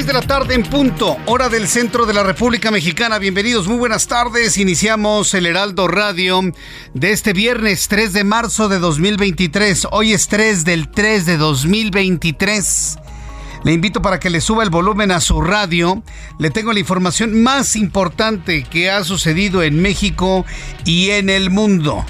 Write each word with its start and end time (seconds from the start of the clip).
6 0.00 0.06
de 0.06 0.12
la 0.14 0.22
tarde 0.22 0.54
en 0.54 0.62
punto, 0.62 1.18
hora 1.26 1.50
del 1.50 1.68
centro 1.68 2.06
de 2.06 2.14
la 2.14 2.22
República 2.22 2.70
Mexicana. 2.70 3.18
Bienvenidos, 3.18 3.68
muy 3.68 3.76
buenas 3.76 4.06
tardes. 4.06 4.56
Iniciamos 4.56 5.34
el 5.34 5.44
Heraldo 5.44 5.88
Radio 5.88 6.40
de 6.94 7.12
este 7.12 7.34
viernes 7.34 7.86
3 7.88 8.14
de 8.14 8.24
marzo 8.24 8.70
de 8.70 8.78
2023. 8.78 9.88
Hoy 9.90 10.14
es 10.14 10.28
3 10.28 10.64
del 10.64 10.90
3 10.90 11.26
de 11.26 11.36
2023. 11.36 12.98
Le 13.62 13.72
invito 13.72 14.00
para 14.00 14.18
que 14.18 14.30
le 14.30 14.40
suba 14.40 14.62
el 14.62 14.70
volumen 14.70 15.10
a 15.10 15.20
su 15.20 15.42
radio. 15.42 16.02
Le 16.38 16.48
tengo 16.48 16.72
la 16.72 16.80
información 16.80 17.42
más 17.42 17.76
importante 17.76 18.62
que 18.62 18.90
ha 18.90 19.04
sucedido 19.04 19.62
en 19.62 19.82
México 19.82 20.46
y 20.86 21.10
en 21.10 21.28
el 21.28 21.50
mundo. 21.50 22.06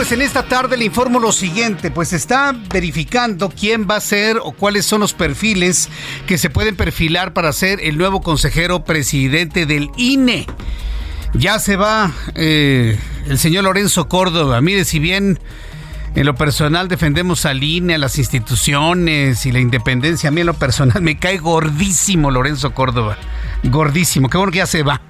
Pues 0.00 0.12
en 0.12 0.22
esta 0.22 0.44
tarde 0.44 0.78
le 0.78 0.86
informo 0.86 1.20
lo 1.20 1.30
siguiente, 1.30 1.90
pues 1.90 2.14
está 2.14 2.56
verificando 2.72 3.50
quién 3.50 3.86
va 3.86 3.96
a 3.96 4.00
ser 4.00 4.38
o 4.42 4.52
cuáles 4.52 4.86
son 4.86 5.02
los 5.02 5.12
perfiles 5.12 5.90
que 6.26 6.38
se 6.38 6.48
pueden 6.48 6.74
perfilar 6.74 7.34
para 7.34 7.52
ser 7.52 7.80
el 7.82 7.98
nuevo 7.98 8.22
consejero 8.22 8.82
presidente 8.82 9.66
del 9.66 9.90
INE. 9.98 10.46
Ya 11.34 11.58
se 11.58 11.76
va 11.76 12.12
eh, 12.34 12.98
el 13.26 13.38
señor 13.38 13.64
Lorenzo 13.64 14.08
Córdoba. 14.08 14.62
Mire, 14.62 14.86
si 14.86 15.00
bien 15.00 15.38
en 16.14 16.24
lo 16.24 16.34
personal 16.34 16.88
defendemos 16.88 17.44
al 17.44 17.62
INE, 17.62 17.96
a 17.96 17.98
las 17.98 18.16
instituciones 18.16 19.44
y 19.44 19.52
la 19.52 19.60
independencia, 19.60 20.28
a 20.28 20.30
mí 20.30 20.40
en 20.40 20.46
lo 20.46 20.54
personal 20.54 21.02
me 21.02 21.18
cae 21.18 21.36
gordísimo 21.36 22.30
Lorenzo 22.30 22.72
Córdoba. 22.72 23.18
Gordísimo. 23.64 24.30
Qué 24.30 24.38
bueno 24.38 24.50
que 24.50 24.58
ya 24.58 24.66
se 24.66 24.82
va. 24.82 25.02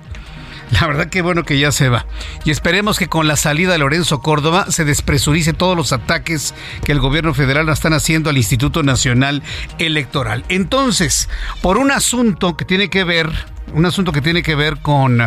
La 0.81 0.86
verdad 0.86 1.08
que 1.08 1.22
bueno 1.22 1.44
que 1.44 1.58
ya 1.58 1.72
se 1.72 1.88
va. 1.88 2.06
Y 2.44 2.50
esperemos 2.50 2.98
que 2.98 3.08
con 3.08 3.26
la 3.26 3.36
salida 3.36 3.72
de 3.72 3.78
Lorenzo 3.78 4.20
Córdoba 4.20 4.66
se 4.70 4.84
despresurice 4.84 5.53
todos 5.53 5.76
los 5.76 5.92
ataques 5.92 6.54
que 6.84 6.92
el 6.92 7.00
gobierno 7.00 7.34
federal 7.34 7.69
están 7.69 7.92
haciendo 7.92 8.31
al 8.31 8.36
Instituto 8.36 8.82
Nacional 8.82 9.42
Electoral. 9.78 10.44
Entonces, 10.48 11.28
por 11.60 11.76
un 11.76 11.91
asunto 11.91 12.56
que 12.56 12.64
tiene 12.64 12.88
que 12.88 13.04
ver, 13.04 13.30
un 13.75 13.86
asunto 13.86 14.12
que 14.12 14.20
tiene 14.20 14.42
que 14.42 14.54
ver 14.54 14.78
con 14.78 15.20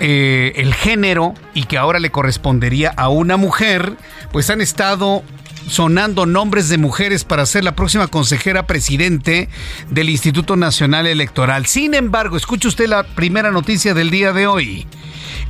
eh, 0.00 0.52
el 0.56 0.74
género 0.74 1.34
y 1.54 1.64
que 1.64 1.78
ahora 1.78 2.00
le 2.00 2.10
correspondería 2.10 2.92
a 2.96 3.08
una 3.08 3.36
mujer, 3.36 3.96
pues 4.32 4.50
han 4.50 4.60
estado 4.60 5.22
sonando 5.68 6.26
nombres 6.26 6.68
de 6.68 6.78
mujeres 6.78 7.24
para 7.24 7.46
ser 7.46 7.64
la 7.64 7.76
próxima 7.76 8.08
consejera 8.08 8.66
presidente 8.66 9.48
del 9.90 10.10
Instituto 10.10 10.56
Nacional 10.56 11.06
Electoral. 11.06 11.66
Sin 11.66 11.94
embargo, 11.94 12.36
escuche 12.36 12.68
usted 12.68 12.88
la 12.88 13.02
primera 13.04 13.50
noticia 13.50 13.94
del 13.94 14.10
día 14.10 14.32
de 14.32 14.46
hoy. 14.46 14.86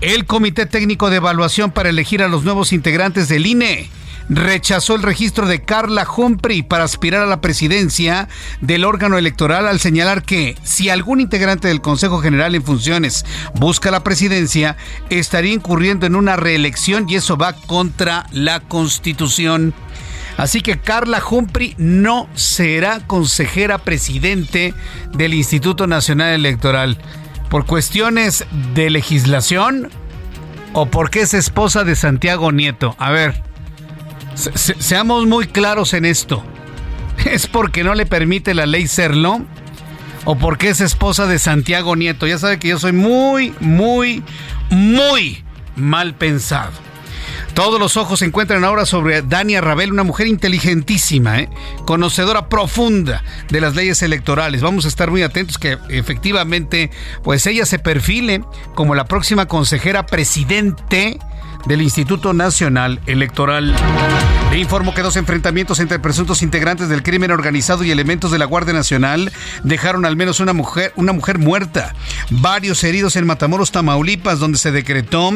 El 0.00 0.26
Comité 0.26 0.66
Técnico 0.66 1.10
de 1.10 1.16
Evaluación 1.16 1.70
para 1.70 1.88
elegir 1.88 2.22
a 2.22 2.28
los 2.28 2.44
nuevos 2.44 2.72
integrantes 2.72 3.28
del 3.28 3.46
INE 3.46 3.88
rechazó 4.28 4.94
el 4.94 5.02
registro 5.02 5.46
de 5.46 5.62
Carla 5.62 6.06
Humphrey 6.08 6.62
para 6.62 6.84
aspirar 6.84 7.22
a 7.22 7.26
la 7.26 7.40
presidencia 7.40 8.28
del 8.60 8.84
órgano 8.84 9.16
electoral 9.18 9.66
al 9.66 9.80
señalar 9.80 10.22
que 10.22 10.56
si 10.62 10.90
algún 10.90 11.20
integrante 11.20 11.68
del 11.68 11.80
Consejo 11.80 12.20
General 12.20 12.54
en 12.54 12.62
funciones 12.62 13.24
busca 13.54 13.90
la 13.90 14.04
presidencia, 14.04 14.76
estaría 15.08 15.54
incurriendo 15.54 16.06
en 16.06 16.14
una 16.14 16.36
reelección 16.36 17.08
y 17.08 17.16
eso 17.16 17.36
va 17.36 17.54
contra 17.54 18.26
la 18.30 18.60
Constitución. 18.60 19.74
Así 20.38 20.60
que 20.60 20.78
Carla 20.78 21.20
Humphrey 21.28 21.74
no 21.78 22.28
será 22.34 23.00
consejera 23.08 23.78
presidente 23.78 24.72
del 25.12 25.34
Instituto 25.34 25.88
Nacional 25.88 26.32
Electoral. 26.32 26.96
¿Por 27.50 27.66
cuestiones 27.66 28.46
de 28.72 28.88
legislación 28.88 29.90
o 30.74 30.86
porque 30.86 31.22
es 31.22 31.34
esposa 31.34 31.82
de 31.82 31.96
Santiago 31.96 32.52
Nieto? 32.52 32.94
A 32.98 33.10
ver, 33.10 33.42
se 34.36 34.80
seamos 34.80 35.26
muy 35.26 35.48
claros 35.48 35.92
en 35.92 36.04
esto. 36.04 36.44
¿Es 37.24 37.48
porque 37.48 37.82
no 37.82 37.96
le 37.96 38.06
permite 38.06 38.54
la 38.54 38.66
ley 38.66 38.86
serlo? 38.86 39.44
¿O 40.24 40.36
porque 40.38 40.68
es 40.68 40.80
esposa 40.80 41.26
de 41.26 41.40
Santiago 41.40 41.96
Nieto? 41.96 42.28
Ya 42.28 42.38
sabe 42.38 42.60
que 42.60 42.68
yo 42.68 42.78
soy 42.78 42.92
muy, 42.92 43.54
muy, 43.58 44.22
muy 44.70 45.42
mal 45.74 46.14
pensado. 46.14 46.87
Todos 47.54 47.80
los 47.80 47.96
ojos 47.96 48.20
se 48.20 48.24
encuentran 48.24 48.64
ahora 48.64 48.86
sobre 48.86 49.22
Dania 49.22 49.60
Rabel, 49.60 49.92
una 49.92 50.04
mujer 50.04 50.26
inteligentísima, 50.26 51.40
¿eh? 51.40 51.48
conocedora 51.86 52.48
profunda 52.48 53.22
de 53.50 53.60
las 53.60 53.74
leyes 53.74 54.02
electorales. 54.02 54.62
Vamos 54.62 54.84
a 54.84 54.88
estar 54.88 55.10
muy 55.10 55.22
atentos 55.22 55.58
que 55.58 55.78
efectivamente, 55.88 56.90
pues 57.22 57.46
ella 57.46 57.66
se 57.66 57.78
perfile 57.78 58.44
como 58.74 58.94
la 58.94 59.06
próxima 59.06 59.46
consejera 59.46 60.06
presidente 60.06 61.18
del 61.66 61.82
Instituto 61.82 62.32
Nacional 62.32 63.00
Electoral. 63.06 63.74
Le 64.50 64.58
informo 64.58 64.94
que 64.94 65.02
dos 65.02 65.16
enfrentamientos 65.16 65.78
entre 65.78 65.98
presuntos 65.98 66.42
integrantes 66.42 66.88
del 66.88 67.02
crimen 67.02 67.30
organizado 67.30 67.84
y 67.84 67.90
elementos 67.90 68.30
de 68.30 68.38
la 68.38 68.46
Guardia 68.46 68.72
Nacional 68.72 69.30
dejaron 69.62 70.06
al 70.06 70.16
menos 70.16 70.40
una 70.40 70.54
mujer, 70.54 70.92
una 70.96 71.12
mujer 71.12 71.38
muerta, 71.38 71.94
varios 72.30 72.82
heridos 72.82 73.16
en 73.16 73.26
Matamoros, 73.26 73.72
Tamaulipas, 73.72 74.38
donde 74.38 74.56
se 74.56 74.72
decretó 74.72 75.30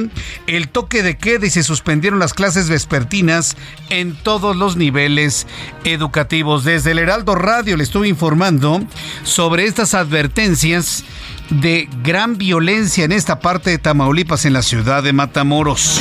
el 0.47 0.69
toque 0.69 1.03
de 1.03 1.19
queda 1.19 1.47
y 1.47 1.51
se 1.51 1.63
suspendieron 1.63 2.19
las 2.19 2.33
clases 2.33 2.71
vespertinas 2.71 3.57
en 3.91 4.15
todos 4.15 4.57
los 4.57 4.77
niveles 4.77 5.47
educativos. 5.85 6.65
Desde 6.65 6.93
el 6.93 6.99
Heraldo 6.99 7.35
Radio 7.35 7.77
le 7.77 7.85
estuve 7.85 8.09
informando 8.09 8.83
sobre 9.25 9.67
estas 9.67 9.93
advertencias 9.93 11.05
de 11.51 11.89
gran 12.03 12.39
violencia 12.39 13.05
en 13.05 13.13
esta 13.13 13.41
parte 13.41 13.71
de 13.71 13.79
Tamaulipas, 13.79 14.45
en 14.45 14.53
la 14.53 14.63
ciudad 14.63 15.03
de 15.03 15.13
Matamoros. 15.13 16.01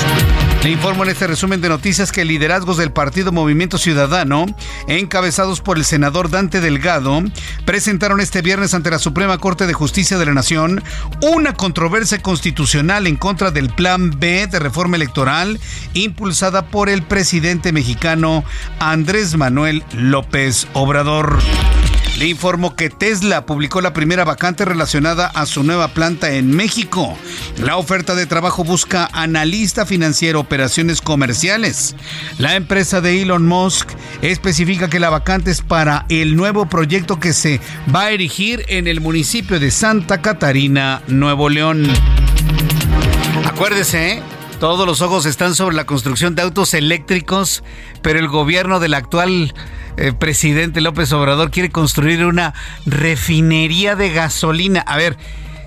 Le 0.64 0.70
informo 0.70 1.04
en 1.04 1.10
este 1.10 1.26
resumen 1.26 1.60
de 1.60 1.70
noticias 1.70 2.12
que 2.12 2.24
liderazgos 2.24 2.78
del 2.78 2.92
Partido 2.92 3.32
Movimiento 3.32 3.80
Ciudadano, 3.80 4.46
encabezados 4.88 5.60
por 5.60 5.78
el 5.78 5.86
senador 5.86 6.30
Dante 6.30 6.62
Delgado, 6.62 7.24
presentaron 7.66 8.20
este 8.20 8.44
viernes 8.44 8.76
ante 8.76 8.92
la 8.92 9.00
Suprema 9.00 9.40
Corte 9.40 9.66
de 9.66 9.74
Justicia 9.74 10.20
de 10.20 10.26
la 10.28 10.36
Nación 10.36 10.84
una 11.22 11.54
controversia 11.54 12.22
constitucional 12.22 13.08
en 13.08 13.16
contra 13.16 13.50
del 13.50 13.70
Plan 13.70 14.12
B 14.20 14.46
de 14.46 14.60
reforma 14.60 14.98
electoral 14.98 15.60
impulsada 15.96 16.68
por 16.68 16.90
el 16.90 17.02
presidente 17.02 17.72
mexicano 17.72 18.44
Andrés 18.80 19.36
Manuel 19.38 19.84
López 19.94 20.68
Obrador. 20.74 21.40
Le 22.22 22.28
informo 22.28 22.76
que 22.76 22.92
Tesla 22.92 23.48
publicó 23.48 23.82
la 23.82 23.94
primera 23.94 24.24
vacante 24.24 24.64
relacionada 24.64 25.26
a 25.26 25.48
su 25.48 25.64
nueva 25.64 25.88
planta 25.88 26.36
en 26.36 26.56
México. 26.56 27.18
La 27.58 27.78
oferta 27.78 28.14
de 28.14 28.28
trabajo 28.28 28.64
busca 28.64 29.10
analista 29.12 29.88
financiero, 29.88 30.40
operaciones 30.40 31.02
comerciales. 31.02 31.96
La 32.38 32.56
empresa 32.56 33.02
de 33.02 33.24
Elon 33.24 33.48
Musk 33.48 33.90
especifica 34.22 34.88
que 34.88 35.00
la 35.00 35.10
vacante 35.10 35.50
es 35.50 35.64
para 35.64 36.06
el 36.10 36.36
nuevo 36.36 36.68
proyecto 36.68 37.20
que 37.20 37.34
se 37.34 37.60
va 37.92 38.02
a 38.04 38.12
erigir 38.12 38.66
en 38.68 38.86
el 38.86 39.02
municipio 39.02 39.60
de 39.60 39.72
Santa 39.72 40.22
Catarina, 40.22 41.02
Nuevo 41.08 41.50
León. 41.50 41.88
Acuérdese, 43.48 44.12
¿eh? 44.12 44.24
Todos 44.62 44.86
los 44.86 45.02
ojos 45.02 45.26
están 45.26 45.56
sobre 45.56 45.76
la 45.76 45.88
construcción 45.88 46.36
de 46.36 46.44
autos 46.44 46.76
eléctricos, 46.76 47.64
pero 48.04 48.20
el 48.20 48.28
gobierno 48.28 48.80
del 48.80 48.94
actual 48.94 49.56
eh, 49.98 50.14
presidente 50.14 50.82
López 50.82 51.12
Obrador 51.14 51.50
quiere 51.50 51.72
construir 51.72 52.24
una 52.24 52.54
refinería 52.86 53.96
de 53.96 54.12
gasolina. 54.12 54.82
A 54.82 54.98
ver, 54.98 55.18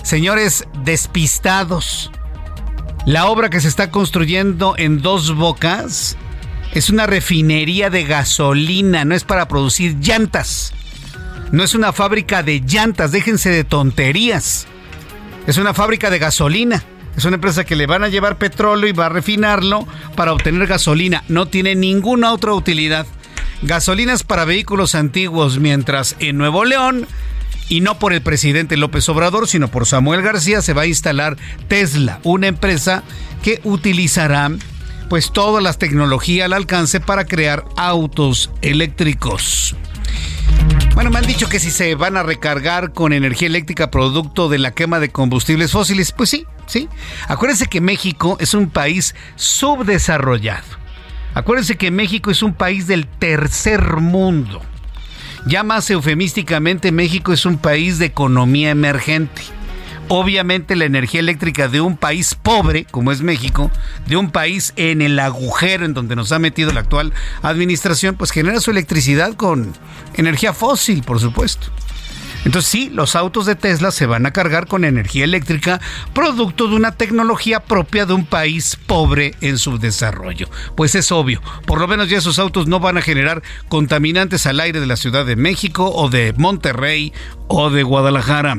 señores 0.04 0.68
despistados, 0.84 2.12
la 3.04 3.26
obra 3.26 3.50
que 3.50 3.60
se 3.60 3.66
está 3.66 3.90
construyendo 3.90 4.76
en 4.78 5.02
dos 5.02 5.34
bocas 5.34 6.16
es 6.72 6.88
una 6.88 7.08
refinería 7.08 7.90
de 7.90 8.04
gasolina, 8.04 9.04
no 9.04 9.16
es 9.16 9.24
para 9.24 9.48
producir 9.48 9.96
llantas. 9.98 10.72
No 11.50 11.64
es 11.64 11.74
una 11.74 11.92
fábrica 11.92 12.44
de 12.44 12.60
llantas, 12.60 13.10
déjense 13.10 13.50
de 13.50 13.64
tonterías. 13.64 14.68
Es 15.48 15.58
una 15.58 15.74
fábrica 15.74 16.10
de 16.10 16.20
gasolina. 16.20 16.84
Es 17.16 17.24
una 17.24 17.36
empresa 17.36 17.64
que 17.64 17.76
le 17.76 17.86
van 17.86 18.04
a 18.04 18.08
llevar 18.08 18.38
petróleo 18.38 18.88
y 18.88 18.92
va 18.92 19.06
a 19.06 19.10
refinarlo 19.10 19.86
para 20.16 20.32
obtener 20.32 20.66
gasolina. 20.66 21.24
No 21.28 21.46
tiene 21.46 21.74
ninguna 21.74 22.32
otra 22.32 22.52
utilidad. 22.52 23.06
Gasolinas 23.62 24.24
para 24.24 24.44
vehículos 24.44 24.94
antiguos, 24.94 25.58
mientras 25.58 26.16
en 26.18 26.36
Nuevo 26.36 26.64
León, 26.64 27.06
y 27.68 27.80
no 27.80 27.98
por 27.98 28.12
el 28.12 28.20
presidente 28.20 28.76
López 28.76 29.08
Obrador, 29.08 29.48
sino 29.48 29.68
por 29.68 29.86
Samuel 29.86 30.22
García, 30.22 30.60
se 30.60 30.74
va 30.74 30.82
a 30.82 30.86
instalar 30.86 31.36
Tesla, 31.68 32.20
una 32.24 32.46
empresa 32.46 33.04
que 33.42 33.60
utilizará 33.64 34.50
pues 35.08 35.32
todas 35.32 35.62
las 35.62 35.78
tecnologías 35.78 36.46
al 36.46 36.52
alcance 36.52 37.00
para 37.00 37.24
crear 37.24 37.64
autos 37.76 38.50
eléctricos. 38.62 39.76
Bueno, 40.94 41.10
me 41.10 41.18
han 41.18 41.26
dicho 41.26 41.48
que 41.48 41.60
si 41.60 41.70
se 41.70 41.94
van 41.94 42.16
a 42.16 42.22
recargar 42.22 42.92
con 42.92 43.12
energía 43.12 43.48
eléctrica 43.48 43.90
producto 43.90 44.48
de 44.48 44.58
la 44.58 44.72
quema 44.72 45.00
de 45.00 45.10
combustibles 45.10 45.72
fósiles, 45.72 46.12
pues 46.12 46.30
sí, 46.30 46.46
sí. 46.66 46.88
Acuérdense 47.28 47.66
que 47.66 47.80
México 47.80 48.36
es 48.40 48.54
un 48.54 48.70
país 48.70 49.14
subdesarrollado. 49.36 50.64
Acuérdense 51.34 51.76
que 51.76 51.90
México 51.90 52.30
es 52.30 52.42
un 52.42 52.54
país 52.54 52.86
del 52.86 53.06
tercer 53.06 53.96
mundo. 53.96 54.62
Ya 55.46 55.62
más 55.62 55.90
eufemísticamente, 55.90 56.92
México 56.92 57.32
es 57.32 57.44
un 57.44 57.58
país 57.58 57.98
de 57.98 58.06
economía 58.06 58.70
emergente. 58.70 59.42
Obviamente 60.08 60.76
la 60.76 60.84
energía 60.84 61.20
eléctrica 61.20 61.68
de 61.68 61.80
un 61.80 61.96
país 61.96 62.34
pobre, 62.34 62.84
como 62.84 63.10
es 63.10 63.22
México, 63.22 63.70
de 64.06 64.16
un 64.16 64.30
país 64.30 64.72
en 64.76 65.02
el 65.02 65.18
agujero 65.18 65.86
en 65.86 65.94
donde 65.94 66.14
nos 66.14 66.30
ha 66.32 66.38
metido 66.38 66.72
la 66.72 66.80
actual 66.80 67.12
administración, 67.42 68.14
pues 68.16 68.30
genera 68.30 68.60
su 68.60 68.70
electricidad 68.70 69.34
con 69.34 69.72
energía 70.14 70.52
fósil, 70.52 71.02
por 71.02 71.20
supuesto. 71.20 71.68
Entonces 72.44 72.70
sí, 72.70 72.90
los 72.92 73.16
autos 73.16 73.46
de 73.46 73.54
Tesla 73.54 73.90
se 73.90 74.06
van 74.06 74.26
a 74.26 74.32
cargar 74.32 74.66
con 74.66 74.84
energía 74.84 75.24
eléctrica, 75.24 75.80
producto 76.12 76.68
de 76.68 76.76
una 76.76 76.92
tecnología 76.92 77.60
propia 77.60 78.06
de 78.06 78.12
un 78.12 78.26
país 78.26 78.76
pobre 78.86 79.34
en 79.40 79.58
su 79.58 79.78
desarrollo. 79.78 80.48
Pues 80.76 80.94
es 80.94 81.10
obvio, 81.12 81.40
por 81.66 81.80
lo 81.80 81.88
menos 81.88 82.08
ya 82.08 82.18
esos 82.18 82.38
autos 82.38 82.66
no 82.66 82.80
van 82.80 82.98
a 82.98 83.02
generar 83.02 83.42
contaminantes 83.68 84.46
al 84.46 84.60
aire 84.60 84.80
de 84.80 84.86
la 84.86 84.96
Ciudad 84.96 85.26
de 85.26 85.36
México 85.36 85.90
o 85.94 86.08
de 86.08 86.34
Monterrey 86.36 87.12
o 87.48 87.70
de 87.70 87.82
Guadalajara 87.82 88.54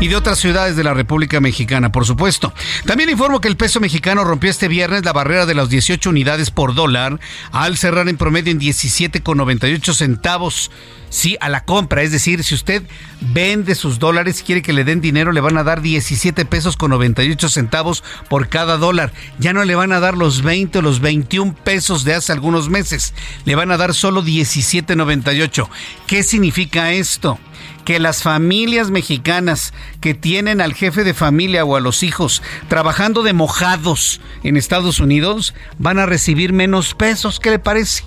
y 0.00 0.08
de 0.08 0.16
otras 0.16 0.38
ciudades 0.38 0.76
de 0.76 0.84
la 0.84 0.94
República 0.94 1.40
Mexicana, 1.40 1.92
por 1.92 2.06
supuesto. 2.06 2.54
También 2.86 3.10
informo 3.10 3.40
que 3.40 3.48
el 3.48 3.58
peso 3.58 3.80
mexicano 3.80 4.24
rompió 4.24 4.48
este 4.50 4.66
viernes 4.66 5.04
la 5.04 5.12
barrera 5.12 5.44
de 5.44 5.54
las 5.54 5.68
18 5.68 6.08
unidades 6.08 6.50
por 6.50 6.74
dólar 6.74 7.20
al 7.52 7.76
cerrar 7.76 8.08
en 8.08 8.16
promedio 8.16 8.50
en 8.50 8.58
17,98 8.58 9.92
centavos. 9.92 10.70
Sí, 11.10 11.36
a 11.40 11.50
la 11.50 11.64
compra, 11.64 12.02
es 12.02 12.12
decir, 12.12 12.42
si 12.44 12.54
usted 12.54 12.82
vende 13.20 13.74
sus 13.74 13.98
dólares 13.98 14.40
y 14.40 14.44
quiere 14.44 14.62
que 14.62 14.72
le 14.72 14.84
den 14.84 15.02
dinero, 15.02 15.32
le 15.32 15.40
van 15.40 15.58
a 15.58 15.64
dar 15.64 15.82
17 15.82 16.46
pesos 16.46 16.76
con 16.76 16.90
98 16.92 17.50
centavos 17.50 18.02
por 18.30 18.48
cada 18.48 18.78
dólar. 18.78 19.12
Ya 19.38 19.52
no 19.52 19.64
le 19.64 19.74
van 19.74 19.92
a 19.92 20.00
dar 20.00 20.16
los 20.16 20.40
20 20.42 20.78
o 20.78 20.82
los 20.82 21.00
21 21.00 21.54
pesos 21.62 22.04
de 22.04 22.14
hace 22.14 22.32
algunos 22.32 22.70
meses, 22.70 23.12
le 23.44 23.54
van 23.54 23.70
a 23.70 23.76
dar 23.76 23.92
solo 23.92 24.22
17.98. 24.22 25.68
¿Qué 26.06 26.22
significa 26.22 26.92
esto? 26.92 27.38
Que 27.84 27.98
las 27.98 28.22
familias 28.22 28.90
mexicanas 28.90 29.72
que 30.00 30.14
tienen 30.14 30.60
al 30.60 30.74
jefe 30.74 31.04
de 31.04 31.14
familia 31.14 31.64
o 31.64 31.76
a 31.76 31.80
los 31.80 32.02
hijos 32.02 32.42
trabajando 32.68 33.22
de 33.22 33.32
mojados 33.32 34.20
en 34.42 34.56
Estados 34.56 35.00
Unidos 35.00 35.54
van 35.78 35.98
a 35.98 36.06
recibir 36.06 36.52
menos 36.52 36.94
pesos. 36.94 37.40
¿Qué 37.40 37.50
le 37.50 37.58
parece? 37.58 38.04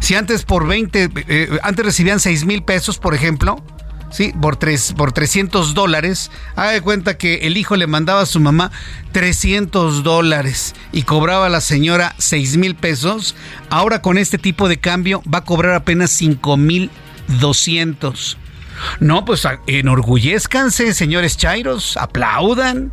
Si 0.00 0.14
antes 0.14 0.44
por 0.44 0.66
20, 0.66 1.10
eh, 1.28 1.58
antes 1.62 1.84
recibían 1.84 2.20
6 2.20 2.44
mil 2.44 2.62
pesos, 2.62 2.98
por 2.98 3.14
ejemplo, 3.14 3.62
¿sí? 4.10 4.32
Por, 4.40 4.56
tres, 4.56 4.92
por 4.96 5.12
300 5.12 5.74
dólares. 5.74 6.30
Haga 6.56 6.72
de 6.72 6.80
cuenta 6.80 7.16
que 7.16 7.46
el 7.46 7.56
hijo 7.56 7.76
le 7.76 7.86
mandaba 7.86 8.22
a 8.22 8.26
su 8.26 8.40
mamá 8.40 8.70
300 9.12 10.02
dólares 10.02 10.74
y 10.92 11.02
cobraba 11.02 11.46
a 11.46 11.50
la 11.50 11.60
señora 11.60 12.14
6 12.18 12.56
mil 12.56 12.74
pesos. 12.74 13.34
Ahora 13.70 14.02
con 14.02 14.18
este 14.18 14.38
tipo 14.38 14.68
de 14.68 14.78
cambio 14.78 15.22
va 15.32 15.38
a 15.38 15.44
cobrar 15.44 15.74
apenas 15.74 16.10
5 16.10 16.56
mil 16.56 16.90
200. 17.40 18.36
No, 19.00 19.24
pues 19.24 19.46
enorgullezcanse, 19.66 20.94
señores 20.94 21.36
Chairos, 21.36 21.96
aplaudan. 21.96 22.92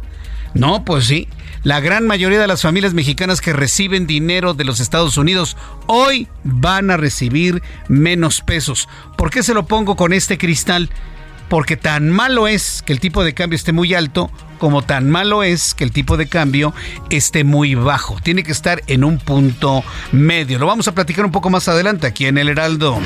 No, 0.54 0.84
pues 0.86 1.06
sí. 1.06 1.28
La 1.64 1.80
gran 1.80 2.08
mayoría 2.08 2.40
de 2.40 2.48
las 2.48 2.62
familias 2.62 2.94
mexicanas 2.94 3.42
que 3.42 3.52
reciben 3.52 4.08
dinero 4.08 4.54
de 4.54 4.64
los 4.64 4.80
Estados 4.80 5.18
Unidos 5.18 5.58
hoy 5.88 6.28
van 6.44 6.92
a 6.92 6.98
recibir 6.98 7.62
menos 7.90 8.42
pesos. 8.42 8.88
¿Por 9.18 9.32
qué 9.32 9.44
se 9.44 9.54
lo 9.54 9.66
pongo 9.66 9.96
con 9.96 10.14
este 10.14 10.38
cristal? 10.38 10.90
Porque 11.50 11.78
tan 11.78 12.10
malo 12.10 12.48
es 12.48 12.84
que 12.84 12.94
el 12.94 13.00
tipo 13.00 13.24
de 13.24 13.34
cambio 13.34 13.56
esté 13.56 13.72
muy 13.72 13.94
alto 13.94 14.32
como 14.58 14.82
tan 14.82 15.10
malo 15.10 15.44
es 15.44 15.74
que 15.74 15.84
el 15.84 15.92
tipo 15.92 16.18
de 16.18 16.28
cambio 16.28 16.74
esté 17.10 17.44
muy 17.44 17.76
bajo. 17.76 18.18
Tiene 18.22 18.44
que 18.44 18.52
estar 18.52 18.82
en 18.88 19.04
un 19.04 19.20
punto 19.20 19.84
medio. 20.12 20.60
Lo 20.60 20.68
vamos 20.68 20.88
a 20.88 20.94
platicar 20.94 21.26
un 21.26 21.32
poco 21.32 21.50
más 21.50 21.68
adelante 21.68 22.08
aquí 22.08 22.26
en 22.26 22.38
el 22.38 22.50
Heraldo. 22.50 23.00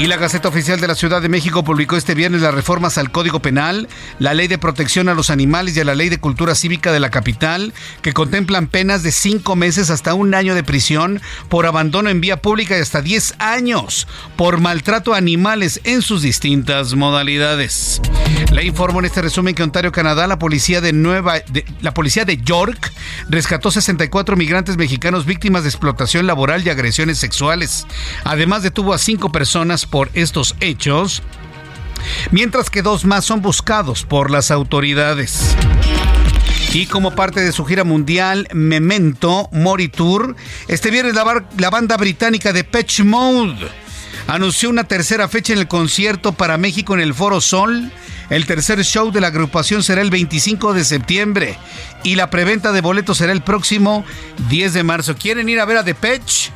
Y 0.00 0.06
la 0.06 0.16
Gaceta 0.16 0.48
Oficial 0.48 0.80
de 0.80 0.88
la 0.88 0.94
Ciudad 0.94 1.20
de 1.20 1.28
México 1.28 1.62
publicó 1.62 1.94
este 1.94 2.14
viernes 2.14 2.40
las 2.40 2.54
reformas 2.54 2.96
al 2.96 3.10
Código 3.10 3.42
Penal, 3.42 3.86
la 4.18 4.32
Ley 4.32 4.48
de 4.48 4.56
Protección 4.56 5.10
a 5.10 5.14
los 5.14 5.28
Animales 5.28 5.76
y 5.76 5.80
a 5.80 5.84
la 5.84 5.94
Ley 5.94 6.08
de 6.08 6.16
Cultura 6.16 6.54
Cívica 6.54 6.90
de 6.90 7.00
la 7.00 7.10
capital, 7.10 7.74
que 8.00 8.14
contemplan 8.14 8.66
penas 8.66 9.02
de 9.02 9.12
cinco 9.12 9.56
meses 9.56 9.90
hasta 9.90 10.14
un 10.14 10.34
año 10.34 10.54
de 10.54 10.64
prisión 10.64 11.20
por 11.50 11.66
abandono 11.66 12.08
en 12.08 12.22
vía 12.22 12.40
pública 12.40 12.78
y 12.78 12.80
hasta 12.80 13.02
10 13.02 13.34
años 13.40 14.08
por 14.36 14.58
maltrato 14.62 15.12
a 15.12 15.18
animales 15.18 15.82
en 15.84 16.00
sus 16.00 16.22
distintas 16.22 16.94
modalidades. 16.94 18.00
Le 18.52 18.64
informo 18.64 19.00
en 19.00 19.04
este 19.04 19.20
resumen 19.20 19.54
que 19.54 19.62
Ontario, 19.62 19.92
Canadá, 19.92 20.26
la 20.26 20.38
policía 20.38 20.80
de 20.80 20.94
Nueva, 20.94 21.34
la 21.82 21.92
policía 21.92 22.24
de 22.24 22.38
York 22.38 22.90
rescató 23.28 23.70
64 23.70 24.34
migrantes 24.34 24.78
mexicanos 24.78 25.26
víctimas 25.26 25.62
de 25.62 25.68
explotación 25.68 26.26
laboral 26.26 26.66
y 26.66 26.70
agresiones 26.70 27.18
sexuales. 27.18 27.86
Además 28.24 28.62
detuvo 28.62 28.94
a 28.94 28.98
cinco 28.98 29.30
personas 29.30 29.86
por 29.90 30.10
estos 30.14 30.54
hechos, 30.60 31.22
mientras 32.30 32.70
que 32.70 32.82
dos 32.82 33.04
más 33.04 33.24
son 33.24 33.42
buscados 33.42 34.04
por 34.04 34.30
las 34.30 34.50
autoridades. 34.50 35.56
Y 36.72 36.86
como 36.86 37.16
parte 37.16 37.40
de 37.40 37.50
su 37.50 37.64
gira 37.64 37.82
mundial 37.82 38.46
Memento 38.52 39.48
Mori 39.50 39.88
Tour, 39.88 40.36
este 40.68 40.92
viernes 40.92 41.14
la, 41.14 41.70
banda 41.70 41.96
británica 41.96 42.52
de 42.52 42.62
Patch 42.62 43.00
Mode 43.00 43.68
anunció 44.28 44.70
una 44.70 44.84
tercera 44.84 45.28
fecha 45.28 45.52
en 45.52 45.58
el 45.58 45.66
concierto 45.66 46.30
para 46.30 46.58
México 46.58 46.94
en 46.94 47.00
el 47.00 47.12
Foro 47.12 47.40
Sol. 47.40 47.90
El 48.30 48.46
tercer 48.46 48.84
show 48.84 49.10
de 49.10 49.20
la 49.20 49.26
agrupación 49.26 49.82
será 49.82 50.00
el 50.00 50.10
25 50.10 50.72
de 50.72 50.84
septiembre 50.84 51.58
y 52.04 52.14
la 52.14 52.30
preventa 52.30 52.70
de 52.70 52.80
boletos 52.80 53.18
será 53.18 53.32
el 53.32 53.42
próximo 53.42 54.04
10 54.48 54.72
de 54.72 54.84
marzo. 54.84 55.16
¿Quieren 55.16 55.48
ir 55.48 55.58
a 55.58 55.64
ver 55.64 55.78
a 55.78 55.82
Depeche? 55.82 56.52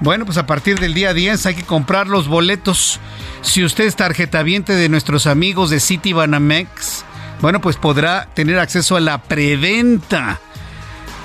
Bueno, 0.00 0.24
pues 0.24 0.38
a 0.38 0.46
partir 0.46 0.78
del 0.78 0.94
día 0.94 1.12
10 1.12 1.46
hay 1.46 1.54
que 1.54 1.64
comprar 1.64 2.06
los 2.06 2.28
boletos. 2.28 3.00
Si 3.42 3.64
usted 3.64 3.84
es 3.84 3.96
tarjetaviente 3.96 4.74
de 4.74 4.88
nuestros 4.88 5.26
amigos 5.26 5.70
de 5.70 5.80
City 5.80 6.12
Banamex, 6.12 7.04
bueno, 7.40 7.60
pues 7.60 7.76
podrá 7.76 8.28
tener 8.34 8.58
acceso 8.58 8.96
a 8.96 9.00
la 9.00 9.22
preventa. 9.22 10.40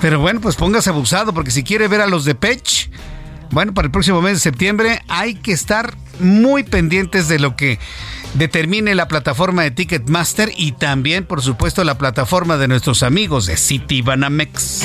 Pero 0.00 0.20
bueno, 0.20 0.40
pues 0.40 0.56
póngase 0.56 0.90
abusado, 0.90 1.32
porque 1.32 1.50
si 1.50 1.62
quiere 1.62 1.88
ver 1.88 2.00
a 2.00 2.06
los 2.06 2.24
de 2.24 2.34
Pech, 2.34 2.90
bueno, 3.50 3.72
para 3.72 3.86
el 3.86 3.92
próximo 3.92 4.20
mes 4.20 4.34
de 4.34 4.40
septiembre 4.40 5.00
hay 5.08 5.34
que 5.36 5.52
estar 5.52 5.94
muy 6.18 6.64
pendientes 6.64 7.28
de 7.28 7.38
lo 7.38 7.56
que 7.56 7.78
determine 8.34 8.94
la 8.94 9.06
plataforma 9.06 9.62
de 9.62 9.70
Ticketmaster 9.70 10.50
y 10.56 10.72
también, 10.72 11.24
por 11.24 11.42
supuesto, 11.42 11.84
la 11.84 11.96
plataforma 11.96 12.56
de 12.56 12.68
nuestros 12.68 13.02
amigos 13.04 13.46
de 13.46 13.56
City 13.56 14.02
Banamex. 14.02 14.82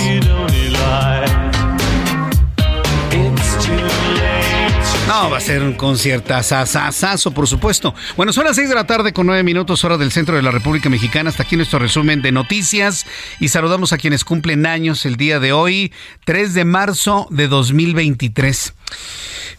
No, 5.10 5.32
va 5.32 5.38
a 5.38 5.42
ser 5.42 5.64
un 5.64 5.74
concierto 5.74 6.36
asasasazo, 6.36 7.32
por 7.32 7.48
supuesto. 7.48 7.96
Bueno, 8.16 8.32
son 8.32 8.46
las 8.46 8.56
6 8.56 8.70
de 8.70 8.76
la 8.76 8.86
tarde 8.86 9.12
con 9.12 9.26
9 9.26 9.42
minutos 9.42 9.84
hora 9.84 9.98
del 9.98 10.12
centro 10.12 10.36
de 10.36 10.44
la 10.44 10.52
República 10.52 10.88
Mexicana. 10.88 11.32
Hasta 11.32 11.42
aquí 11.42 11.56
nuestro 11.56 11.80
resumen 11.80 12.22
de 12.22 12.32
noticias 12.32 13.08
y 13.40 13.48
saludamos 13.48 13.92
a 13.92 13.98
quienes 13.98 14.24
cumplen 14.24 14.68
años 14.68 15.08
el 15.08 15.16
día 15.16 15.40
de 15.40 15.52
hoy, 15.52 15.92
3 16.26 16.54
de 16.54 16.64
marzo 16.64 17.28
de 17.32 17.48
2023. 17.48 18.76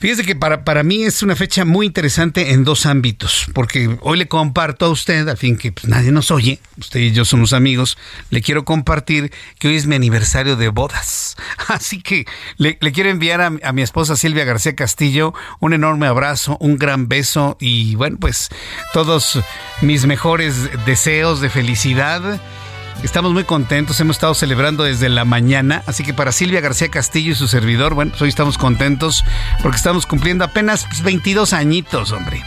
Fíjese 0.00 0.24
que 0.24 0.34
para, 0.34 0.64
para 0.64 0.82
mí 0.82 1.04
es 1.04 1.22
una 1.22 1.36
fecha 1.36 1.66
muy 1.66 1.84
interesante 1.84 2.52
en 2.52 2.64
dos 2.64 2.86
ámbitos, 2.86 3.46
porque 3.52 3.98
hoy 4.00 4.16
le 4.16 4.28
comparto 4.28 4.86
a 4.86 4.88
usted, 4.88 5.28
al 5.28 5.36
fin 5.36 5.58
que 5.58 5.72
pues, 5.72 5.88
nadie 5.88 6.10
nos 6.10 6.30
oye, 6.30 6.58
usted 6.78 7.00
y 7.00 7.12
yo 7.12 7.26
somos 7.26 7.52
amigos, 7.52 7.98
le 8.30 8.40
quiero 8.40 8.64
compartir 8.64 9.30
que 9.58 9.68
hoy 9.68 9.76
es 9.76 9.86
mi 9.86 9.96
aniversario 9.96 10.56
de 10.56 10.68
bodas. 10.68 11.36
Así 11.68 12.00
que 12.00 12.24
le, 12.56 12.78
quiero 12.78 13.10
enviar 13.10 13.42
a, 13.42 13.52
a 13.62 13.72
mi 13.72 13.82
esposa 13.82 14.16
Silvia 14.16 14.46
García 14.46 14.74
Castillo 14.74 15.34
un 15.60 15.74
enorme 15.74 16.06
abrazo, 16.06 16.56
un 16.60 16.78
gran 16.78 17.08
beso 17.08 17.58
y 17.60 17.94
bueno, 17.94 18.16
pues 18.18 18.48
todos 18.94 19.38
mis 19.82 20.06
mejores 20.06 20.70
deseos 20.86 21.42
de 21.42 21.50
felicidad 21.50 22.40
Estamos 23.02 23.32
muy 23.32 23.44
contentos, 23.44 23.98
hemos 24.00 24.16
estado 24.16 24.34
celebrando 24.34 24.84
desde 24.84 25.08
la 25.08 25.24
mañana, 25.24 25.82
así 25.86 26.04
que 26.04 26.12
para 26.12 26.32
Silvia 26.32 26.60
García 26.60 26.90
Castillo 26.90 27.32
y 27.32 27.34
su 27.34 27.48
servidor, 27.48 27.94
bueno, 27.94 28.10
pues 28.10 28.22
hoy 28.22 28.28
estamos 28.28 28.58
contentos 28.58 29.24
porque 29.62 29.78
estamos 29.78 30.06
cumpliendo 30.06 30.44
apenas 30.44 30.86
22 31.02 31.54
añitos, 31.54 32.12
hombre. 32.12 32.42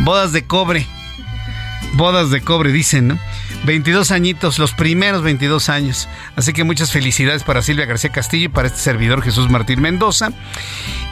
Bodas 0.00 0.32
de 0.32 0.44
cobre. 0.44 0.86
Bodas 1.94 2.30
de 2.30 2.40
cobre, 2.40 2.72
dicen, 2.72 3.08
¿no? 3.08 3.18
22 3.64 4.10
añitos, 4.10 4.58
los 4.58 4.72
primeros 4.72 5.22
22 5.22 5.68
años. 5.68 6.08
Así 6.36 6.52
que 6.52 6.64
muchas 6.64 6.90
felicidades 6.90 7.44
para 7.44 7.62
Silvia 7.62 7.86
García 7.86 8.10
Castillo 8.10 8.46
y 8.46 8.48
para 8.48 8.68
este 8.68 8.80
servidor 8.80 9.22
Jesús 9.22 9.48
Martín 9.50 9.80
Mendoza. 9.80 10.30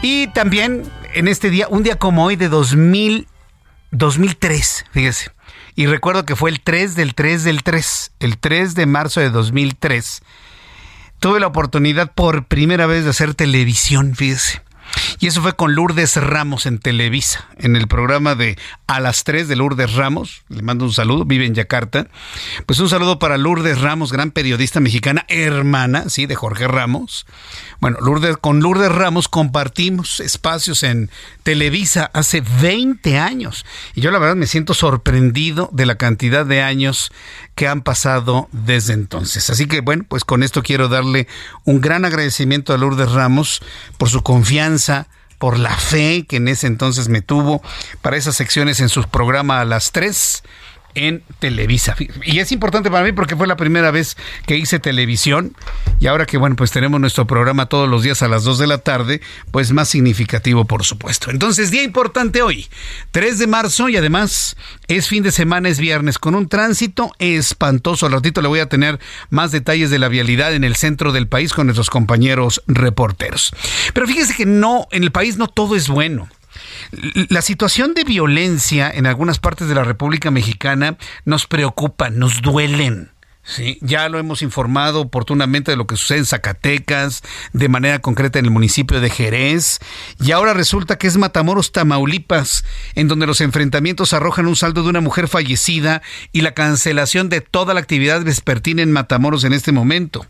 Y 0.02 0.26
también 0.28 0.82
en 1.14 1.28
este 1.28 1.50
día, 1.50 1.68
un 1.68 1.82
día 1.82 1.96
como 1.96 2.25
hoy 2.25 2.37
de 2.37 2.49
2000, 2.49 3.28
2003, 3.92 4.87
fíjese. 4.90 5.30
Y 5.80 5.87
recuerdo 5.87 6.26
que 6.26 6.37
fue 6.37 6.50
el 6.50 6.60
3 6.60 6.94
del 6.94 7.14
3 7.14 7.42
del 7.42 7.62
3, 7.62 8.12
el 8.20 8.37
3 8.37 8.75
de 8.75 8.84
marzo 8.84 9.20
de 9.20 9.30
2003. 9.30 10.20
Tuve 11.20 11.40
la 11.40 11.46
oportunidad 11.46 12.12
por 12.12 12.44
primera 12.44 12.84
vez 12.84 13.04
de 13.04 13.08
hacer 13.08 13.32
televisión, 13.34 14.14
fíjese. 14.14 14.60
Y 15.18 15.26
eso 15.26 15.42
fue 15.42 15.54
con 15.54 15.75
Lourdes 15.75 16.16
Ramos 16.16 16.66
en 16.66 16.78
Televisa, 16.78 17.49
en 17.59 17.76
el 17.76 17.88
programa 17.88 18.35
de 18.35 18.56
A 18.87 19.00
las 19.00 19.25
3 19.25 19.49
de 19.49 19.56
Lourdes 19.56 19.94
Ramos. 19.94 20.42
Le 20.49 20.62
mando 20.62 20.85
un 20.85 20.92
saludo, 20.92 21.25
vive 21.25 21.44
en 21.44 21.54
Yakarta. 21.54 22.09
Pues 22.66 22.78
un 22.78 22.88
saludo 22.88 23.18
para 23.18 23.37
Lourdes 23.37 23.80
Ramos, 23.80 24.12
gran 24.12 24.30
periodista 24.30 24.80
mexicana, 24.80 25.26
hermana, 25.28 26.09
sí, 26.09 26.26
de 26.26 26.37
Jorge 26.37 26.66
Ramos. 26.68 27.26
Bueno, 27.80 27.99
Lourdes, 28.00 28.37
con 28.38 28.61
Lourdes 28.61 28.92
Ramos 28.92 29.28
compartimos 29.28 30.20
espacios 30.20 30.82
en 30.82 31.11
Televisa 31.42 32.11
hace 32.14 32.42
20 32.61 33.18
años. 33.18 33.66
Y 33.94 34.00
yo 34.00 34.11
la 34.11 34.18
verdad 34.18 34.37
me 34.37 34.47
siento 34.47 34.75
sorprendido 34.75 35.68
de 35.73 35.87
la 35.87 35.97
cantidad 35.97 36.47
de 36.47 36.62
años 36.62 37.12
que 37.61 37.69
han 37.69 37.83
pasado 37.83 38.49
desde 38.52 38.95
entonces. 38.95 39.50
Así 39.50 39.67
que 39.67 39.83
bueno, 39.83 40.07
pues 40.09 40.25
con 40.25 40.43
esto 40.43 40.62
quiero 40.62 40.88
darle 40.88 41.29
un 41.64 41.83
gran 41.83 42.07
agradecimiento 42.07 42.73
a 42.73 42.79
Lourdes 42.79 43.12
Ramos 43.12 43.61
por 43.99 44.09
su 44.09 44.23
confianza, 44.23 45.09
por 45.37 45.59
la 45.59 45.76
fe 45.76 46.25
que 46.26 46.37
en 46.37 46.49
ese 46.49 46.69
entonces 46.69 47.11
me 47.11 47.21
tuvo 47.21 47.61
para 48.00 48.17
esas 48.17 48.35
secciones 48.35 48.81
en 48.81 48.88
su 48.88 49.02
programa 49.02 49.61
a 49.61 49.67
las 49.67 49.93
3 49.93 50.43
en 50.94 51.23
Televisa. 51.38 51.97
Y 52.25 52.38
es 52.38 52.52
importante 52.52 52.90
para 52.90 53.04
mí 53.04 53.12
porque 53.12 53.37
fue 53.37 53.47
la 53.47 53.56
primera 53.56 53.90
vez 53.90 54.16
que 54.47 54.56
hice 54.56 54.78
televisión 54.78 55.54
y 55.99 56.06
ahora 56.06 56.26
que 56.26 56.38
bueno, 56.38 56.56
pues 56.56 56.70
tenemos 56.70 57.00
nuestro 57.00 57.26
programa 57.26 57.66
todos 57.66 57.88
los 57.88 58.02
días 58.02 58.23
a 58.23 58.28
las 58.28 58.44
2 58.44 58.59
de 58.59 58.66
la 58.66 58.78
tarde, 58.78 59.20
pues 59.50 59.73
más 59.73 59.88
significativo 59.88 60.64
por 60.64 60.85
supuesto. 60.85 61.30
Entonces, 61.30 61.70
día 61.70 61.82
importante 61.82 62.42
hoy, 62.42 62.68
3 63.11 63.38
de 63.38 63.47
marzo 63.47 63.88
y 63.88 63.97
además 63.97 64.56
es 64.88 65.09
fin 65.09 65.23
de 65.23 65.32
semana, 65.32 65.68
es 65.68 65.78
viernes 65.78 66.18
con 66.18 66.35
un 66.35 66.49
tránsito 66.49 67.12
espantoso. 67.18 68.06
Al 68.06 68.12
ratito 68.12 68.42
le 68.42 68.49
voy 68.49 68.61
a 68.61 68.68
tener 68.68 68.99
más 69.30 69.52
detalles 69.52 69.90
de 69.90 69.99
la 69.99 70.09
vialidad 70.09 70.54
en 70.54 70.64
el 70.64 70.76
centro 70.76 71.12
del 71.12 71.28
país 71.28 71.52
con 71.52 71.66
nuestros 71.66 71.90
compañeros 71.90 72.62
reporteros. 72.66 73.52
Pero 73.92 74.06
fíjese 74.06 74.35
que 74.35 74.47
no, 74.47 74.87
en 74.90 75.02
el 75.02 75.12
país 75.12 75.37
no 75.37 75.49
todo 75.49 75.76
es 75.76 75.88
bueno. 75.88 76.28
La 77.28 77.42
situación 77.42 77.95
de 77.95 78.04
violencia 78.04 78.90
en 78.90 79.07
algunas 79.07 79.38
partes 79.38 79.69
de 79.69 79.75
la 79.75 79.85
República 79.85 80.30
Mexicana 80.30 80.97
nos 81.25 81.47
preocupa, 81.47 82.11
nos 82.11 82.42
duelen. 82.42 83.11
Sí, 83.50 83.78
ya 83.80 84.09
lo 84.09 84.21
hemos 84.21 84.42
informado 84.42 85.00
oportunamente 85.00 85.73
de 85.73 85.76
lo 85.76 85.88
que 85.88 85.97
sucede 85.97 86.19
en 86.19 86.25
Zacatecas, 86.25 87.23
de 87.52 87.69
manera 87.69 87.99
concreta 87.99 88.38
en 88.38 88.45
el 88.45 88.52
municipio 88.52 89.00
de 89.00 89.11
Jerez, 89.11 89.80
y 90.21 90.30
ahora 90.30 90.54
resulta 90.54 90.99
que 90.99 91.09
es 91.09 91.16
Matamoros, 91.16 91.73
Tamaulipas, 91.73 92.64
en 92.95 93.09
donde 93.09 93.26
los 93.26 93.40
enfrentamientos 93.40 94.12
arrojan 94.12 94.47
un 94.47 94.54
saldo 94.54 94.85
de 94.85 94.90
una 94.90 95.00
mujer 95.00 95.26
fallecida 95.26 96.00
y 96.30 96.42
la 96.42 96.54
cancelación 96.54 97.28
de 97.28 97.40
toda 97.40 97.75
la 97.75 97.80
actividad 97.80 98.23
vespertina 98.23 98.83
en 98.83 98.92
Matamoros 98.92 99.42
en 99.42 99.52
este 99.52 99.73
momento. 99.73 100.25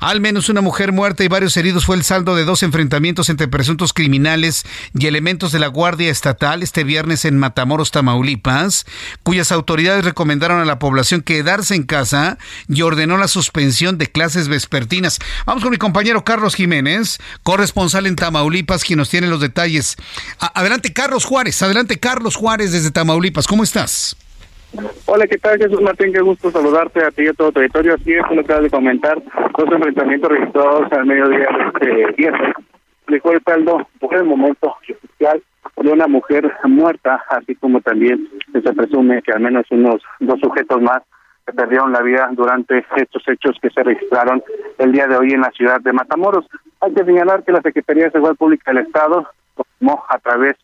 Al 0.00 0.22
menos 0.22 0.48
una 0.48 0.62
mujer 0.62 0.90
muerta 0.92 1.22
y 1.22 1.28
varios 1.28 1.58
heridos 1.58 1.84
fue 1.84 1.96
el 1.96 2.02
saldo 2.02 2.34
de 2.34 2.46
dos 2.46 2.62
enfrentamientos 2.62 3.28
entre 3.28 3.46
presuntos 3.46 3.92
criminales 3.92 4.64
y 4.98 5.06
elementos 5.06 5.52
de 5.52 5.58
la 5.58 5.66
Guardia 5.66 6.10
Estatal 6.10 6.62
este 6.62 6.82
viernes 6.82 7.26
en 7.26 7.36
Matamoros, 7.36 7.90
Tamaulipas, 7.90 8.86
cuyas 9.22 9.52
autoridades 9.52 10.06
recomendaron 10.06 10.62
a 10.62 10.64
la 10.64 10.78
población 10.78 11.20
quedarse 11.20 11.74
en 11.74 11.82
casa 11.82 12.38
y 12.68 12.82
ordenó 12.82 13.16
la 13.16 13.28
suspensión 13.28 13.98
de 13.98 14.06
clases 14.06 14.48
vespertinas. 14.48 15.18
Vamos 15.46 15.62
con 15.62 15.72
mi 15.72 15.76
compañero 15.76 16.24
Carlos 16.24 16.54
Jiménez, 16.54 17.18
corresponsal 17.42 18.06
en 18.06 18.16
Tamaulipas, 18.16 18.84
quien 18.84 18.98
nos 18.98 19.10
tiene 19.10 19.26
los 19.26 19.40
detalles. 19.40 19.96
adelante, 20.54 20.92
Carlos 20.92 21.24
Juárez. 21.24 21.62
Adelante, 21.62 21.98
Carlos 21.98 22.36
Juárez 22.36 22.72
desde 22.72 22.90
Tamaulipas. 22.90 23.46
¿Cómo 23.46 23.62
estás? 23.62 24.16
Hola, 25.06 25.26
¿qué 25.28 25.38
tal 25.38 25.58
Jesús 25.58 25.80
Martín? 25.80 26.12
Qué 26.12 26.20
gusto 26.20 26.50
saludarte 26.50 27.04
a 27.04 27.10
ti 27.10 27.22
y 27.22 27.28
a 27.28 27.32
todo 27.32 27.48
el 27.48 27.54
territorio. 27.54 27.94
Así 27.94 28.12
es, 28.12 28.22
lo 28.30 28.40
acabas 28.40 28.64
de 28.64 28.70
comentar, 28.70 29.22
dos 29.56 29.72
enfrentamientos 29.72 30.30
registrados 30.30 30.92
al 30.92 31.06
mediodía 31.06 31.46
de 31.80 32.02
este. 32.02 32.32
Dejó 33.06 33.32
el 33.32 33.42
saldo 33.44 33.86
por 34.00 34.16
el 34.16 34.24
momento 34.24 34.74
oficial 34.80 35.42
de 35.76 35.90
una 35.90 36.08
mujer 36.08 36.50
muerta, 36.64 37.22
así 37.28 37.54
como 37.54 37.80
también 37.82 38.28
se 38.52 38.72
presume 38.72 39.22
que 39.22 39.32
al 39.32 39.40
menos 39.40 39.64
unos 39.70 40.00
dos 40.20 40.40
sujetos 40.40 40.80
más 40.80 41.02
que 41.46 41.52
perdieron 41.52 41.92
la 41.92 42.02
vida 42.02 42.28
durante 42.32 42.84
estos 42.96 43.22
hechos 43.28 43.56
que 43.60 43.70
se 43.70 43.82
registraron 43.82 44.42
el 44.78 44.92
día 44.92 45.06
de 45.06 45.16
hoy 45.16 45.32
en 45.32 45.42
la 45.42 45.50
ciudad 45.50 45.80
de 45.80 45.92
Matamoros. 45.92 46.46
Hay 46.80 46.94
que 46.94 47.04
señalar 47.04 47.42
que 47.44 47.52
la 47.52 47.62
Secretaría 47.62 48.04
de 48.04 48.10
Seguridad 48.12 48.36
Pública 48.36 48.72
del 48.72 48.86
Estado 48.86 49.28
tomó 49.78 50.04
a 50.08 50.18
través 50.18 50.54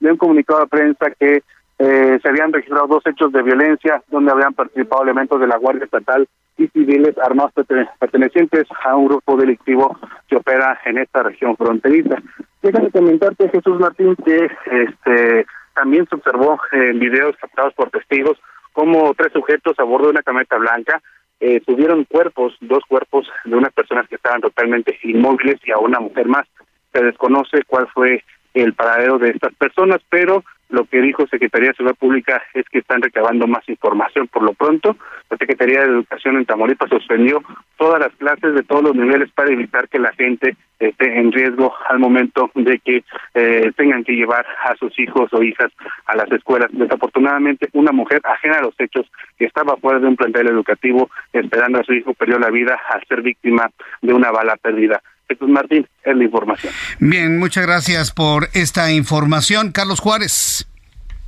de 0.00 0.10
un 0.10 0.16
comunicado 0.16 0.60
de 0.60 0.66
prensa 0.66 1.10
que 1.18 1.42
eh, 1.78 2.18
se 2.22 2.28
habían 2.28 2.52
registrado 2.52 2.86
dos 2.86 3.06
hechos 3.06 3.32
de 3.32 3.42
violencia 3.42 4.02
donde 4.08 4.32
habían 4.32 4.54
participado 4.54 5.02
elementos 5.02 5.40
de 5.40 5.46
la 5.46 5.56
Guardia 5.56 5.84
Estatal 5.84 6.28
y 6.56 6.68
civiles 6.68 7.16
armados 7.18 7.52
pertenecientes 7.98 8.64
a 8.84 8.94
un 8.94 9.06
grupo 9.06 9.36
delictivo 9.36 9.98
que 10.28 10.36
opera 10.36 10.80
en 10.84 10.98
esta 10.98 11.24
región 11.24 11.56
fronteriza. 11.56 12.16
Déjame 12.62 12.90
comentarte, 12.90 13.48
Jesús 13.48 13.80
Martín, 13.80 14.14
que 14.24 14.48
este 14.70 15.46
también 15.74 16.06
se 16.08 16.14
observó 16.14 16.60
en 16.70 17.00
videos 17.00 17.36
captados 17.40 17.74
por 17.74 17.90
testigos 17.90 18.38
como 18.74 19.14
tres 19.14 19.32
sujetos 19.32 19.78
a 19.78 19.84
bordo 19.84 20.06
de 20.06 20.10
una 20.10 20.22
camioneta 20.22 20.58
blanca 20.58 21.00
eh, 21.40 21.62
subieron 21.64 22.04
cuerpos, 22.04 22.56
dos 22.60 22.82
cuerpos 22.88 23.26
de 23.44 23.54
unas 23.54 23.72
personas 23.72 24.08
que 24.08 24.16
estaban 24.16 24.40
totalmente 24.40 24.98
inmóviles 25.02 25.60
y 25.64 25.70
a 25.70 25.78
una 25.78 26.00
mujer 26.00 26.26
más. 26.26 26.46
Se 26.92 27.02
desconoce 27.02 27.62
cuál 27.66 27.88
fue 27.88 28.24
el 28.52 28.74
paradero 28.74 29.18
de 29.18 29.30
estas 29.30 29.54
personas, 29.54 30.00
pero 30.08 30.44
lo 30.74 30.84
que 30.84 31.00
dijo 31.00 31.26
Secretaría 31.26 31.68
de 31.68 31.74
Seguridad 31.74 31.98
Pública 31.98 32.42
es 32.52 32.68
que 32.68 32.80
están 32.80 33.00
recabando 33.00 33.46
más 33.46 33.66
información. 33.68 34.28
Por 34.28 34.42
lo 34.42 34.52
pronto, 34.52 34.96
la 35.30 35.36
Secretaría 35.36 35.80
de 35.80 35.86
Educación 35.86 36.36
en 36.36 36.44
Tamaulipas 36.44 36.90
suspendió 36.90 37.42
todas 37.76 38.00
las 38.00 38.12
clases 38.16 38.54
de 38.54 38.62
todos 38.62 38.82
los 38.82 38.94
niveles 38.96 39.30
para 39.32 39.52
evitar 39.52 39.88
que 39.88 39.98
la 39.98 40.12
gente 40.12 40.56
esté 40.78 41.18
en 41.18 41.32
riesgo 41.32 41.72
al 41.88 41.98
momento 41.98 42.50
de 42.54 42.78
que 42.80 43.04
eh, 43.34 43.72
tengan 43.76 44.04
que 44.04 44.12
llevar 44.12 44.44
a 44.64 44.74
sus 44.76 44.98
hijos 44.98 45.32
o 45.32 45.42
hijas 45.42 45.70
a 46.06 46.16
las 46.16 46.30
escuelas. 46.32 46.68
Desafortunadamente, 46.72 47.68
una 47.72 47.92
mujer 47.92 48.20
ajena 48.24 48.58
a 48.58 48.62
los 48.62 48.74
hechos 48.78 49.06
que 49.38 49.46
estaba 49.46 49.76
fuera 49.76 50.00
de 50.00 50.08
un 50.08 50.16
plantel 50.16 50.48
educativo 50.48 51.10
esperando 51.32 51.80
a 51.80 51.84
su 51.84 51.94
hijo 51.94 52.14
perdió 52.14 52.38
la 52.38 52.50
vida 52.50 52.78
al 52.90 53.02
ser 53.06 53.22
víctima 53.22 53.70
de 54.02 54.12
una 54.12 54.30
bala 54.30 54.56
perdida. 54.56 55.00
Jesús 55.28 55.48
Martín, 55.48 55.86
es 56.04 56.16
la 56.16 56.24
información. 56.24 56.72
Bien, 56.98 57.38
muchas 57.38 57.66
gracias 57.66 58.10
por 58.12 58.48
esta 58.52 58.92
información. 58.92 59.72
Carlos 59.72 60.00
Juárez. 60.00 60.66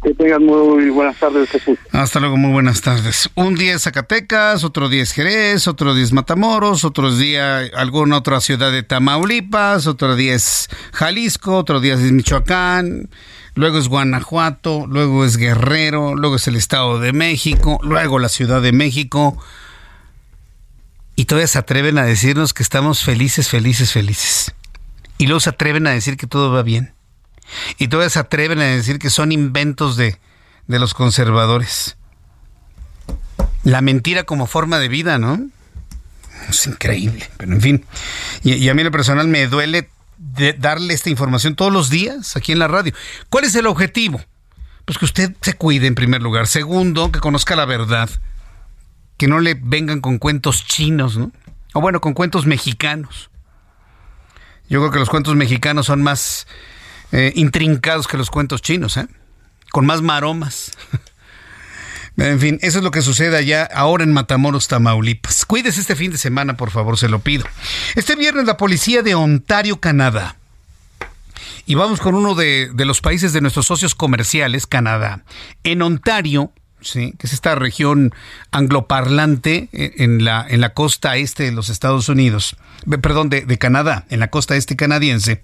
Que 0.03 0.13
tengan 0.15 0.45
muy 0.45 0.91
buenas 0.91 1.19
tardes, 1.19 1.49
Jesús. 1.49 1.79
Hasta 1.91 2.21
luego, 2.21 2.37
muy 2.37 2.53
buenas 2.53 2.83
tardes. 2.83 3.31
Un 3.35 3.55
día 3.55 3.75
es 3.75 3.83
Zacatecas, 3.83 4.63
otro 4.63 4.89
día 4.89 5.03
es 5.03 5.13
Jerez, 5.13 5.67
otro 5.67 5.95
día 5.95 6.05
es 6.05 6.13
Matamoros, 6.13 6.85
otro 6.85 7.17
día 7.17 7.61
alguna 7.75 8.19
otra 8.19 8.41
ciudad 8.41 8.71
de 8.71 8.83
Tamaulipas, 8.83 9.87
otro 9.87 10.15
día 10.15 10.35
es 10.35 10.69
Jalisco, 10.93 11.57
otro 11.57 11.81
día 11.81 11.95
es 11.95 12.01
Michoacán, 12.13 13.09
luego 13.55 13.79
es 13.79 13.89
Guanajuato, 13.89 14.87
luego 14.87 15.25
es 15.25 15.39
Guerrero, 15.39 16.15
luego 16.15 16.37
es 16.37 16.47
el 16.47 16.57
Estado 16.57 17.01
de 17.01 17.13
México, 17.13 17.81
luego 17.83 18.19
la 18.19 18.29
Ciudad 18.29 18.61
de 18.61 18.73
México 18.73 19.43
y 21.17 21.25
todavía 21.25 21.49
se 21.49 21.59
atreven 21.59 21.99
a 21.99 22.05
decirnos 22.05 22.53
que 22.53 22.63
estamos 22.63 23.03
felices, 23.03 23.49
felices, 23.49 23.93
felices. 23.93 24.55
Y 25.19 25.27
luego 25.27 25.41
se 25.41 25.51
atreven 25.51 25.87
a 25.87 25.91
decir 25.91 26.19
que 26.19 26.27
todo 26.27 26.53
va 26.53 26.63
bien. 26.63 26.93
Y 27.79 27.89
todavía 27.89 28.11
se 28.11 28.19
atreven 28.19 28.61
a 28.61 28.65
decir 28.65 28.99
que 28.99 29.09
son 29.09 29.33
inventos 29.33 29.97
de, 29.97 30.19
de 30.67 30.79
los 30.79 30.93
conservadores. 30.93 31.97
La 33.65 33.81
mentira 33.81 34.25
como 34.25 34.47
forma 34.47 34.79
de 34.79 34.89
vida, 34.89 35.19
¿no? 35.19 35.41
Es 36.49 36.67
increíble, 36.67 37.29
pero 37.39 37.53
en 37.53 37.61
fin. 37.61 37.85
Y, 38.43 38.69
a 38.69 38.75
mí 38.75 38.83
en 38.83 38.87
lo 38.87 38.93
personal 38.93 39.27
me 39.27 39.47
duele 39.47 39.89
darle 40.59 40.95
esta 40.95 41.11
información 41.11 41.57
todos 41.57 41.73
los 41.73 41.89
días 41.89 42.37
aquí 42.37 42.53
en 42.53 42.59
la 42.59 42.69
radio. 42.69 42.93
¿Cuál 43.31 43.45
es 43.45 43.55
el 43.55 43.67
objetivo? 43.67 44.21
Pues 44.85 44.99
que 44.99 45.07
usted 45.07 45.35
se 45.41 45.55
cuide 45.55 45.87
en 45.87 45.95
primer 45.95 46.23
lugar. 46.23 46.47
Segundo, 46.47 47.11
que 47.11 47.21
conozca 47.21 47.57
la 47.57 47.65
verdad. 47.65 48.09
Que 49.17 49.29
no 49.29 49.41
le 49.41 49.55
vengan 49.55 50.01
con 50.01 50.19
cuentos 50.19 50.65
chinos, 50.67 51.17
¿no? 51.17 51.33
O 51.73 51.81
bueno, 51.81 52.01
con 52.01 52.15
cuentos 52.15 52.47
mexicanos. 52.47 53.31
Yo 54.69 54.81
creo 54.81 54.91
que 54.91 54.99
los 54.99 55.09
cuentos 55.09 55.37
mexicanos 55.37 55.87
son 55.87 56.03
más 56.03 56.47
eh, 57.13 57.33
intrincados 57.37 58.09
que 58.09 58.17
los 58.17 58.31
cuentos 58.31 58.63
chinos, 58.63 58.97
¿eh? 58.97 59.07
Con 59.71 59.87
más 59.87 60.03
maromas. 60.03 60.73
En 62.19 62.41
fin, 62.41 62.59
eso 62.63 62.79
es 62.79 62.85
lo 62.85 62.91
que 62.91 63.03
sucede 63.03 63.37
allá 63.37 63.65
ahora 63.65 64.03
en 64.03 64.13
Matamoros, 64.13 64.69
Tamaulipas. 64.69 65.45
Cuídese 65.45 65.83
este 65.83 65.95
fin 65.95 66.11
de 66.11 66.17
semana, 66.17 66.57
por 66.57 66.71
favor, 66.71 66.97
se 66.97 67.11
lo 67.11 67.19
pido. 67.19 67.45
Este 67.95 68.17
viernes 68.17 68.47
la 68.47 68.57
policía 68.57 69.03
de 69.03 69.15
Ontario, 69.15 69.81
Canadá. 69.81 70.37
Y 71.67 71.75
vamos 71.75 72.01
con 72.01 72.15
uno 72.15 72.35
de, 72.35 72.71
de 72.73 72.85
los 72.87 73.03
países 73.03 73.35
de 73.35 73.43
nuestros 73.43 73.67
socios 73.67 73.95
comerciales, 73.95 74.67
Canadá. 74.67 75.25
En 75.63 75.83
Ontario, 75.83 76.53
que 76.81 77.15
es 77.23 77.33
esta 77.33 77.55
región 77.55 78.15
angloparlante 78.51 79.69
eh, 79.73 79.95
en 79.99 80.25
la, 80.25 80.47
en 80.49 80.61
la 80.61 80.75
costa 80.75 81.17
este 81.17 81.45
de 81.45 81.53
los 81.53 81.69
Estados 81.69 82.09
Unidos, 82.09 82.57
perdón, 83.03 83.31
de, 83.31 83.59
Canadá, 83.59 84.05
en 84.11 84.21
la 84.21 84.29
costa 84.29 84.57
este 84.57 84.77
canadiense. 84.77 85.41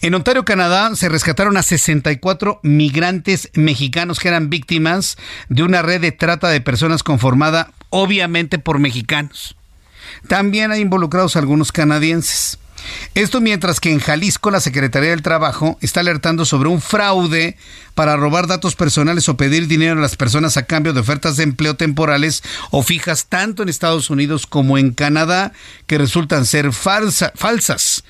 En 0.00 0.14
Ontario, 0.14 0.44
Canadá, 0.44 0.94
se 0.96 1.08
rescataron 1.08 1.56
a 1.56 1.62
64 1.62 2.60
migrantes 2.62 3.50
mexicanos 3.54 4.18
que 4.18 4.28
eran 4.28 4.50
víctimas 4.50 5.16
de 5.48 5.62
una 5.62 5.82
red 5.82 6.00
de 6.00 6.12
trata 6.12 6.48
de 6.48 6.60
personas 6.60 7.02
conformada 7.02 7.70
obviamente 7.90 8.58
por 8.58 8.78
mexicanos. 8.78 9.56
También 10.28 10.72
hay 10.72 10.80
involucrados 10.80 11.36
algunos 11.36 11.72
canadienses. 11.72 12.58
Esto 13.14 13.40
mientras 13.40 13.80
que 13.80 13.90
en 13.90 14.00
Jalisco 14.00 14.50
la 14.50 14.60
Secretaría 14.60 15.10
del 15.10 15.22
Trabajo 15.22 15.78
está 15.80 16.00
alertando 16.00 16.44
sobre 16.44 16.68
un 16.68 16.80
fraude 16.80 17.56
para 17.94 18.16
robar 18.16 18.46
datos 18.46 18.74
personales 18.74 19.28
o 19.28 19.36
pedir 19.36 19.66
dinero 19.66 19.98
a 19.98 20.02
las 20.02 20.16
personas 20.16 20.56
a 20.56 20.64
cambio 20.64 20.92
de 20.92 21.00
ofertas 21.00 21.36
de 21.36 21.42
empleo 21.44 21.76
temporales 21.76 22.42
o 22.70 22.82
fijas 22.82 23.26
tanto 23.26 23.62
en 23.62 23.68
Estados 23.68 24.10
Unidos 24.10 24.46
como 24.46 24.78
en 24.78 24.92
Canadá 24.92 25.52
que 25.86 25.98
resultan 25.98 26.46
ser 26.46 26.72
falsas. 26.72 28.04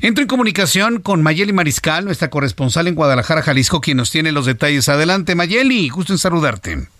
Entro 0.00 0.22
en 0.22 0.28
comunicación 0.28 1.00
con 1.00 1.22
Mayeli 1.22 1.52
Mariscal, 1.52 2.04
nuestra 2.04 2.30
corresponsal 2.30 2.86
en 2.86 2.94
Guadalajara, 2.94 3.42
Jalisco, 3.42 3.80
quien 3.80 3.96
nos 3.96 4.10
tiene 4.10 4.32
los 4.32 4.46
detalles. 4.46 4.88
Adelante, 4.88 5.34
Mayeli, 5.34 5.88
gusto 5.88 6.12
en 6.12 6.18
saludarte. 6.18 6.95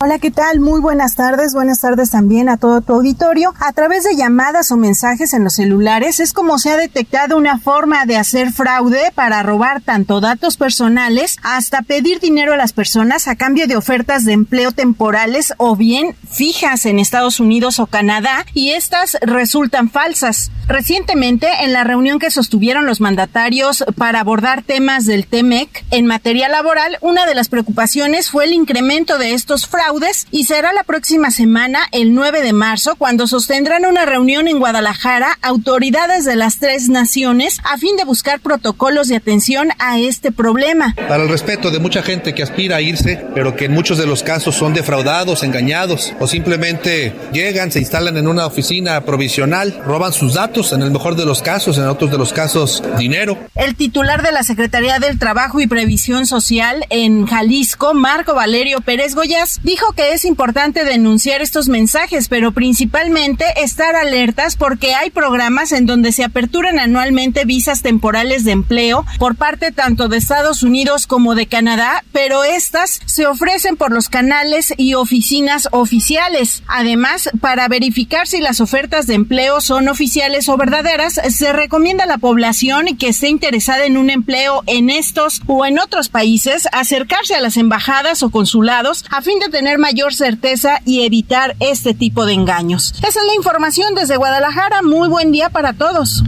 Hola, 0.00 0.20
¿qué 0.20 0.30
tal? 0.30 0.60
Muy 0.60 0.80
buenas 0.80 1.16
tardes. 1.16 1.54
Buenas 1.54 1.80
tardes 1.80 2.12
también 2.12 2.48
a 2.48 2.56
todo 2.56 2.82
tu 2.82 2.92
auditorio. 2.92 3.52
A 3.58 3.72
través 3.72 4.04
de 4.04 4.14
llamadas 4.14 4.70
o 4.70 4.76
mensajes 4.76 5.32
en 5.32 5.42
los 5.42 5.54
celulares 5.54 6.20
es 6.20 6.32
como 6.32 6.60
se 6.60 6.70
ha 6.70 6.76
detectado 6.76 7.36
una 7.36 7.58
forma 7.58 8.06
de 8.06 8.16
hacer 8.16 8.52
fraude 8.52 9.10
para 9.16 9.42
robar 9.42 9.80
tanto 9.80 10.20
datos 10.20 10.56
personales 10.56 11.36
hasta 11.42 11.82
pedir 11.82 12.20
dinero 12.20 12.52
a 12.52 12.56
las 12.56 12.72
personas 12.72 13.26
a 13.26 13.34
cambio 13.34 13.66
de 13.66 13.74
ofertas 13.74 14.24
de 14.24 14.34
empleo 14.34 14.70
temporales 14.70 15.52
o 15.56 15.74
bien 15.74 16.14
fijas 16.30 16.86
en 16.86 17.00
Estados 17.00 17.40
Unidos 17.40 17.80
o 17.80 17.88
Canadá 17.88 18.46
y 18.54 18.70
estas 18.70 19.18
resultan 19.20 19.90
falsas. 19.90 20.52
Recientemente, 20.68 21.48
en 21.62 21.72
la 21.72 21.82
reunión 21.82 22.20
que 22.20 22.30
sostuvieron 22.30 22.86
los 22.86 23.00
mandatarios 23.00 23.84
para 23.96 24.20
abordar 24.20 24.62
temas 24.62 25.06
del 25.06 25.26
TEMEC 25.26 25.86
en 25.90 26.06
materia 26.06 26.48
laboral, 26.48 26.98
una 27.00 27.26
de 27.26 27.34
las 27.34 27.48
preocupaciones 27.48 28.30
fue 28.30 28.44
el 28.44 28.52
incremento 28.52 29.18
de 29.18 29.32
estos 29.32 29.66
fraudes 29.66 29.87
y 30.30 30.44
será 30.44 30.74
la 30.74 30.84
próxima 30.84 31.30
semana, 31.30 31.80
el 31.92 32.14
9 32.14 32.42
de 32.42 32.52
marzo, 32.52 32.96
cuando 32.96 33.26
sostendrán 33.26 33.86
una 33.86 34.04
reunión 34.04 34.46
en 34.46 34.58
Guadalajara 34.58 35.38
autoridades 35.40 36.26
de 36.26 36.36
las 36.36 36.58
tres 36.58 36.90
naciones 36.90 37.58
a 37.64 37.78
fin 37.78 37.96
de 37.96 38.04
buscar 38.04 38.40
protocolos 38.40 39.08
de 39.08 39.16
atención 39.16 39.70
a 39.78 39.98
este 39.98 40.30
problema. 40.30 40.94
Para 41.08 41.22
el 41.22 41.30
respeto 41.30 41.70
de 41.70 41.78
mucha 41.78 42.02
gente 42.02 42.34
que 42.34 42.42
aspira 42.42 42.76
a 42.76 42.80
irse, 42.82 43.24
pero 43.34 43.56
que 43.56 43.64
en 43.64 43.72
muchos 43.72 43.96
de 43.96 44.06
los 44.06 44.22
casos 44.22 44.56
son 44.56 44.74
defraudados, 44.74 45.42
engañados 45.42 46.12
o 46.20 46.26
simplemente 46.26 47.14
llegan, 47.32 47.72
se 47.72 47.78
instalan 47.78 48.18
en 48.18 48.28
una 48.28 48.44
oficina 48.44 49.06
provisional, 49.06 49.80
roban 49.86 50.12
sus 50.12 50.34
datos, 50.34 50.72
en 50.72 50.82
el 50.82 50.90
mejor 50.90 51.16
de 51.16 51.24
los 51.24 51.40
casos, 51.40 51.78
en 51.78 51.86
otros 51.86 52.10
de 52.10 52.18
los 52.18 52.34
casos 52.34 52.82
dinero. 52.98 53.38
El 53.54 53.74
titular 53.74 54.22
de 54.22 54.32
la 54.32 54.42
Secretaría 54.42 54.98
del 54.98 55.18
Trabajo 55.18 55.60
y 55.60 55.66
Previsión 55.66 56.26
Social 56.26 56.84
en 56.90 57.26
Jalisco, 57.26 57.94
Marco 57.94 58.34
Valerio 58.34 58.82
Pérez 58.82 59.14
Goyas, 59.14 59.60
dijo 59.62 59.77
dijo 59.78 59.92
que 59.92 60.12
es 60.12 60.24
importante 60.24 60.84
denunciar 60.84 61.40
estos 61.40 61.68
mensajes, 61.68 62.28
pero 62.28 62.50
principalmente 62.50 63.44
estar 63.62 63.94
alertas 63.94 64.56
porque 64.56 64.96
hay 64.96 65.10
programas 65.10 65.70
en 65.70 65.86
donde 65.86 66.10
se 66.10 66.24
aperturan 66.24 66.80
anualmente 66.80 67.44
visas 67.44 67.80
temporales 67.80 68.42
de 68.42 68.50
empleo 68.50 69.06
por 69.20 69.36
parte 69.36 69.70
tanto 69.70 70.08
de 70.08 70.16
Estados 70.16 70.64
Unidos 70.64 71.06
como 71.06 71.36
de 71.36 71.46
Canadá, 71.46 72.02
pero 72.10 72.42
estas 72.42 72.98
se 73.06 73.28
ofrecen 73.28 73.76
por 73.76 73.92
los 73.92 74.08
canales 74.08 74.74
y 74.76 74.94
oficinas 74.94 75.68
oficiales. 75.70 76.64
Además, 76.66 77.30
para 77.40 77.68
verificar 77.68 78.26
si 78.26 78.40
las 78.40 78.60
ofertas 78.60 79.06
de 79.06 79.14
empleo 79.14 79.60
son 79.60 79.88
oficiales 79.88 80.48
o 80.48 80.56
verdaderas, 80.56 81.20
se 81.30 81.52
recomienda 81.52 82.02
a 82.02 82.08
la 82.08 82.18
población 82.18 82.96
que 82.96 83.10
esté 83.10 83.28
interesada 83.28 83.84
en 83.84 83.96
un 83.96 84.10
empleo 84.10 84.64
en 84.66 84.90
estos 84.90 85.40
o 85.46 85.64
en 85.64 85.78
otros 85.78 86.08
países 86.08 86.66
acercarse 86.72 87.36
a 87.36 87.40
las 87.40 87.56
embajadas 87.56 88.24
o 88.24 88.30
consulados 88.30 89.04
a 89.10 89.22
fin 89.22 89.38
de 89.38 89.48
tener 89.50 89.67
mayor 89.76 90.14
certeza 90.14 90.80
y 90.86 91.04
evitar 91.04 91.54
este 91.60 91.92
tipo 91.92 92.24
de 92.24 92.32
engaños. 92.32 92.94
Esa 93.06 93.20
es 93.20 93.26
la 93.26 93.34
información 93.34 93.94
desde 93.94 94.16
Guadalajara. 94.16 94.80
Muy 94.80 95.10
buen 95.10 95.30
día 95.30 95.50
para 95.50 95.74
todos. 95.74 96.24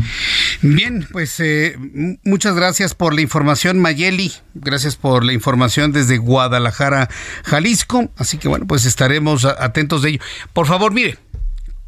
Bien, 0.60 1.08
pues 1.10 1.40
eh, 1.40 1.76
muchas 2.24 2.54
gracias 2.54 2.94
por 2.94 3.14
la 3.14 3.22
información, 3.22 3.78
Mayeli. 3.78 4.32
Gracias 4.52 4.96
por 4.96 5.24
la 5.24 5.32
información 5.32 5.92
desde 5.92 6.18
Guadalajara, 6.18 7.08
Jalisco. 7.44 8.10
Así 8.16 8.36
que 8.36 8.48
bueno, 8.48 8.66
pues 8.66 8.84
estaremos 8.84 9.46
atentos 9.46 10.02
de 10.02 10.10
ello. 10.10 10.20
Por 10.52 10.66
favor, 10.66 10.92
mire, 10.92 11.16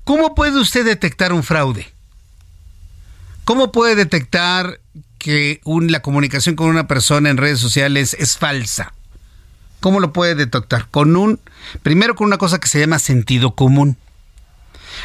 ¿cómo 0.04 0.34
puede 0.34 0.58
usted 0.58 0.86
detectar 0.86 1.34
un 1.34 1.42
fraude? 1.42 1.92
¿Cómo 3.44 3.72
puede 3.72 3.96
detectar 3.96 4.80
que 5.18 5.60
la 5.64 6.00
comunicación 6.00 6.54
con 6.54 6.68
una 6.68 6.86
persona 6.86 7.28
en 7.28 7.36
redes 7.36 7.58
sociales 7.58 8.16
es 8.18 8.38
falsa? 8.38 8.94
¿Cómo 9.82 9.98
lo 9.98 10.12
puede 10.12 10.36
detectar? 10.36 10.86
Con 10.92 11.16
un, 11.16 11.40
primero 11.82 12.14
con 12.14 12.28
una 12.28 12.38
cosa 12.38 12.60
que 12.60 12.68
se 12.68 12.78
llama 12.78 13.00
sentido 13.00 13.56
común. 13.56 13.96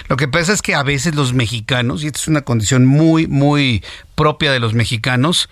Lo 0.08 0.18
que 0.18 0.28
pasa 0.28 0.54
es 0.54 0.62
que 0.62 0.76
a 0.76 0.84
veces 0.84 1.16
los 1.16 1.34
mexicanos, 1.34 2.04
y 2.04 2.08
esta 2.08 2.20
es 2.20 2.28
una 2.28 2.42
condición 2.42 2.86
muy, 2.86 3.26
muy 3.26 3.84
propia 4.14 4.52
de 4.52 4.60
los 4.60 4.76
mexicanos, 4.76 5.50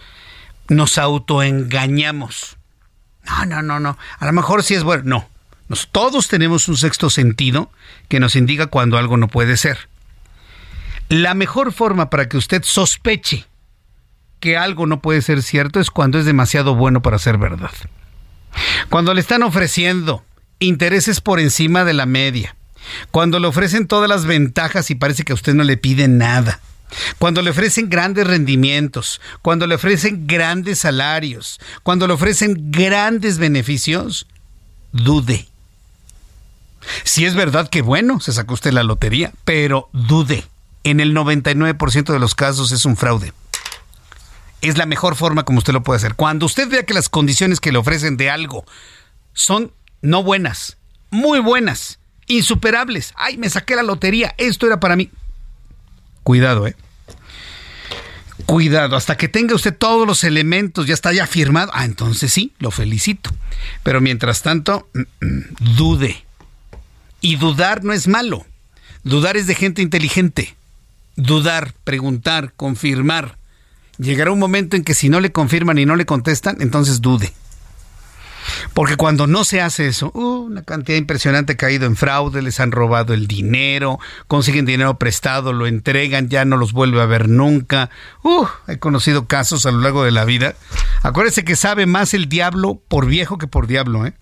nos 0.70 1.00
autoengañamos. 1.00 2.58
No, 3.26 3.46
no, 3.48 3.62
no, 3.64 3.80
no. 3.80 3.98
A 4.20 4.26
lo 4.28 4.32
mejor 4.32 4.62
sí 4.62 4.76
es 4.76 4.84
bueno. 4.84 5.04
No. 5.06 5.76
Todos 5.92 6.28
tenemos 6.28 6.68
un 6.68 6.78
sexto 6.78 7.10
sentido 7.10 7.72
que 8.08 8.20
nos 8.20 8.36
indica 8.36 8.68
cuando 8.68 9.00
algo 9.00 9.18
no 9.18 9.28
puede 9.28 9.58
ser. 9.58 9.90
La 11.10 11.34
mejor 11.34 11.74
forma 11.74 12.12
para 12.12 12.30
que 12.30 12.38
usted 12.38 12.62
sospeche 12.64 13.48
que 14.40 14.56
algo 14.56 14.86
no 14.86 15.02
puede 15.02 15.24
ser 15.24 15.42
cierto 15.42 15.80
es 15.80 15.90
cuando 15.90 16.20
es 16.20 16.26
demasiado 16.26 16.76
bueno 16.76 17.02
para 17.02 17.18
ser 17.18 17.40
verdad. 17.40 17.72
Cuando 18.90 19.14
le 19.14 19.22
están 19.22 19.44
ofreciendo 19.44 20.24
intereses 20.60 21.22
por 21.22 21.40
encima 21.40 21.84
de 21.84 21.94
la 21.94 22.06
media, 22.06 22.56
cuando 23.12 23.40
le 23.40 23.48
ofrecen 23.48 23.88
todas 23.88 24.10
las 24.10 24.26
ventajas 24.26 24.90
y 24.92 24.96
parece 24.96 25.24
que 25.24 25.34
a 25.34 25.36
usted 25.36 25.54
no 25.54 25.64
le 25.64 25.78
pide 25.78 26.08
nada, 26.08 26.60
cuando 27.18 27.42
le 27.42 27.50
ofrecen 27.50 27.90
grandes 27.90 28.28
rendimientos, 28.28 29.20
cuando 29.42 29.68
le 29.68 29.76
ofrecen 29.76 30.28
grandes 30.28 30.80
salarios, 30.80 31.60
cuando 31.84 32.08
le 32.08 32.14
ofrecen 32.14 32.72
grandes 32.72 33.38
beneficios, 33.38 34.28
dude. 34.92 35.48
Si 37.04 37.26
es 37.26 37.34
verdad 37.34 37.70
que 37.70 37.82
bueno, 37.82 38.20
se 38.20 38.32
sacó 38.32 38.54
usted 38.54 38.72
la 38.72 38.84
lotería, 38.84 39.34
pero 39.44 39.90
dude. 39.92 40.46
En 40.84 41.00
el 41.00 41.16
99% 41.16 42.14
de 42.14 42.20
los 42.20 42.36
casos 42.36 42.72
es 42.72 42.86
un 42.86 42.96
fraude 42.96 43.34
es 44.70 44.78
la 44.78 44.86
mejor 44.86 45.16
forma 45.16 45.44
como 45.44 45.60
usted 45.60 45.74
lo 45.74 45.84
puede 45.84 45.98
hacer. 45.98 46.16
Cuando 46.16 46.46
usted 46.46 46.70
vea 46.70 46.86
que 46.86 46.94
las 46.94 47.10
condiciones 47.10 47.60
que 47.60 47.72
le 47.72 47.78
ofrecen 47.78 48.18
de 48.18 48.30
algo 48.30 48.66
son 49.34 49.72
no 50.02 50.24
buenas, 50.24 50.78
muy 51.10 51.40
buenas, 51.40 52.00
insuperables. 52.28 53.14
Ay, 53.16 53.38
me 53.38 53.50
saqué 53.50 53.76
la 53.76 53.84
lotería, 53.84 54.34
esto 54.38 54.68
era 54.68 54.80
para 54.80 54.96
mí. 54.96 55.10
Cuidado, 56.24 56.68
¿eh? 56.68 56.76
Cuidado, 58.46 58.96
hasta 58.96 59.18
que 59.18 59.28
tenga 59.28 59.56
usted 59.56 59.76
todos 59.76 60.06
los 60.06 60.24
elementos, 60.24 60.86
ya 60.86 60.94
está 60.94 61.12
ya 61.14 61.26
firmado. 61.26 61.72
Ah, 61.74 61.86
entonces 61.86 62.32
sí, 62.32 62.54
lo 62.60 62.70
felicito. 62.70 63.32
Pero 63.84 64.02
mientras 64.02 64.42
tanto, 64.42 64.88
dude. 65.60 66.24
Y 67.22 67.38
dudar 67.38 67.84
no 67.84 67.94
es 67.94 68.08
malo. 68.08 68.46
Dudar 69.04 69.38
es 69.38 69.48
de 69.48 69.56
gente 69.56 69.82
inteligente. 69.82 70.56
Dudar, 71.16 71.74
preguntar, 71.84 72.54
confirmar 72.56 73.38
llegará 73.98 74.32
un 74.32 74.40
momento 74.40 74.76
en 74.76 74.84
que 74.84 74.94
si 74.94 75.10
no 75.10 75.20
le 75.20 75.32
confirman 75.32 75.78
y 75.78 75.86
no 75.86 75.96
le 75.96 76.06
contestan, 76.06 76.58
entonces 76.60 77.02
dude. 77.02 77.34
Porque 78.74 78.96
cuando 78.96 79.28
no 79.28 79.44
se 79.44 79.62
hace 79.62 79.88
eso, 79.88 80.12
uh, 80.14 80.46
una 80.46 80.64
cantidad 80.64 80.98
impresionante 80.98 81.54
ha 81.54 81.58
caído 81.58 81.86
en 81.86 81.96
fraude, 81.96 82.42
les 82.42 82.60
han 82.60 82.72
robado 82.72 83.14
el 83.14 83.28
dinero, 83.28 84.00
consiguen 84.28 84.66
dinero 84.66 84.98
prestado, 85.00 85.54
lo 85.54 85.68
entregan, 85.68 86.30
ya 86.30 86.46
no 86.46 86.58
los 86.58 86.72
vuelve 86.72 87.02
a 87.02 87.06
ver 87.06 87.28
nunca. 87.28 87.90
Uh, 88.24 88.46
he 88.68 88.78
conocido 88.78 89.28
casos 89.28 89.66
a 89.66 89.72
lo 89.72 89.80
largo 89.80 90.04
de 90.04 90.12
la 90.12 90.26
vida. 90.26 90.56
Acuérdese 91.02 91.44
que 91.44 91.56
sabe 91.56 91.86
más 91.86 92.14
el 92.14 92.30
diablo 92.30 92.82
por 92.88 93.08
viejo 93.08 93.38
que 93.38 93.48
por 93.48 93.68
diablo, 93.68 94.06
¿eh? 94.06 94.14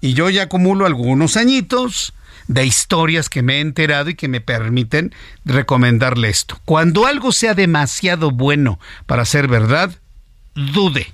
Y 0.00 0.14
yo 0.14 0.30
ya 0.30 0.44
acumulo 0.44 0.86
algunos 0.86 1.36
añitos 1.36 2.14
de 2.50 2.66
historias 2.66 3.28
que 3.28 3.42
me 3.42 3.58
he 3.58 3.60
enterado 3.60 4.10
y 4.10 4.16
que 4.16 4.26
me 4.26 4.40
permiten 4.40 5.14
recomendarle 5.44 6.30
esto. 6.30 6.60
Cuando 6.64 7.06
algo 7.06 7.30
sea 7.30 7.54
demasiado 7.54 8.32
bueno 8.32 8.80
para 9.06 9.24
ser 9.24 9.46
verdad, 9.46 9.96
dude. 10.56 11.06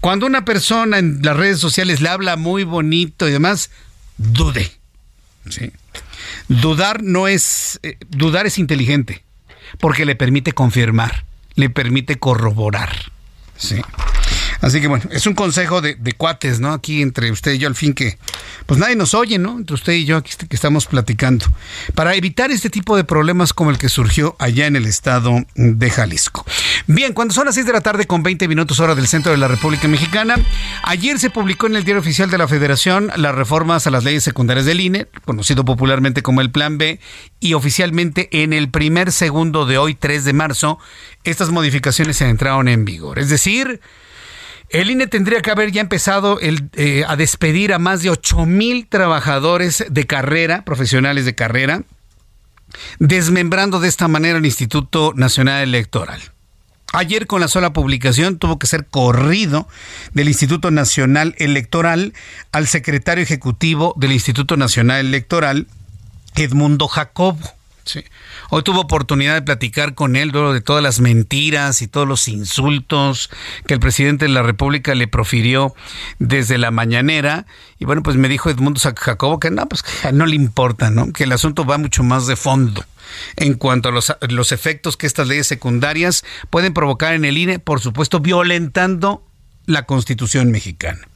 Cuando 0.00 0.26
una 0.26 0.44
persona 0.44 0.98
en 0.98 1.20
las 1.22 1.34
redes 1.34 1.60
sociales 1.60 2.02
le 2.02 2.10
habla 2.10 2.36
muy 2.36 2.62
bonito 2.62 3.26
y 3.26 3.32
demás, 3.32 3.70
dude. 4.18 4.70
Dudar 6.48 7.02
no 7.02 7.26
es 7.26 7.80
eh, 7.82 7.96
dudar 8.10 8.44
es 8.44 8.58
inteligente 8.58 9.24
porque 9.78 10.04
le 10.04 10.14
permite 10.14 10.52
confirmar, 10.52 11.24
le 11.54 11.70
permite 11.70 12.18
corroborar. 12.18 13.12
Sí. 13.56 13.80
Así 14.64 14.80
que 14.80 14.88
bueno, 14.88 15.04
es 15.10 15.26
un 15.26 15.34
consejo 15.34 15.82
de, 15.82 15.96
cuates, 16.16 16.58
¿no? 16.58 16.72
Aquí 16.72 17.02
entre 17.02 17.30
usted 17.30 17.52
y 17.52 17.58
yo, 17.58 17.68
al 17.68 17.74
fin 17.74 17.92
que, 17.92 18.16
pues 18.64 18.80
nadie 18.80 18.96
nos 18.96 19.12
oye, 19.12 19.36
¿no? 19.36 19.58
Entre 19.58 19.74
usted 19.74 19.92
y 19.92 20.06
yo 20.06 20.16
aquí 20.16 20.32
que 20.48 20.56
estamos 20.56 20.86
platicando. 20.86 21.44
Para 21.94 22.14
evitar 22.14 22.50
este 22.50 22.70
tipo 22.70 22.96
de 22.96 23.04
problemas 23.04 23.52
como 23.52 23.70
el 23.70 23.76
que 23.76 23.90
surgió 23.90 24.36
allá 24.38 24.66
en 24.66 24.76
el 24.76 24.86
estado 24.86 25.44
de 25.54 25.90
Jalisco. 25.90 26.46
Bien, 26.86 27.12
cuando 27.12 27.34
son 27.34 27.44
las 27.44 27.56
6 27.56 27.66
de 27.66 27.72
la 27.74 27.82
tarde 27.82 28.06
con 28.06 28.22
20 28.22 28.48
minutos 28.48 28.80
hora 28.80 28.94
del 28.94 29.06
centro 29.06 29.32
de 29.32 29.38
la 29.38 29.48
República 29.48 29.86
Mexicana, 29.86 30.36
ayer 30.82 31.18
se 31.18 31.28
publicó 31.28 31.66
en 31.66 31.76
el 31.76 31.84
diario 31.84 32.00
oficial 32.00 32.30
de 32.30 32.38
la 32.38 32.48
Federación 32.48 33.10
las 33.16 33.34
reformas 33.34 33.86
a 33.86 33.90
las 33.90 34.02
leyes 34.02 34.24
secundarias 34.24 34.64
del 34.64 34.80
INE, 34.80 35.08
conocido 35.26 35.66
popularmente 35.66 36.22
como 36.22 36.40
el 36.40 36.50
Plan 36.50 36.78
B, 36.78 37.00
y 37.38 37.52
oficialmente 37.52 38.30
en 38.42 38.54
el 38.54 38.70
primer 38.70 39.12
segundo 39.12 39.66
de 39.66 39.76
hoy, 39.76 39.94
3 39.94 40.24
de 40.24 40.32
marzo, 40.32 40.78
estas 41.22 41.50
modificaciones 41.50 42.16
se 42.16 42.30
entraron 42.30 42.68
en 42.68 42.86
vigor. 42.86 43.18
Es 43.18 43.28
decir, 43.28 43.82
el 44.74 44.90
INE 44.90 45.06
tendría 45.06 45.40
que 45.40 45.52
haber 45.52 45.70
ya 45.70 45.80
empezado 45.80 46.38
eh, 46.40 47.04
a 47.06 47.14
despedir 47.14 47.72
a 47.72 47.78
más 47.78 48.02
de 48.02 48.10
8 48.10 48.44
mil 48.44 48.88
trabajadores 48.88 49.84
de 49.88 50.04
carrera, 50.04 50.64
profesionales 50.64 51.24
de 51.24 51.36
carrera, 51.36 51.84
desmembrando 52.98 53.78
de 53.78 53.86
esta 53.86 54.08
manera 54.08 54.38
el 54.38 54.46
Instituto 54.46 55.12
Nacional 55.14 55.62
Electoral. 55.62 56.20
Ayer 56.92 57.28
con 57.28 57.40
la 57.40 57.46
sola 57.46 57.72
publicación 57.72 58.38
tuvo 58.38 58.58
que 58.58 58.66
ser 58.66 58.86
corrido 58.86 59.68
del 60.12 60.26
Instituto 60.26 60.72
Nacional 60.72 61.36
Electoral 61.38 62.12
al 62.50 62.66
secretario 62.66 63.22
ejecutivo 63.22 63.94
del 63.96 64.10
Instituto 64.10 64.56
Nacional 64.56 65.06
Electoral, 65.06 65.68
Edmundo 66.34 66.88
Jacobo. 66.88 67.53
Hoy 68.50 68.62
tuvo 68.62 68.80
oportunidad 68.80 69.34
de 69.34 69.42
platicar 69.42 69.94
con 69.94 70.16
él 70.16 70.32
de 70.32 70.60
todas 70.60 70.82
las 70.82 71.00
mentiras 71.00 71.82
y 71.82 71.88
todos 71.88 72.06
los 72.06 72.28
insultos 72.28 73.30
que 73.66 73.74
el 73.74 73.80
presidente 73.80 74.26
de 74.26 74.30
la 74.30 74.42
República 74.42 74.94
le 74.94 75.08
profirió 75.08 75.74
desde 76.18 76.58
la 76.58 76.70
mañanera. 76.70 77.46
Y 77.78 77.84
bueno, 77.84 78.02
pues 78.02 78.16
me 78.16 78.28
dijo 78.28 78.50
Edmundo 78.50 78.80
Jacobo 78.80 79.38
que 79.38 79.50
no, 79.50 79.66
pues 79.68 79.84
no 80.12 80.26
le 80.26 80.36
importa, 80.36 80.90
¿no? 80.90 81.12
Que 81.12 81.24
el 81.24 81.32
asunto 81.32 81.64
va 81.64 81.78
mucho 81.78 82.02
más 82.02 82.26
de 82.26 82.36
fondo 82.36 82.84
en 83.36 83.54
cuanto 83.54 83.88
a 83.88 83.92
los, 83.92 84.12
los 84.28 84.52
efectos 84.52 84.96
que 84.96 85.06
estas 85.06 85.28
leyes 85.28 85.46
secundarias 85.46 86.24
pueden 86.50 86.74
provocar 86.74 87.14
en 87.14 87.24
el 87.24 87.38
INE, 87.38 87.58
por 87.58 87.80
supuesto, 87.80 88.20
violentando 88.20 89.26
la 89.66 89.84
Constitución 89.84 90.50
mexicana. 90.50 91.06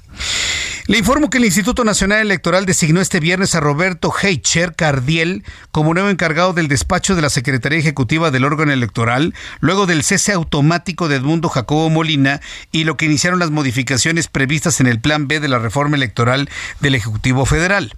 Le 0.88 0.96
informo 0.96 1.28
que 1.28 1.36
el 1.36 1.44
Instituto 1.44 1.84
Nacional 1.84 2.20
Electoral 2.20 2.64
designó 2.64 3.02
este 3.02 3.20
viernes 3.20 3.54
a 3.54 3.60
Roberto 3.60 4.10
Heicher 4.22 4.74
Cardiel 4.74 5.44
como 5.70 5.92
nuevo 5.92 6.08
encargado 6.08 6.54
del 6.54 6.66
despacho 6.66 7.14
de 7.14 7.20
la 7.20 7.28
Secretaría 7.28 7.78
Ejecutiva 7.78 8.30
del 8.30 8.46
órgano 8.46 8.72
electoral, 8.72 9.34
luego 9.60 9.84
del 9.84 10.02
cese 10.02 10.32
automático 10.32 11.06
de 11.08 11.16
Edmundo 11.16 11.50
Jacobo 11.50 11.90
Molina 11.90 12.40
y 12.72 12.84
lo 12.84 12.96
que 12.96 13.04
iniciaron 13.04 13.38
las 13.38 13.50
modificaciones 13.50 14.28
previstas 14.28 14.80
en 14.80 14.86
el 14.86 14.98
Plan 14.98 15.28
B 15.28 15.40
de 15.40 15.48
la 15.48 15.58
reforma 15.58 15.94
electoral 15.94 16.48
del 16.80 16.94
Ejecutivo 16.94 17.44
Federal. 17.44 17.92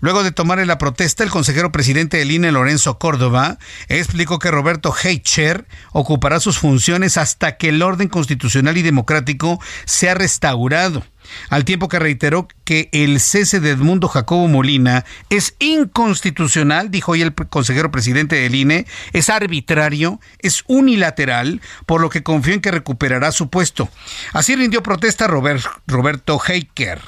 Luego 0.00 0.22
de 0.22 0.32
tomar 0.32 0.58
en 0.58 0.68
la 0.68 0.78
protesta, 0.78 1.24
el 1.24 1.30
consejero 1.30 1.72
presidente 1.72 2.18
del 2.18 2.30
INE, 2.30 2.52
Lorenzo 2.52 2.98
Córdoba, 2.98 3.58
explicó 3.88 4.38
que 4.38 4.50
Roberto 4.50 4.94
Heicher 4.94 5.66
ocupará 5.92 6.40
sus 6.40 6.58
funciones 6.58 7.16
hasta 7.16 7.56
que 7.56 7.70
el 7.70 7.82
orden 7.82 8.08
constitucional 8.08 8.76
y 8.76 8.82
democrático 8.82 9.60
sea 9.84 10.14
restaurado 10.14 11.04
al 11.48 11.64
tiempo 11.64 11.88
que 11.88 11.98
reiteró 11.98 12.48
que 12.64 12.88
el 12.92 13.20
cese 13.20 13.60
de 13.60 13.70
Edmundo 13.70 14.08
Jacobo 14.08 14.48
Molina 14.48 15.04
es 15.30 15.54
inconstitucional, 15.58 16.90
dijo 16.90 17.12
hoy 17.12 17.22
el 17.22 17.34
consejero 17.34 17.90
presidente 17.90 18.36
del 18.36 18.54
INE, 18.54 18.86
es 19.12 19.30
arbitrario, 19.30 20.20
es 20.38 20.64
unilateral, 20.66 21.60
por 21.86 22.00
lo 22.00 22.10
que 22.10 22.22
confío 22.22 22.54
en 22.54 22.60
que 22.60 22.70
recuperará 22.70 23.32
su 23.32 23.48
puesto. 23.48 23.88
Así 24.32 24.56
rindió 24.56 24.82
protesta 24.82 25.26
Roberto 25.26 26.40
Heiker 26.46 27.00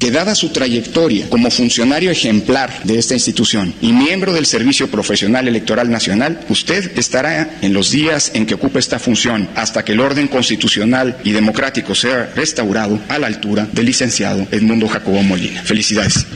que 0.00 0.10
dada 0.10 0.34
su 0.34 0.48
trayectoria 0.48 1.28
como 1.28 1.50
funcionario 1.50 2.10
ejemplar 2.10 2.82
de 2.84 2.98
esta 2.98 3.12
institución 3.12 3.74
y 3.82 3.92
miembro 3.92 4.32
del 4.32 4.46
Servicio 4.46 4.90
Profesional 4.90 5.46
Electoral 5.46 5.90
Nacional, 5.90 6.40
usted 6.48 6.98
estará 6.98 7.58
en 7.60 7.74
los 7.74 7.90
días 7.90 8.32
en 8.34 8.46
que 8.46 8.54
ocupe 8.54 8.78
esta 8.78 8.98
función 8.98 9.50
hasta 9.54 9.84
que 9.84 9.92
el 9.92 10.00
orden 10.00 10.26
constitucional 10.26 11.18
y 11.22 11.32
democrático 11.32 11.94
sea 11.94 12.32
restaurado 12.34 12.98
a 13.08 13.18
la 13.18 13.26
altura 13.26 13.68
del 13.70 13.84
licenciado 13.84 14.46
Edmundo 14.50 14.88
Jacobo 14.88 15.22
Molina. 15.22 15.62
Felicidades. 15.62 16.26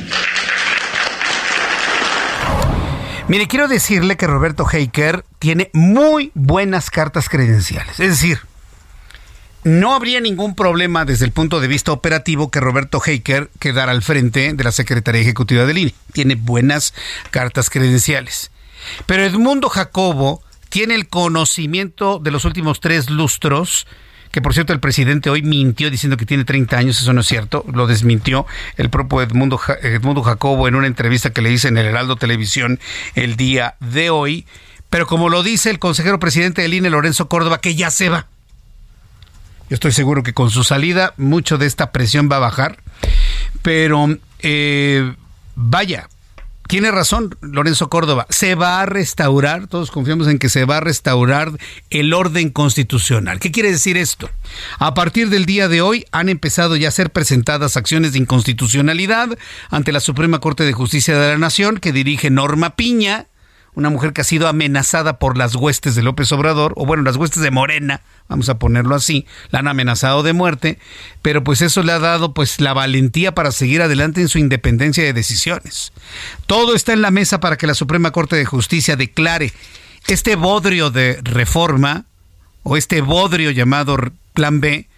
Mire, 3.28 3.46
quiero 3.46 3.66
decirle 3.66 4.18
que 4.18 4.26
Roberto 4.26 4.66
Heiker 4.70 5.24
tiene 5.38 5.70
muy 5.72 6.30
buenas 6.34 6.90
cartas 6.90 7.30
credenciales. 7.30 7.98
Es 7.98 8.10
decir, 8.10 8.40
no 9.64 9.94
habría 9.94 10.20
ningún 10.20 10.54
problema 10.54 11.06
desde 11.06 11.24
el 11.24 11.32
punto 11.32 11.58
de 11.58 11.68
vista 11.68 11.90
operativo 11.90 12.50
que 12.50 12.60
Roberto 12.60 13.00
Heiker 13.04 13.50
quedara 13.58 13.92
al 13.92 14.02
frente 14.02 14.52
de 14.52 14.64
la 14.64 14.72
Secretaría 14.72 15.22
Ejecutiva 15.22 15.64
del 15.64 15.78
INE. 15.78 15.94
Tiene 16.12 16.34
buenas 16.34 16.92
cartas 17.30 17.70
credenciales. 17.70 18.50
Pero 19.06 19.24
Edmundo 19.24 19.70
Jacobo 19.70 20.42
tiene 20.68 20.94
el 20.94 21.08
conocimiento 21.08 22.18
de 22.18 22.30
los 22.30 22.44
últimos 22.44 22.80
tres 22.80 23.08
lustros, 23.08 23.86
que 24.30 24.42
por 24.42 24.52
cierto 24.52 24.74
el 24.74 24.80
presidente 24.80 25.30
hoy 25.30 25.40
mintió 25.40 25.90
diciendo 25.90 26.18
que 26.18 26.26
tiene 26.26 26.44
30 26.44 26.76
años, 26.76 27.00
eso 27.00 27.12
no 27.14 27.22
es 27.22 27.26
cierto, 27.26 27.64
lo 27.72 27.86
desmintió 27.86 28.46
el 28.76 28.90
propio 28.90 29.22
Edmundo, 29.22 29.56
Jacobo 29.56 30.68
en 30.68 30.74
una 30.74 30.88
entrevista 30.88 31.32
que 31.32 31.40
le 31.40 31.52
hice 31.52 31.68
en 31.68 31.78
el 31.78 31.86
Heraldo 31.86 32.16
Televisión 32.16 32.80
el 33.14 33.36
día 33.36 33.76
de 33.80 34.10
hoy. 34.10 34.46
Pero 34.90 35.06
como 35.06 35.30
lo 35.30 35.42
dice 35.42 35.70
el 35.70 35.78
consejero 35.78 36.20
presidente 36.20 36.62
del 36.62 36.74
INE, 36.74 36.90
Lorenzo 36.90 37.28
Córdoba, 37.28 37.60
que 37.60 37.74
ya 37.74 37.90
se 37.90 38.10
va 38.10 38.28
yo 39.68 39.74
estoy 39.74 39.92
seguro 39.92 40.22
que 40.22 40.34
con 40.34 40.50
su 40.50 40.64
salida 40.64 41.14
mucho 41.16 41.58
de 41.58 41.66
esta 41.66 41.92
presión 41.92 42.28
va 42.30 42.36
a 42.36 42.40
bajar. 42.40 42.78
Pero 43.62 44.18
eh, 44.40 45.14
vaya, 45.54 46.08
tiene 46.66 46.90
razón 46.90 47.36
Lorenzo 47.40 47.88
Córdoba, 47.88 48.26
se 48.30 48.54
va 48.54 48.80
a 48.80 48.86
restaurar, 48.86 49.66
todos 49.66 49.90
confiamos 49.90 50.28
en 50.28 50.38
que 50.38 50.48
se 50.48 50.64
va 50.64 50.78
a 50.78 50.80
restaurar 50.80 51.52
el 51.90 52.12
orden 52.14 52.50
constitucional. 52.50 53.38
¿Qué 53.38 53.50
quiere 53.50 53.70
decir 53.70 53.96
esto? 53.96 54.30
A 54.78 54.94
partir 54.94 55.28
del 55.28 55.46
día 55.46 55.68
de 55.68 55.82
hoy 55.82 56.06
han 56.10 56.28
empezado 56.28 56.76
ya 56.76 56.88
a 56.88 56.92
ser 56.92 57.10
presentadas 57.10 57.76
acciones 57.76 58.12
de 58.12 58.18
inconstitucionalidad 58.18 59.38
ante 59.70 59.92
la 59.92 60.00
Suprema 60.00 60.40
Corte 60.40 60.64
de 60.64 60.72
Justicia 60.72 61.18
de 61.18 61.32
la 61.32 61.38
Nación 61.38 61.78
que 61.78 61.92
dirige 61.92 62.30
Norma 62.30 62.76
Piña, 62.76 63.26
una 63.74 63.90
mujer 63.90 64.12
que 64.12 64.20
ha 64.20 64.24
sido 64.24 64.48
amenazada 64.48 65.18
por 65.18 65.36
las 65.36 65.54
huestes 65.54 65.94
de 65.94 66.02
López 66.02 66.30
Obrador, 66.32 66.72
o 66.76 66.86
bueno, 66.86 67.02
las 67.02 67.16
huestes 67.16 67.42
de 67.42 67.50
Morena, 67.50 68.02
vamos 68.28 68.48
a 68.48 68.58
ponerlo 68.58 68.94
así, 68.94 69.26
la 69.50 69.60
han 69.60 69.68
amenazado 69.68 70.22
de 70.22 70.32
muerte, 70.32 70.78
pero 71.22 71.42
pues 71.44 71.60
eso 71.60 71.82
le 71.82 71.92
ha 71.92 71.98
dado 71.98 72.34
pues 72.34 72.60
la 72.60 72.72
valentía 72.72 73.34
para 73.34 73.52
seguir 73.52 73.82
adelante 73.82 74.20
en 74.20 74.28
su 74.28 74.38
independencia 74.38 75.04
de 75.04 75.12
decisiones. 75.12 75.92
Todo 76.46 76.74
está 76.74 76.92
en 76.92 77.02
la 77.02 77.10
mesa 77.10 77.40
para 77.40 77.56
que 77.56 77.66
la 77.66 77.74
Suprema 77.74 78.10
Corte 78.12 78.36
de 78.36 78.44
Justicia 78.44 78.96
declare 78.96 79.52
este 80.06 80.36
bodrio 80.36 80.90
de 80.90 81.20
reforma, 81.22 82.04
o 82.64 82.76
este 82.76 83.00
bodrio 83.02 83.50
llamado 83.50 83.96
Plan 84.32 84.60
B, 84.60 84.88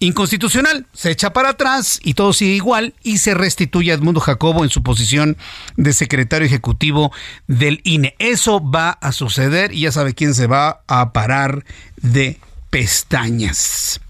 inconstitucional. 0.00 0.86
Se 0.92 1.10
echa 1.10 1.32
para 1.32 1.50
atrás 1.50 2.00
y 2.02 2.14
todo 2.14 2.32
sigue 2.32 2.54
igual 2.54 2.94
y 3.02 3.18
se 3.18 3.34
restituye 3.34 3.92
a 3.92 3.94
Edmundo 3.94 4.20
Jacobo 4.20 4.64
en 4.64 4.70
su 4.70 4.82
posición 4.82 5.36
de 5.76 5.92
secretario 5.92 6.46
ejecutivo 6.46 7.12
del 7.46 7.80
INE. 7.84 8.16
Eso 8.18 8.60
va 8.60 8.90
a 8.90 9.12
suceder 9.12 9.72
y 9.72 9.82
ya 9.82 9.92
sabe 9.92 10.14
quién 10.14 10.34
se 10.34 10.46
va 10.46 10.82
a 10.88 11.12
parar 11.12 11.64
de 11.96 12.40
pestañas. 12.70 14.00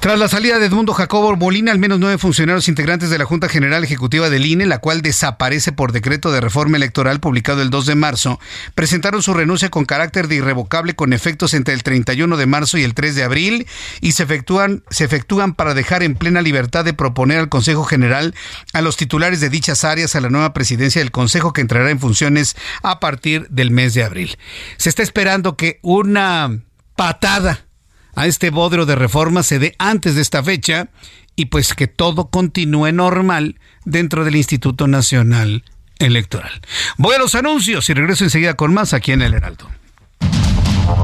Tras 0.00 0.18
la 0.18 0.26
salida 0.26 0.58
de 0.58 0.66
Edmundo 0.66 0.94
Jacobo 0.94 1.36
Molina, 1.36 1.70
al 1.70 1.78
menos 1.78 2.00
nueve 2.00 2.18
funcionarios 2.18 2.68
integrantes 2.68 3.10
de 3.10 3.18
la 3.18 3.24
Junta 3.24 3.48
General 3.48 3.84
Ejecutiva 3.84 4.30
del 4.30 4.46
INE, 4.46 4.66
la 4.66 4.78
cual 4.78 5.00
desaparece 5.00 5.70
por 5.70 5.92
decreto 5.92 6.32
de 6.32 6.40
reforma 6.40 6.76
electoral 6.76 7.20
publicado 7.20 7.62
el 7.62 7.70
2 7.70 7.86
de 7.86 7.94
marzo, 7.94 8.40
presentaron 8.74 9.22
su 9.22 9.32
renuncia 9.32 9.70
con 9.70 9.84
carácter 9.84 10.26
de 10.26 10.36
irrevocable 10.36 10.96
con 10.96 11.12
efectos 11.12 11.54
entre 11.54 11.74
el 11.74 11.82
31 11.82 12.36
de 12.36 12.46
marzo 12.46 12.78
y 12.78 12.82
el 12.82 12.94
3 12.94 13.14
de 13.14 13.22
abril 13.22 13.66
y 14.00 14.12
se 14.12 14.24
efectúan, 14.24 14.82
se 14.90 15.04
efectúan 15.04 15.54
para 15.54 15.74
dejar 15.74 16.02
en 16.02 16.16
plena 16.16 16.42
libertad 16.42 16.84
de 16.84 16.94
proponer 16.94 17.38
al 17.38 17.48
Consejo 17.48 17.84
General 17.84 18.34
a 18.72 18.80
los 18.80 18.96
titulares 18.96 19.40
de 19.40 19.50
dichas 19.50 19.84
áreas 19.84 20.16
a 20.16 20.20
la 20.20 20.30
nueva 20.30 20.52
presidencia 20.52 21.00
del 21.00 21.12
Consejo 21.12 21.52
que 21.52 21.60
entrará 21.60 21.90
en 21.90 22.00
funciones 22.00 22.56
a 22.82 22.98
partir 22.98 23.46
del 23.50 23.70
mes 23.70 23.94
de 23.94 24.02
abril. 24.02 24.36
Se 24.78 24.88
está 24.88 25.02
esperando 25.02 25.56
que 25.56 25.78
una 25.82 26.60
patada 26.96 27.66
a 28.14 28.26
este 28.26 28.50
bodrio 28.50 28.86
de 28.86 28.94
reforma 28.94 29.42
se 29.42 29.58
dé 29.58 29.74
antes 29.78 30.14
de 30.14 30.22
esta 30.22 30.42
fecha 30.42 30.88
y 31.36 31.46
pues 31.46 31.74
que 31.74 31.86
todo 31.86 32.28
continúe 32.28 32.92
normal 32.92 33.58
dentro 33.84 34.24
del 34.24 34.36
Instituto 34.36 34.86
Nacional 34.86 35.64
Electoral. 35.98 36.60
Voy 36.98 37.14
a 37.14 37.18
los 37.18 37.34
anuncios 37.34 37.88
y 37.88 37.94
regreso 37.94 38.24
enseguida 38.24 38.54
con 38.54 38.74
más 38.74 38.92
aquí 38.92 39.12
en 39.12 39.22
el 39.22 39.34
Heraldo. 39.34 39.68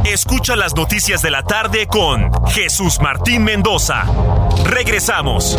Escucha 0.05 0.57
las 0.57 0.75
noticias 0.75 1.23
de 1.23 1.31
la 1.31 1.43
tarde 1.43 1.87
con 1.87 2.31
Jesús 2.49 2.99
Martín 3.01 3.45
Mendoza. 3.45 4.05
Regresamos. 4.65 5.59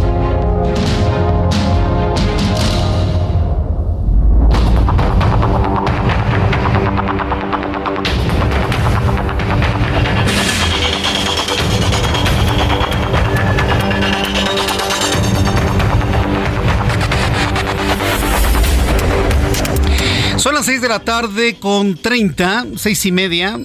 Las 20.61 20.67
6 20.67 20.81
de 20.81 20.89
la 20.89 20.99
tarde 20.99 21.57
con 21.59 21.95
30, 21.95 22.65
seis 22.77 23.07
y 23.07 23.11
media, 23.11 23.59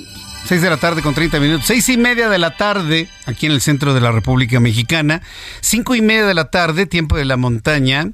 6 0.47 0.63
de 0.63 0.71
la 0.71 0.79
tarde 0.79 1.03
con 1.03 1.13
30 1.13 1.39
minutos, 1.41 1.67
seis 1.67 1.87
y 1.91 1.99
media 1.99 2.31
de 2.31 2.39
la 2.39 2.57
tarde 2.57 3.11
aquí 3.27 3.45
en 3.45 3.53
el 3.53 3.61
centro 3.61 3.93
de 3.93 4.01
la 4.01 4.13
República 4.13 4.61
Mexicana, 4.61 5.21
cinco 5.61 5.95
y 5.95 6.01
media 6.01 6.25
de 6.25 6.33
la 6.33 6.49
tarde, 6.49 6.87
tiempo 6.87 7.19
de 7.19 7.27
la 7.27 7.37
montaña, 7.37 8.13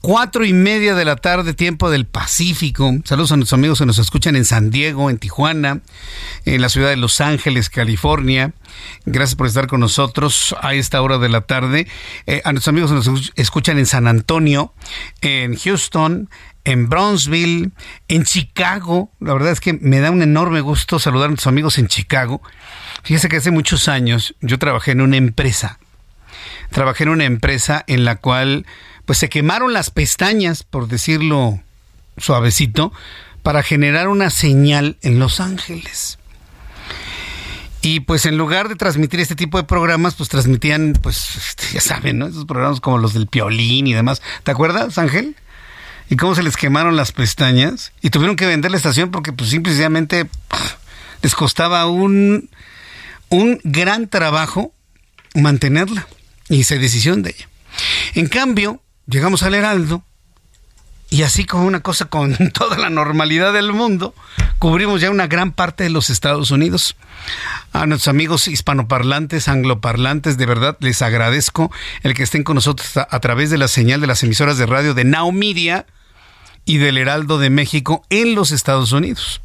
cuatro 0.00 0.44
y 0.44 0.52
media 0.52 0.96
de 0.96 1.04
la 1.04 1.14
tarde, 1.14 1.54
tiempo 1.54 1.88
del 1.88 2.04
Pacífico. 2.04 2.92
Saludos 3.04 3.30
a 3.30 3.36
nuestros 3.36 3.56
amigos 3.56 3.78
que 3.78 3.86
nos 3.86 4.00
escuchan 4.00 4.34
en 4.34 4.44
San 4.44 4.70
Diego, 4.70 5.08
en 5.08 5.18
Tijuana, 5.18 5.82
en 6.44 6.60
la 6.60 6.68
ciudad 6.68 6.88
de 6.88 6.96
Los 6.96 7.20
Ángeles, 7.20 7.70
California. 7.70 8.54
Gracias 9.04 9.36
por 9.36 9.46
estar 9.46 9.68
con 9.68 9.78
nosotros 9.78 10.56
a 10.62 10.74
esta 10.74 11.00
hora 11.00 11.18
de 11.18 11.28
la 11.28 11.42
tarde. 11.42 11.86
Eh, 12.26 12.42
a 12.44 12.50
nuestros 12.50 12.72
amigos 12.72 12.90
que 12.90 13.10
nos 13.12 13.32
escuchan 13.36 13.78
en 13.78 13.86
San 13.86 14.08
Antonio, 14.08 14.74
en 15.20 15.56
Houston, 15.56 16.28
en 16.66 16.88
Brownsville, 16.88 17.70
en 18.08 18.24
Chicago. 18.24 19.10
La 19.20 19.32
verdad 19.32 19.52
es 19.52 19.60
que 19.60 19.72
me 19.72 20.00
da 20.00 20.10
un 20.10 20.20
enorme 20.20 20.60
gusto 20.60 20.98
saludar 20.98 21.26
a 21.26 21.28
nuestros 21.28 21.46
amigos 21.46 21.78
en 21.78 21.86
Chicago. 21.86 22.42
Fíjese 23.04 23.28
que 23.28 23.36
hace 23.36 23.52
muchos 23.52 23.88
años 23.88 24.34
yo 24.40 24.58
trabajé 24.58 24.90
en 24.90 25.00
una 25.00 25.16
empresa. 25.16 25.78
Trabajé 26.70 27.04
en 27.04 27.10
una 27.10 27.24
empresa 27.24 27.84
en 27.86 28.04
la 28.04 28.16
cual 28.16 28.66
pues 29.04 29.18
se 29.18 29.28
quemaron 29.28 29.72
las 29.72 29.92
pestañas, 29.92 30.64
por 30.64 30.88
decirlo 30.88 31.60
suavecito, 32.18 32.92
para 33.44 33.62
generar 33.62 34.08
una 34.08 34.30
señal 34.30 34.98
en 35.02 35.20
Los 35.20 35.38
Ángeles. 35.38 36.18
Y 37.80 38.00
pues 38.00 38.26
en 38.26 38.36
lugar 38.36 38.68
de 38.68 38.74
transmitir 38.74 39.20
este 39.20 39.36
tipo 39.36 39.58
de 39.58 39.64
programas, 39.64 40.16
pues 40.16 40.28
transmitían, 40.28 40.94
pues 41.00 41.36
este, 41.36 41.74
ya 41.74 41.80
saben, 41.80 42.18
¿no? 42.18 42.26
Esos 42.26 42.44
programas 42.44 42.80
como 42.80 42.98
los 42.98 43.14
del 43.14 43.28
Piolín 43.28 43.86
y 43.86 43.94
demás. 43.94 44.20
¿Te 44.42 44.50
acuerdas, 44.50 44.98
Ángel? 44.98 45.36
Y 46.08 46.16
cómo 46.16 46.34
se 46.34 46.42
les 46.42 46.56
quemaron 46.56 46.96
las 46.96 47.12
pestañas 47.12 47.92
y 48.00 48.10
tuvieron 48.10 48.36
que 48.36 48.46
vender 48.46 48.70
la 48.70 48.76
estación 48.76 49.10
porque 49.10 49.32
pues 49.32 49.50
simplemente 49.50 50.28
les 51.22 51.34
costaba 51.34 51.86
un, 51.86 52.48
un 53.28 53.60
gran 53.64 54.08
trabajo 54.08 54.72
mantenerla 55.34 56.06
y 56.48 56.64
se 56.64 56.78
decisión 56.78 57.22
de 57.22 57.30
ella. 57.30 57.48
En 58.14 58.28
cambio, 58.28 58.80
llegamos 59.06 59.42
al 59.42 59.54
Heraldo 59.54 60.04
y 61.08 61.22
así 61.22 61.44
como 61.44 61.66
una 61.66 61.80
cosa 61.80 62.06
con 62.06 62.36
toda 62.52 62.78
la 62.78 62.90
normalidad 62.90 63.52
del 63.52 63.72
mundo, 63.72 64.14
cubrimos 64.58 65.00
ya 65.00 65.10
una 65.10 65.26
gran 65.26 65.52
parte 65.52 65.84
de 65.84 65.90
los 65.90 66.10
Estados 66.10 66.50
Unidos. 66.50 66.96
A 67.72 67.86
nuestros 67.86 68.08
amigos 68.08 68.48
hispanoparlantes, 68.48 69.48
angloparlantes, 69.48 70.36
de 70.36 70.46
verdad 70.46 70.76
les 70.80 71.02
agradezco 71.02 71.70
el 72.02 72.14
que 72.14 72.22
estén 72.22 72.42
con 72.42 72.56
nosotros 72.56 72.96
a, 72.96 73.20
través 73.20 73.50
de 73.50 73.58
la 73.58 73.68
señal 73.68 74.00
de 74.00 74.06
las 74.06 74.22
emisoras 74.22 74.58
de 74.58 74.66
radio 74.66 74.94
de 74.94 75.04
Now 75.04 75.30
Media 75.32 75.86
y 76.66 76.76
del 76.76 76.98
Heraldo 76.98 77.38
de 77.38 77.48
México 77.48 78.04
en 78.10 78.34
los 78.34 78.50
Estados 78.50 78.92
Unidos. 78.92 79.40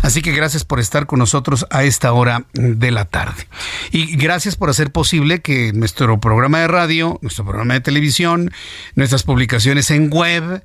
Así 0.00 0.22
que 0.22 0.32
gracias 0.32 0.64
por 0.64 0.78
estar 0.78 1.06
con 1.06 1.18
nosotros 1.18 1.66
a 1.70 1.82
esta 1.82 2.12
hora 2.12 2.44
de 2.52 2.90
la 2.90 3.04
tarde. 3.04 3.48
Y 3.90 4.16
gracias 4.16 4.54
por 4.54 4.70
hacer 4.70 4.92
posible 4.92 5.40
que 5.40 5.72
nuestro 5.72 6.20
programa 6.20 6.60
de 6.60 6.68
radio, 6.68 7.18
nuestro 7.20 7.44
programa 7.44 7.74
de 7.74 7.80
televisión, 7.80 8.52
nuestras 8.94 9.24
publicaciones 9.24 9.90
en 9.90 10.10
web, 10.10 10.62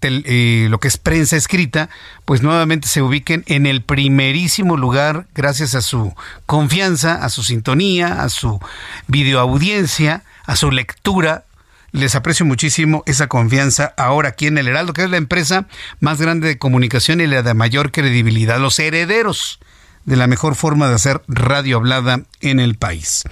eh, 0.00 0.66
lo 0.70 0.78
que 0.78 0.88
es 0.88 0.96
prensa 0.96 1.36
escrita, 1.36 1.90
pues 2.24 2.42
nuevamente 2.42 2.86
se 2.86 3.02
ubiquen 3.02 3.42
en 3.46 3.66
el 3.66 3.82
primerísimo 3.82 4.76
lugar 4.76 5.26
gracias 5.34 5.74
a 5.74 5.82
su 5.82 6.14
confianza, 6.46 7.24
a 7.24 7.30
su 7.30 7.42
sintonía, 7.42 8.22
a 8.22 8.28
su 8.28 8.60
videoaudiencia, 9.08 10.22
a 10.46 10.54
su 10.54 10.70
lectura 10.70 11.44
les 11.92 12.14
aprecio 12.14 12.44
muchísimo 12.44 13.02
esa 13.06 13.28
confianza 13.28 13.94
ahora 13.96 14.30
aquí 14.30 14.46
en 14.46 14.58
el 14.58 14.68
Heraldo, 14.68 14.92
que 14.92 15.04
es 15.04 15.10
la 15.10 15.16
empresa 15.16 15.66
más 16.00 16.20
grande 16.20 16.48
de 16.48 16.58
comunicación 16.58 17.20
y 17.20 17.26
la 17.26 17.42
de 17.42 17.54
mayor 17.54 17.92
credibilidad, 17.92 18.58
los 18.58 18.78
herederos 18.78 19.58
de 20.04 20.16
la 20.16 20.26
mejor 20.26 20.54
forma 20.54 20.88
de 20.88 20.94
hacer 20.94 21.22
radio 21.28 21.76
hablada 21.76 22.22
en 22.40 22.60
el 22.60 22.76
país. 22.76 23.24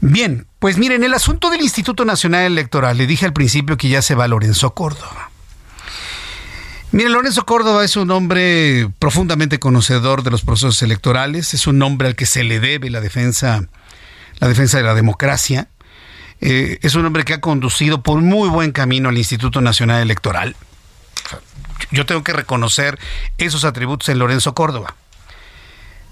Bien, 0.00 0.46
pues 0.58 0.78
miren, 0.78 1.04
el 1.04 1.14
asunto 1.14 1.50
del 1.50 1.60
Instituto 1.60 2.04
Nacional 2.04 2.44
Electoral, 2.44 2.96
le 2.96 3.06
dije 3.06 3.26
al 3.26 3.32
principio 3.32 3.76
que 3.76 3.88
ya 3.88 4.00
se 4.00 4.14
va 4.14 4.28
Lorenzo 4.28 4.74
Córdoba. 4.74 5.30
Miren, 6.90 7.12
Lorenzo 7.12 7.44
Córdoba 7.44 7.84
es 7.84 7.96
un 7.96 8.10
hombre 8.10 8.88
profundamente 8.98 9.58
conocedor 9.58 10.22
de 10.22 10.30
los 10.30 10.42
procesos 10.42 10.80
electorales, 10.82 11.52
es 11.52 11.66
un 11.66 11.82
hombre 11.82 12.08
al 12.08 12.16
que 12.16 12.24
se 12.24 12.44
le 12.44 12.60
debe 12.60 12.88
la 12.88 13.02
defensa, 13.02 13.68
la 14.38 14.48
defensa 14.48 14.78
de 14.78 14.84
la 14.84 14.94
democracia 14.94 15.68
eh, 16.40 16.78
es 16.82 16.94
un 16.94 17.04
hombre 17.04 17.24
que 17.24 17.34
ha 17.34 17.40
conducido 17.40 18.02
por 18.02 18.20
muy 18.20 18.48
buen 18.48 18.72
camino 18.72 19.08
al 19.08 19.18
Instituto 19.18 19.60
Nacional 19.60 20.02
Electoral. 20.02 20.56
Yo 21.90 22.06
tengo 22.06 22.22
que 22.22 22.32
reconocer 22.32 22.98
esos 23.38 23.64
atributos 23.64 24.08
en 24.08 24.18
Lorenzo 24.18 24.54
Córdoba. 24.54 24.94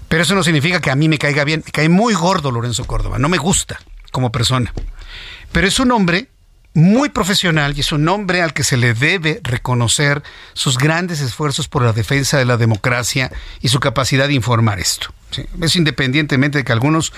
Pero 0.07 0.23
eso 0.23 0.35
no 0.35 0.43
significa 0.43 0.79
que 0.79 0.91
a 0.91 0.95
mí 0.95 1.09
me 1.09 1.17
caiga 1.17 1.43
bien. 1.43 1.63
Me 1.65 1.71
cae 1.71 1.89
muy 1.89 2.13
gordo 2.13 2.51
Lorenzo 2.51 2.85
Córdoba. 2.85 3.19
No 3.19 3.29
me 3.29 3.37
gusta 3.37 3.79
como 4.11 4.31
persona. 4.31 4.73
Pero 5.51 5.67
es 5.67 5.79
un 5.79 5.91
hombre 5.91 6.29
muy 6.73 7.09
profesional 7.09 7.73
y 7.75 7.81
es 7.81 7.91
un 7.91 8.07
hombre 8.07 8.41
al 8.41 8.53
que 8.53 8.63
se 8.63 8.77
le 8.77 8.93
debe 8.93 9.41
reconocer 9.43 10.21
sus 10.53 10.77
grandes 10.77 11.21
esfuerzos 11.21 11.67
por 11.67 11.83
la 11.83 11.91
defensa 11.91 12.37
de 12.37 12.45
la 12.45 12.55
democracia 12.55 13.31
y 13.61 13.69
su 13.69 13.79
capacidad 13.79 14.27
de 14.27 14.35
informar 14.35 14.79
esto. 14.79 15.11
Eso 15.59 15.77
independientemente 15.77 16.59
de 16.59 16.63
que 16.63 16.71
algunos 16.71 17.13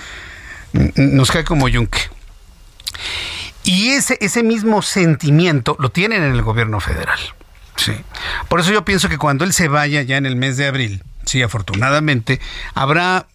nos 0.72 1.30
cae 1.30 1.44
como 1.44 1.68
yunque. 1.68 2.00
Y 3.64 3.90
ese, 3.90 4.18
ese 4.20 4.42
mismo 4.42 4.82
sentimiento 4.82 5.76
lo 5.78 5.90
tienen 5.90 6.22
en 6.22 6.32
el 6.32 6.42
gobierno 6.42 6.80
federal. 6.80 7.18
Sí. 7.76 7.92
Por 8.48 8.60
eso 8.60 8.72
yo 8.72 8.84
pienso 8.84 9.08
que 9.08 9.18
cuando 9.18 9.44
él 9.44 9.52
se 9.52 9.68
vaya 9.68 10.02
ya 10.02 10.16
en 10.16 10.26
el 10.26 10.36
mes 10.36 10.56
de 10.56 10.66
abril, 10.66 11.02
sí, 11.24 11.42
afortunadamente, 11.42 12.40
habrá 12.74 13.26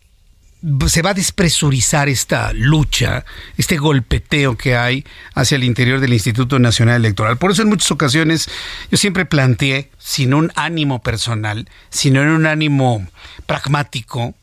se 0.87 1.01
va 1.01 1.11
a 1.11 1.13
despresurizar 1.13 2.09
esta 2.09 2.51
lucha, 2.53 3.23
este 3.57 3.77
golpeteo 3.77 4.57
que 4.57 4.75
hay 4.75 5.05
hacia 5.35 5.57
el 5.57 5.63
interior 5.63 5.99
del 5.99 6.13
Instituto 6.13 6.57
Nacional 6.57 6.97
Electoral. 6.97 7.37
Por 7.37 7.51
eso 7.51 7.61
en 7.61 7.69
muchas 7.69 7.91
ocasiones 7.91 8.49
yo 8.89 8.97
siempre 8.97 9.25
planteé, 9.25 9.91
sin 9.99 10.33
un 10.33 10.51
ánimo 10.55 11.03
personal, 11.03 11.69
sino 11.89 12.21
en 12.21 12.29
un 12.29 12.47
ánimo 12.47 13.05
pragmático, 13.45 14.33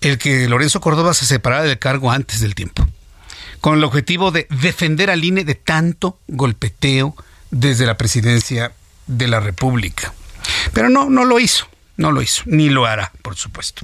el 0.00 0.18
que 0.18 0.48
Lorenzo 0.48 0.80
Córdoba 0.80 1.14
se 1.14 1.24
separara 1.24 1.62
del 1.62 1.78
cargo 1.78 2.10
antes 2.10 2.40
del 2.40 2.54
tiempo, 2.54 2.86
con 3.64 3.78
el 3.78 3.84
objetivo 3.84 4.30
de 4.30 4.46
defender 4.60 5.08
al 5.08 5.24
INE 5.24 5.42
de 5.42 5.54
tanto 5.54 6.18
golpeteo 6.28 7.16
desde 7.50 7.86
la 7.86 7.96
presidencia 7.96 8.72
de 9.06 9.26
la 9.26 9.40
República. 9.40 10.12
Pero 10.74 10.90
no, 10.90 11.08
no 11.08 11.24
lo 11.24 11.40
hizo. 11.40 11.66
No 11.96 12.12
lo 12.12 12.20
hizo, 12.20 12.42
ni 12.44 12.68
lo 12.68 12.84
hará, 12.84 13.10
por 13.22 13.36
supuesto. 13.36 13.80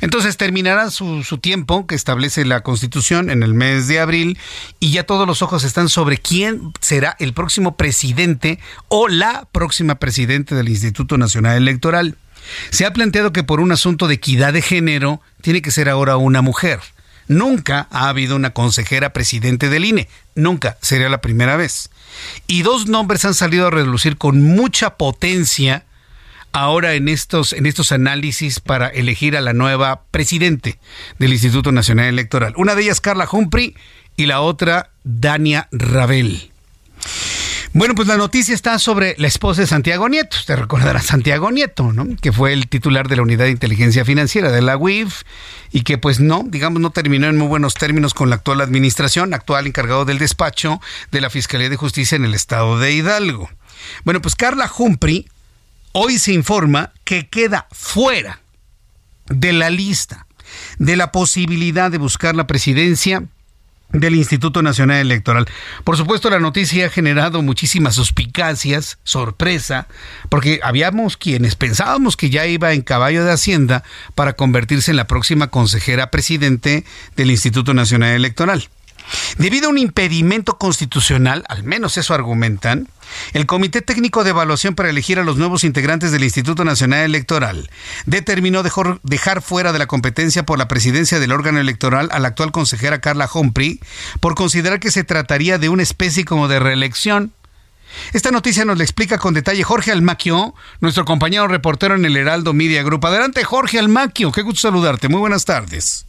Entonces 0.00 0.36
terminará 0.36 0.88
su, 0.90 1.24
su, 1.24 1.38
tiempo 1.38 1.88
que 1.88 1.96
establece 1.96 2.44
la 2.44 2.60
Constitución 2.60 3.28
en 3.28 3.42
el 3.42 3.54
mes 3.54 3.88
de 3.88 3.98
abril 3.98 4.38
y 4.78 4.92
ya 4.92 5.02
todos 5.02 5.26
los 5.26 5.42
ojos 5.42 5.64
están 5.64 5.88
sobre 5.88 6.18
quién 6.18 6.72
será 6.80 7.16
el 7.18 7.32
próximo 7.32 7.76
presidente 7.76 8.60
o 8.86 9.08
la 9.08 9.48
próxima 9.50 9.96
presidente 9.96 10.54
del 10.54 10.68
Instituto 10.68 11.18
Nacional 11.18 11.56
Electoral. 11.56 12.16
Se 12.70 12.86
ha 12.86 12.92
planteado 12.92 13.32
que 13.32 13.42
por 13.42 13.58
un 13.58 13.72
asunto 13.72 14.06
de 14.06 14.14
equidad 14.14 14.52
de 14.52 14.62
género 14.62 15.20
tiene 15.40 15.60
que 15.60 15.72
ser 15.72 15.88
ahora 15.88 16.18
una 16.18 16.40
mujer. 16.40 16.78
Nunca 17.26 17.88
ha 17.90 18.08
habido 18.08 18.36
una 18.36 18.50
consejera 18.50 19.12
presidente 19.12 19.68
del 19.68 19.84
INE. 19.84 20.08
Nunca. 20.34 20.78
Sería 20.80 21.08
la 21.08 21.20
primera 21.20 21.56
vez. 21.56 21.90
Y 22.46 22.62
dos 22.62 22.86
nombres 22.86 23.24
han 23.24 23.34
salido 23.34 23.66
a 23.66 23.70
relucir 23.70 24.16
con 24.16 24.42
mucha 24.42 24.96
potencia 24.96 25.84
ahora 26.52 26.94
en 26.94 27.08
estos, 27.08 27.52
en 27.52 27.66
estos 27.66 27.90
análisis 27.90 28.60
para 28.60 28.88
elegir 28.88 29.36
a 29.36 29.40
la 29.40 29.52
nueva 29.52 30.04
presidente 30.10 30.78
del 31.18 31.32
Instituto 31.32 31.72
Nacional 31.72 32.06
Electoral. 32.06 32.54
Una 32.56 32.74
de 32.74 32.82
ellas 32.82 33.00
Carla 33.00 33.28
Humphrey 33.30 33.74
y 34.16 34.26
la 34.26 34.40
otra 34.40 34.90
Dania 35.02 35.68
Rabel. 35.72 36.52
Bueno, 37.76 37.96
pues 37.96 38.06
la 38.06 38.16
noticia 38.16 38.54
está 38.54 38.78
sobre 38.78 39.16
la 39.18 39.26
esposa 39.26 39.62
de 39.62 39.66
Santiago 39.66 40.08
Nieto. 40.08 40.36
Usted 40.36 40.54
recordará 40.54 41.00
a 41.00 41.02
Santiago 41.02 41.50
Nieto, 41.50 41.92
¿no? 41.92 42.06
Que 42.22 42.30
fue 42.30 42.52
el 42.52 42.68
titular 42.68 43.08
de 43.08 43.16
la 43.16 43.22
Unidad 43.22 43.46
de 43.46 43.50
Inteligencia 43.50 44.04
Financiera 44.04 44.52
de 44.52 44.62
la 44.62 44.76
UIF 44.76 45.22
y 45.72 45.82
que 45.82 45.98
pues 45.98 46.20
no, 46.20 46.44
digamos, 46.46 46.80
no 46.80 46.90
terminó 46.90 47.26
en 47.26 47.36
muy 47.36 47.48
buenos 47.48 47.74
términos 47.74 48.14
con 48.14 48.30
la 48.30 48.36
actual 48.36 48.60
administración, 48.60 49.34
actual 49.34 49.66
encargado 49.66 50.04
del 50.04 50.18
despacho 50.18 50.80
de 51.10 51.20
la 51.20 51.30
Fiscalía 51.30 51.68
de 51.68 51.74
Justicia 51.74 52.14
en 52.14 52.24
el 52.24 52.34
estado 52.34 52.78
de 52.78 52.92
Hidalgo. 52.92 53.50
Bueno, 54.04 54.22
pues 54.22 54.36
Carla 54.36 54.70
Humphrey 54.78 55.28
hoy 55.90 56.20
se 56.20 56.32
informa 56.32 56.92
que 57.02 57.28
queda 57.28 57.66
fuera 57.72 58.40
de 59.26 59.52
la 59.52 59.70
lista 59.70 60.28
de 60.78 60.94
la 60.94 61.10
posibilidad 61.10 61.90
de 61.90 61.98
buscar 61.98 62.36
la 62.36 62.46
presidencia 62.46 63.24
del 63.94 64.16
Instituto 64.16 64.60
Nacional 64.60 64.98
Electoral. 64.98 65.46
Por 65.84 65.96
supuesto, 65.96 66.28
la 66.28 66.40
noticia 66.40 66.86
ha 66.86 66.90
generado 66.90 67.40
muchísimas 67.42 67.94
suspicacias, 67.94 68.98
sorpresa, 69.04 69.86
porque 70.28 70.60
habíamos 70.62 71.16
quienes 71.16 71.54
pensábamos 71.54 72.16
que 72.16 72.28
ya 72.28 72.46
iba 72.46 72.72
en 72.72 72.82
caballo 72.82 73.24
de 73.24 73.32
Hacienda 73.32 73.84
para 74.14 74.34
convertirse 74.34 74.90
en 74.90 74.96
la 74.96 75.06
próxima 75.06 75.48
consejera 75.48 76.10
presidente 76.10 76.84
del 77.16 77.30
Instituto 77.30 77.72
Nacional 77.72 78.10
Electoral. 78.10 78.68
Debido 79.38 79.66
a 79.66 79.70
un 79.70 79.78
impedimento 79.78 80.58
constitucional, 80.58 81.44
al 81.48 81.64
menos 81.64 81.96
eso 81.96 82.14
argumentan, 82.14 82.88
el 83.32 83.46
Comité 83.46 83.82
Técnico 83.82 84.24
de 84.24 84.30
Evaluación 84.30 84.74
para 84.74 84.90
elegir 84.90 85.18
a 85.18 85.24
los 85.24 85.36
nuevos 85.36 85.64
integrantes 85.64 86.10
del 86.10 86.24
Instituto 86.24 86.64
Nacional 86.64 87.00
Electoral 87.00 87.70
determinó 88.06 88.62
dejar 88.62 89.42
fuera 89.42 89.72
de 89.72 89.78
la 89.78 89.86
competencia 89.86 90.44
por 90.44 90.58
la 90.58 90.68
presidencia 90.68 91.20
del 91.20 91.32
órgano 91.32 91.60
electoral 91.60 92.08
a 92.12 92.18
la 92.18 92.28
actual 92.28 92.52
consejera 92.52 93.00
Carla 93.00 93.28
Humphrey 93.32 93.80
por 94.20 94.34
considerar 94.34 94.80
que 94.80 94.90
se 94.90 95.04
trataría 95.04 95.58
de 95.58 95.68
una 95.68 95.82
especie 95.82 96.24
como 96.24 96.48
de 96.48 96.58
reelección. 96.58 97.32
Esta 98.12 98.30
noticia 98.30 98.64
nos 98.64 98.78
la 98.78 98.84
explica 98.84 99.18
con 99.18 99.34
detalle 99.34 99.62
Jorge 99.62 99.92
Almaquio, 99.92 100.54
nuestro 100.80 101.04
compañero 101.04 101.46
reportero 101.46 101.94
en 101.94 102.04
el 102.04 102.16
Heraldo 102.16 102.52
Media 102.52 102.82
Group. 102.82 103.06
Adelante, 103.06 103.44
Jorge 103.44 103.78
Almaquio, 103.78 104.32
qué 104.32 104.42
gusto 104.42 104.62
saludarte. 104.62 105.08
Muy 105.08 105.20
buenas 105.20 105.44
tardes. 105.44 106.04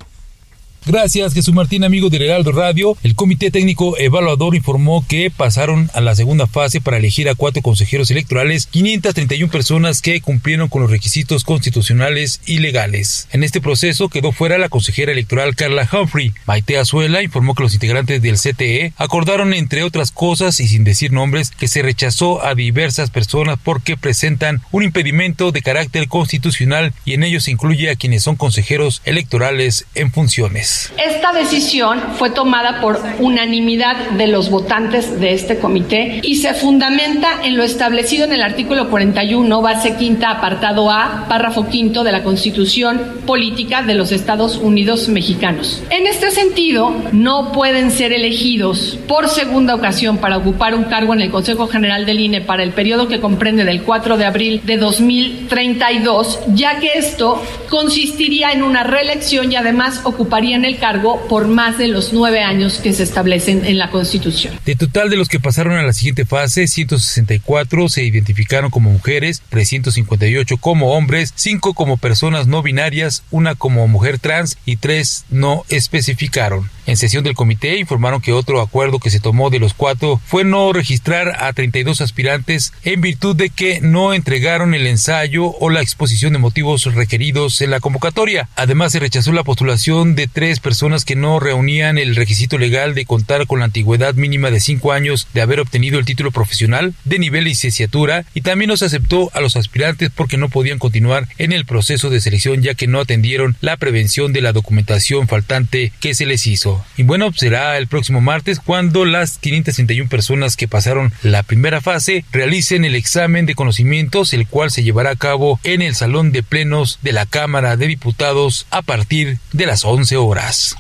Gracias, 0.88 1.34
Jesús 1.34 1.56
Martín, 1.56 1.84
amigo 1.84 2.12
del 2.12 2.22
Heraldo 2.22 2.52
Radio. 2.52 2.96
El 3.02 3.16
Comité 3.16 3.50
Técnico 3.50 3.98
Evaluador 3.98 4.54
informó 4.54 5.04
que 5.08 5.32
pasaron 5.36 5.90
a 5.96 6.02
la 6.02 6.14
segunda 6.14 6.46
fase 6.46 6.80
para 6.80 6.98
elegir 6.98 7.28
a 7.28 7.34
cuatro 7.34 7.64
consejeros 7.64 8.12
electorales, 8.12 8.68
531 8.68 9.52
personas 9.52 10.04
que 10.04 10.22
cumplieron 10.22 10.70
con 10.70 10.84
los 10.84 10.92
requisitos 10.92 11.44
constitucionales 11.44 12.40
y 12.46 12.60
legales. 12.60 13.28
En 13.32 13.44
este 13.44 13.62
proceso 13.62 14.10
quedó 14.10 14.32
fuera 14.32 14.60
la 14.60 14.70
consejera 14.70 15.12
electoral 15.12 15.56
Carla 15.56 15.90
Humphrey. 15.92 16.34
Maite 16.46 16.78
Azuela 16.78 17.24
informó 17.24 17.56
que 17.56 17.64
los 17.64 17.74
integrantes 17.74 18.22
del 18.22 18.38
CTE 18.38 18.94
acordaron, 18.98 19.56
entre 19.56 19.82
otras 19.82 20.12
cosas 20.12 20.60
y 20.60 20.68
sin 20.68 20.84
decir 20.84 21.12
nombres, 21.12 21.50
que 21.50 21.68
se 21.68 21.82
rechazó 21.82 22.46
a 22.46 22.54
diversas 22.54 23.10
personas 23.10 23.58
porque 23.64 23.98
presentan 23.98 24.62
un 24.72 24.84
impedimento 24.84 25.52
de 25.52 25.64
carácter 25.64 26.08
constitucional 26.08 26.94
y 27.06 27.14
en 27.14 27.24
ellos 27.24 27.46
se 27.46 27.52
incluye 27.52 27.90
a 27.90 27.96
quienes 27.96 28.22
son 28.22 28.36
consejeros 28.36 29.02
electorales 29.04 29.88
en 29.96 30.12
funciones. 30.12 30.75
Esta 30.98 31.34
decisión 31.34 32.00
fue 32.18 32.30
tomada 32.30 32.82
por 32.82 33.00
unanimidad 33.20 34.12
de 34.12 34.28
los 34.28 34.50
votantes 34.50 35.20
de 35.20 35.34
este 35.34 35.58
comité 35.58 36.20
y 36.24 36.36
se 36.36 36.54
fundamenta 36.54 37.44
en 37.44 37.58
lo 37.58 37.64
establecido 37.64 38.26
en 38.26 38.34
el 38.34 38.42
artículo 38.42 38.90
41, 38.90 39.62
base 39.62 39.96
quinta, 39.96 40.32
apartado 40.32 40.92
A, 40.92 41.26
párrafo 41.28 41.68
quinto 41.68 42.04
de 42.04 42.12
la 42.12 42.24
Constitución 42.24 43.02
Política 43.26 43.82
de 43.82 43.96
los 43.96 44.12
Estados 44.12 44.58
Unidos 44.58 45.08
Mexicanos. 45.08 45.84
En 45.90 46.08
este 46.08 46.32
sentido, 46.32 46.94
no 47.12 47.52
pueden 47.52 47.92
ser 47.92 48.14
elegidos 48.14 48.98
por 49.08 49.30
segunda 49.30 49.76
ocasión 49.76 50.18
para 50.18 50.38
ocupar 50.38 50.76
un 50.76 50.86
cargo 50.86 51.14
en 51.14 51.22
el 51.22 51.32
Consejo 51.32 51.68
General 51.68 52.06
del 52.06 52.20
INE 52.20 52.42
para 52.42 52.64
el 52.64 52.72
periodo 52.72 53.08
que 53.08 53.20
comprende 53.20 53.66
del 53.66 53.84
4 53.84 54.18
de 54.18 54.26
abril 54.26 54.62
de 54.64 54.78
2032, 54.78 56.40
ya 56.54 56.80
que 56.80 56.92
esto 56.96 57.42
consistiría 57.70 58.52
en 58.52 58.64
una 58.64 58.84
reelección 58.84 59.52
y 59.52 59.56
además 59.56 60.02
ocuparían 60.04 60.65
el 60.66 60.78
cargo 60.78 61.26
por 61.28 61.48
más 61.48 61.78
de 61.78 61.88
los 61.88 62.14
nueve 62.14 62.42
años 62.42 62.80
que 62.80 62.94
se 62.94 63.04
establecen 63.04 63.66
en 63.66 63.78
la 63.78 63.90
Constitución. 63.90 64.60
De 64.66 64.76
total 64.76 65.10
de 65.10 65.18
los 65.18 65.30
que 65.30 65.40
pasaron 65.40 65.74
a 65.74 65.84
la 65.84 65.94
siguiente 65.94 66.26
fase, 66.26 66.68
164 66.68 67.90
se 67.90 68.04
identificaron 68.04 68.72
como 68.72 68.92
mujeres, 68.92 69.42
358 69.50 70.58
como 70.58 70.94
hombres, 70.94 71.34
5 71.36 71.74
como 71.74 71.98
personas 71.98 72.48
no 72.48 72.62
binarias, 72.62 73.24
una 73.32 73.56
como 73.56 73.88
mujer 73.88 74.20
trans 74.20 74.58
y 74.66 74.78
3 74.78 75.26
no 75.30 75.64
especificaron. 75.70 76.70
En 76.88 76.98
sesión 76.98 77.24
del 77.24 77.34
comité 77.34 77.80
informaron 77.80 78.22
que 78.22 78.32
otro 78.32 78.62
acuerdo 78.62 79.00
que 79.00 79.10
se 79.10 79.20
tomó 79.20 79.50
de 79.50 79.58
los 79.58 79.74
cuatro 79.74 80.22
fue 80.24 80.44
no 80.44 80.72
registrar 80.72 81.44
a 81.44 81.52
32 81.52 82.00
aspirantes 82.02 82.74
en 82.84 83.02
virtud 83.02 83.36
de 83.36 83.50
que 83.50 83.82
no 83.82 84.14
entregaron 84.14 84.76
el 84.76 84.86
ensayo 84.86 85.46
o 85.46 85.72
la 85.72 85.82
exposición 85.82 86.34
de 86.34 86.40
motivos 86.40 86.86
requeridos 86.94 87.62
en 87.62 87.72
la 87.72 87.80
convocatoria. 87.80 88.50
Además, 88.56 88.92
se 88.92 89.00
rechazó 89.00 89.32
la 89.32 89.44
postulación 89.44 90.16
de 90.16 90.28
tres 90.28 90.45
personas 90.60 91.06
que 91.06 91.16
no 91.16 91.40
reunían 91.40 91.98
el 91.98 92.16
requisito 92.16 92.58
legal 92.58 92.94
de 92.94 93.06
contar 93.06 93.48
con 93.48 93.60
la 93.60 93.66
antigüedad 93.66 94.14
mínima 94.14 94.52
de 94.52 94.60
cinco 94.60 94.92
años 94.92 95.28
de 95.34 95.42
haber 95.42 95.60
obtenido 95.60 95.98
el 95.98 96.06
título 96.06 96.32
profesional 96.32 96.94
de 97.04 97.20
nivel 97.20 97.46
licenciatura 97.46 98.26
y 98.34 98.42
también 98.42 98.70
no 98.70 98.78
se 98.78 98.86
aceptó 98.86 99.32
a 99.34 99.42
los 99.42 99.56
aspirantes 99.56 100.12
porque 100.14 100.38
no 100.38 100.50
podían 100.50 100.78
continuar 100.78 101.28
en 101.38 101.52
el 101.52 101.66
proceso 101.66 102.10
de 102.10 102.22
selección 102.22 102.62
ya 102.62 102.76
que 102.76 102.88
no 102.88 103.00
atendieron 103.00 103.58
la 103.62 103.78
prevención 103.78 104.34
de 104.34 104.42
la 104.42 104.54
documentación 104.54 105.28
faltante 105.28 105.92
que 106.00 106.14
se 106.14 106.26
les 106.26 106.46
hizo. 106.46 106.86
Y 106.96 107.04
bueno, 107.04 107.32
será 107.34 107.78
el 107.78 107.88
próximo 107.88 108.22
martes 108.22 108.60
cuando 108.60 109.06
las 109.06 109.40
531 109.40 110.10
personas 110.10 110.58
que 110.58 110.68
pasaron 110.68 111.12
la 111.24 111.44
primera 111.44 111.82
fase 111.82 112.24
realicen 112.32 112.86
el 112.86 112.96
examen 112.96 113.46
de 113.46 113.56
conocimientos, 113.56 114.34
el 114.34 114.48
cual 114.48 114.70
se 114.70 114.84
llevará 114.84 115.12
a 115.12 115.16
cabo 115.16 115.60
en 115.64 115.82
el 115.82 115.96
Salón 115.96 116.32
de 116.32 116.44
Plenos 116.44 117.00
de 117.02 117.14
la 117.14 117.26
Cámara 117.26 117.78
de 117.78 117.88
Diputados 117.88 118.68
a 118.70 118.82
partir 118.82 119.40
de 119.54 119.66
las 119.66 119.86
11 119.86 120.18
horas. 120.18 120.35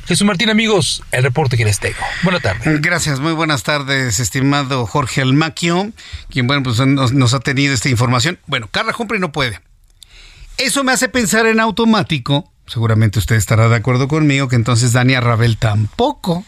Jesús 0.05 0.27
Martín, 0.27 0.49
amigos, 0.49 1.01
el 1.11 1.23
reporte 1.23 1.55
que 1.55 1.63
les 1.63 1.79
tengo. 1.79 1.97
Buenas 2.23 2.41
tardes. 2.41 2.81
Gracias, 2.81 3.19
muy 3.19 3.31
buenas 3.31 3.63
tardes, 3.63 4.19
estimado 4.19 4.85
Jorge 4.85 5.21
Almaquio, 5.21 5.91
quien, 6.29 6.47
bueno, 6.47 6.63
pues 6.63 6.77
nos, 6.79 7.33
ha 7.33 7.39
tenido 7.39 7.73
esta 7.73 7.89
información. 7.89 8.37
Bueno, 8.47 8.67
Carla 8.69 8.93
Humphrey 8.97 9.19
no 9.19 9.31
puede. 9.31 9.61
Eso 10.57 10.83
me 10.83 10.91
hace 10.91 11.09
pensar 11.09 11.45
en 11.45 11.59
automático 11.59 12.51
seguramente 12.67 13.19
usted 13.19 13.35
estará 13.35 13.69
de 13.69 13.75
acuerdo 13.75 14.07
conmigo 14.07 14.47
que 14.47 14.55
entonces 14.55 14.91
Dania 14.91 15.21
Rabel 15.21 15.57
tampoco. 15.57 16.43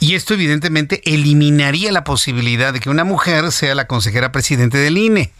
Y 0.00 0.14
esto 0.14 0.34
evidentemente 0.34 1.02
eliminaría 1.04 1.92
la 1.92 2.04
posibilidad 2.04 2.72
de 2.72 2.80
que 2.80 2.90
una 2.90 3.04
mujer 3.04 3.52
sea 3.52 3.74
la 3.74 3.86
consejera 3.86 4.32
presidente 4.32 4.78
del 4.78 4.98
INE. 4.98 5.32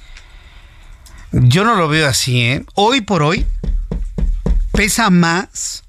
Yo 1.33 1.65
no 1.65 1.75
lo 1.75 1.89
veo 1.89 2.09
así, 2.09 2.41
¿eh? 2.43 2.65
Hoy 2.75 3.01
por 3.01 3.23
hoy 3.23 3.47
pesa 4.79 5.11
más 5.11 5.83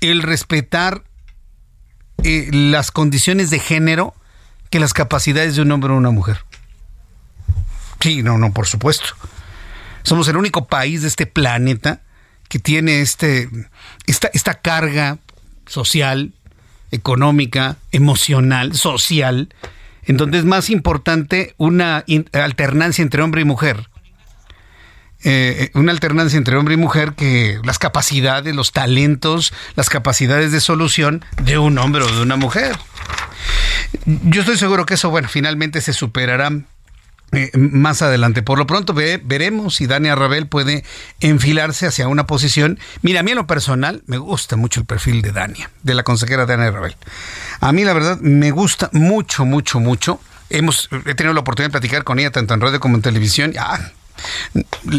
el 0.00 0.22
respetar 0.22 1.02
eh, 2.22 2.48
las 2.52 2.92
condiciones 2.92 3.50
de 3.50 3.58
género 3.58 4.14
que 4.70 4.78
las 4.78 4.94
capacidades 4.94 5.56
de 5.56 5.62
un 5.62 5.72
hombre 5.72 5.92
o 5.92 5.96
una 5.96 6.12
mujer. 6.12 6.44
Sí, 7.98 8.22
no, 8.22 8.38
no, 8.38 8.52
por 8.52 8.68
supuesto. 8.68 9.06
Somos 10.04 10.28
el 10.28 10.36
único 10.36 10.68
país 10.68 11.02
de 11.02 11.08
este 11.08 11.26
planeta 11.26 12.02
que 12.48 12.60
tiene 12.60 13.00
este, 13.00 13.48
esta, 14.06 14.30
esta 14.32 14.54
carga 14.60 15.18
social, 15.66 16.32
económica, 16.92 17.78
emocional, 17.90 18.76
social, 18.76 19.52
en 20.04 20.16
donde 20.16 20.38
es 20.38 20.44
más 20.44 20.70
importante 20.70 21.56
una 21.56 22.04
alternancia 22.32 23.02
entre 23.02 23.22
hombre 23.22 23.40
y 23.40 23.44
mujer 23.44 23.89
eh, 25.22 25.70
una 25.74 25.92
alternancia 25.92 26.36
entre 26.36 26.56
hombre 26.56 26.74
y 26.74 26.76
mujer 26.76 27.12
que 27.14 27.60
las 27.64 27.78
capacidades, 27.78 28.54
los 28.54 28.72
talentos, 28.72 29.52
las 29.76 29.90
capacidades 29.90 30.52
de 30.52 30.60
solución 30.60 31.24
de 31.42 31.58
un 31.58 31.78
hombre 31.78 32.04
o 32.04 32.06
de 32.06 32.22
una 32.22 32.36
mujer. 32.36 32.76
Yo 34.04 34.40
estoy 34.40 34.56
seguro 34.56 34.86
que 34.86 34.94
eso, 34.94 35.10
bueno, 35.10 35.28
finalmente 35.28 35.80
se 35.80 35.92
superará 35.92 36.50
eh, 37.32 37.50
más 37.56 38.02
adelante. 38.02 38.42
Por 38.42 38.58
lo 38.58 38.66
pronto 38.66 38.92
veremos 38.92 39.76
si 39.76 39.86
Dania 39.86 40.16
Rabel 40.16 40.48
puede 40.48 40.84
enfilarse 41.20 41.86
hacia 41.86 42.08
una 42.08 42.26
posición. 42.26 42.78
Mira, 43.02 43.20
a 43.20 43.22
mí 43.22 43.30
en 43.30 43.36
lo 43.36 43.46
personal 43.46 44.02
me 44.06 44.18
gusta 44.18 44.56
mucho 44.56 44.80
el 44.80 44.86
perfil 44.86 45.22
de 45.22 45.30
Dania, 45.30 45.70
de 45.82 45.94
la 45.94 46.02
consejera 46.02 46.46
Dania 46.46 46.70
Rabel. 46.70 46.96
A 47.60 47.72
mí 47.72 47.84
la 47.84 47.92
verdad 47.92 48.18
me 48.20 48.50
gusta 48.50 48.90
mucho, 48.92 49.44
mucho, 49.44 49.78
mucho. 49.78 50.20
Hemos, 50.48 50.88
he 51.06 51.14
tenido 51.14 51.32
la 51.32 51.40
oportunidad 51.40 51.68
de 51.68 51.78
platicar 51.78 52.02
con 52.02 52.18
ella 52.18 52.32
tanto 52.32 52.54
en 52.54 52.60
radio 52.60 52.80
como 52.80 52.96
en 52.96 53.02
televisión. 53.02 53.52
Ah, 53.56 53.78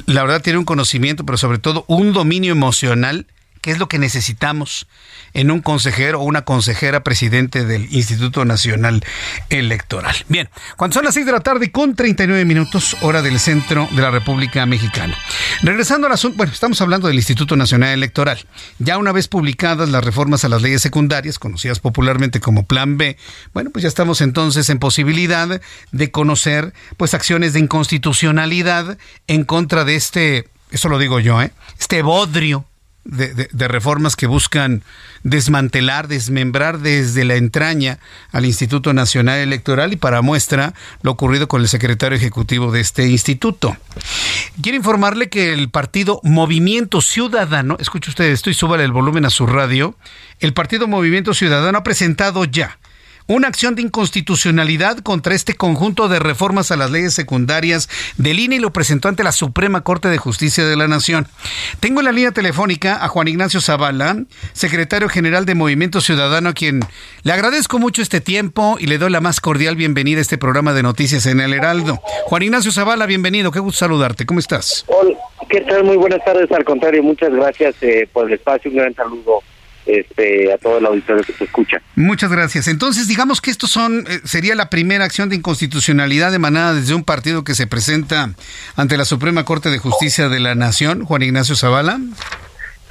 la 0.05 0.21
verdad 0.23 0.41
tiene 0.41 0.59
un 0.59 0.65
conocimiento, 0.65 1.25
pero 1.25 1.37
sobre 1.37 1.59
todo 1.59 1.85
un 1.87 2.13
dominio 2.13 2.51
emocional 2.51 3.27
¿Qué 3.61 3.69
es 3.69 3.77
lo 3.77 3.87
que 3.87 3.99
necesitamos 3.99 4.87
en 5.33 5.51
un 5.51 5.61
consejero 5.61 6.21
o 6.21 6.23
una 6.23 6.43
consejera 6.43 7.03
presidente 7.03 7.65
del 7.65 7.87
Instituto 7.93 8.45
Nacional 8.45 9.03
Electoral? 9.49 10.15
Bien, 10.27 10.49
cuando 10.77 10.95
son 10.95 11.05
las 11.05 11.13
6 11.13 11.25
de 11.25 11.31
la 11.31 11.41
tarde 11.41 11.71
con 11.71 11.95
39 11.95 12.45
minutos, 12.45 12.97
hora 13.01 13.21
del 13.21 13.39
centro 13.39 13.87
de 13.91 14.01
la 14.01 14.11
República 14.11 14.65
Mexicana. 14.65 15.17
Regresando 15.61 16.07
al 16.07 16.13
asunto, 16.13 16.37
bueno, 16.37 16.51
estamos 16.51 16.81
hablando 16.81 17.07
del 17.07 17.17
Instituto 17.17 17.55
Nacional 17.55 17.89
Electoral. 17.89 18.39
Ya 18.79 18.97
una 18.97 19.11
vez 19.11 19.27
publicadas 19.27 19.89
las 19.89 20.03
reformas 20.03 20.43
a 20.43 20.49
las 20.49 20.61
leyes 20.61 20.81
secundarias, 20.81 21.39
conocidas 21.39 21.79
popularmente 21.79 22.39
como 22.39 22.65
Plan 22.65 22.97
B, 22.97 23.17
bueno, 23.53 23.69
pues 23.71 23.83
ya 23.83 23.89
estamos 23.89 24.21
entonces 24.21 24.69
en 24.69 24.79
posibilidad 24.79 25.61
de 25.91 26.11
conocer 26.11 26.73
pues 26.97 27.13
acciones 27.13 27.53
de 27.53 27.59
inconstitucionalidad 27.59 28.97
en 29.27 29.43
contra 29.43 29.85
de 29.85 29.95
este, 29.95 30.47
eso 30.71 30.89
lo 30.89 30.99
digo 30.99 31.19
yo, 31.19 31.41
¿eh? 31.41 31.51
este 31.79 32.01
bodrio 32.01 32.65
de, 33.03 33.67
reformas 33.67 34.15
que 34.15 34.27
buscan 34.27 34.83
desmantelar, 35.23 36.07
desmembrar 36.07 36.79
desde 36.79 37.25
la 37.25 37.35
entraña 37.35 37.99
al 38.31 38.45
Instituto 38.45 38.93
Nacional 38.93 39.39
Electoral 39.39 39.93
y 39.93 39.95
para 39.95 40.21
muestra 40.21 40.73
lo 41.01 41.11
ocurrido 41.11 41.47
con 41.47 41.61
el 41.61 41.67
secretario 41.67 42.17
ejecutivo 42.17 42.71
de 42.71 42.81
este 42.81 43.07
instituto. 43.07 43.75
Quiero 44.61 44.77
informarle 44.77 45.29
que 45.29 45.53
el 45.53 45.69
partido 45.69 46.19
Movimiento 46.23 47.01
Ciudadano, 47.01 47.77
escuche 47.79 48.09
usted 48.09 48.25
esto 48.25 48.49
y 48.49 48.53
súbale 48.53 48.83
el 48.83 48.91
volumen 48.91 49.25
a 49.25 49.29
su 49.29 49.47
radio, 49.47 49.95
el 50.39 50.53
partido 50.53 50.87
Movimiento 50.87 51.33
Ciudadano 51.33 51.79
ha 51.79 51.83
presentado 51.83 52.45
ya 52.45 52.77
una 53.31 53.47
acción 53.47 53.75
de 53.75 53.81
inconstitucionalidad 53.81 54.97
contra 54.99 55.33
este 55.33 55.53
conjunto 55.53 56.09
de 56.09 56.19
reformas 56.19 56.69
a 56.71 56.75
las 56.75 56.91
leyes 56.91 57.13
secundarias 57.13 57.87
del 58.17 58.39
INE 58.39 58.57
y 58.57 58.59
lo 58.59 58.73
presentó 58.73 59.07
ante 59.07 59.23
la 59.23 59.31
Suprema 59.31 59.81
Corte 59.85 60.09
de 60.09 60.17
Justicia 60.17 60.65
de 60.65 60.75
la 60.75 60.89
Nación. 60.89 61.27
Tengo 61.79 62.01
en 62.01 62.07
la 62.07 62.11
línea 62.11 62.31
telefónica 62.31 63.01
a 63.01 63.07
Juan 63.07 63.29
Ignacio 63.29 63.61
Zavala, 63.61 64.17
secretario 64.51 65.07
general 65.07 65.45
de 65.45 65.55
Movimiento 65.55 66.01
Ciudadano, 66.01 66.49
a 66.49 66.53
quien 66.53 66.81
le 67.23 67.31
agradezco 67.31 67.79
mucho 67.79 68.01
este 68.01 68.19
tiempo 68.19 68.75
y 68.79 68.87
le 68.87 68.97
doy 68.97 69.11
la 69.11 69.21
más 69.21 69.39
cordial 69.39 69.77
bienvenida 69.77 70.19
a 70.19 70.21
este 70.21 70.37
programa 70.37 70.73
de 70.73 70.83
noticias 70.83 71.25
en 71.25 71.39
el 71.39 71.53
Heraldo. 71.53 72.01
Juan 72.25 72.43
Ignacio 72.43 72.71
Zavala, 72.73 73.05
bienvenido, 73.05 73.51
qué 73.51 73.59
gusto 73.59 73.79
saludarte, 73.79 74.25
¿cómo 74.25 74.41
estás? 74.41 74.83
Hola, 74.87 75.17
¿qué 75.47 75.61
tal? 75.61 75.85
Muy 75.85 75.95
buenas 75.95 76.23
tardes, 76.25 76.51
al 76.51 76.65
contrario, 76.65 77.01
muchas 77.01 77.31
gracias 77.31 77.75
eh, 77.79 78.09
por 78.11 78.27
el 78.27 78.33
espacio, 78.33 78.69
un 78.71 78.77
gran 78.77 78.93
saludo 78.93 79.41
este, 79.99 80.53
a 80.53 80.57
todo 80.57 80.77
el 80.77 80.85
auditorio 80.85 81.23
que 81.23 81.33
se 81.33 81.43
escucha. 81.43 81.81
Muchas 81.95 82.31
gracias. 82.31 82.67
Entonces, 82.67 83.07
digamos 83.07 83.41
que 83.41 83.51
esto 83.51 83.67
son 83.67 84.05
eh, 84.07 84.21
sería 84.23 84.55
la 84.55 84.69
primera 84.69 85.05
acción 85.05 85.29
de 85.29 85.35
inconstitucionalidad 85.35 86.33
emanada 86.33 86.73
desde 86.73 86.93
un 86.93 87.03
partido 87.03 87.43
que 87.43 87.55
se 87.55 87.67
presenta 87.67 88.33
ante 88.75 88.97
la 88.97 89.05
Suprema 89.05 89.45
Corte 89.45 89.69
de 89.69 89.77
Justicia 89.77 90.29
de 90.29 90.39
la 90.39 90.55
Nación, 90.55 91.05
Juan 91.05 91.21
Ignacio 91.23 91.55
Zavala. 91.55 91.99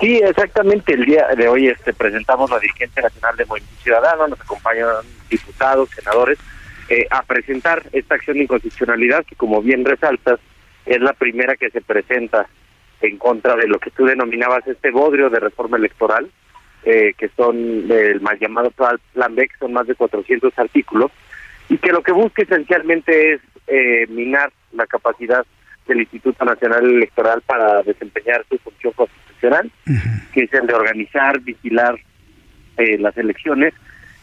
Sí, 0.00 0.20
exactamente. 0.24 0.94
El 0.94 1.04
día 1.04 1.26
de 1.36 1.48
hoy 1.48 1.68
este, 1.68 1.92
presentamos 1.92 2.50
la 2.50 2.58
dirigencia 2.58 3.02
nacional 3.02 3.36
de 3.36 3.44
Movimiento 3.44 3.82
Ciudadano, 3.82 4.28
nos 4.28 4.40
acompañan 4.40 4.88
diputados, 5.28 5.90
senadores, 5.90 6.38
eh, 6.88 7.06
a 7.10 7.22
presentar 7.22 7.82
esta 7.92 8.14
acción 8.14 8.38
de 8.38 8.44
inconstitucionalidad 8.44 9.24
que, 9.24 9.36
como 9.36 9.62
bien 9.62 9.84
resaltas, 9.84 10.40
es 10.86 11.00
la 11.00 11.12
primera 11.12 11.56
que 11.56 11.70
se 11.70 11.80
presenta 11.82 12.46
en 13.02 13.16
contra 13.18 13.56
de 13.56 13.68
lo 13.68 13.78
que 13.78 13.90
tú 13.90 14.06
denominabas 14.06 14.66
este 14.66 14.90
bodrio 14.90 15.30
de 15.30 15.40
reforma 15.40 15.76
electoral, 15.76 16.30
eh, 16.84 17.12
que 17.18 17.28
son 17.36 17.56
el 17.90 18.20
mal 18.20 18.38
llamado 18.38 18.70
Plan 18.70 19.34
B, 19.34 19.48
que 19.48 19.58
son 19.58 19.72
más 19.72 19.86
de 19.86 19.94
400 19.94 20.58
artículos, 20.58 21.10
y 21.68 21.76
que 21.76 21.92
lo 21.92 22.02
que 22.02 22.12
busca 22.12 22.42
esencialmente 22.42 23.34
es 23.34 23.40
eh, 23.66 24.06
minar 24.08 24.50
la 24.72 24.86
capacidad 24.86 25.44
del 25.86 26.00
Instituto 26.00 26.44
Nacional 26.44 26.84
Electoral 26.84 27.42
para 27.42 27.82
desempeñar 27.82 28.44
su 28.48 28.56
función 28.58 28.92
constitucional, 28.94 29.70
que 30.32 30.44
es 30.44 30.54
el 30.54 30.66
de 30.66 30.74
organizar, 30.74 31.40
vigilar 31.40 31.98
eh, 32.76 32.96
las 32.98 33.16
elecciones, 33.16 33.74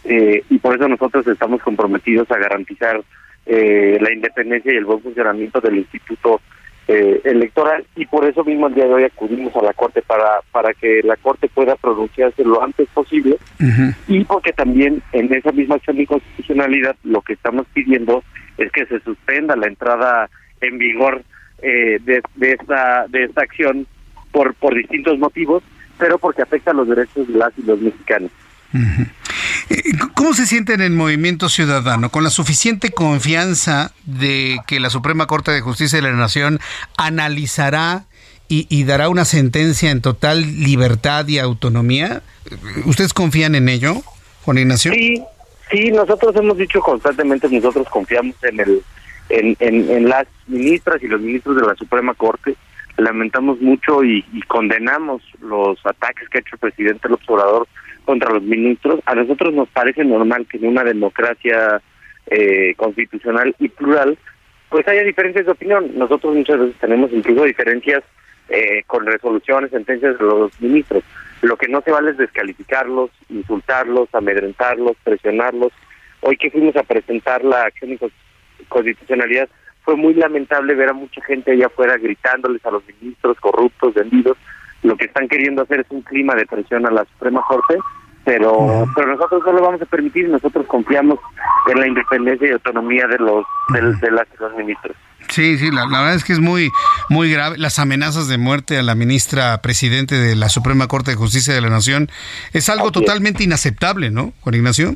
y 0.04 0.58
por 0.60 0.74
eso 0.74 0.88
nosotros 0.88 1.28
estamos 1.28 1.62
comprometidos 1.62 2.32
a 2.32 2.38
garantizar 2.38 3.02
la 3.46 4.14
independencia 4.14 4.74
y 4.74 4.78
el 4.78 4.86
buen 4.86 5.02
funcionamiento 5.02 5.60
del 5.60 5.80
Instituto 5.80 6.40
eh, 6.88 7.22
electoral 7.26 7.86
y 7.96 8.06
por 8.06 8.24
eso 8.26 8.44
mismo 8.44 8.68
el 8.68 8.76
día 8.76 8.86
de 8.86 8.94
hoy 8.94 9.04
acudimos 9.04 9.54
a 9.56 9.62
la 9.62 9.74
Corte 9.74 10.02
para, 10.02 10.40
para 10.52 10.74
que 10.74 11.02
la 11.04 11.18
Corte 11.18 11.50
pueda 11.50 11.76
pronunciarse 11.76 12.46
lo 12.46 12.64
antes 12.64 12.88
posible 12.94 13.38
y 14.08 14.24
porque 14.24 14.54
también 14.54 15.02
en 15.12 15.34
esa 15.34 15.52
misma 15.52 15.76
acción 15.76 15.98
de 15.98 16.04
inconstitucionalidad 16.04 16.96
lo 17.04 17.22
que 17.22 17.34
estamos 17.34 17.66
pidiendo 17.74 18.24
es 18.58 18.72
que 18.72 18.86
se 18.86 19.00
suspenda 19.02 19.56
la 19.56 19.68
entrada 19.68 20.30
en 20.62 20.78
vigor 20.78 21.24
eh, 21.62 22.00
de, 22.04 22.22
de, 22.36 22.52
esta, 22.54 23.06
de 23.10 23.26
esta 23.26 23.42
acción 23.42 23.86
por, 24.32 24.54
por 24.56 24.76
distintos 24.76 25.18
motivos, 25.20 25.64
pero 25.98 26.18
porque 26.18 26.42
afecta 26.42 26.72
a 26.72 26.74
los 26.74 26.88
derechos 26.88 27.28
de 27.28 27.34
las 27.38 27.52
y 27.58 27.64
los 27.64 27.82
mexicanos. 27.82 28.32
¿Cómo 30.14 30.34
se 30.34 30.46
sienten 30.46 30.82
en 30.82 30.96
movimiento 30.96 31.50
ciudadano? 31.50 32.10
¿Con 32.10 32.24
la 32.24 32.30
suficiente 32.30 32.92
confianza 32.92 33.92
de 34.06 34.58
que 34.66 34.80
la 34.80 34.90
Suprema 34.90 35.28
Corte 35.28 35.52
de 35.52 35.62
Justicia 35.62 35.98
de 35.98 36.04
la 36.04 36.14
Nación 36.14 36.60
analizará 36.98 38.06
y, 38.50 38.84
dará 38.86 39.10
una 39.10 39.26
sentencia 39.26 39.92
en 39.92 40.02
total 40.02 40.64
libertad 40.64 41.28
y 41.28 41.40
autonomía? 41.40 42.22
¿Ustedes 42.86 43.14
confían 43.14 43.56
en 43.56 43.68
ello, 43.68 43.96
Juan 44.44 44.58
Ignacio? 44.58 44.94
Sí, 44.94 45.22
sí, 45.70 45.92
nosotros 45.92 46.34
hemos 46.38 46.58
dicho 46.58 46.80
constantemente, 46.80 47.50
nosotros 47.50 47.88
confiamos 47.90 48.36
en, 48.44 48.60
el, 48.62 48.84
en, 49.60 50.08
las 50.08 50.28
ministras 50.48 51.04
y 51.04 51.08
los 51.08 51.20
ministros 51.20 51.58
de 51.58 51.68
la 51.68 51.76
Suprema 51.76 52.14
Corte. 52.14 52.56
Lamentamos 52.96 53.60
mucho 53.60 54.04
y, 54.04 54.26
y 54.32 54.42
condenamos 54.44 55.22
los 55.42 55.78
ataques 55.86 56.30
que 56.30 56.38
ha 56.38 56.42
hecho 56.42 56.56
el 56.56 56.60
presidente 56.60 57.10
López 57.10 57.30
Obrador 57.30 57.68
contra 58.08 58.32
los 58.32 58.42
ministros. 58.42 59.02
A 59.06 59.16
nosotros 59.16 59.54
nos 59.54 59.68
parece 59.68 60.06
normal 60.06 60.48
que 60.50 60.56
en 60.58 60.68
una 60.68 60.86
democracia 60.86 61.82
eh, 62.28 62.74
constitucional 62.78 63.54
y 63.60 63.68
plural, 63.68 64.18
pues 64.70 64.88
haya 64.88 65.04
diferencias 65.04 65.46
de 65.46 65.52
opinión. 65.52 65.92
Nosotros 65.94 66.34
muchas 66.34 66.58
veces 66.58 66.76
tenemos 66.80 67.12
incluso 67.12 67.44
diferencias 67.44 68.04
eh, 68.48 68.84
con 68.88 69.06
resoluciones, 69.06 69.72
sentencias 69.72 70.18
de 70.18 70.24
los 70.24 70.62
ministros. 70.62 71.04
Lo 71.42 71.58
que 71.58 71.68
no 71.68 71.82
se 71.82 71.92
vale 71.92 72.12
es 72.12 72.18
descalificarlos, 72.18 73.12
insultarlos, 73.28 74.08
amedrentarlos, 74.14 74.96
presionarlos. 75.04 75.74
Hoy 76.22 76.38
que 76.38 76.50
fuimos 76.50 76.78
a 76.78 76.84
presentar 76.84 77.44
la 77.44 77.64
acción 77.64 77.92
de 77.92 78.00
constitucionalidad, 78.70 79.50
fue 79.84 79.98
muy 79.98 80.14
lamentable 80.14 80.76
ver 80.76 80.90
a 80.90 80.94
mucha 80.94 81.22
gente 81.26 81.52
allá 81.52 81.66
afuera 81.66 81.98
gritándoles 81.98 82.66
a 82.66 82.72
los 82.72 82.84
ministros 83.02 83.38
corruptos, 83.42 83.94
vendidos. 83.96 84.38
Lo 84.84 84.96
que 84.96 85.06
están 85.06 85.28
queriendo 85.28 85.64
hacer 85.64 85.82
es 85.82 85.88
un 85.90 86.02
clima 86.02 86.36
de 86.36 86.46
presión 86.46 86.86
a 86.86 86.92
la 86.92 87.06
Suprema 87.06 87.42
Corte 87.48 87.78
pero 88.28 88.86
pero 88.94 89.16
nosotros 89.16 89.42
no 89.46 89.54
lo 89.54 89.62
vamos 89.62 89.82
a 89.82 89.86
permitir 89.86 90.28
nosotros 90.28 90.68
confiamos 90.68 91.18
en 91.72 91.80
la 91.80 91.88
independencia 91.88 92.50
y 92.50 92.52
autonomía 92.52 93.08
de 93.08 93.18
los 93.20 93.46
de, 93.70 94.12
las, 94.12 94.28
los 94.38 94.54
ministros 94.58 94.98
Sí, 95.30 95.58
sí, 95.58 95.72
la, 95.72 95.86
verdad 95.86 96.16
es 96.16 96.24
que 96.24 96.32
es 96.32 96.40
muy, 96.40 96.72
muy 97.10 97.30
grave. 97.30 97.58
Las 97.58 97.80
amenazas 97.80 98.30
de 98.30 98.38
muerte 98.38 98.78
a 98.78 98.84
la 98.84 98.96
ministra 98.96 99.62
presidente 99.62 100.16
de 100.16 100.36
la 100.36 100.48
Suprema 100.48 100.88
Corte 100.88 101.12
de 101.12 101.18
Justicia 101.18 101.54
de 101.54 101.60
la 101.60 101.70
Nación 101.70 102.10
es 102.54 102.70
algo 102.70 102.92
totalmente 102.92 103.44
inaceptable, 103.44 104.10
¿no, 104.10 104.32
Juan 104.42 104.56
Ignacio? 104.56 104.94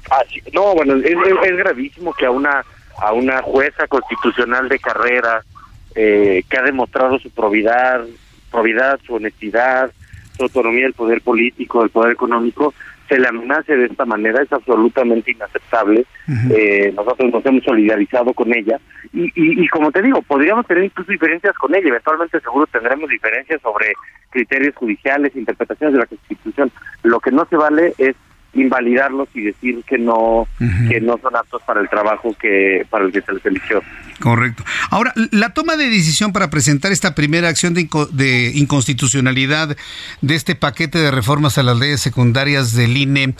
no, 0.53 0.73
bueno, 0.73 0.95
es, 0.95 1.57
gravísimo 1.57 2.13
que 2.13 2.25
a 2.25 2.31
una 2.31 2.63
a 3.01 3.11
una 3.13 3.41
jueza 3.41 3.87
constitucional 3.87 4.69
de 4.69 4.79
carrera 4.79 5.43
eh, 5.95 6.43
que 6.49 6.57
ha 6.57 6.61
demostrado 6.61 7.19
su 7.19 7.29
probidad, 7.31 8.05
probidad, 8.51 8.99
su 9.05 9.15
honestidad, 9.15 9.91
su 10.37 10.43
autonomía 10.43 10.83
del 10.83 10.93
poder 10.93 11.21
político, 11.21 11.81
del 11.81 11.89
poder 11.89 12.13
económico, 12.13 12.73
se 13.07 13.19
le 13.19 13.27
amenace 13.27 13.75
de 13.75 13.85
esta 13.87 14.05
manera 14.05 14.41
es 14.41 14.51
absolutamente 14.53 15.31
inaceptable. 15.31 16.05
eh, 16.55 16.93
nosotros 16.95 17.31
nos 17.31 17.45
hemos 17.45 17.63
solidarizado 17.63 18.33
con 18.33 18.53
ella 18.53 18.79
y, 19.11 19.23
y, 19.35 19.63
y, 19.63 19.67
como 19.67 19.91
te 19.91 20.01
digo, 20.01 20.21
podríamos 20.21 20.65
tener 20.65 20.85
incluso 20.85 21.11
diferencias 21.11 21.53
con 21.57 21.75
ella. 21.75 21.89
Eventualmente 21.89 22.39
seguro 22.39 22.65
tendremos 22.67 23.09
diferencias 23.09 23.61
sobre 23.61 23.93
criterios 24.29 24.73
judiciales, 24.75 25.35
interpretaciones 25.35 25.93
de 25.93 25.99
la 25.99 26.05
Constitución. 26.05 26.71
Lo 27.03 27.19
que 27.19 27.31
no 27.31 27.45
se 27.49 27.57
vale 27.57 27.93
es 27.97 28.15
invalidarlos 28.53 29.29
y 29.33 29.41
decir 29.41 29.83
que 29.87 29.97
no 29.97 30.47
que 30.89 30.99
no 30.99 31.17
son 31.21 31.35
aptos 31.35 31.61
para 31.63 31.81
el 31.81 31.89
trabajo 31.89 32.35
que 32.39 32.85
para 32.89 33.05
el 33.05 33.11
que 33.11 33.21
se 33.21 33.33
les 33.33 33.45
eligió. 33.45 33.81
Correcto. 34.19 34.63
Ahora, 34.91 35.13
la 35.31 35.49
toma 35.49 35.77
de 35.77 35.89
decisión 35.89 36.31
para 36.31 36.49
presentar 36.49 36.91
esta 36.91 37.15
primera 37.15 37.49
acción 37.49 37.73
de, 37.73 37.89
de, 38.11 38.51
inconstitucionalidad 38.53 39.75
de 40.21 40.35
este 40.35 40.53
paquete 40.53 40.99
de 40.99 41.09
reformas 41.09 41.57
a 41.57 41.63
las 41.63 41.77
leyes 41.77 42.01
secundarias 42.01 42.73
del 42.73 42.95
INE, 42.95 43.23
eh, 43.23 43.33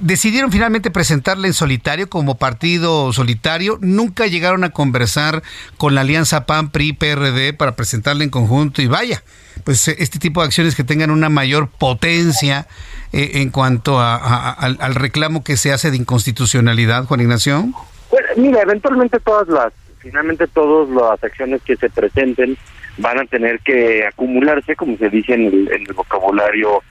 ¿decidieron 0.00 0.52
finalmente 0.52 0.90
presentarla 0.90 1.46
en 1.46 1.54
solitario 1.54 2.10
como 2.10 2.36
partido 2.36 3.12
solitario? 3.12 3.78
¿Nunca 3.80 4.26
llegaron 4.26 4.64
a 4.64 4.70
conversar 4.70 5.42
con 5.78 5.94
la 5.94 6.02
alianza 6.02 6.44
PAN-PRI-PRD 6.44 7.54
para 7.54 7.74
presentarla 7.74 8.24
en 8.24 8.30
conjunto? 8.30 8.82
Y 8.82 8.86
vaya, 8.86 9.22
pues 9.64 9.88
este 9.88 10.18
tipo 10.18 10.40
de 10.40 10.46
acciones 10.46 10.74
que 10.74 10.84
tengan 10.84 11.10
una 11.10 11.28
mayor 11.28 11.68
potencia 11.68 12.66
eh, 13.12 13.30
en 13.34 13.50
cuanto 13.50 13.98
a, 13.98 14.52
al, 14.52 14.94
reclamo 14.94 15.42
que 15.44 15.56
se 15.56 15.72
hace 15.72 15.90
de 15.90 15.96
inconstitucionalidad, 15.96 17.04
Juan 17.04 17.20
Ignacio? 17.20 17.64
Pues 18.10 18.24
mira, 18.36 18.62
eventualmente 18.62 19.18
todas 19.20 19.48
las, 19.48 19.72
finalmente 19.98 20.46
todas 20.46 20.88
las 20.90 21.22
acciones 21.22 21.62
que 21.62 21.76
se 21.76 21.90
presenten 21.90 22.56
van 22.98 23.18
a 23.18 23.24
tener 23.24 23.60
que 23.60 24.06
acumularse, 24.06 24.76
como 24.76 24.96
se 24.98 25.08
dice 25.08 25.34
en 25.34 25.68
el, 25.70 25.86
vocabulario 25.94 26.82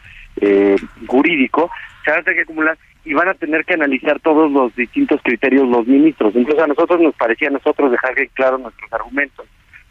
eh, 0.42 0.76
jurídico, 1.06 1.70
se 2.04 2.12
van 2.12 2.22
a 2.22 2.24
tener 2.24 2.38
que 2.38 2.44
acumular 2.44 2.78
y 3.06 3.14
van 3.14 3.30
a 3.30 3.34
tener 3.34 3.64
que 3.64 3.74
analizar 3.74 4.20
todos 4.20 4.52
los 4.52 4.76
distintos 4.76 5.22
criterios 5.24 5.68
los 5.68 5.88
ministros. 5.88 6.36
Entonces 6.36 6.64
a 6.64 6.68
nosotros 6.68 7.00
nos 7.00 7.16
parecía 7.16 7.48
a 7.48 7.52
nosotros 7.52 7.92
dejar 7.92 8.16
bien 8.16 8.30
claro 8.34 8.58
nuestros 8.58 8.92
argumentos. 8.92 9.46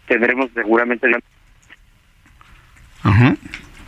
Tendremos 0.06 0.50
seguramente 0.54 1.08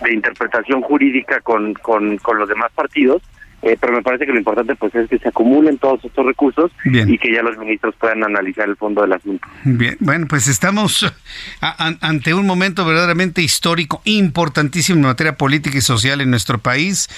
de 0.03 0.15
interpretación 0.15 0.81
jurídica 0.83 1.41
con, 1.41 1.75
con, 1.75 2.19
con 2.19 2.39
los 2.39 2.49
demás 2.49 2.71
partidos 2.75 3.23
eh, 3.63 3.77
pero 3.81 3.93
me 3.93 4.03
parece 4.03 4.25
que 4.25 4.33
lo 4.33 4.39
importante 4.39 4.77
pues 4.77 4.95
es 4.95 5.09
que 5.09 5.19
se 5.19 5.29
acumulen 5.29 5.79
todos 5.79 6.05
estos 6.05 6.25
recursos 6.25 6.71
y 6.85 7.19
que 7.19 7.33
ya 7.33 7.43
los 7.43 7.59
ministros 7.59 7.95
puedan 7.97 8.23
analizar 8.23 8.69
el 8.69 8.77
fondo 8.77 9.03
del 9.03 9.13
asunto. 9.13 9.49
Bien, 9.65 9.97
bueno, 9.99 10.27
pues 10.29 10.47
estamos 10.47 11.13
ante 11.61 12.35
un 12.35 12.47
momento 12.47 12.85
verdaderamente 12.85 13.43
histórico, 13.43 14.01
importantísimo 14.05 14.99
en 15.01 15.07
materia 15.07 15.37
política 15.37 15.77
y 15.77 15.81
social 15.81 16.21
en 16.21 16.31
nuestro 16.31 16.59
país. 16.59 17.09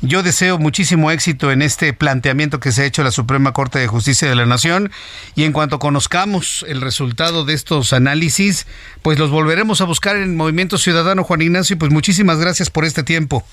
Yo 0.00 0.22
deseo 0.22 0.58
muchísimo 0.58 1.10
éxito 1.10 1.52
en 1.52 1.60
este 1.60 1.92
planteamiento 1.92 2.60
que 2.60 2.72
se 2.72 2.82
ha 2.82 2.86
hecho 2.86 3.02
la 3.02 3.10
Suprema 3.10 3.52
Corte 3.52 3.78
de 3.78 3.86
Justicia 3.86 4.28
de 4.28 4.36
la 4.36 4.46
Nación 4.46 4.90
y 5.34 5.44
en 5.44 5.52
cuanto 5.52 5.78
conozcamos 5.78 6.64
el 6.66 6.80
resultado 6.80 7.44
de 7.44 7.52
estos 7.52 7.92
análisis, 7.92 8.66
pues 9.02 9.18
los 9.18 9.30
volveremos 9.30 9.82
a 9.82 9.84
buscar 9.84 10.16
en 10.16 10.34
Movimiento 10.34 10.78
Ciudadano, 10.78 11.24
Juan 11.24 11.42
Ignacio, 11.42 11.78
pues 11.78 11.92
muchísimas 11.92 12.38
gracias 12.38 12.70
por 12.70 12.86
este 12.86 13.02
tiempo. 13.02 13.44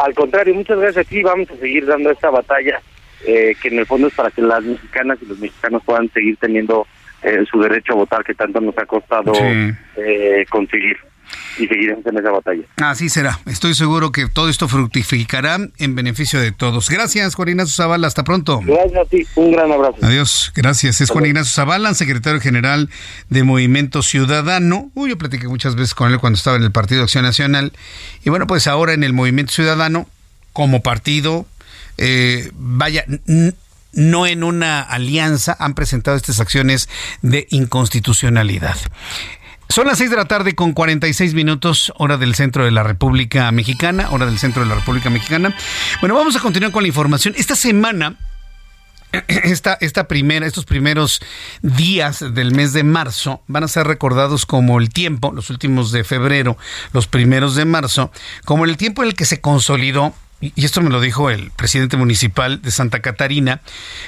Al 0.00 0.14
contrario, 0.14 0.54
muchas 0.54 0.78
gracias. 0.78 1.06
Aquí, 1.06 1.22
vamos 1.22 1.50
a 1.50 1.56
seguir 1.56 1.84
dando 1.84 2.10
esta 2.10 2.30
batalla 2.30 2.80
eh, 3.26 3.54
que 3.60 3.68
en 3.68 3.80
el 3.80 3.86
fondo 3.86 4.08
es 4.08 4.14
para 4.14 4.30
que 4.30 4.40
las 4.40 4.62
mexicanas 4.62 5.18
y 5.20 5.26
los 5.26 5.38
mexicanos 5.38 5.82
puedan 5.84 6.10
seguir 6.10 6.38
teniendo 6.38 6.86
eh, 7.22 7.44
su 7.50 7.60
derecho 7.60 7.92
a 7.92 7.96
votar 7.96 8.24
que 8.24 8.34
tanto 8.34 8.60
nos 8.62 8.76
ha 8.78 8.86
costado 8.86 9.32
eh, 9.96 10.46
conseguir 10.48 10.96
y 11.58 11.66
seguiremos 11.66 12.04
en 12.06 12.18
esa 12.18 12.30
batalla. 12.30 12.62
Así 12.76 13.08
será. 13.08 13.38
Estoy 13.46 13.74
seguro 13.74 14.12
que 14.12 14.28
todo 14.28 14.48
esto 14.48 14.68
fructificará 14.68 15.58
en 15.78 15.94
beneficio 15.94 16.40
de 16.40 16.52
todos. 16.52 16.88
Gracias, 16.88 17.34
Juan 17.34 17.50
Ignacio 17.50 17.74
Zavala. 17.74 18.06
Hasta 18.06 18.24
pronto. 18.24 18.60
Gracias 18.64 18.98
a 18.98 19.04
ti. 19.04 19.26
Un 19.36 19.52
gran 19.52 19.70
abrazo. 19.70 19.96
Adiós. 20.02 20.52
Gracias. 20.54 21.00
Es 21.00 21.10
Juan 21.10 21.26
Ignacio 21.26 21.52
Zavala, 21.52 21.94
secretario 21.94 22.40
general 22.40 22.88
de 23.28 23.42
Movimiento 23.44 24.02
Ciudadano. 24.02 24.90
Uy, 24.94 25.10
yo 25.10 25.18
platiqué 25.18 25.48
muchas 25.48 25.74
veces 25.74 25.94
con 25.94 26.12
él 26.12 26.18
cuando 26.18 26.36
estaba 26.36 26.56
en 26.56 26.62
el 26.62 26.72
Partido 26.72 27.02
Acción 27.02 27.24
Nacional. 27.24 27.72
Y 28.24 28.30
bueno, 28.30 28.46
pues 28.46 28.66
ahora 28.66 28.92
en 28.92 29.04
el 29.04 29.12
Movimiento 29.12 29.52
Ciudadano, 29.52 30.08
como 30.52 30.82
partido, 30.82 31.46
eh, 31.98 32.50
vaya 32.54 33.04
no 33.92 34.26
en 34.26 34.44
una 34.44 34.80
alianza 34.80 35.56
han 35.58 35.74
presentado 35.74 36.16
estas 36.16 36.40
acciones 36.40 36.88
de 37.22 37.46
inconstitucionalidad. 37.50 38.76
Son 39.70 39.86
las 39.86 39.98
6 39.98 40.10
de 40.10 40.16
la 40.16 40.24
tarde 40.24 40.56
con 40.56 40.72
46 40.72 41.32
minutos, 41.34 41.92
hora 41.96 42.16
del 42.16 42.34
centro 42.34 42.64
de 42.64 42.72
la 42.72 42.82
República 42.82 43.52
Mexicana, 43.52 44.08
hora 44.10 44.26
del 44.26 44.36
centro 44.40 44.64
de 44.64 44.68
la 44.68 44.74
República 44.74 45.10
Mexicana. 45.10 45.54
Bueno, 46.00 46.16
vamos 46.16 46.34
a 46.34 46.40
continuar 46.40 46.72
con 46.72 46.82
la 46.82 46.88
información. 46.88 47.34
Esta 47.36 47.54
semana 47.54 48.16
esta, 49.28 49.74
esta 49.80 50.08
primera, 50.08 50.44
estos 50.44 50.64
primeros 50.64 51.20
días 51.62 52.18
del 52.34 52.52
mes 52.52 52.72
de 52.72 52.82
marzo 52.82 53.44
van 53.46 53.62
a 53.62 53.68
ser 53.68 53.86
recordados 53.86 54.44
como 54.44 54.80
el 54.80 54.90
tiempo, 54.90 55.30
los 55.32 55.50
últimos 55.50 55.92
de 55.92 56.02
febrero, 56.02 56.58
los 56.92 57.06
primeros 57.06 57.54
de 57.54 57.64
marzo, 57.64 58.10
como 58.44 58.64
el 58.64 58.76
tiempo 58.76 59.04
en 59.04 59.10
el 59.10 59.14
que 59.14 59.24
se 59.24 59.40
consolidó 59.40 60.14
y 60.40 60.64
esto 60.64 60.80
me 60.80 60.88
lo 60.88 61.00
dijo 61.00 61.28
el 61.28 61.50
presidente 61.50 61.98
municipal 61.98 62.62
de 62.62 62.70
Santa 62.70 63.00
Catarina, 63.00 63.60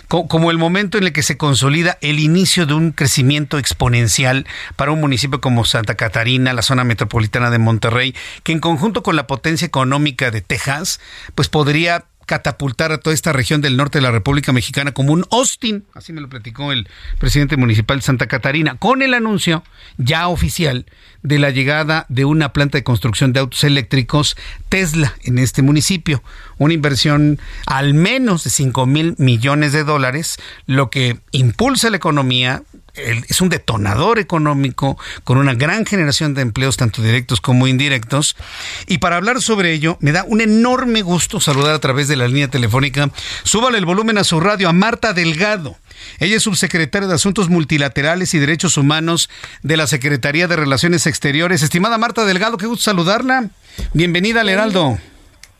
como 0.08 0.50
el 0.50 0.56
momento 0.56 0.96
en 0.96 1.04
el 1.04 1.12
que 1.12 1.22
se 1.22 1.36
consolida 1.36 1.98
el 2.00 2.20
inicio 2.20 2.64
de 2.64 2.72
un 2.72 2.92
crecimiento 2.92 3.58
exponencial 3.58 4.46
para 4.76 4.92
un 4.92 5.00
municipio 5.00 5.42
como 5.42 5.66
Santa 5.66 5.94
Catarina, 5.94 6.54
la 6.54 6.62
zona 6.62 6.84
metropolitana 6.84 7.50
de 7.50 7.58
Monterrey, 7.58 8.14
que 8.44 8.52
en 8.52 8.60
conjunto 8.60 9.02
con 9.02 9.14
la 9.14 9.26
potencia 9.26 9.66
económica 9.66 10.30
de 10.30 10.40
Texas, 10.40 11.00
pues 11.34 11.48
podría 11.48 12.06
catapultar 12.26 12.92
a 12.92 12.98
toda 12.98 13.14
esta 13.14 13.32
región 13.32 13.60
del 13.60 13.76
norte 13.76 13.98
de 13.98 14.02
la 14.02 14.10
República 14.10 14.52
Mexicana 14.52 14.92
como 14.92 15.12
un 15.12 15.24
Austin, 15.30 15.84
así 15.94 16.12
me 16.12 16.20
lo 16.20 16.28
platicó 16.28 16.72
el 16.72 16.88
presidente 17.18 17.56
municipal 17.56 17.98
de 17.98 18.02
Santa 18.02 18.26
Catarina, 18.26 18.76
con 18.76 19.02
el 19.02 19.14
anuncio 19.14 19.62
ya 19.98 20.28
oficial 20.28 20.86
de 21.22 21.38
la 21.38 21.50
llegada 21.50 22.06
de 22.08 22.24
una 22.24 22.52
planta 22.52 22.78
de 22.78 22.84
construcción 22.84 23.32
de 23.32 23.40
autos 23.40 23.64
eléctricos 23.64 24.36
Tesla 24.68 25.14
en 25.22 25.38
este 25.38 25.62
municipio, 25.62 26.22
una 26.58 26.74
inversión 26.74 27.38
al 27.66 27.94
menos 27.94 28.44
de 28.44 28.50
5 28.50 28.86
mil 28.86 29.14
millones 29.18 29.72
de 29.72 29.84
dólares, 29.84 30.38
lo 30.66 30.90
que 30.90 31.20
impulsa 31.30 31.90
la 31.90 31.96
economía, 31.96 32.62
es 32.95 33.40
un 33.40 33.49
detonador 33.49 34.18
económico 34.18 34.99
con 35.24 35.38
una 35.38 35.55
gran 35.55 35.86
generación 35.86 36.34
de 36.34 36.43
empleos, 36.43 36.76
tanto 36.76 37.03
directos 37.03 37.40
como 37.40 37.66
indirectos. 37.66 38.36
Y 38.86 38.99
para 38.99 39.16
hablar 39.16 39.40
sobre 39.40 39.72
ello, 39.72 39.97
me 40.01 40.12
da 40.12 40.24
un 40.24 40.40
enorme 40.40 41.03
gusto 41.03 41.40
saludar 41.40 41.74
a 41.74 41.78
través 41.80 42.09
de 42.09 42.16
la 42.16 42.28
línea 42.28 42.49
telefónica. 42.49 43.11
Súbale 43.45 43.78
el 43.78 43.86
volumen 43.86 44.18
a 44.18 44.24
su 44.24 44.40
radio 44.40 44.68
a 44.68 44.72
Marta 44.72 45.12
Delgado. 45.12 45.76
Ella 46.18 46.36
es 46.36 46.43
subsecretaria 46.43 47.09
de 47.09 47.14
Asuntos 47.14 47.49
Multilaterales 47.49 48.34
y 48.34 48.38
Derechos 48.38 48.76
Humanos 48.76 49.30
de 49.62 49.76
la 49.76 49.86
Secretaría 49.86 50.49
de 50.49 50.57
Relaciones 50.57 51.07
Exteriores. 51.07 51.62
Estimada 51.62 51.99
Marta 51.99 52.24
Delgado, 52.24 52.57
qué 52.57 52.66
gusto 52.66 52.84
saludarla. 52.84 53.51
Bienvenida 53.95 54.43
al 54.43 54.49
Heraldo. 54.49 54.99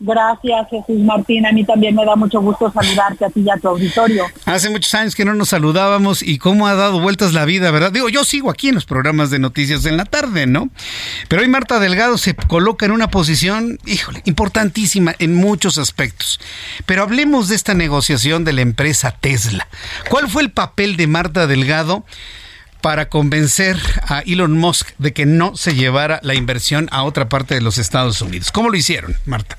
Gracias, 0.05 0.67
Jesús 0.69 0.99
Martín. 0.99 1.47
A 1.47 1.53
mí 1.53 1.65
también 1.65 1.95
me 1.95 2.05
da 2.05 2.17
mucho 2.17 2.41
gusto 2.41 2.73
saludarte 2.73 3.25
a 3.25 3.31
ti 3.31 3.43
y 3.47 3.51
a 3.51 3.57
tu 3.57 3.69
auditorio. 3.69 4.25
Hace 4.47 4.69
muchos 4.69 4.93
años 4.95 5.15
que 5.15 5.25
no 5.25 5.33
nos 5.33 5.51
saludábamos 5.51 6.25
y 6.25 6.39
cómo 6.39 6.67
ha 6.67 6.75
dado 6.75 6.99
vueltas 6.99 7.33
la 7.33 7.45
vida, 7.45 7.71
¿verdad? 7.71 7.93
Digo, 7.93 8.09
yo 8.09 8.25
sigo 8.25 8.51
aquí 8.51 8.69
en 8.69 8.75
los 8.75 8.85
programas 8.85 9.31
de 9.31 9.39
noticias 9.39 9.87
en 9.87 9.97
la 9.97 10.05
tarde, 10.05 10.49
¿no? 10.49 10.71
Pero 11.29 11.43
hoy 11.43 11.49
Marta 11.49 11.79
Delgado 11.79 12.19
se 12.19 12.35
coloca 12.35 12.85
en 12.85 12.91
una 12.91 13.11
posición, 13.11 13.79
híjole, 13.87 14.23
importantísima 14.25 15.15
en 15.21 15.37
muchos 15.37 15.79
aspectos. 15.79 16.41
Pero 16.85 17.05
hablemos 17.05 17.49
de 17.49 17.55
esta 17.55 17.75
negociación 17.75 18.43
de 18.43 18.55
la 18.55 18.63
empresa 18.63 19.13
Tesla. 19.21 19.69
¿Cuál 20.11 20.29
fue 20.29 20.43
el 20.43 20.51
papel 20.51 20.97
de 20.97 21.07
Marta 21.07 21.47
Delgado? 21.47 22.05
para 22.81 23.09
convencer 23.09 23.79
a 24.09 24.25
Elon 24.27 24.59
Musk 24.59 24.89
de 24.99 25.13
que 25.13 25.25
no 25.25 25.55
se 25.57 25.77
llevara 25.77 26.19
la 26.25 26.35
inversión 26.35 26.89
a 26.91 27.05
otra 27.05 27.29
parte 27.29 27.55
de 27.55 27.61
los 27.61 27.79
Estados 27.79 28.21
Unidos. 28.21 28.51
¿Cómo 28.51 28.71
lo 28.71 28.77
hicieron, 28.77 29.17
Marta? 29.25 29.57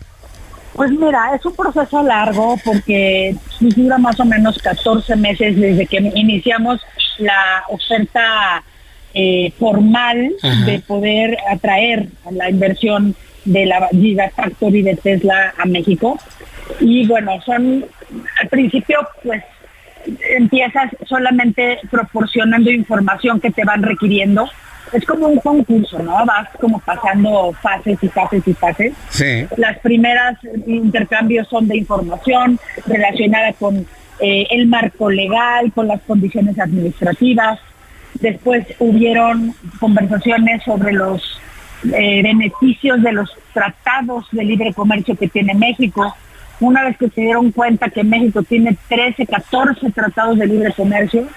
Pues 0.76 0.92
mira, 0.92 1.36
es 1.36 1.46
un 1.46 1.56
proceso 1.56 2.02
largo 2.02 2.58
porque 2.64 3.36
dura 3.60 3.98
más 3.98 4.20
o 4.20 4.26
menos 4.26 4.58
14 4.58 5.16
meses 5.16 5.56
desde 5.60 5.86
que 5.86 6.12
iniciamos 6.16 6.82
la 7.20 7.64
oferta 7.70 8.64
eh, 9.14 9.54
formal 9.60 10.32
de 10.66 10.80
poder 10.80 11.38
atraer 11.52 12.08
la 12.32 12.50
inversión 12.50 13.16
de 13.46 13.66
la 13.68 13.88
Gigafactory 13.92 14.82
de 14.82 14.96
Tesla 14.96 15.54
a 15.58 15.66
México. 15.66 16.18
Y 16.80 17.06
bueno, 17.06 17.40
son 17.46 17.86
al 18.42 18.50
principio 18.50 19.08
pues 19.24 19.44
empiezas 20.36 20.92
solamente 21.08 21.80
proporcionando 21.90 22.72
información 22.72 23.40
que 23.40 23.52
te 23.52 23.64
van 23.64 23.84
requiriendo 23.84 24.50
es 24.94 25.06
como 25.06 25.28
un 25.28 25.40
concurso, 25.40 26.00
¿no? 26.00 26.26
Vas 26.26 26.50
como 26.60 26.80
pasando 26.80 27.52
fases 27.62 27.98
y 28.02 28.08
fases 28.08 28.48
y 28.48 28.54
fases. 28.54 28.94
Sí. 29.10 29.46
Las 29.58 29.80
primeras 29.80 30.38
intercambios 30.68 31.48
son 31.48 31.68
de 31.68 31.78
información 31.78 32.60
relacionada 32.86 33.54
con 33.54 33.86
eh, 34.20 34.48
el 34.52 34.68
marco 34.68 35.10
legal, 35.10 35.72
con 35.74 35.88
las 35.88 36.02
condiciones 36.02 36.60
administrativas. 36.60 37.60
Después 38.20 38.66
hubieron 38.80 39.56
conversaciones 39.80 40.64
sobre 40.64 40.94
los 40.94 41.42
eh, 41.92 42.22
beneficios 42.22 43.02
de 43.02 43.12
los 43.12 43.30
tratados 43.54 44.28
de 44.32 44.44
libre 44.46 44.74
comercio 44.74 45.16
que 45.16 45.28
tiene 45.28 45.54
México. 45.56 46.16
Una 46.60 46.84
vez 46.84 46.98
que 46.98 47.10
se 47.10 47.22
dieron 47.22 47.52
cuenta 47.52 47.90
que 47.90 48.04
México 48.04 48.44
tiene 48.44 48.78
13, 48.88 49.26
14 49.26 49.92
tratados 49.92 50.38
de 50.38 50.48
libre 50.48 50.72
comercio, 50.74 51.28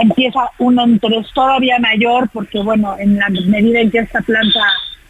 empieza 0.00 0.40
un 0.58 0.80
interés 0.80 1.26
todavía 1.34 1.78
mayor 1.78 2.28
porque, 2.32 2.60
bueno, 2.60 2.96
en 2.98 3.18
la 3.18 3.28
medida 3.28 3.80
en 3.80 3.90
que 3.90 3.98
esta 3.98 4.20
planta 4.20 4.60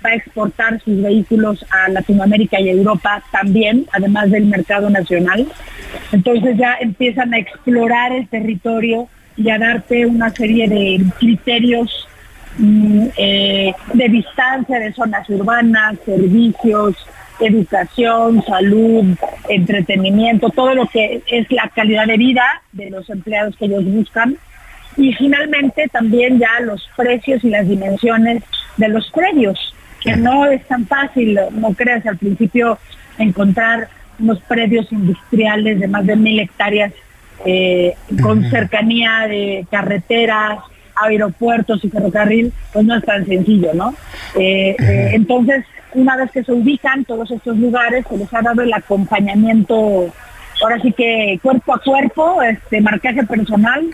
va 0.04 0.10
a 0.10 0.14
exportar 0.14 0.80
sus 0.80 1.02
vehículos 1.02 1.64
a 1.70 1.88
Latinoamérica 1.88 2.60
y 2.60 2.68
Europa 2.68 3.22
también, 3.32 3.86
además 3.92 4.30
del 4.30 4.46
mercado 4.46 4.90
nacional. 4.90 5.46
Entonces 6.12 6.56
ya 6.56 6.76
empiezan 6.80 7.34
a 7.34 7.38
explorar 7.38 8.12
el 8.12 8.28
territorio 8.28 9.08
y 9.36 9.50
a 9.50 9.58
darte 9.58 10.06
una 10.06 10.30
serie 10.30 10.68
de 10.68 11.02
criterios 11.18 12.08
mm, 12.58 13.06
eh, 13.16 13.74
de 13.92 14.08
distancia 14.08 14.78
de 14.78 14.92
zonas 14.92 15.28
urbanas, 15.28 15.96
servicios, 16.04 16.96
educación, 17.40 18.42
salud, 18.46 19.16
entretenimiento, 19.48 20.48
todo 20.50 20.74
lo 20.74 20.86
que 20.86 21.22
es 21.26 21.50
la 21.50 21.68
calidad 21.74 22.06
de 22.06 22.16
vida 22.16 22.44
de 22.72 22.90
los 22.90 23.08
empleados 23.10 23.56
que 23.56 23.66
ellos 23.66 23.84
buscan. 23.84 24.36
Y 24.96 25.12
finalmente 25.14 25.88
también 25.88 26.38
ya 26.38 26.60
los 26.60 26.88
precios 26.96 27.44
y 27.44 27.50
las 27.50 27.68
dimensiones 27.68 28.42
de 28.76 28.88
los 28.88 29.10
predios, 29.10 29.74
que 30.00 30.16
no 30.16 30.46
es 30.46 30.64
tan 30.66 30.86
fácil, 30.86 31.38
no 31.52 31.74
creas 31.74 32.06
al 32.06 32.16
principio 32.16 32.78
encontrar 33.18 33.88
unos 34.18 34.40
predios 34.42 34.90
industriales 34.92 35.80
de 35.80 35.88
más 35.88 36.06
de 36.06 36.16
mil 36.16 36.40
hectáreas 36.40 36.92
eh, 37.44 37.94
con 38.22 38.48
cercanía 38.48 39.26
de 39.28 39.66
carreteras, 39.70 40.58
aeropuertos 40.96 41.84
y 41.84 41.90
ferrocarril, 41.90 42.52
pues 42.72 42.84
no 42.86 42.96
es 42.96 43.04
tan 43.04 43.26
sencillo, 43.26 43.74
¿no? 43.74 43.94
Eh, 44.34 44.74
eh, 44.78 45.10
entonces, 45.12 45.64
una 45.94 46.16
vez 46.16 46.30
que 46.30 46.42
se 46.42 46.52
ubican 46.52 47.04
todos 47.04 47.30
estos 47.30 47.56
lugares, 47.58 48.04
se 48.08 48.16
les 48.16 48.32
ha 48.32 48.40
dado 48.40 48.62
el 48.62 48.72
acompañamiento, 48.72 50.12
ahora 50.62 50.80
sí 50.80 50.92
que 50.92 51.38
cuerpo 51.42 51.74
a 51.74 51.78
cuerpo, 51.78 52.42
este 52.42 52.80
marcaje 52.80 53.24
personal, 53.24 53.84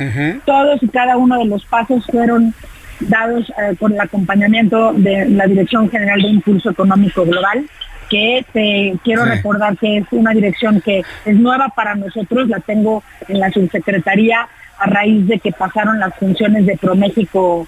todos 0.44 0.82
y 0.82 0.88
cada 0.88 1.16
uno 1.16 1.38
de 1.38 1.46
los 1.46 1.64
pasos 1.66 2.04
fueron 2.06 2.54
dados 3.00 3.52
con 3.78 3.92
el 3.92 4.00
acompañamiento 4.00 4.92
de 4.92 5.28
la 5.28 5.46
Dirección 5.46 5.90
General 5.90 6.20
de 6.20 6.28
Impulso 6.28 6.70
Económico 6.70 7.24
Global, 7.24 7.64
que 8.08 8.44
te 8.52 8.94
quiero 9.02 9.24
recordar 9.24 9.76
que 9.78 9.98
es 9.98 10.04
una 10.10 10.32
dirección 10.32 10.80
que 10.80 11.02
es 11.24 11.34
nueva 11.34 11.70
para 11.70 11.94
nosotros, 11.94 12.48
la 12.48 12.60
tengo 12.60 13.02
en 13.28 13.40
la 13.40 13.50
subsecretaría 13.50 14.46
a 14.78 14.86
raíz 14.86 15.26
de 15.26 15.38
que 15.38 15.52
pasaron 15.52 15.98
las 15.98 16.14
funciones 16.16 16.66
de 16.66 16.76
ProMéxico 16.76 17.66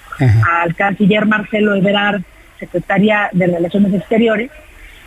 al 0.53 0.75
canciller 0.75 1.27
Marcelo 1.27 1.75
Ebrard, 1.75 2.23
secretaria 2.59 3.29
de 3.33 3.47
Relaciones 3.47 3.95
Exteriores, 3.95 4.51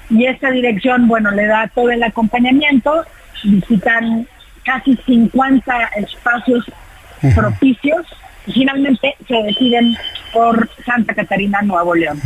y 0.10 0.26
esta 0.26 0.50
dirección, 0.52 1.08
bueno, 1.08 1.32
le 1.32 1.46
da 1.46 1.70
todo 1.74 1.92
el 1.92 2.02
acompañamiento, 2.02 3.04
visitan 3.44 4.28
casi 4.64 4.98
50 5.06 5.84
espacios 5.98 6.66
propicios 7.36 8.06
y 8.46 8.54
finalmente 8.54 9.16
se 9.28 9.36
deciden 9.44 9.98
por 10.34 10.70
Santa 10.86 11.14
Catarina, 11.14 11.62
Nuevo 11.62 11.96
León. 11.96 12.22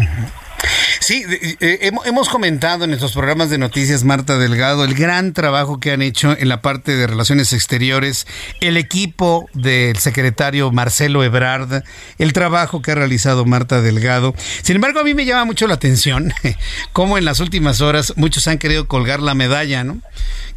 Sí, 1.11 1.25
eh, 1.27 1.91
hemos 2.05 2.29
comentado 2.29 2.85
en 2.85 2.91
nuestros 2.91 3.11
programas 3.11 3.49
de 3.49 3.57
noticias, 3.57 4.05
Marta 4.05 4.37
Delgado, 4.37 4.85
el 4.85 4.93
gran 4.93 5.33
trabajo 5.33 5.77
que 5.77 5.91
han 5.91 6.01
hecho 6.01 6.37
en 6.39 6.47
la 6.47 6.61
parte 6.61 6.95
de 6.95 7.05
relaciones 7.05 7.51
exteriores, 7.51 8.25
el 8.61 8.77
equipo 8.77 9.49
del 9.53 9.97
secretario 9.97 10.71
Marcelo 10.71 11.21
Ebrard, 11.21 11.83
el 12.17 12.31
trabajo 12.31 12.81
que 12.81 12.93
ha 12.93 12.95
realizado 12.95 13.43
Marta 13.43 13.81
Delgado. 13.81 14.33
Sin 14.61 14.77
embargo, 14.77 15.01
a 15.01 15.03
mí 15.03 15.13
me 15.13 15.25
llama 15.25 15.43
mucho 15.43 15.67
la 15.67 15.73
atención 15.73 16.33
cómo 16.93 17.17
en 17.17 17.25
las 17.25 17.41
últimas 17.41 17.81
horas 17.81 18.13
muchos 18.15 18.47
han 18.47 18.57
querido 18.57 18.87
colgar 18.87 19.19
la 19.19 19.33
medalla, 19.33 19.83
¿no? 19.83 19.97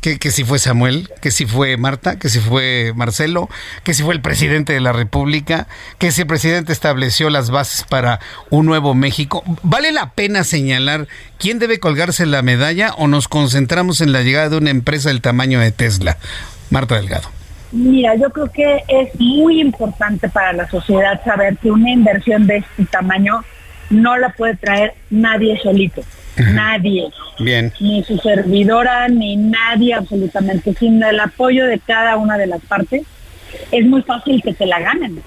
Que, 0.00 0.20
que 0.20 0.30
si 0.30 0.44
fue 0.44 0.60
Samuel, 0.60 1.10
que 1.20 1.32
si 1.32 1.46
fue 1.46 1.76
Marta, 1.78 2.16
que 2.18 2.28
si 2.28 2.38
fue 2.38 2.92
Marcelo, 2.94 3.48
que 3.82 3.92
si 3.92 4.04
fue 4.04 4.14
el 4.14 4.20
presidente 4.20 4.74
de 4.74 4.80
la 4.80 4.92
República, 4.92 5.66
que 5.98 6.12
si 6.12 6.20
el 6.20 6.26
presidente 6.28 6.72
estableció 6.72 7.28
las 7.28 7.50
bases 7.50 7.84
para 7.88 8.20
un 8.50 8.66
nuevo 8.66 8.94
México. 8.94 9.42
¿Vale 9.64 9.90
la 9.90 10.12
pena? 10.12 10.43
Señalar 10.44 11.08
quién 11.38 11.58
debe 11.58 11.78
colgarse 11.78 12.26
la 12.26 12.42
medalla 12.42 12.94
o 12.96 13.08
nos 13.08 13.28
concentramos 13.28 14.00
en 14.00 14.12
la 14.12 14.22
llegada 14.22 14.48
de 14.48 14.56
una 14.56 14.70
empresa 14.70 15.08
del 15.08 15.20
tamaño 15.20 15.60
de 15.60 15.72
Tesla? 15.72 16.18
Marta 16.70 16.96
Delgado. 16.96 17.28
Mira, 17.72 18.14
yo 18.14 18.30
creo 18.30 18.50
que 18.52 18.84
es 18.86 19.08
muy 19.18 19.60
importante 19.60 20.28
para 20.28 20.52
la 20.52 20.68
sociedad 20.68 21.20
saber 21.24 21.56
que 21.56 21.70
una 21.70 21.90
inversión 21.90 22.46
de 22.46 22.58
este 22.58 22.84
tamaño 22.84 23.44
no 23.90 24.16
la 24.16 24.30
puede 24.30 24.56
traer 24.56 24.94
nadie 25.10 25.58
solito. 25.60 26.02
Nadie. 26.36 27.08
Bien. 27.38 27.72
Ni 27.80 28.02
su 28.04 28.16
servidora, 28.18 29.08
ni 29.08 29.36
nadie 29.36 29.94
absolutamente. 29.94 30.74
Sin 30.74 31.02
el 31.02 31.20
apoyo 31.20 31.66
de 31.66 31.78
cada 31.78 32.16
una 32.16 32.38
de 32.38 32.46
las 32.46 32.60
partes, 32.62 33.02
es 33.70 33.86
muy 33.86 34.02
fácil 34.02 34.40
que 34.42 34.54
te 34.54 34.66
la 34.66 34.80
ganen. 34.80 35.20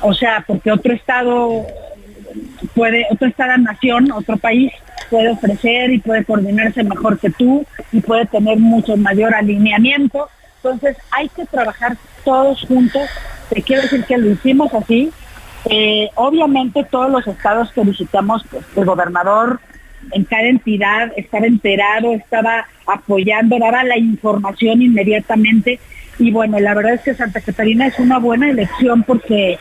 O 0.00 0.14
sea, 0.14 0.44
porque 0.46 0.70
otro 0.70 0.92
estado 0.92 1.66
puede, 2.74 3.06
otra 3.10 3.28
estado 3.28 3.56
nación, 3.58 4.10
otro 4.12 4.36
país, 4.36 4.72
puede 5.10 5.30
ofrecer 5.30 5.90
y 5.90 5.98
puede 5.98 6.24
coordinarse 6.24 6.82
mejor 6.82 7.18
que 7.18 7.30
tú 7.30 7.64
y 7.92 8.00
puede 8.00 8.26
tener 8.26 8.58
mucho 8.58 8.96
mayor 8.96 9.34
alineamiento. 9.34 10.28
Entonces 10.56 10.96
hay 11.10 11.28
que 11.28 11.44
trabajar 11.46 11.96
todos 12.24 12.62
juntos. 12.62 13.08
Te 13.50 13.62
quiero 13.62 13.82
decir 13.82 14.04
que 14.04 14.18
lo 14.18 14.30
hicimos 14.30 14.72
así. 14.74 15.10
Eh, 15.66 16.08
obviamente 16.14 16.84
todos 16.90 17.10
los 17.10 17.26
estados 17.26 17.72
que 17.72 17.82
visitamos, 17.82 18.44
pues, 18.50 18.64
el 18.76 18.84
gobernador 18.84 19.60
en 20.12 20.24
cada 20.24 20.46
entidad 20.46 21.12
estaba 21.16 21.46
enterado, 21.46 22.12
estaba 22.12 22.66
apoyando, 22.86 23.58
daba 23.58 23.84
la 23.84 23.98
información 23.98 24.82
inmediatamente. 24.82 25.80
Y 26.18 26.30
bueno, 26.30 26.60
la 26.60 26.74
verdad 26.74 26.94
es 26.94 27.00
que 27.02 27.14
Santa 27.14 27.40
Catarina 27.40 27.86
es 27.86 27.98
una 27.98 28.18
buena 28.18 28.50
elección 28.50 29.02
porque 29.02 29.58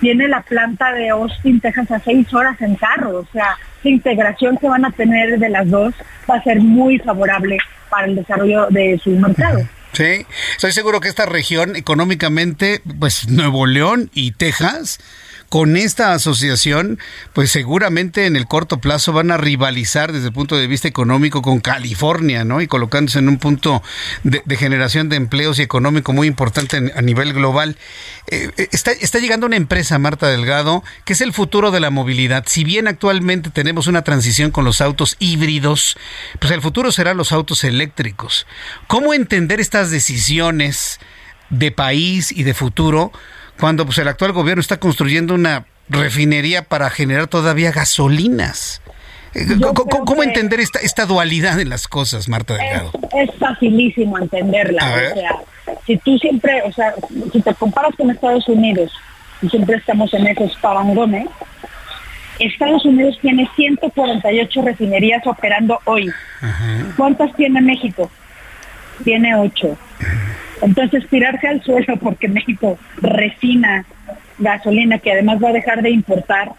tiene 0.00 0.28
la 0.28 0.42
planta 0.42 0.92
de 0.92 1.10
Austin, 1.10 1.60
Texas 1.60 1.90
a 1.90 2.00
seis 2.00 2.32
horas 2.32 2.60
en 2.60 2.74
carro. 2.76 3.18
O 3.18 3.26
sea, 3.32 3.56
la 3.82 3.90
integración 3.90 4.56
que 4.56 4.68
van 4.68 4.84
a 4.84 4.90
tener 4.90 5.38
de 5.38 5.48
las 5.48 5.68
dos 5.68 5.94
va 6.30 6.36
a 6.36 6.42
ser 6.42 6.60
muy 6.60 6.98
favorable 6.98 7.58
para 7.90 8.06
el 8.06 8.16
desarrollo 8.16 8.66
de 8.70 9.00
su 9.02 9.10
mercado. 9.10 9.60
Sí, 9.92 10.26
estoy 10.52 10.72
seguro 10.72 11.00
que 11.00 11.08
esta 11.08 11.26
región 11.26 11.74
económicamente, 11.74 12.82
pues 12.98 13.28
Nuevo 13.28 13.66
León 13.66 14.10
y 14.14 14.32
Texas, 14.32 15.00
con 15.48 15.76
esta 15.76 16.12
asociación, 16.12 16.98
pues 17.32 17.50
seguramente 17.50 18.26
en 18.26 18.36
el 18.36 18.46
corto 18.46 18.78
plazo 18.78 19.12
van 19.12 19.30
a 19.30 19.38
rivalizar 19.38 20.12
desde 20.12 20.26
el 20.26 20.32
punto 20.32 20.56
de 20.56 20.66
vista 20.66 20.88
económico 20.88 21.40
con 21.40 21.60
California, 21.60 22.44
¿no? 22.44 22.60
Y 22.60 22.66
colocándose 22.66 23.18
en 23.18 23.28
un 23.28 23.38
punto 23.38 23.82
de, 24.24 24.42
generación 24.56 25.08
de 25.08 25.16
empleos 25.16 25.58
y 25.58 25.62
económico 25.62 26.12
muy 26.12 26.26
importante 26.26 26.92
a 26.94 27.00
nivel 27.00 27.32
global. 27.32 27.78
Eh, 28.30 28.50
eh, 28.58 28.68
está, 28.72 28.92
está 28.92 29.18
llegando 29.20 29.46
una 29.46 29.56
empresa, 29.56 29.98
Marta 29.98 30.28
Delgado, 30.28 30.84
que 31.04 31.14
es 31.14 31.22
el 31.22 31.32
futuro 31.32 31.70
de 31.70 31.80
la 31.80 31.90
movilidad. 31.90 32.44
Si 32.46 32.64
bien 32.64 32.86
actualmente 32.86 33.50
tenemos 33.50 33.86
una 33.86 34.02
transición 34.02 34.50
con 34.50 34.66
los 34.66 34.82
autos 34.82 35.16
híbridos, 35.18 35.96
pues 36.40 36.52
el 36.52 36.60
futuro 36.60 36.92
será 36.92 37.14
los 37.14 37.32
autos 37.32 37.64
eléctricos. 37.64 38.46
¿Cómo 38.86 39.14
entender 39.14 39.60
estas 39.60 39.90
decisiones 39.90 41.00
de 41.48 41.70
país 41.70 42.32
y 42.32 42.42
de 42.42 42.52
futuro? 42.52 43.12
Cuando 43.58 43.84
pues, 43.84 43.98
el 43.98 44.08
actual 44.08 44.32
gobierno 44.32 44.60
está 44.60 44.78
construyendo 44.78 45.34
una 45.34 45.66
refinería 45.88 46.62
para 46.62 46.90
generar 46.90 47.26
todavía 47.26 47.72
gasolinas. 47.72 48.82
Eh, 49.34 49.46
¿Cómo, 50.06 50.22
entender 50.22 50.60
esta, 50.60 50.78
esta 50.80 51.06
dualidad 51.06 51.56
de 51.56 51.64
las 51.64 51.86
cosas, 51.86 52.28
Marta 52.28 52.54
Delgado? 52.54 52.92
Es, 53.16 53.30
facilísimo 53.38 54.18
entenderla. 54.18 54.82
O 54.84 55.14
sea, 55.14 55.74
si 55.86 55.96
tú 55.98 56.18
siempre, 56.18 56.62
o 56.64 56.72
sea, 56.72 56.94
si 57.32 57.40
te 57.40 57.54
comparas 57.54 57.94
con 57.96 58.10
Estados 58.10 58.48
Unidos, 58.48 58.92
y 59.42 59.48
siempre 59.48 59.76
estamos 59.76 60.12
en 60.14 60.26
esos 60.26 60.56
parangones, 60.56 61.28
Estados 62.38 62.84
Unidos 62.84 63.18
tiene 63.20 63.48
148 63.56 64.62
refinerías 64.62 65.26
operando 65.26 65.80
hoy. 65.84 66.10
¿Cuántas 66.96 67.34
tiene 67.34 67.60
México? 67.60 68.10
Tiene 69.04 69.34
8. 69.34 69.76
Entonces, 70.62 71.06
tirarse 71.08 71.46
al 71.46 71.62
suelo 71.62 71.96
porque 71.98 72.28
México 72.28 72.78
refina 72.96 73.84
gasolina 74.38 74.98
que 74.98 75.12
además 75.12 75.42
va 75.42 75.50
a 75.50 75.52
dejar 75.52 75.82
de 75.82 75.90
importar, 75.90 76.50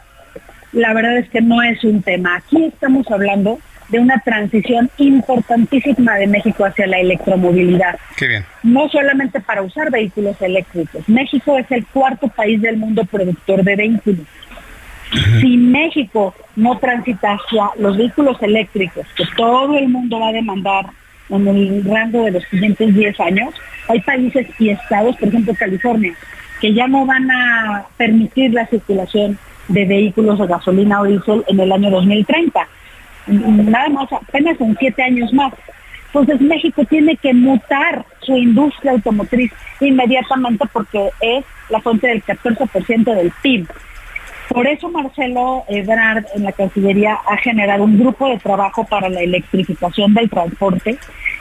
la 0.71 0.93
verdad 0.93 1.17
es 1.17 1.29
que 1.29 1.41
no 1.41 1.61
es 1.61 1.83
un 1.83 2.01
tema. 2.01 2.37
Aquí 2.37 2.65
estamos 2.65 3.09
hablando 3.11 3.59
de 3.89 3.99
una 3.99 4.19
transición 4.19 4.89
importantísima 4.97 6.15
de 6.15 6.27
México 6.27 6.63
hacia 6.63 6.87
la 6.87 6.99
electromovilidad. 6.99 7.97
Qué 8.17 8.27
bien. 8.27 8.45
No 8.63 8.87
solamente 8.89 9.39
para 9.39 9.63
usar 9.63 9.91
vehículos 9.91 10.39
eléctricos. 10.41 11.07
México 11.09 11.57
es 11.57 11.69
el 11.71 11.85
cuarto 11.87 12.27
país 12.27 12.61
del 12.61 12.77
mundo 12.77 13.03
productor 13.05 13.63
de 13.63 13.75
vehículos. 13.75 14.27
Si 15.41 15.57
México 15.57 16.35
no 16.55 16.77
transita 16.77 17.33
hacia 17.33 17.71
los 17.79 17.97
vehículos 17.97 18.37
eléctricos, 18.43 19.07
que 19.17 19.23
todo 19.35 19.75
el 19.75 19.89
mundo 19.89 20.19
va 20.19 20.29
a 20.29 20.33
demandar 20.33 20.85
en 21.29 21.47
el 21.47 21.83
rango 21.85 22.23
de 22.25 22.31
los 22.31 22.43
siguientes 22.45 22.93
10 22.93 23.19
años, 23.19 23.53
hay 23.87 24.01
países 24.01 24.47
y 24.59 24.69
estados, 24.69 25.15
por 25.17 25.29
ejemplo 25.29 25.53
California, 25.57 26.13
que 26.61 26.73
ya 26.73 26.87
no 26.87 27.05
van 27.05 27.29
a 27.31 27.85
permitir 27.97 28.53
la 28.53 28.65
circulación 28.67 29.37
de 29.67 29.85
vehículos 29.85 30.39
de 30.39 30.47
gasolina 30.47 31.01
o 31.01 31.05
diésel 31.05 31.43
en 31.47 31.59
el 31.59 31.71
año 31.71 31.89
2030. 31.91 32.67
Nada 33.27 33.89
más, 33.89 34.11
apenas 34.11 34.59
en 34.59 34.75
siete 34.77 35.03
años 35.03 35.31
más. 35.33 35.53
Entonces 36.07 36.41
México 36.41 36.83
tiene 36.85 37.15
que 37.17 37.33
mutar 37.33 38.03
su 38.21 38.35
industria 38.35 38.93
automotriz 38.93 39.51
inmediatamente 39.79 40.65
porque 40.73 41.09
es 41.21 41.45
la 41.69 41.79
fuente 41.81 42.07
del 42.07 42.23
14% 42.23 43.15
del 43.15 43.31
PIB. 43.43 43.67
Por 44.49 44.67
eso 44.67 44.89
Marcelo 44.89 45.63
Ebrard 45.67 46.25
en 46.35 46.43
la 46.43 46.51
Cancillería 46.51 47.19
ha 47.27 47.37
generado 47.37 47.83
un 47.83 47.99
grupo 47.99 48.27
de 48.29 48.37
trabajo 48.39 48.83
para 48.83 49.07
la 49.09 49.21
electrificación 49.21 50.13
del 50.13 50.29
transporte 50.29 50.97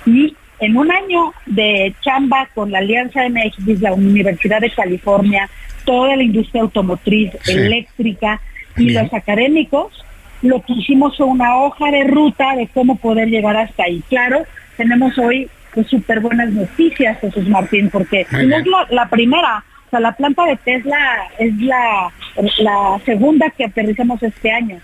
y 0.06 0.36
en 0.60 0.76
un 0.76 0.90
año 0.90 1.32
de 1.46 1.94
chamba 2.02 2.48
con 2.54 2.70
la 2.70 2.78
Alianza 2.78 3.28
MX, 3.28 3.80
la 3.80 3.92
Universidad 3.92 4.60
de 4.60 4.70
California, 4.70 5.48
toda 5.84 6.16
la 6.16 6.22
industria 6.22 6.62
automotriz, 6.62 7.32
eléctrica 7.46 8.40
y 8.76 8.90
los 8.90 9.12
académicos, 9.14 10.04
lo 10.42 10.60
que 10.62 10.74
hicimos 10.74 11.16
fue 11.16 11.26
una 11.26 11.56
hoja 11.56 11.90
de 11.90 12.04
ruta 12.04 12.56
de 12.56 12.68
cómo 12.68 12.96
poder 12.96 13.28
llegar 13.28 13.56
hasta 13.56 13.84
ahí. 13.84 14.02
Claro, 14.08 14.44
tenemos 14.76 15.16
hoy 15.18 15.48
pues 15.74 15.86
súper 15.88 16.20
buenas 16.20 16.50
noticias, 16.50 17.18
Jesús 17.20 17.48
Martín, 17.48 17.90
porque 17.90 18.26
no 18.32 18.56
es 18.56 18.64
la, 18.90 19.08
primera, 19.08 19.64
o 19.88 19.90
sea, 19.90 20.00
la 20.00 20.12
planta 20.12 20.44
de 20.44 20.56
Tesla 20.56 20.98
es 21.38 21.56
la, 21.56 22.12
la 22.58 23.00
segunda 23.06 23.48
que 23.50 23.64
aterrizamos 23.64 24.22
este 24.22 24.52
año. 24.52 24.78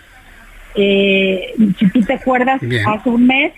Eh, 0.74 1.54
si 1.78 1.90
tú 1.90 2.00
te 2.00 2.14
acuerdas, 2.14 2.60
hace 2.86 3.08
un 3.10 3.26
mes 3.26 3.52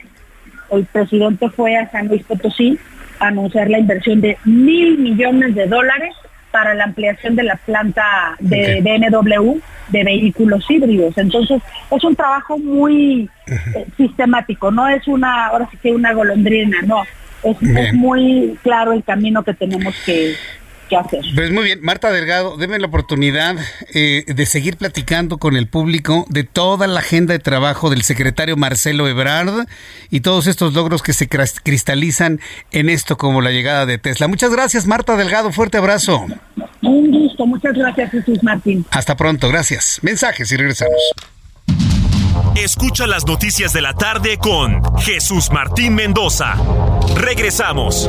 el 0.72 0.84
presidente 0.86 1.48
fue 1.50 1.76
a 1.76 1.88
San 1.92 2.08
Luis 2.08 2.24
Potosí 2.24 2.76
a 3.20 3.28
anunciar 3.28 3.70
la 3.70 3.78
inversión 3.78 4.20
de 4.20 4.36
mil 4.44 4.98
millones 4.98 5.54
de 5.54 5.66
dólares 5.66 6.14
para 6.50 6.74
la 6.74 6.84
ampliación 6.84 7.36
de 7.36 7.44
la 7.44 7.56
planta 7.56 8.02
de 8.40 8.80
BMW 8.80 9.58
de 9.90 10.04
vehículos 10.04 10.68
híbridos. 10.68 11.16
Entonces, 11.16 11.62
es 11.90 12.04
un 12.04 12.16
trabajo 12.16 12.58
muy 12.58 13.30
eh, 13.46 13.86
sistemático, 13.96 14.72
no 14.72 14.88
es 14.88 15.06
una, 15.06 15.46
ahora 15.46 15.68
sí 15.70 15.76
que 15.80 15.92
una 15.92 16.12
golondrina, 16.12 16.82
no. 16.82 17.04
Es, 17.44 17.56
es, 17.62 17.94
muy 17.94 18.58
claro 18.62 18.92
el 18.92 19.04
camino 19.04 19.44
que 19.44 19.54
tenemos 19.54 19.94
que, 20.04 20.34
pues 21.34 21.50
muy 21.50 21.64
bien, 21.64 21.80
Marta 21.82 22.10
Delgado, 22.10 22.56
déme 22.56 22.78
la 22.78 22.86
oportunidad 22.86 23.56
eh, 23.94 24.24
de 24.26 24.46
seguir 24.46 24.76
platicando 24.76 25.38
con 25.38 25.56
el 25.56 25.68
público 25.68 26.26
de 26.28 26.44
toda 26.44 26.86
la 26.86 27.00
agenda 27.00 27.32
de 27.32 27.38
trabajo 27.38 27.90
del 27.90 28.02
secretario 28.02 28.56
Marcelo 28.56 29.08
Ebrard 29.08 29.66
y 30.10 30.20
todos 30.20 30.46
estos 30.46 30.74
logros 30.74 31.02
que 31.02 31.12
se 31.12 31.28
cristalizan 31.28 32.40
en 32.70 32.88
esto 32.88 33.16
como 33.16 33.40
la 33.40 33.50
llegada 33.50 33.86
de 33.86 33.98
Tesla. 33.98 34.28
Muchas 34.28 34.50
gracias, 34.50 34.86
Marta 34.86 35.16
Delgado, 35.16 35.52
fuerte 35.52 35.78
abrazo. 35.78 36.26
Un 36.82 37.10
gusto, 37.10 37.46
muchas 37.46 37.74
gracias, 37.74 38.10
Jesús 38.10 38.42
Martín. 38.42 38.84
Hasta 38.90 39.16
pronto, 39.16 39.48
gracias. 39.48 39.98
Mensajes 40.02 40.50
y 40.52 40.56
regresamos. 40.56 41.00
Escucha 42.54 43.06
las 43.06 43.26
noticias 43.26 43.72
de 43.72 43.82
la 43.82 43.92
tarde 43.92 44.38
con 44.38 44.82
Jesús 44.98 45.50
Martín 45.50 45.94
Mendoza. 45.94 46.54
Regresamos. 47.14 48.08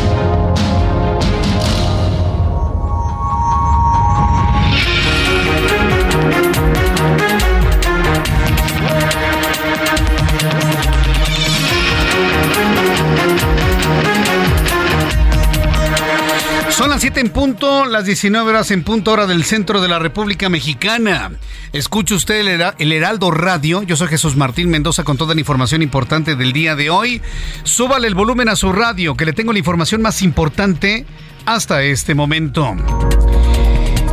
Las 17.01 17.13
7 17.13 17.19
en 17.19 17.29
punto, 17.29 17.85
las 17.85 18.05
19 18.05 18.47
horas 18.47 18.69
en 18.69 18.83
punto 18.83 19.11
hora 19.11 19.25
del 19.25 19.43
centro 19.43 19.81
de 19.81 19.87
la 19.87 19.97
República 19.97 20.49
Mexicana. 20.49 21.31
Escuche 21.73 22.13
usted 22.13 22.75
el, 22.77 22.91
Heraldo 22.91 23.31
Radio. 23.31 23.81
Yo 23.81 23.95
soy 23.95 24.07
Jesús 24.07 24.35
Martín 24.35 24.69
Mendoza 24.69 25.03
con 25.03 25.17
toda 25.17 25.33
la 25.33 25.39
información 25.39 25.81
importante 25.81 26.35
del 26.35 26.53
día 26.53 26.75
de 26.75 26.91
hoy. 26.91 27.19
Súbale 27.63 28.07
el 28.07 28.13
volumen 28.13 28.49
a 28.49 28.55
su 28.55 28.71
radio, 28.71 29.17
que 29.17 29.25
le 29.25 29.33
tengo 29.33 29.51
la 29.51 29.57
información 29.57 30.03
más 30.03 30.21
importante 30.21 31.07
hasta 31.47 31.81
este 31.81 32.13
momento. 32.13 32.75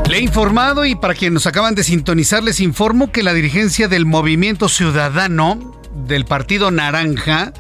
Le 0.09 0.16
he 0.16 0.22
informado 0.22 0.86
y 0.86 0.95
para 0.95 1.12
quienes 1.12 1.34
nos 1.34 1.47
acaban 1.47 1.74
de 1.74 1.84
sintonizar 1.84 2.43
les 2.43 2.59
informo 2.59 3.12
que 3.12 3.22
la 3.22 3.34
dirigencia 3.34 3.89
del 3.89 4.07
Movimiento 4.07 4.70
Ciudadano 4.70 5.78
del 6.07 6.24
Partido 6.24 6.70
Naranja 6.70 7.53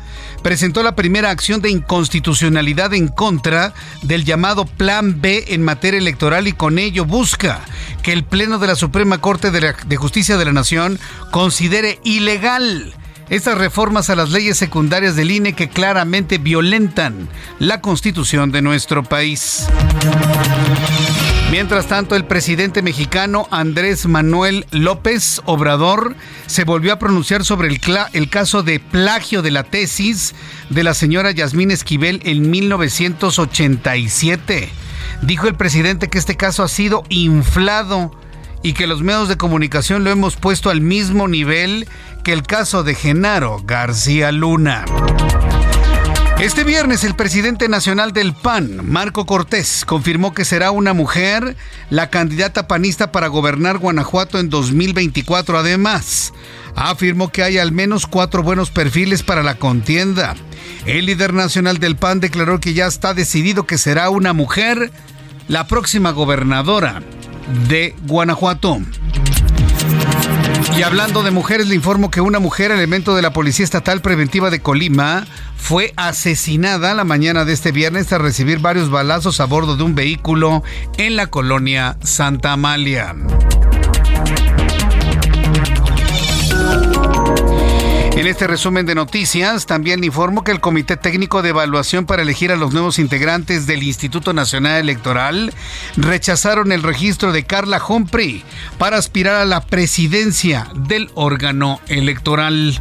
presentó 0.48 0.82
la 0.82 0.96
primera 0.96 1.28
acción 1.28 1.60
de 1.60 1.68
inconstitucionalidad 1.68 2.94
en 2.94 3.08
contra 3.08 3.74
del 4.00 4.24
llamado 4.24 4.64
Plan 4.64 5.20
B 5.20 5.44
en 5.48 5.62
materia 5.62 5.98
electoral 5.98 6.48
y 6.48 6.54
con 6.54 6.78
ello 6.78 7.04
busca 7.04 7.60
que 8.02 8.14
el 8.14 8.24
Pleno 8.24 8.58
de 8.58 8.68
la 8.68 8.74
Suprema 8.74 9.20
Corte 9.20 9.50
de, 9.50 9.96
Justicia 9.98 10.38
de 10.38 10.46
la 10.46 10.54
Nación 10.54 10.98
considere 11.32 12.00
ilegal 12.02 12.94
estas 13.28 13.58
reformas 13.58 14.08
a 14.08 14.16
las 14.16 14.30
leyes 14.30 14.56
secundarias 14.56 15.16
del 15.16 15.32
INE 15.32 15.52
que 15.52 15.68
claramente 15.68 16.38
violentan 16.38 17.28
la 17.58 17.82
constitución 17.82 18.50
de 18.50 18.62
nuestro 18.62 19.02
país. 19.02 19.66
Mientras 21.50 21.86
tanto, 21.86 22.14
el 22.14 22.26
presidente 22.26 22.82
mexicano 22.82 23.48
Andrés 23.50 24.04
Manuel 24.06 24.66
López 24.70 25.40
Obrador 25.46 26.14
se 26.46 26.64
volvió 26.64 26.92
a 26.92 26.98
pronunciar 26.98 27.42
sobre 27.42 27.68
el, 27.68 27.80
caso 28.28 28.62
de 28.62 28.80
plagio 28.80 29.40
de 29.40 29.50
la 29.50 29.64
tesis 29.64 30.34
de 30.68 30.84
la 30.84 30.92
señora 30.92 31.30
Yasmín 31.30 31.70
Esquivel 31.70 32.20
en 32.24 32.50
1987. 32.50 34.68
Dijo 35.22 35.48
el 35.48 35.54
presidente 35.54 36.08
que 36.08 36.18
este 36.18 36.36
caso 36.36 36.62
ha 36.62 36.68
sido 36.68 37.02
inflado 37.08 38.10
y 38.62 38.74
que 38.74 38.86
los 38.86 39.02
medios 39.02 39.30
de 39.30 39.38
comunicación 39.38 40.04
lo 40.04 40.10
hemos 40.10 40.36
puesto 40.36 40.68
al 40.68 40.82
mismo 40.82 41.28
nivel 41.28 41.88
que 42.24 42.34
el 42.34 42.42
caso 42.42 42.84
de 42.84 42.94
Genaro 42.94 43.62
García 43.64 44.32
Luna. 44.32 44.84
Este 46.40 46.62
viernes 46.62 47.02
el 47.02 47.16
presidente 47.16 47.68
nacional 47.68 48.12
del 48.12 48.32
PAN, 48.32 48.88
Marco 48.88 49.26
Cortés, 49.26 49.84
confirmó 49.84 50.34
que 50.34 50.44
será 50.44 50.70
una 50.70 50.92
mujer 50.92 51.56
la 51.90 52.10
candidata 52.10 52.68
panista 52.68 53.10
para 53.10 53.26
gobernar 53.26 53.78
Guanajuato 53.78 54.38
en 54.38 54.48
2024. 54.48 55.58
Además, 55.58 56.32
afirmó 56.76 57.30
que 57.30 57.42
hay 57.42 57.58
al 57.58 57.72
menos 57.72 58.06
cuatro 58.06 58.44
buenos 58.44 58.70
perfiles 58.70 59.24
para 59.24 59.42
la 59.42 59.56
contienda. 59.56 60.36
El 60.86 61.06
líder 61.06 61.34
nacional 61.34 61.78
del 61.78 61.96
PAN 61.96 62.20
declaró 62.20 62.60
que 62.60 62.72
ya 62.72 62.86
está 62.86 63.14
decidido 63.14 63.66
que 63.66 63.76
será 63.76 64.08
una 64.08 64.32
mujer 64.32 64.92
la 65.48 65.66
próxima 65.66 66.12
gobernadora 66.12 67.02
de 67.68 67.96
Guanajuato. 68.06 68.78
Y 70.78 70.84
hablando 70.84 71.24
de 71.24 71.32
mujeres, 71.32 71.66
le 71.66 71.74
informo 71.74 72.08
que 72.08 72.20
una 72.20 72.38
mujer, 72.38 72.70
elemento 72.70 73.16
de 73.16 73.22
la 73.22 73.32
Policía 73.32 73.64
Estatal 73.64 74.00
Preventiva 74.00 74.48
de 74.48 74.60
Colima, 74.60 75.26
fue 75.56 75.92
asesinada 75.96 76.94
la 76.94 77.02
mañana 77.02 77.44
de 77.44 77.52
este 77.52 77.72
viernes 77.72 78.06
tras 78.06 78.20
recibir 78.20 78.60
varios 78.60 78.88
balazos 78.88 79.40
a 79.40 79.46
bordo 79.46 79.76
de 79.76 79.82
un 79.82 79.96
vehículo 79.96 80.62
en 80.96 81.16
la 81.16 81.26
colonia 81.26 81.98
Santa 82.04 82.52
Amalia. 82.52 83.16
Este 88.28 88.46
resumen 88.46 88.84
de 88.84 88.94
noticias, 88.94 89.64
también 89.64 90.04
informo 90.04 90.44
que 90.44 90.52
el 90.52 90.60
Comité 90.60 90.96
Técnico 90.96 91.40
de 91.40 91.50
Evaluación 91.50 92.04
para 92.04 92.22
elegir 92.22 92.52
a 92.52 92.56
los 92.56 92.72
nuevos 92.72 92.98
integrantes 92.98 93.66
del 93.66 93.82
Instituto 93.82 94.32
Nacional 94.34 94.80
Electoral 94.80 95.54
rechazaron 95.96 96.70
el 96.72 96.82
registro 96.82 97.32
de 97.32 97.44
Carla 97.44 97.80
Humphrey 97.86 98.44
para 98.76 98.98
aspirar 98.98 99.36
a 99.36 99.44
la 99.46 99.62
presidencia 99.62 100.68
del 100.74 101.10
órgano 101.14 101.80
electoral. 101.88 102.78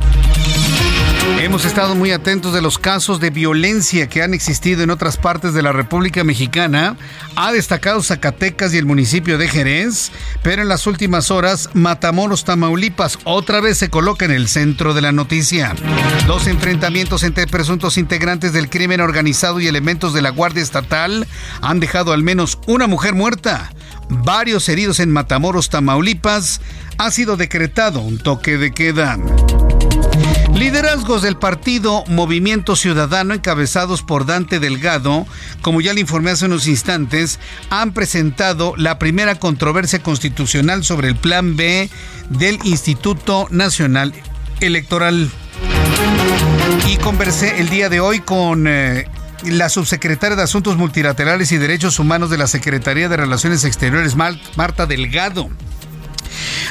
Hemos 1.40 1.66
estado 1.66 1.96
muy 1.96 2.12
atentos 2.12 2.54
de 2.54 2.62
los 2.62 2.78
casos 2.78 3.20
de 3.20 3.30
violencia 3.30 4.08
que 4.08 4.24
han 4.24 4.34
existido 4.34 4.84
en 4.84 4.90
otras 4.90 5.18
partes 5.18 5.54
de 5.54 5.62
la 5.62 5.72
República 5.72 6.24
Mexicana. 6.24 6.98
Ha 7.36 7.52
destacado 7.52 8.02
Zacatecas 8.02 8.74
y 8.74 8.78
el 8.78 8.86
municipio 8.86 9.38
de 9.38 9.48
Jerez, 9.48 10.12
pero 10.42 10.62
en 10.62 10.68
las 10.68 10.88
últimas 10.88 11.30
horas 11.30 11.70
Matamoros, 11.74 12.44
Tamaulipas, 12.44 13.20
otra 13.24 13.62
vez 13.62 13.78
se 13.78 13.90
coloca 13.90 14.26
en 14.26 14.32
el 14.32 14.48
centro 14.48 14.94
de 14.94 15.02
la 15.02 15.12
noticia. 15.12 15.76
Los 16.28 16.48
enfrentamientos 16.48 17.24
entre 17.24 17.46
presuntos 17.46 17.98
integrantes 17.98 18.54
del 18.54 18.70
crimen 18.70 19.02
organizado 19.02 19.60
y 19.60 19.68
elementos 19.68 20.14
de 20.14 20.22
la 20.22 20.32
Guardia 20.32 20.64
Estatal 20.64 21.28
han 21.62 21.80
dejado 21.80 22.14
al 22.14 22.24
menos 22.24 22.58
una 22.68 22.88
mujer 22.88 23.14
muerta, 23.14 23.72
varios 24.10 24.68
heridos 24.70 25.00
en 25.00 25.12
Matamoros, 25.12 25.70
Tamaulipas. 25.70 26.62
Ha 26.98 27.12
sido 27.12 27.38
decretado 27.38 28.00
un 28.00 28.18
toque 28.18 28.58
de 28.58 28.72
queda. 28.72 29.18
Liderazgos 30.58 31.22
del 31.22 31.38
partido 31.38 32.04
Movimiento 32.08 32.76
Ciudadano, 32.76 33.36
encabezados 33.36 34.02
por 34.02 34.26
Dante 34.26 34.60
Delgado, 34.60 35.28
como 35.62 35.82
ya 35.82 35.94
le 35.94 36.02
informé 36.02 36.32
hace 36.32 36.46
unos 36.46 36.66
instantes, 36.68 37.40
han 37.70 37.94
presentado 37.94 38.74
la 38.76 38.98
primera 38.98 39.36
controversia 39.36 40.02
constitucional 40.02 40.84
sobre 40.84 41.10
el 41.10 41.16
Plan 41.16 41.56
B 41.56 41.92
del 42.30 42.58
Instituto 42.64 43.46
Nacional 43.52 44.16
Electoral. 44.60 45.30
Y 46.88 46.98
conversé 46.98 47.60
el 47.60 47.70
día 47.70 47.90
de 47.90 48.00
hoy 48.00 48.22
con 48.22 48.66
eh, 48.68 49.06
la 49.44 49.70
subsecretaria 49.70 50.36
de 50.36 50.42
Asuntos 50.42 50.76
Multilaterales 50.76 51.52
y 51.52 51.58
Derechos 51.58 52.00
Humanos 52.00 52.32
de 52.32 52.40
la 52.40 52.48
Secretaría 52.48 53.08
de 53.10 53.18
Relaciones 53.18 53.64
Exteriores, 53.64 54.16
Marta 54.16 54.88
Delgado. 54.88 55.50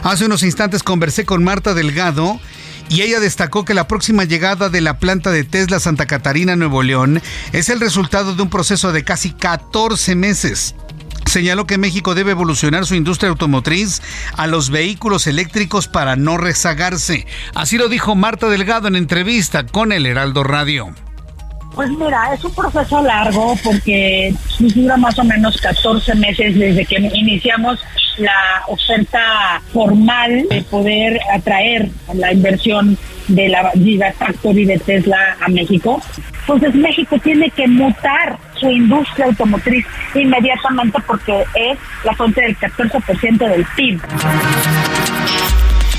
Hace 0.02 0.24
unos 0.24 0.42
instantes 0.42 0.82
conversé 0.82 1.24
con 1.24 1.44
Marta 1.44 1.72
Delgado 1.72 2.40
y 2.88 3.02
ella 3.02 3.20
destacó 3.20 3.64
que 3.64 3.74
la 3.74 3.88
próxima 3.88 4.24
llegada 4.24 4.68
de 4.68 4.80
la 4.80 4.98
planta 4.98 5.30
de 5.30 5.44
Tesla 5.44 5.80
Santa 5.80 6.06
Catarina, 6.06 6.56
Nuevo 6.56 6.82
León, 6.82 7.20
es 7.52 7.68
el 7.68 7.80
resultado 7.80 8.34
de 8.34 8.42
un 8.42 8.50
proceso 8.50 8.92
de 8.92 9.04
casi 9.04 9.32
14 9.32 10.14
meses. 10.14 10.74
Señaló 11.26 11.66
que 11.66 11.78
México 11.78 12.14
debe 12.14 12.30
evolucionar 12.30 12.86
su 12.86 12.94
industria 12.94 13.30
automotriz 13.30 14.00
a 14.36 14.46
los 14.46 14.70
vehículos 14.70 15.26
eléctricos 15.26 15.88
para 15.88 16.16
no 16.16 16.36
rezagarse. 16.36 17.26
Así 17.54 17.78
lo 17.78 17.88
dijo 17.88 18.14
Marta 18.14 18.48
Delgado 18.48 18.88
en 18.88 18.96
entrevista 18.96 19.66
con 19.66 19.92
el 19.92 20.06
Heraldo 20.06 20.44
Radio. 20.44 20.94
Pues 21.76 21.90
mira, 21.90 22.32
es 22.32 22.42
un 22.42 22.54
proceso 22.54 23.02
largo 23.02 23.54
porque 23.62 24.34
dura 24.58 24.96
más 24.96 25.18
o 25.18 25.24
menos 25.24 25.60
14 25.60 26.14
meses 26.14 26.58
desde 26.58 26.86
que 26.86 26.96
iniciamos 27.12 27.78
la 28.16 28.62
oferta 28.66 29.60
formal 29.74 30.46
de 30.48 30.62
poder 30.62 31.20
atraer 31.34 31.90
la 32.14 32.32
inversión 32.32 32.96
de 33.28 33.50
la 33.50 33.70
Gigafactory 33.72 34.64
de 34.64 34.78
Tesla 34.78 35.36
a 35.38 35.48
México. 35.48 36.00
Entonces 36.40 36.74
México 36.74 37.18
tiene 37.18 37.50
que 37.50 37.68
mutar 37.68 38.38
su 38.58 38.70
industria 38.70 39.26
automotriz 39.26 39.84
inmediatamente 40.14 40.98
porque 41.06 41.44
es 41.54 41.78
la 42.04 42.14
fuente 42.14 42.40
del 42.40 42.56
14% 42.56 43.36
del 43.36 43.66
PIB. 43.76 44.00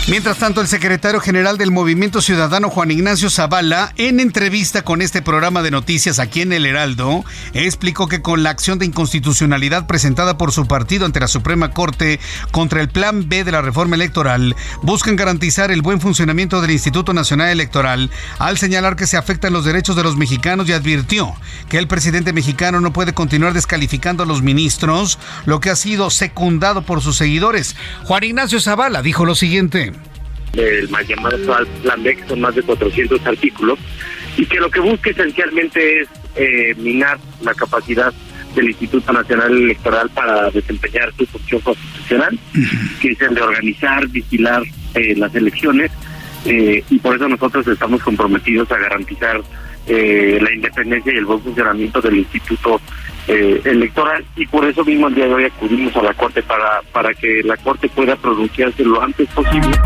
Mientras 0.09 0.37
tanto, 0.37 0.61
el 0.61 0.69
secretario 0.69 1.19
general 1.19 1.57
del 1.57 1.69
Movimiento 1.69 2.21
Ciudadano, 2.21 2.69
Juan 2.69 2.91
Ignacio 2.91 3.29
Zavala, 3.29 3.91
en 3.97 4.21
entrevista 4.21 4.81
con 4.83 5.01
este 5.01 5.21
programa 5.21 5.61
de 5.61 5.69
noticias 5.69 6.19
aquí 6.19 6.39
en 6.39 6.53
El 6.53 6.65
Heraldo, 6.65 7.25
explicó 7.53 8.07
que 8.07 8.21
con 8.21 8.41
la 8.41 8.49
acción 8.49 8.79
de 8.79 8.85
inconstitucionalidad 8.85 9.85
presentada 9.85 10.37
por 10.37 10.53
su 10.53 10.65
partido 10.65 11.05
ante 11.05 11.19
la 11.19 11.27
Suprema 11.27 11.71
Corte 11.71 12.21
contra 12.51 12.79
el 12.79 12.87
Plan 12.87 13.27
B 13.27 13.43
de 13.43 13.51
la 13.51 13.61
reforma 13.61 13.97
electoral, 13.97 14.55
buscan 14.81 15.17
garantizar 15.17 15.71
el 15.71 15.81
buen 15.81 15.99
funcionamiento 15.99 16.61
del 16.61 16.71
Instituto 16.71 17.13
Nacional 17.13 17.49
Electoral 17.49 18.09
al 18.39 18.57
señalar 18.57 18.95
que 18.95 19.07
se 19.07 19.17
afectan 19.17 19.51
los 19.51 19.65
derechos 19.65 19.97
de 19.97 20.03
los 20.03 20.15
mexicanos 20.15 20.69
y 20.69 20.71
advirtió 20.71 21.35
que 21.67 21.79
el 21.79 21.89
presidente 21.89 22.31
mexicano 22.31 22.79
no 22.79 22.93
puede 22.93 23.13
continuar 23.13 23.51
descalificando 23.51 24.23
a 24.23 24.25
los 24.25 24.41
ministros, 24.41 25.19
lo 25.45 25.59
que 25.59 25.69
ha 25.69 25.75
sido 25.75 26.09
secundado 26.11 26.83
por 26.83 27.01
sus 27.01 27.17
seguidores. 27.17 27.75
Juan 28.05 28.23
Ignacio 28.23 28.61
Zavala 28.61 29.01
dijo 29.01 29.25
lo 29.25 29.35
siguiente 29.35 29.96
el 30.53 30.89
más 30.89 31.07
llamado 31.07 31.37
Plan 31.83 32.03
B, 32.03 32.15
que 32.15 32.27
son 32.27 32.41
más 32.41 32.55
de 32.55 32.63
400 32.63 33.25
artículos, 33.25 33.79
y 34.37 34.45
que 34.45 34.59
lo 34.59 34.69
que 34.69 34.79
busca 34.79 35.09
esencialmente 35.09 36.01
es 36.01 36.09
eh, 36.35 36.75
minar 36.77 37.17
la 37.41 37.53
capacidad 37.53 38.13
del 38.55 38.69
Instituto 38.69 39.11
Nacional 39.11 39.51
Electoral 39.51 40.09
para 40.11 40.49
desempeñar 40.51 41.11
su 41.17 41.25
función 41.25 41.61
constitucional, 41.61 42.39
que 43.01 43.11
es 43.11 43.21
el 43.21 43.35
de 43.35 43.41
organizar, 43.41 44.07
vigilar 44.07 44.63
eh, 44.93 45.15
las 45.15 45.33
elecciones, 45.35 45.91
eh, 46.45 46.83
y 46.89 46.99
por 46.99 47.15
eso 47.15 47.27
nosotros 47.27 47.67
estamos 47.67 48.01
comprometidos 48.03 48.71
a 48.71 48.77
garantizar 48.77 49.41
la 49.89 50.53
independencia 50.53 51.13
y 51.13 51.15
el 51.15 51.23
buen 51.23 51.39
funcionamiento 51.39 52.01
del 52.01 52.17
Instituto 52.17 52.81
Electoral, 53.25 54.25
y 54.35 54.45
por 54.45 54.65
eso 54.65 54.83
mismo 54.83 55.07
el 55.07 55.15
día 55.15 55.27
de 55.27 55.33
hoy 55.33 55.45
acudimos 55.45 55.95
a 55.95 56.03
la 56.03 56.13
Corte 56.13 56.43
para, 56.43 56.81
para 56.91 57.13
que 57.13 57.41
la 57.43 57.55
Corte 57.55 57.87
pueda 57.87 58.17
pronunciarse 58.17 58.83
lo 58.83 59.01
antes 59.01 59.29
posible. 59.29 59.77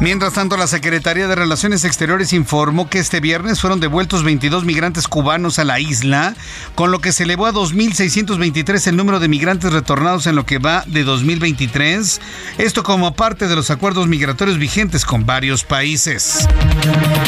Mientras 0.00 0.32
tanto, 0.32 0.56
la 0.56 0.66
Secretaría 0.66 1.28
de 1.28 1.34
Relaciones 1.34 1.84
Exteriores 1.84 2.32
informó 2.32 2.88
que 2.88 2.98
este 2.98 3.20
viernes 3.20 3.60
fueron 3.60 3.80
devueltos 3.80 4.24
22 4.24 4.64
migrantes 4.64 5.06
cubanos 5.06 5.58
a 5.58 5.64
la 5.64 5.78
isla, 5.78 6.34
con 6.74 6.90
lo 6.90 7.00
que 7.00 7.12
se 7.12 7.24
elevó 7.24 7.44
a 7.44 7.52
2.623 7.52 8.86
el 8.86 8.96
número 8.96 9.20
de 9.20 9.28
migrantes 9.28 9.74
retornados 9.74 10.26
en 10.26 10.36
lo 10.36 10.46
que 10.46 10.58
va 10.58 10.84
de 10.86 11.04
2023. 11.04 12.18
Esto 12.56 12.82
como 12.82 13.14
parte 13.14 13.46
de 13.46 13.54
los 13.54 13.70
acuerdos 13.70 14.08
migratorios 14.08 14.56
vigentes 14.56 15.04
con 15.04 15.26
varios 15.26 15.64
países. 15.64 16.48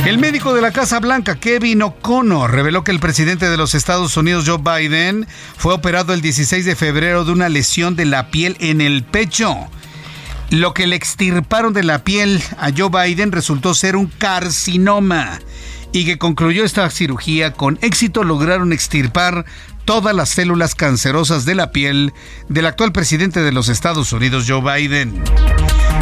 El 0.07 0.17
médico 0.17 0.55
de 0.55 0.63
la 0.63 0.73
Casa 0.73 0.99
Blanca, 0.99 1.35
Kevin 1.35 1.83
O'Connor, 1.83 2.51
reveló 2.51 2.85
que 2.85 2.91
el 2.91 3.01
presidente 3.01 3.51
de 3.51 3.59
los 3.59 3.75
Estados 3.75 4.17
Unidos, 4.17 4.49
Joe 4.49 4.57
Biden, 4.59 5.27
fue 5.59 5.75
operado 5.75 6.15
el 6.15 6.23
16 6.23 6.65
de 6.65 6.75
febrero 6.75 7.27
de 7.27 7.33
una 7.33 7.51
lesión 7.51 7.97
de 7.97 8.07
la 8.07 8.31
piel 8.31 8.57
en 8.61 8.81
el 8.81 9.03
pecho. 9.05 9.69
Lo 10.53 10.75
que 10.75 10.87
le 10.87 10.97
extirparon 10.97 11.73
de 11.73 11.83
la 11.83 12.05
piel 12.05 12.43
a 12.59 12.69
Joe 12.77 12.91
Biden 12.91 13.33
resultó 13.33 13.73
ser 13.73 13.97
un 13.97 14.07
carcinoma 14.07 15.39
y 15.93 16.05
que 16.05 16.19
concluyó 16.19 16.63
esta 16.63 16.91
cirugía 16.91 17.55
con 17.55 17.79
éxito 17.81 18.23
lograron 18.23 18.71
extirpar 18.71 19.47
todas 19.87 20.15
las 20.15 20.29
células 20.29 20.75
cancerosas 20.75 21.47
de 21.47 21.55
la 21.55 21.73
piel 21.73 22.13
del 22.51 22.67
actual 22.67 22.93
presidente 22.93 23.41
de 23.41 23.51
los 23.53 23.71
Estados 23.71 24.13
Unidos, 24.13 24.45
Joe 24.47 24.61
Biden. 24.61 25.23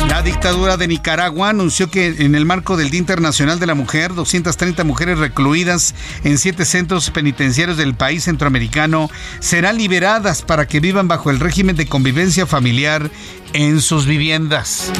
La 0.09 0.22
dictadura 0.22 0.76
de 0.76 0.88
Nicaragua 0.88 1.51
anunció 1.51 1.88
que 1.88 2.09
en 2.09 2.34
el 2.34 2.44
marco 2.44 2.76
del 2.76 2.90
Día 2.90 2.98
Internacional 2.98 3.61
de 3.61 3.66
la 3.66 3.74
Mujer, 3.74 4.14
230 4.14 4.82
mujeres 4.82 5.18
recluidas 5.18 5.94
en 6.24 6.36
siete 6.38 6.64
centros 6.64 7.11
penitenciarios 7.11 7.76
del 7.76 7.94
país 7.94 8.24
centroamericano 8.24 9.09
serán 9.38 9.78
liberadas 9.78 10.42
para 10.42 10.66
que 10.66 10.80
vivan 10.80 11.07
bajo 11.07 11.30
el 11.30 11.38
régimen 11.38 11.76
de 11.76 11.86
convivencia 11.86 12.44
familiar 12.44 13.09
en 13.53 13.80
sus 13.80 14.07
viviendas. 14.07 14.92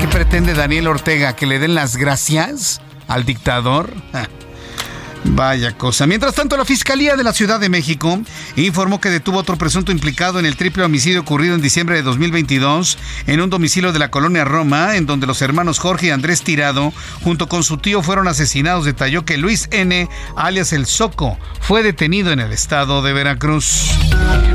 ¿Qué 0.00 0.08
pretende 0.08 0.54
Daniel 0.54 0.88
Ortega? 0.88 1.36
¿Que 1.36 1.46
le 1.46 1.58
den 1.58 1.74
las 1.74 1.96
gracias 1.96 2.80
al 3.08 3.24
dictador? 3.24 3.92
Vaya 5.24 5.76
cosa. 5.76 6.06
Mientras 6.06 6.34
tanto, 6.34 6.56
la 6.56 6.64
Fiscalía 6.64 7.16
de 7.16 7.24
la 7.24 7.32
Ciudad 7.32 7.60
de 7.60 7.68
México 7.68 8.20
informó 8.56 9.00
que 9.00 9.10
detuvo 9.10 9.38
otro 9.38 9.56
presunto 9.56 9.92
implicado 9.92 10.38
en 10.38 10.46
el 10.46 10.56
triple 10.56 10.82
homicidio 10.82 11.20
ocurrido 11.20 11.54
en 11.54 11.60
diciembre 11.60 11.96
de 11.96 12.02
2022 12.02 12.98
en 13.26 13.40
un 13.40 13.50
domicilio 13.50 13.92
de 13.92 13.98
la 13.98 14.10
colonia 14.10 14.44
Roma, 14.44 14.96
en 14.96 15.06
donde 15.06 15.26
los 15.26 15.42
hermanos 15.42 15.78
Jorge 15.78 16.06
y 16.06 16.10
Andrés 16.10 16.42
Tirado, 16.42 16.92
junto 17.22 17.48
con 17.48 17.64
su 17.64 17.76
tío, 17.76 18.02
fueron 18.02 18.28
asesinados. 18.28 18.84
Detalló 18.86 19.24
que 19.24 19.36
Luis 19.36 19.68
N., 19.70 20.08
alias 20.36 20.72
El 20.72 20.86
Soco, 20.86 21.38
fue 21.60 21.82
detenido 21.82 22.32
en 22.32 22.40
el 22.40 22.52
estado 22.52 23.02
de 23.02 23.12
Veracruz. 23.12 23.90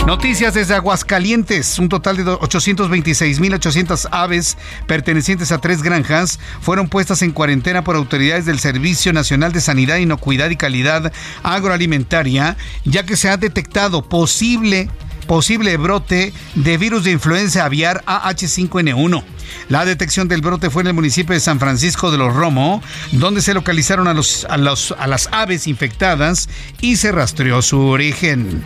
Noticias 0.06 0.54
desde 0.54 0.76
Aguascalientes. 0.76 1.80
Un 1.80 1.90
total 1.90 2.18
de 2.18 2.26
826.800 2.26 4.08
aves 4.12 4.56
pertenecientes 4.86 5.52
a 5.52 5.58
tres 5.58 5.82
granjas 5.82 6.40
fueron 6.62 6.90
puestas 6.90 7.24
en 7.24 7.32
cuarentena 7.32 7.84
por 7.84 7.96
autoridades 7.96 8.46
del 8.46 8.60
Servicio 8.60 9.14
Nacional 9.14 9.52
de 9.52 9.62
Sanidad, 9.62 9.98
Inocuidad 9.98 10.52
y 10.52 10.55
Calidad 10.56 11.12
Agroalimentaria, 11.44 12.58
ya 12.84 13.06
que 13.06 13.18
se 13.18 13.30
ha 13.30 13.38
detectado 13.38 14.08
posible 14.08 14.90
posible 15.26 15.76
brote 15.78 16.34
de 16.54 16.78
virus 16.78 17.04
de 17.04 17.12
influenza 17.12 17.66
aviar 17.66 18.04
AH5N1. 18.06 19.24
La 19.70 19.86
detección 19.86 20.28
del 20.28 20.42
brote 20.42 20.70
fue 20.70 20.84
en 20.84 20.88
el 20.88 20.94
municipio 20.94 21.34
de 21.34 21.40
San 21.40 21.60
Francisco 21.60 22.12
de 22.12 22.18
los 22.18 22.34
Romo, 22.34 22.82
donde 23.12 23.42
se 23.42 23.54
localizaron 23.54 24.08
a, 24.08 24.12
a, 24.12 24.54
a 24.54 25.08
las 25.08 25.30
aves 25.32 25.68
infectadas 25.68 26.50
y 26.80 26.98
se 26.98 27.12
rastreó 27.12 27.62
su 27.62 27.80
origen. 27.80 28.64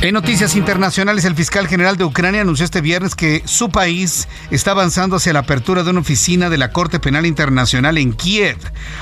En 0.00 0.14
noticias 0.14 0.54
internacionales, 0.54 1.24
el 1.24 1.34
fiscal 1.34 1.66
general 1.66 1.96
de 1.96 2.04
Ucrania 2.04 2.42
anunció 2.42 2.64
este 2.64 2.80
viernes 2.80 3.16
que 3.16 3.42
su 3.46 3.70
país 3.70 4.28
está 4.52 4.70
avanzando 4.70 5.16
hacia 5.16 5.32
la 5.32 5.40
apertura 5.40 5.82
de 5.82 5.90
una 5.90 5.98
oficina 5.98 6.48
de 6.48 6.56
la 6.56 6.70
Corte 6.70 7.00
Penal 7.00 7.26
Internacional 7.26 7.98
en 7.98 8.12
Kiev. 8.12 8.58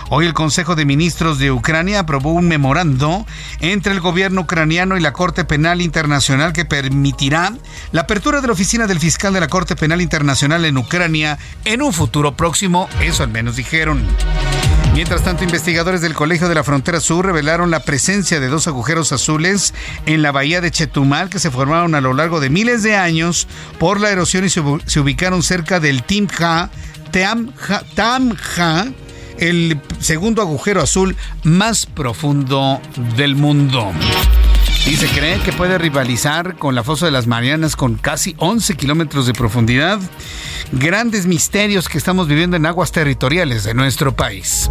Hoy 0.08 0.24
el 0.24 0.32
Consejo 0.32 0.74
de 0.74 0.86
Ministros 0.86 1.38
de 1.38 1.52
Ucrania 1.52 2.00
aprobó 2.00 2.32
un 2.32 2.48
memorando 2.48 3.26
entre 3.60 3.92
el 3.92 4.00
gobierno 4.00 4.40
ucraniano 4.40 4.96
y 4.96 5.00
la 5.00 5.12
Corte 5.12 5.44
Penal 5.44 5.82
Internacional 5.82 6.54
que 6.54 6.64
permitirá 6.64 7.52
la 7.92 8.00
apertura 8.00 8.40
de 8.40 8.46
la 8.46 8.54
oficina 8.54 8.86
del 8.86 8.98
fiscal 8.98 9.34
de 9.34 9.40
la 9.40 9.48
Corte 9.48 9.76
Penal 9.76 10.00
Internacional 10.00 10.64
en 10.64 10.78
Ucrania 10.78 11.36
en 11.66 11.82
un 11.82 11.92
futuro 11.92 12.38
próximo, 12.38 12.88
eso 13.02 13.22
al 13.22 13.28
menos 13.28 13.56
dijeron. 13.56 14.02
Mientras 14.96 15.24
tanto, 15.24 15.44
investigadores 15.44 16.00
del 16.00 16.14
Colegio 16.14 16.48
de 16.48 16.54
la 16.54 16.64
Frontera 16.64 17.00
Sur 17.00 17.26
revelaron 17.26 17.70
la 17.70 17.80
presencia 17.80 18.40
de 18.40 18.48
dos 18.48 18.66
agujeros 18.66 19.12
azules 19.12 19.74
en 20.06 20.22
la 20.22 20.32
bahía 20.32 20.62
de 20.62 20.70
Chetumal 20.86 21.28
que 21.30 21.40
se 21.40 21.50
formaron 21.50 21.96
a 21.96 22.00
lo 22.00 22.12
largo 22.12 22.38
de 22.38 22.48
miles 22.48 22.84
de 22.84 22.96
años 22.96 23.48
por 23.80 24.00
la 24.00 24.10
erosión 24.10 24.44
y 24.44 24.50
se, 24.50 24.60
ubicaron 24.60 25.42
cerca 25.42 25.80
del 25.80 26.04
Timja, 26.04 26.70
Tamja, 27.94 28.86
el 29.38 29.80
segundo 29.98 30.42
agujero 30.42 30.80
azul 30.80 31.16
más 31.42 31.86
profundo 31.86 32.80
del 33.16 33.34
mundo. 33.34 33.92
Y 34.86 34.94
se 34.96 35.08
cree 35.08 35.40
que 35.40 35.52
puede 35.52 35.76
rivalizar 35.76 36.56
con 36.56 36.76
la 36.76 36.84
fosa 36.84 37.06
de 37.06 37.12
las 37.12 37.26
Marianas 37.26 37.74
con 37.74 37.96
casi 37.96 38.36
11 38.38 38.76
kilómetros 38.76 39.26
de 39.26 39.32
profundidad. 39.32 39.98
Grandes 40.70 41.26
misterios 41.26 41.88
que 41.88 41.98
estamos 41.98 42.28
viviendo 42.28 42.56
en 42.56 42.66
aguas 42.66 42.92
territoriales 42.92 43.64
de 43.64 43.74
nuestro 43.74 44.14
país. 44.14 44.70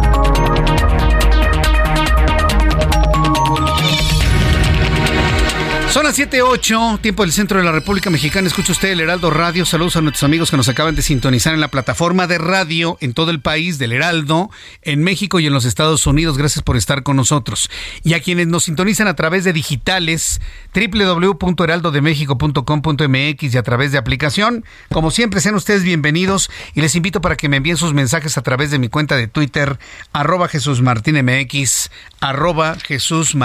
Son 5.91 6.03
las 6.05 6.17
7.08, 6.17 7.01
tiempo 7.01 7.23
del 7.23 7.33
centro 7.33 7.57
de 7.57 7.65
la 7.65 7.73
República 7.73 8.09
Mexicana. 8.09 8.47
Escucha 8.47 8.71
usted 8.71 8.91
el 8.91 9.01
Heraldo 9.01 9.29
Radio. 9.29 9.65
Saludos 9.65 9.97
a 9.97 10.01
nuestros 10.01 10.23
amigos 10.23 10.49
que 10.49 10.55
nos 10.55 10.69
acaban 10.69 10.95
de 10.95 11.01
sintonizar 11.01 11.53
en 11.53 11.59
la 11.59 11.67
plataforma 11.67 12.27
de 12.27 12.37
radio 12.37 12.97
en 13.01 13.13
todo 13.13 13.29
el 13.29 13.41
país 13.41 13.77
del 13.77 13.91
Heraldo, 13.91 14.49
en 14.83 15.03
México 15.03 15.41
y 15.41 15.47
en 15.47 15.53
los 15.53 15.65
Estados 15.65 16.07
Unidos. 16.07 16.37
Gracias 16.37 16.63
por 16.63 16.77
estar 16.77 17.03
con 17.03 17.17
nosotros. 17.17 17.69
Y 18.03 18.13
a 18.13 18.21
quienes 18.21 18.47
nos 18.47 18.63
sintonizan 18.63 19.09
a 19.09 19.17
través 19.17 19.43
de 19.43 19.51
digitales, 19.51 20.39
www.heraldodemexico.com.mx 20.73 23.53
y 23.53 23.57
a 23.57 23.63
través 23.63 23.91
de 23.91 23.97
aplicación. 23.97 24.63
Como 24.93 25.11
siempre, 25.11 25.41
sean 25.41 25.55
ustedes 25.55 25.83
bienvenidos 25.83 26.49
y 26.73 26.79
les 26.79 26.95
invito 26.95 27.19
para 27.19 27.35
que 27.35 27.49
me 27.49 27.57
envíen 27.57 27.75
sus 27.75 27.93
mensajes 27.93 28.37
a 28.37 28.43
través 28.43 28.71
de 28.71 28.79
mi 28.79 28.87
cuenta 28.87 29.17
de 29.17 29.27
Twitter, 29.27 29.77
arroba 30.13 30.47
Jesús 30.47 30.81
Martín 30.81 31.21
MX, 31.21 31.91
arroba 32.21 32.77
Jesús. 32.81 33.35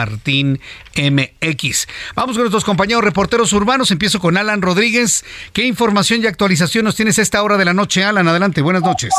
Vamos 2.15 2.36
nuestros 2.43 2.65
compañeros 2.65 3.05
reporteros 3.05 3.53
urbanos. 3.53 3.91
Empiezo 3.91 4.21
con 4.21 4.37
Alan 4.37 4.63
Rodríguez. 4.63 5.25
¿Qué 5.53 5.65
información 5.65 6.23
y 6.23 6.27
actualización 6.27 6.85
nos 6.85 6.97
tienes 6.97 7.19
a 7.19 7.23
esta 7.23 7.43
hora 7.43 7.57
de 7.57 7.65
la 7.65 7.75
noche, 7.75 8.05
Alan? 8.05 8.29
Adelante, 8.29 8.63
buenas 8.63 8.83
noches. 8.83 9.15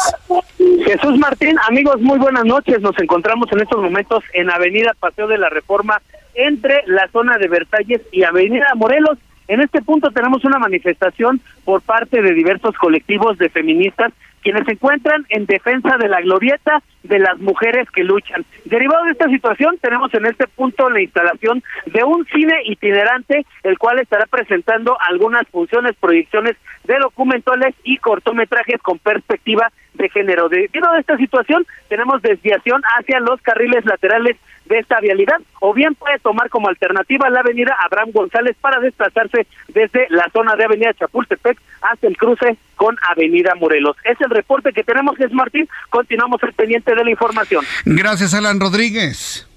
Jesús 0.86 1.18
Martín, 1.20 1.56
amigos, 1.68 2.00
muy 2.02 2.18
buenas 2.18 2.46
noches. 2.46 2.82
Nos 2.82 2.98
encontramos 3.00 3.52
en 3.52 3.62
estos 3.62 3.82
momentos 3.82 4.24
en 4.34 4.50
Avenida 4.50 4.94
Paseo 5.00 5.28
de 5.28 5.38
la 5.38 5.50
Reforma, 5.50 6.02
entre 6.34 6.84
la 6.86 7.08
zona 7.10 7.38
de 7.38 7.48
Versalles 7.48 8.02
y 8.12 8.24
Avenida 8.24 8.68
Morelos. 8.76 9.18
En 9.48 9.62
este 9.62 9.82
punto 9.82 10.12
tenemos 10.12 10.44
una 10.46 10.60
manifestación 10.60 11.42
por 11.66 11.82
parte 11.82 12.22
de 12.22 12.34
diversos 12.34 12.76
colectivos 12.76 13.38
de 13.38 13.50
feministas 13.50 14.14
quienes 14.48 14.66
se 14.66 14.72
encuentran 14.72 15.26
en 15.28 15.46
defensa 15.46 15.98
de 15.98 16.08
la 16.08 16.22
glorieta 16.22 16.82
de 17.04 17.20
las 17.20 17.38
mujeres 17.38 17.86
que 17.92 18.06
luchan. 18.06 18.46
Derivado 18.64 19.04
de 19.04 19.12
esta 19.12 19.28
situación, 19.28 19.78
tenemos 19.82 20.14
en 20.14 20.26
este 20.26 20.48
punto 20.48 20.90
la 20.90 21.02
instalación 21.02 21.62
de 21.88 22.06
un 22.06 22.26
cine 22.28 22.54
itinerante, 22.64 23.46
el 23.64 23.78
cual 23.78 24.00
estará 24.00 24.26
presentando 24.26 24.98
algunas 25.02 25.46
funciones, 25.50 25.98
proyecciones 26.00 26.56
de 26.86 26.98
documentales 26.98 27.76
y 27.84 27.98
cortometrajes 27.98 28.82
con 28.82 29.00
perspectiva 29.00 29.70
de 29.96 30.08
género. 30.08 30.48
Debido 30.48 30.90
a 30.90 30.98
esta 30.98 31.18
situación, 31.18 31.66
tenemos 31.90 32.22
desviación 32.22 32.82
hacia 32.98 33.20
los 33.20 33.42
carriles 33.42 33.84
laterales 33.84 34.38
de 34.68 34.80
esta 34.80 35.00
vialidad, 35.00 35.40
o 35.60 35.74
bien 35.74 35.96
puede 35.96 36.20
tomar 36.20 36.50
como 36.50 36.70
alternativa 36.70 37.30
la 37.30 37.42
avenida 37.42 37.76
Abraham 37.86 38.12
González 38.12 38.56
para 38.60 38.80
desplazarse 38.80 39.48
desde 39.70 40.08
la 40.10 40.30
zona 40.32 40.56
de 40.56 40.66
avenida 40.66 40.94
Chapultepec 40.94 41.58
hasta 41.82 42.08
el 42.08 42.18
cruce 42.18 42.58
con 42.76 42.96
avenida 43.10 43.56
Morelos. 43.56 43.96
Es 44.04 44.20
el 44.22 44.30
reporte 44.30 44.72
que 44.74 44.84
tenemos, 44.84 45.20
es 45.20 45.32
Martín. 45.32 45.68
Continuamos 45.90 46.42
al 46.44 46.54
pendiente 46.54 46.94
de 46.94 47.04
la 47.04 47.10
información. 47.10 47.66
Gracias, 47.86 48.34
Alan 48.34 48.60
Rodríguez. 48.60 49.48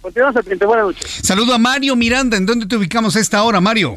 Continuamos 0.00 0.36
al 0.36 0.42
pendiente. 0.42 0.66
Buenas 0.66 0.86
noches. 0.86 1.20
Saludo 1.22 1.54
a 1.54 1.58
Mario 1.58 1.96
Miranda. 1.96 2.36
¿En 2.36 2.46
dónde 2.46 2.66
te 2.66 2.76
ubicamos 2.76 3.16
a 3.16 3.20
esta 3.20 3.42
hora, 3.42 3.60
Mario? 3.60 3.96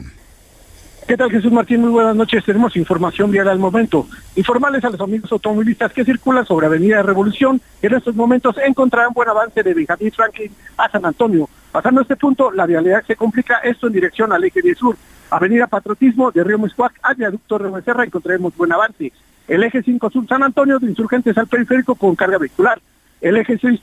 ¿Qué 1.07 1.17
tal 1.17 1.29
Jesús 1.29 1.51
Martín? 1.51 1.81
Muy 1.81 1.89
buenas 1.89 2.15
noches. 2.15 2.45
Tenemos 2.45 2.77
información 2.77 3.29
vial 3.29 3.49
al 3.49 3.59
momento. 3.59 4.07
Informarles 4.37 4.85
a 4.85 4.89
los 4.89 5.01
amigos 5.01 5.29
automovilistas 5.33 5.91
que 5.91 6.05
circulan 6.05 6.45
sobre 6.45 6.67
Avenida 6.67 7.03
Revolución 7.03 7.59
que 7.81 7.87
en 7.87 7.95
estos 7.95 8.15
momentos 8.15 8.55
encontrarán 8.63 9.11
buen 9.11 9.27
avance 9.27 9.63
de 9.63 9.73
Benjamín 9.73 10.11
Franklin 10.13 10.51
a 10.77 10.89
San 10.89 11.05
Antonio. 11.05 11.49
Pasando 11.73 12.01
este 12.01 12.15
punto, 12.15 12.51
la 12.51 12.65
vialidad 12.65 13.03
se 13.05 13.17
complica 13.17 13.57
esto 13.57 13.87
en 13.87 13.93
dirección 13.93 14.31
al 14.31 14.45
eje 14.45 14.61
10 14.61 14.77
sur. 14.77 14.95
Avenida 15.29 15.67
Patriotismo 15.67 16.31
de 16.31 16.43
Río 16.43 16.57
Miscuac 16.57 16.93
a 17.03 17.13
Viaducto 17.13 17.57
Río 17.57 17.71
Becerra 17.73 18.05
encontraremos 18.05 18.55
buen 18.55 18.71
avance. 18.71 19.11
El 19.49 19.63
eje 19.63 19.83
5 19.83 20.09
sur 20.09 20.25
San 20.27 20.43
Antonio 20.43 20.79
de 20.79 20.87
Insurgentes 20.87 21.37
al 21.37 21.47
periférico 21.47 21.95
con 21.95 22.15
carga 22.15 22.37
vehicular. 22.37 22.79
El 23.19 23.37
eje 23.37 23.57
6, 23.57 23.81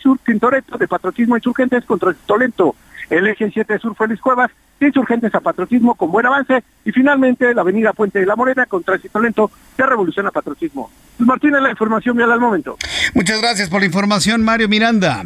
sur 0.00 0.18
Tintoretto 0.24 0.78
de 0.78 0.86
Patriotismo 0.86 1.36
Insurgentes 1.36 1.84
con 1.84 1.98
tránsito 1.98 2.36
lento. 2.36 2.76
El 3.10 3.26
eje 3.26 3.50
7 3.52 3.78
sur 3.78 3.96
Félix 3.96 4.20
Cuevas 4.20 4.50
de 4.80 4.88
Insurgentes 4.88 5.34
a 5.34 5.40
Patriotismo 5.40 5.94
con 5.94 6.10
buen 6.10 6.26
avance. 6.26 6.62
Y 6.84 6.92
finalmente 6.92 7.54
la 7.54 7.62
avenida 7.62 7.92
Puente 7.92 8.18
de 8.18 8.26
la 8.26 8.36
Morena 8.36 8.66
con 8.66 8.82
tránsito 8.82 9.20
lento 9.20 9.50
de 9.76 9.86
Revolución 9.86 10.26
a 10.26 10.30
Patriotismo. 10.30 10.90
Martínez, 11.18 11.62
la 11.62 11.70
información 11.70 12.16
vial 12.16 12.32
al 12.32 12.40
momento. 12.40 12.76
Muchas 13.14 13.40
gracias 13.40 13.68
por 13.68 13.80
la 13.80 13.86
información, 13.86 14.42
Mario 14.44 14.68
Miranda. 14.68 15.22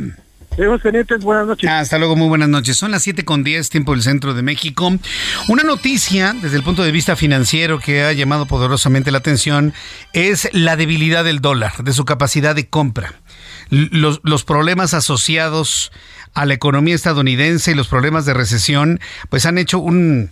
Buenas 0.59 1.47
noches. 1.47 1.71
Hasta 1.71 1.99
luego, 1.99 2.17
muy 2.17 2.27
buenas 2.27 2.49
noches. 2.49 2.77
Son 2.77 2.91
las 2.91 3.03
7 3.05 3.25
con 3.25 3.45
10, 3.45 3.71
tiempo 3.71 3.93
del 3.93 4.03
centro 4.03 4.35
de 4.35 4.43
México. 4.43 4.93
Una 5.49 5.63
noticia 5.63 6.35
desde 6.43 6.57
el 6.57 6.65
punto 6.65 6.83
de 6.83 6.91
vista 6.91 7.15
financiero 7.15 7.79
que 7.79 8.03
ha 8.03 8.13
llamado 8.13 8.47
poderosamente 8.47 9.13
la 9.13 9.19
atención 9.19 9.73
es 10.13 10.49
la 10.53 10.75
debilidad 10.75 11.23
del 11.23 11.41
dólar, 11.41 11.85
de 11.85 11.93
su 11.93 12.05
capacidad 12.05 12.57
de 12.57 12.69
compra. 12.69 13.15
Los, 13.71 14.21
los 14.25 14.43
problemas 14.43 14.95
asociados 14.95 15.93
a 16.35 16.47
la 16.47 16.55
economía 16.55 16.95
estadounidense 16.95 17.71
y 17.71 17.75
los 17.75 17.89
problemas 17.89 18.25
de 18.25 18.35
recesión, 18.35 19.01
pues 19.29 19.47
han 19.47 19.59
hecho 19.59 19.79
un, 19.79 20.31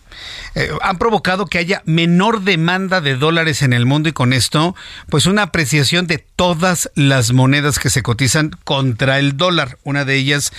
eh, 0.54 0.70
han 0.82 0.98
provocado 0.98 1.46
que 1.46 1.58
haya 1.58 1.82
menor 1.84 2.42
demanda 2.42 3.00
de 3.00 3.16
dólares 3.16 3.62
en 3.62 3.72
el 3.72 3.86
mundo 3.86 4.08
y 4.08 4.12
con 4.12 4.32
esto, 4.32 4.74
pues 5.08 5.26
una 5.26 5.42
apreciación 5.42 6.06
de 6.06 6.18
todas 6.18 6.90
las 6.94 7.32
monedas 7.32 7.78
que 7.78 7.90
se 7.90 8.02
cotizan 8.02 8.50
contra 8.64 9.18
el 9.18 9.36
dólar. 9.36 9.78
Una 9.84 10.04
de 10.04 10.16
ellas, 10.16 10.52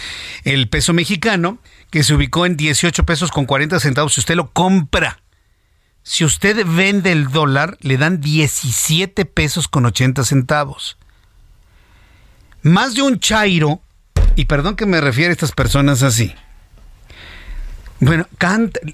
el 0.43 0.69
peso 0.69 0.93
mexicano, 0.93 1.59
que 1.89 2.03
se 2.03 2.13
ubicó 2.13 2.45
en 2.45 2.57
18 2.57 3.05
pesos 3.05 3.31
con 3.31 3.45
40 3.45 3.79
centavos. 3.79 4.13
Si 4.13 4.19
usted 4.19 4.35
lo 4.35 4.51
compra, 4.51 5.19
si 6.03 6.23
usted 6.23 6.65
vende 6.65 7.11
el 7.11 7.29
dólar, 7.29 7.77
le 7.81 7.97
dan 7.97 8.21
17 8.21 9.25
pesos 9.25 9.67
con 9.67 9.85
80 9.85 10.23
centavos. 10.23 10.97
Más 12.61 12.95
de 12.95 13.01
un 13.01 13.19
chairo 13.19 13.81
y 14.37 14.45
perdón 14.45 14.75
que 14.75 14.85
me 14.85 15.01
refiere 15.01 15.31
a 15.31 15.33
estas 15.33 15.51
personas 15.51 16.03
así. 16.03 16.33
Bueno, 17.99 18.27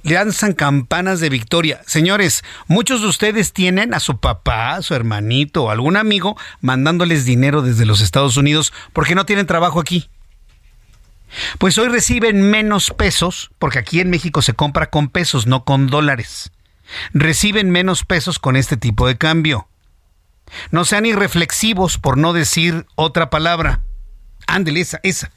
lanzan 0.03 0.53
campanas 0.53 1.19
de 1.19 1.27
victoria. 1.27 1.81
Señores, 1.85 2.45
muchos 2.67 3.01
de 3.01 3.07
ustedes 3.07 3.51
tienen 3.51 3.93
a 3.93 3.99
su 3.99 4.19
papá, 4.19 4.75
a 4.75 4.81
su 4.81 4.95
hermanito 4.95 5.65
o 5.65 5.69
algún 5.69 5.97
amigo 5.97 6.37
mandándoles 6.61 7.25
dinero 7.25 7.61
desde 7.61 7.85
los 7.85 7.99
Estados 7.99 8.37
Unidos 8.37 8.71
porque 8.93 9.15
no 9.15 9.25
tienen 9.25 9.45
trabajo 9.45 9.81
aquí. 9.81 10.09
Pues 11.57 11.77
hoy 11.77 11.89
reciben 11.89 12.49
menos 12.49 12.91
pesos, 12.91 13.51
porque 13.59 13.79
aquí 13.79 13.99
en 13.99 14.09
México 14.09 14.41
se 14.41 14.53
compra 14.53 14.89
con 14.89 15.09
pesos, 15.09 15.45
no 15.45 15.65
con 15.65 15.87
dólares. 15.87 16.53
Reciben 17.13 17.69
menos 17.69 18.05
pesos 18.05 18.39
con 18.39 18.55
este 18.55 18.77
tipo 18.77 19.07
de 19.07 19.17
cambio. 19.17 19.67
No 20.71 20.85
sean 20.85 21.05
irreflexivos 21.05 21.97
por 21.97 22.17
no 22.17 22.31
decir 22.31 22.85
otra 22.95 23.29
palabra. 23.29 23.81
Ándele, 24.47 24.81
esa, 24.81 24.99
esa. 25.03 25.31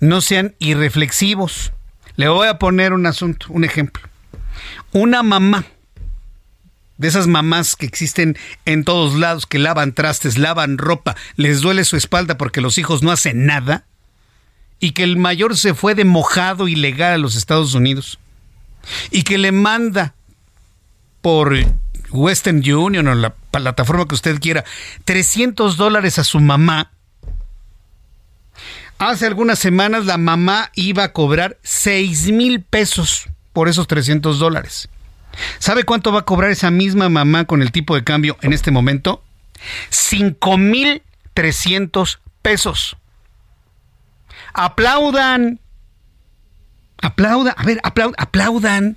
No 0.00 0.20
sean 0.20 0.54
irreflexivos. 0.58 1.72
Le 2.16 2.28
voy 2.28 2.48
a 2.48 2.58
poner 2.58 2.92
un 2.92 3.06
asunto, 3.06 3.46
un 3.50 3.64
ejemplo. 3.64 4.02
Una 4.92 5.22
mamá, 5.22 5.64
de 6.96 7.08
esas 7.08 7.28
mamás 7.28 7.76
que 7.76 7.86
existen 7.86 8.36
en 8.64 8.84
todos 8.84 9.14
lados, 9.14 9.46
que 9.46 9.58
lavan 9.58 9.92
trastes, 9.92 10.36
lavan 10.36 10.78
ropa, 10.78 11.16
les 11.36 11.60
duele 11.60 11.84
su 11.84 11.96
espalda 11.96 12.36
porque 12.36 12.60
los 12.60 12.76
hijos 12.76 13.02
no 13.02 13.12
hacen 13.12 13.46
nada, 13.46 13.86
y 14.80 14.92
que 14.92 15.04
el 15.04 15.16
mayor 15.16 15.56
se 15.56 15.74
fue 15.74 15.94
de 15.94 16.04
mojado 16.04 16.68
ilegal 16.68 17.14
a 17.14 17.18
los 17.18 17.36
Estados 17.36 17.74
Unidos, 17.74 18.18
y 19.10 19.22
que 19.22 19.38
le 19.38 19.52
manda 19.52 20.14
por 21.20 21.54
Western 22.10 22.58
Union 22.68 23.06
o 23.06 23.14
la 23.14 23.34
plataforma 23.34 24.06
que 24.06 24.14
usted 24.14 24.40
quiera, 24.40 24.64
300 25.04 25.76
dólares 25.76 26.18
a 26.18 26.24
su 26.24 26.40
mamá, 26.40 26.90
Hace 28.98 29.26
algunas 29.26 29.58
semanas 29.60 30.06
la 30.06 30.18
mamá 30.18 30.70
iba 30.74 31.04
a 31.04 31.12
cobrar 31.12 31.56
6 31.62 32.32
mil 32.32 32.62
pesos 32.62 33.28
por 33.52 33.68
esos 33.68 33.86
300 33.86 34.38
dólares. 34.38 34.88
¿Sabe 35.58 35.84
cuánto 35.84 36.12
va 36.12 36.20
a 36.20 36.24
cobrar 36.24 36.50
esa 36.50 36.70
misma 36.70 37.08
mamá 37.08 37.44
con 37.44 37.62
el 37.62 37.70
tipo 37.70 37.94
de 37.94 38.02
cambio 38.02 38.36
en 38.42 38.52
este 38.52 38.72
momento? 38.72 39.22
5 39.90 40.58
mil 40.58 41.02
300 41.34 42.20
pesos. 42.42 42.96
Aplaudan. 44.52 45.60
Aplaudan. 47.00 47.54
A 47.56 47.62
ver, 47.62 47.80
aplaudan. 47.82 48.96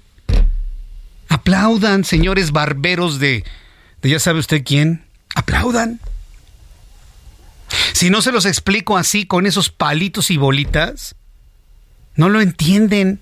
Aplaudan, 1.29 2.03
señores 2.03 2.51
barberos 2.51 3.19
de, 3.19 3.45
de 4.01 4.09
ya 4.09 4.19
sabe 4.19 4.39
usted 4.39 4.63
quién. 4.65 5.05
Aplaudan. 5.35 5.99
Si 7.93 8.09
no 8.09 8.21
se 8.21 8.31
los 8.31 8.45
explico 8.45 8.97
así, 8.97 9.25
con 9.25 9.45
esos 9.45 9.69
palitos 9.69 10.31
y 10.31 10.37
bolitas, 10.37 11.15
no 12.15 12.29
lo 12.29 12.41
entienden. 12.41 13.21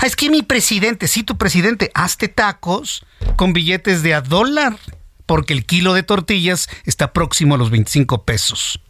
Ah, 0.00 0.06
es 0.06 0.16
que 0.16 0.30
mi 0.30 0.42
presidente, 0.42 1.08
sí, 1.08 1.22
tu 1.22 1.36
presidente, 1.36 1.90
hazte 1.94 2.28
tacos 2.28 3.04
con 3.36 3.52
billetes 3.52 4.02
de 4.02 4.14
a 4.14 4.20
dólar 4.20 4.78
porque 5.26 5.52
el 5.52 5.64
kilo 5.64 5.94
de 5.94 6.02
tortillas 6.02 6.68
está 6.84 7.12
próximo 7.12 7.54
a 7.54 7.58
los 7.58 7.70
25 7.70 8.24
pesos. 8.24 8.80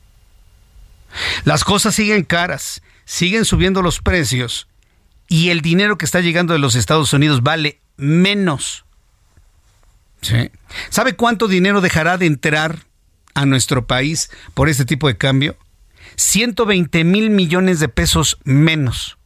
Las 1.45 1.65
cosas 1.65 1.95
siguen 1.95 2.25
caras, 2.25 2.83
siguen 3.05 3.45
subiendo 3.45 3.83
los 3.83 4.01
precios 4.01 4.69
y 5.29 5.51
el 5.51 5.61
dinero 5.61 5.99
que 5.99 6.05
está 6.05 6.21
llegando 6.21 6.53
de 6.53 6.59
los 6.59 6.75
Estados 6.75 7.13
Unidos 7.13 7.43
vale 7.43 7.81
menos. 7.97 8.85
¿Sabe 10.89 11.15
cuánto 11.15 11.49
dinero 11.49 11.81
dejará 11.81 12.17
de 12.17 12.27
entrar 12.27 12.87
a 13.35 13.47
nuestro 13.47 13.87
país 13.87 14.31
por 14.55 14.69
este 14.69 14.85
tipo 14.85 15.09
de 15.09 15.17
cambio? 15.17 15.57
120 16.17 17.05
mil 17.05 17.31
millones 17.31 17.81
de 17.81 17.89
pesos 17.89 18.39
menos. 18.45 19.19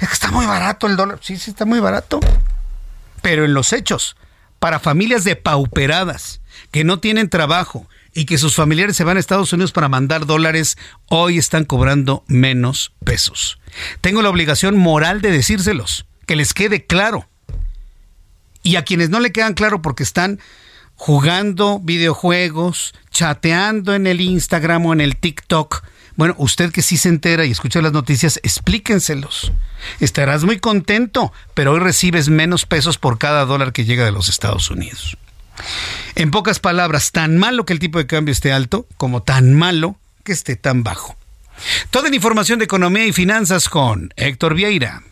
Es 0.00 0.08
que 0.08 0.14
está 0.14 0.30
muy 0.30 0.46
barato 0.46 0.86
el 0.86 0.96
dólar. 0.96 1.18
Sí, 1.22 1.36
sí, 1.36 1.50
está 1.50 1.64
muy 1.64 1.80
barato. 1.80 2.20
Pero 3.22 3.44
en 3.44 3.54
los 3.54 3.72
hechos, 3.72 4.16
para 4.58 4.80
familias 4.80 5.24
depauperadas, 5.24 6.40
que 6.70 6.84
no 6.84 6.98
tienen 6.98 7.28
trabajo 7.28 7.88
y 8.14 8.24
que 8.24 8.38
sus 8.38 8.54
familiares 8.54 8.96
se 8.96 9.04
van 9.04 9.16
a 9.16 9.20
Estados 9.20 9.52
Unidos 9.52 9.72
para 9.72 9.88
mandar 9.88 10.24
dólares, 10.24 10.78
hoy 11.08 11.36
están 11.38 11.64
cobrando 11.64 12.24
menos 12.28 12.92
pesos. 13.04 13.58
Tengo 14.00 14.22
la 14.22 14.30
obligación 14.30 14.78
moral 14.78 15.20
de 15.20 15.30
decírselos, 15.30 16.06
que 16.26 16.36
les 16.36 16.54
quede 16.54 16.86
claro. 16.86 17.28
Y 18.62 18.76
a 18.76 18.84
quienes 18.84 19.10
no 19.10 19.20
le 19.20 19.32
quedan 19.32 19.54
claro 19.54 19.82
porque 19.82 20.02
están 20.02 20.40
jugando 20.96 21.78
videojuegos, 21.78 22.94
chateando 23.10 23.94
en 23.94 24.06
el 24.06 24.20
Instagram 24.20 24.86
o 24.86 24.92
en 24.92 25.00
el 25.00 25.16
TikTok, 25.16 25.84
bueno, 26.16 26.34
usted 26.38 26.72
que 26.72 26.80
sí 26.80 26.96
se 26.96 27.10
entera 27.10 27.44
y 27.44 27.50
escucha 27.50 27.82
las 27.82 27.92
noticias, 27.92 28.40
explíquenselos. 28.42 29.52
Estarás 30.00 30.44
muy 30.44 30.58
contento, 30.58 31.32
pero 31.52 31.72
hoy 31.72 31.80
recibes 31.80 32.30
menos 32.30 32.64
pesos 32.64 32.96
por 32.96 33.18
cada 33.18 33.44
dólar 33.44 33.72
que 33.72 33.84
llega 33.84 34.04
de 34.04 34.12
los 34.12 34.30
Estados 34.30 34.70
Unidos. 34.70 35.18
En 36.14 36.30
pocas 36.30 36.58
palabras, 36.58 37.12
tan 37.12 37.36
malo 37.36 37.66
que 37.66 37.74
el 37.74 37.78
tipo 37.78 37.98
de 37.98 38.06
cambio 38.06 38.32
esté 38.32 38.52
alto, 38.52 38.86
como 38.96 39.22
tan 39.22 39.54
malo 39.54 39.96
que 40.24 40.32
esté 40.32 40.56
tan 40.56 40.82
bajo. 40.82 41.16
Toda 41.90 42.08
la 42.08 42.16
información 42.16 42.58
de 42.58 42.64
economía 42.64 43.06
y 43.06 43.12
finanzas 43.12 43.68
con 43.68 44.12
Héctor 44.16 44.54
Vieira. 44.54 45.02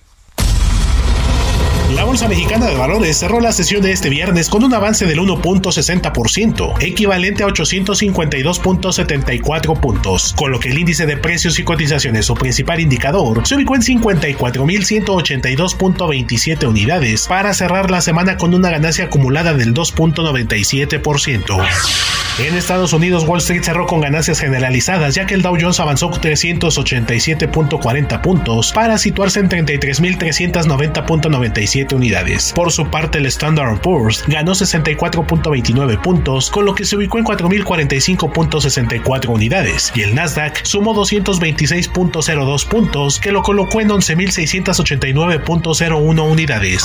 La 1.95 2.03
Bolsa 2.03 2.27
Mexicana 2.27 2.67
de 2.67 2.75
Valores 2.75 3.19
cerró 3.19 3.39
la 3.39 3.53
sesión 3.53 3.81
de 3.81 3.93
este 3.93 4.11
viernes 4.11 4.49
con 4.49 4.65
un 4.65 4.75
avance 4.75 5.07
del 5.07 5.21
1.60%, 5.21 6.75
equivalente 6.81 7.45
a 7.45 7.47
852.74 7.47 9.79
puntos, 9.79 10.35
con 10.37 10.51
lo 10.51 10.59
que 10.59 10.71
el 10.71 10.79
índice 10.79 11.07
de 11.07 11.17
precios 11.17 11.61
y 11.61 11.65
cotizaciones, 11.65 12.27
su 12.27 12.35
principal 12.35 12.81
indicador, 12.81 13.47
se 13.47 13.55
ubicó 13.55 13.77
en 13.77 13.83
54.182.27 13.83 16.67
unidades 16.67 17.29
para 17.29 17.55
cerrar 17.55 17.93
la 17.93 18.01
semana 18.01 18.39
con 18.39 18.55
una 18.55 18.71
ganancia 18.71 19.05
acumulada 19.05 19.55
del 19.55 19.73
2.97%. 19.73 21.65
En 22.37 22.57
Estados 22.57 22.93
Unidos, 22.93 23.23
Wall 23.29 23.39
Street 23.39 23.63
cerró 23.63 23.87
con 23.87 24.01
ganancias 24.01 24.41
generalizadas, 24.41 25.15
ya 25.15 25.25
que 25.25 25.35
el 25.35 25.43
Dow 25.43 25.57
Jones 25.61 25.79
avanzó 25.79 26.11
387.40 26.11 28.21
puntos 28.21 28.73
para 28.73 28.99
situarse 28.99 29.39
en 29.39 29.49
33.390.97 29.49 31.84
unidades. 31.93 32.53
Por 32.55 32.73
su 32.73 32.87
parte, 32.87 33.19
el 33.19 33.27
Standard 33.27 33.81
Poor's 33.81 34.25
ganó 34.27 34.53
64.29 34.53 36.01
puntos, 36.01 36.51
con 36.51 36.65
lo 36.65 36.75
que 36.75 36.85
se 36.85 36.97
ubicó 36.97 37.19
en 37.19 37.25
4.045.64 37.25 39.29
unidades, 39.29 39.93
y 39.95 40.03
el 40.03 40.15
Nasdaq 40.15 40.65
sumó 40.65 40.95
226.02 40.95 42.69
puntos, 42.69 43.21
que 43.21 43.33
lo 43.33 43.43
colocó 43.43 43.81
en 43.81 43.89
11.689.01 43.91 46.31
unidades. 46.31 46.85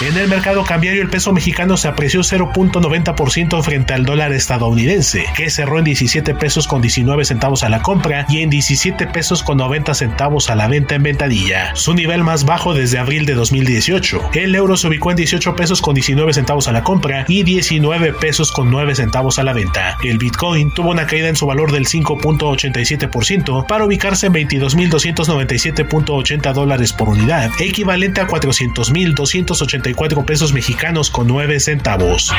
En 0.00 0.16
el 0.16 0.28
mercado 0.28 0.64
cambiario, 0.64 1.02
el 1.02 1.10
peso 1.10 1.32
mexicano 1.32 1.76
se 1.76 1.88
apreció 1.88 2.20
0.90% 2.20 3.60
frente 3.64 3.94
al 3.94 4.04
dólar 4.04 4.32
estadounidense, 4.32 5.24
que 5.36 5.50
cerró 5.50 5.78
en 5.78 5.84
17 5.84 6.36
pesos 6.36 6.68
con 6.68 6.80
19 6.80 7.24
centavos 7.24 7.64
a 7.64 7.68
la 7.68 7.82
compra 7.82 8.24
y 8.28 8.42
en 8.42 8.50
17 8.50 9.08
pesos 9.08 9.42
con 9.42 9.58
90 9.58 9.94
centavos 9.94 10.50
a 10.50 10.54
la 10.54 10.68
venta 10.68 10.94
en 10.94 11.02
ventadilla, 11.02 11.74
su 11.74 11.94
nivel 11.94 12.22
más 12.22 12.44
bajo 12.44 12.74
desde 12.74 12.98
abril 12.98 13.26
de 13.26 13.34
2018. 13.34 14.07
El 14.32 14.54
euro 14.54 14.76
se 14.76 14.86
ubicó 14.88 15.10
en 15.10 15.16
18 15.16 15.56
pesos 15.56 15.82
con 15.82 15.94
19 15.94 16.32
centavos 16.32 16.68
a 16.68 16.72
la 16.72 16.82
compra 16.82 17.26
y 17.28 17.42
19 17.42 18.14
pesos 18.14 18.50
con 18.52 18.70
9 18.70 18.94
centavos 18.94 19.38
a 19.38 19.44
la 19.44 19.52
venta. 19.52 19.98
El 20.02 20.16
Bitcoin 20.18 20.72
tuvo 20.72 20.90
una 20.90 21.06
caída 21.06 21.28
en 21.28 21.36
su 21.36 21.46
valor 21.46 21.72
del 21.72 21.86
5.87% 21.86 23.66
para 23.66 23.84
ubicarse 23.84 24.26
en 24.26 24.34
22.297.80 24.34 26.52
dólares 26.52 26.92
por 26.92 27.08
unidad, 27.08 27.50
equivalente 27.60 28.20
a 28.20 28.28
400.284 28.28 30.24
pesos 30.24 30.52
mexicanos 30.52 31.10
con 31.10 31.26
9 31.26 31.58
centavos. 31.60 32.32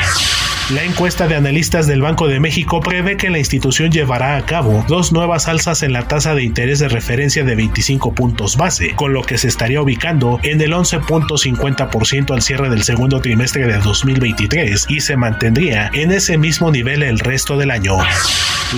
La 0.74 0.84
encuesta 0.84 1.26
de 1.26 1.34
analistas 1.34 1.88
del 1.88 2.00
Banco 2.00 2.28
de 2.28 2.38
México 2.38 2.80
prevé 2.80 3.16
que 3.16 3.28
la 3.28 3.38
institución 3.38 3.90
llevará 3.90 4.36
a 4.36 4.46
cabo 4.46 4.84
dos 4.86 5.12
nuevas 5.12 5.48
alzas 5.48 5.82
en 5.82 5.92
la 5.92 6.06
tasa 6.06 6.34
de 6.34 6.44
interés 6.44 6.78
de 6.78 6.88
referencia 6.88 7.42
de 7.42 7.56
25 7.56 8.14
puntos 8.14 8.56
base, 8.56 8.94
con 8.94 9.12
lo 9.12 9.22
que 9.22 9.36
se 9.36 9.48
estaría 9.48 9.82
ubicando 9.82 10.38
en 10.44 10.60
el 10.60 10.72
11.50% 10.72 11.59
al 12.30 12.42
cierre 12.42 12.70
del 12.70 12.82
segundo 12.82 13.20
trimestre 13.20 13.66
de 13.66 13.78
2023 13.78 14.86
y 14.88 15.00
se 15.00 15.16
mantendría 15.16 15.90
en 15.92 16.10
ese 16.10 16.38
mismo 16.38 16.70
nivel 16.70 17.02
el 17.02 17.18
resto 17.18 17.58
del 17.58 17.70
año. 17.70 17.98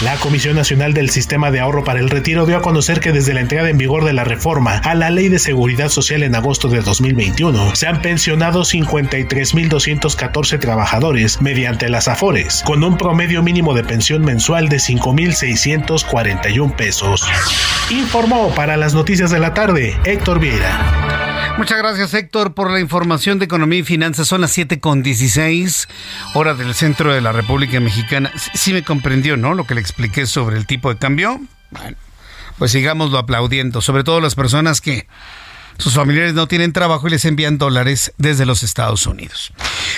La 0.02 0.16
Comisión 0.16 0.56
Nacional 0.56 0.94
del 0.94 1.10
Sistema 1.10 1.52
de 1.52 1.60
Ahorro 1.60 1.84
para 1.84 2.00
el 2.00 2.10
Retiro 2.10 2.44
dio 2.44 2.56
a 2.56 2.62
conocer 2.62 2.98
que 2.98 3.12
desde 3.12 3.34
la 3.34 3.40
entrada 3.52 3.68
en 3.68 3.76
vigor 3.76 4.04
de 4.06 4.14
la 4.14 4.24
reforma 4.24 4.78
a 4.78 4.94
la 4.94 5.10
Ley 5.10 5.28
de 5.28 5.38
Seguridad 5.38 5.90
Social 5.90 6.22
en 6.22 6.34
agosto 6.34 6.68
de 6.68 6.80
2021, 6.80 7.76
se 7.76 7.86
han 7.86 8.00
pensionado 8.00 8.62
53.214 8.62 10.58
trabajadores 10.58 11.42
mediante 11.42 11.90
las 11.90 12.08
AFORES, 12.08 12.62
con 12.64 12.82
un 12.82 12.96
promedio 12.96 13.42
mínimo 13.42 13.74
de 13.74 13.84
pensión 13.84 14.24
mensual 14.24 14.70
de 14.70 14.78
5.641 14.78 16.74
pesos. 16.76 17.28
Informó 17.90 18.54
para 18.54 18.78
las 18.78 18.94
noticias 18.94 19.30
de 19.30 19.38
la 19.38 19.52
tarde 19.52 19.98
Héctor 20.04 20.40
Vieira. 20.40 21.52
Muchas 21.58 21.76
gracias 21.76 22.14
Héctor 22.14 22.54
por 22.54 22.70
la 22.70 22.80
información 22.80 23.38
de 23.38 23.44
economía 23.44 23.80
y 23.80 23.84
finanzas. 23.84 24.28
Son 24.28 24.40
las 24.40 24.52
7 24.52 24.80
con 24.80 25.02
16 25.02 25.88
horas 26.32 26.56
del 26.56 26.72
centro 26.72 27.12
de 27.12 27.20
la 27.20 27.32
República 27.32 27.78
Mexicana. 27.80 28.32
Sí 28.54 28.72
me 28.72 28.82
comprendió, 28.82 29.36
¿no? 29.36 29.52
Lo 29.52 29.64
que 29.64 29.74
le 29.74 29.82
expliqué 29.82 30.24
sobre 30.24 30.56
el 30.56 30.64
tipo 30.64 30.88
de 30.88 30.98
cambio. 30.98 31.38
Bueno, 31.70 31.98
pues 32.62 32.70
sigámoslo 32.70 33.18
aplaudiendo. 33.18 33.80
Sobre 33.80 34.04
todo 34.04 34.20
las 34.20 34.36
personas 34.36 34.80
que 34.80 35.08
sus 35.78 35.94
familiares 35.94 36.32
no 36.34 36.46
tienen 36.46 36.72
trabajo 36.72 37.08
y 37.08 37.10
les 37.10 37.24
envían 37.24 37.58
dólares 37.58 38.12
desde 38.18 38.46
los 38.46 38.62
Estados 38.62 39.04
Unidos. 39.08 39.52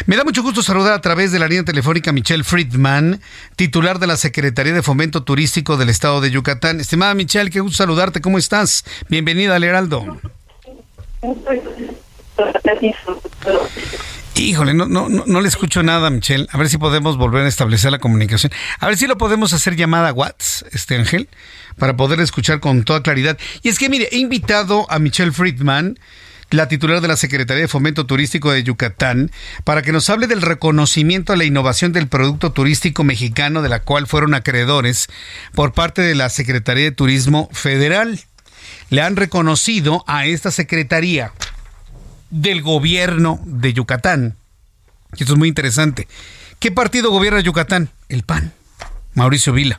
Me 0.06 0.16
da 0.16 0.24
mucho 0.24 0.42
gusto 0.42 0.62
saludar 0.62 0.94
a 0.94 1.02
través 1.02 1.30
de 1.30 1.38
la 1.38 1.46
línea 1.46 1.66
telefónica 1.66 2.10
Michelle 2.10 2.42
Friedman, 2.42 3.20
titular 3.56 3.98
de 3.98 4.06
la 4.06 4.16
Secretaría 4.16 4.72
de 4.72 4.82
Fomento 4.82 5.24
Turístico 5.24 5.76
del 5.76 5.90
Estado 5.90 6.22
de 6.22 6.30
Yucatán. 6.30 6.80
Estimada 6.80 7.12
Michelle, 7.12 7.50
qué 7.50 7.60
gusto 7.60 7.76
saludarte. 7.76 8.22
¿Cómo 8.22 8.38
estás? 8.38 8.86
Bienvenida 9.10 9.56
al 9.56 9.64
Heraldo. 9.64 10.18
Híjole, 14.36 14.74
no, 14.74 14.86
no, 14.86 15.08
no, 15.08 15.40
le 15.40 15.48
escucho 15.48 15.82
nada, 15.82 16.10
Michelle. 16.10 16.48
A 16.50 16.58
ver 16.58 16.68
si 16.68 16.76
podemos 16.76 17.16
volver 17.16 17.44
a 17.44 17.48
establecer 17.48 17.92
la 17.92 17.98
comunicación. 17.98 18.50
A 18.80 18.86
ver 18.86 18.96
si 18.96 19.06
lo 19.06 19.16
podemos 19.16 19.52
hacer 19.52 19.76
llamada 19.76 20.12
WhatsApp, 20.12 20.74
este 20.74 20.96
Ángel, 20.96 21.28
para 21.78 21.96
poder 21.96 22.20
escuchar 22.20 22.60
con 22.60 22.84
toda 22.84 23.02
claridad. 23.02 23.38
Y 23.62 23.68
es 23.68 23.78
que, 23.78 23.88
mire, 23.88 24.08
he 24.12 24.18
invitado 24.18 24.90
a 24.90 24.98
Michelle 24.98 25.32
Friedman, 25.32 25.98
la 26.50 26.68
titular 26.68 27.00
de 27.00 27.08
la 27.08 27.16
Secretaría 27.16 27.62
de 27.62 27.68
Fomento 27.68 28.06
Turístico 28.06 28.52
de 28.52 28.62
Yucatán, 28.62 29.30
para 29.64 29.82
que 29.82 29.92
nos 29.92 30.08
hable 30.10 30.26
del 30.26 30.42
reconocimiento 30.42 31.32
a 31.32 31.36
la 31.36 31.44
innovación 31.44 31.92
del 31.92 32.08
producto 32.08 32.52
turístico 32.52 33.02
mexicano, 33.04 33.62
de 33.62 33.68
la 33.68 33.80
cual 33.80 34.06
fueron 34.06 34.34
acreedores 34.34 35.08
por 35.54 35.72
parte 35.72 36.02
de 36.02 36.14
la 36.14 36.28
Secretaría 36.28 36.84
de 36.84 36.92
Turismo 36.92 37.48
Federal. 37.52 38.20
Le 38.90 39.02
han 39.02 39.16
reconocido 39.16 40.04
a 40.06 40.26
esta 40.26 40.50
Secretaría 40.50 41.32
del 42.30 42.62
gobierno 42.62 43.40
de 43.44 43.72
Yucatán. 43.72 44.36
Esto 45.12 45.32
es 45.34 45.38
muy 45.38 45.48
interesante. 45.48 46.08
¿Qué 46.58 46.72
partido 46.72 47.10
gobierna 47.10 47.40
Yucatán? 47.40 47.90
El 48.08 48.22
PAN. 48.22 48.52
Mauricio 49.14 49.52
Vila. 49.52 49.78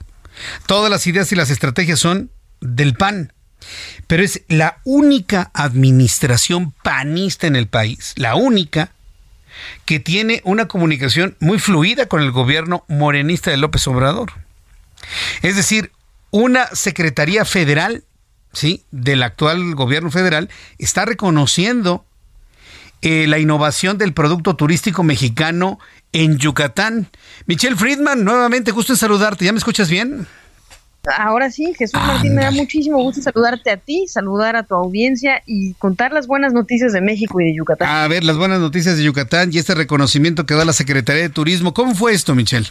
Todas 0.65 0.89
las 0.89 1.05
ideas 1.07 1.31
y 1.31 1.35
las 1.35 1.49
estrategias 1.49 1.99
son 1.99 2.31
del 2.61 2.95
PAN. 2.95 3.33
Pero 4.07 4.23
es 4.23 4.43
la 4.47 4.79
única 4.83 5.49
administración 5.53 6.73
panista 6.83 7.47
en 7.47 7.55
el 7.55 7.67
país, 7.67 8.13
la 8.15 8.35
única 8.35 8.91
que 9.85 9.99
tiene 9.99 10.41
una 10.43 10.67
comunicación 10.67 11.37
muy 11.39 11.59
fluida 11.59 12.07
con 12.07 12.21
el 12.21 12.31
gobierno 12.31 12.85
morenista 12.87 13.51
de 13.51 13.57
López 13.57 13.87
Obrador. 13.87 14.33
Es 15.41 15.55
decir, 15.55 15.91
una 16.31 16.67
secretaría 16.67 17.45
federal, 17.45 18.03
¿sí? 18.51 18.83
del 18.91 19.23
actual 19.23 19.73
gobierno 19.75 20.11
federal 20.11 20.49
está 20.77 21.05
reconociendo 21.05 22.05
eh, 23.01 23.27
la 23.27 23.39
innovación 23.39 23.97
del 23.97 24.13
producto 24.13 24.55
turístico 24.55 25.03
mexicano 25.03 25.79
en 26.11 26.37
Yucatán. 26.37 27.07
Michelle 27.45 27.75
Friedman, 27.75 28.23
nuevamente 28.23 28.71
gusto 28.71 28.93
en 28.93 28.97
saludarte. 28.97 29.45
¿Ya 29.45 29.51
me 29.51 29.57
escuchas 29.57 29.89
bien? 29.89 30.27
Ahora 31.17 31.51
sí, 31.51 31.73
Jesús 31.77 31.99
Martín, 31.99 32.33
me 32.35 32.41
da 32.41 32.51
muchísimo 32.51 32.97
gusto 32.97 33.21
saludarte 33.21 33.69
a 33.69 33.77
ti, 33.77 34.07
saludar 34.07 34.55
a 34.55 34.63
tu 34.63 34.75
audiencia 34.75 35.41
y 35.45 35.73
contar 35.75 36.11
las 36.11 36.25
buenas 36.27 36.53
noticias 36.53 36.93
de 36.93 37.01
México 37.01 37.39
y 37.39 37.45
de 37.45 37.55
Yucatán. 37.55 37.87
A 37.87 38.07
ver, 38.07 38.23
las 38.23 38.37
buenas 38.37 38.59
noticias 38.59 38.97
de 38.97 39.03
Yucatán 39.03 39.51
y 39.53 39.59
este 39.59 39.75
reconocimiento 39.75 40.45
que 40.45 40.55
da 40.55 40.65
la 40.65 40.73
Secretaría 40.73 41.21
de 41.21 41.29
Turismo. 41.29 41.73
¿Cómo 41.73 41.93
fue 41.93 42.13
esto, 42.13 42.33
Michelle? 42.33 42.67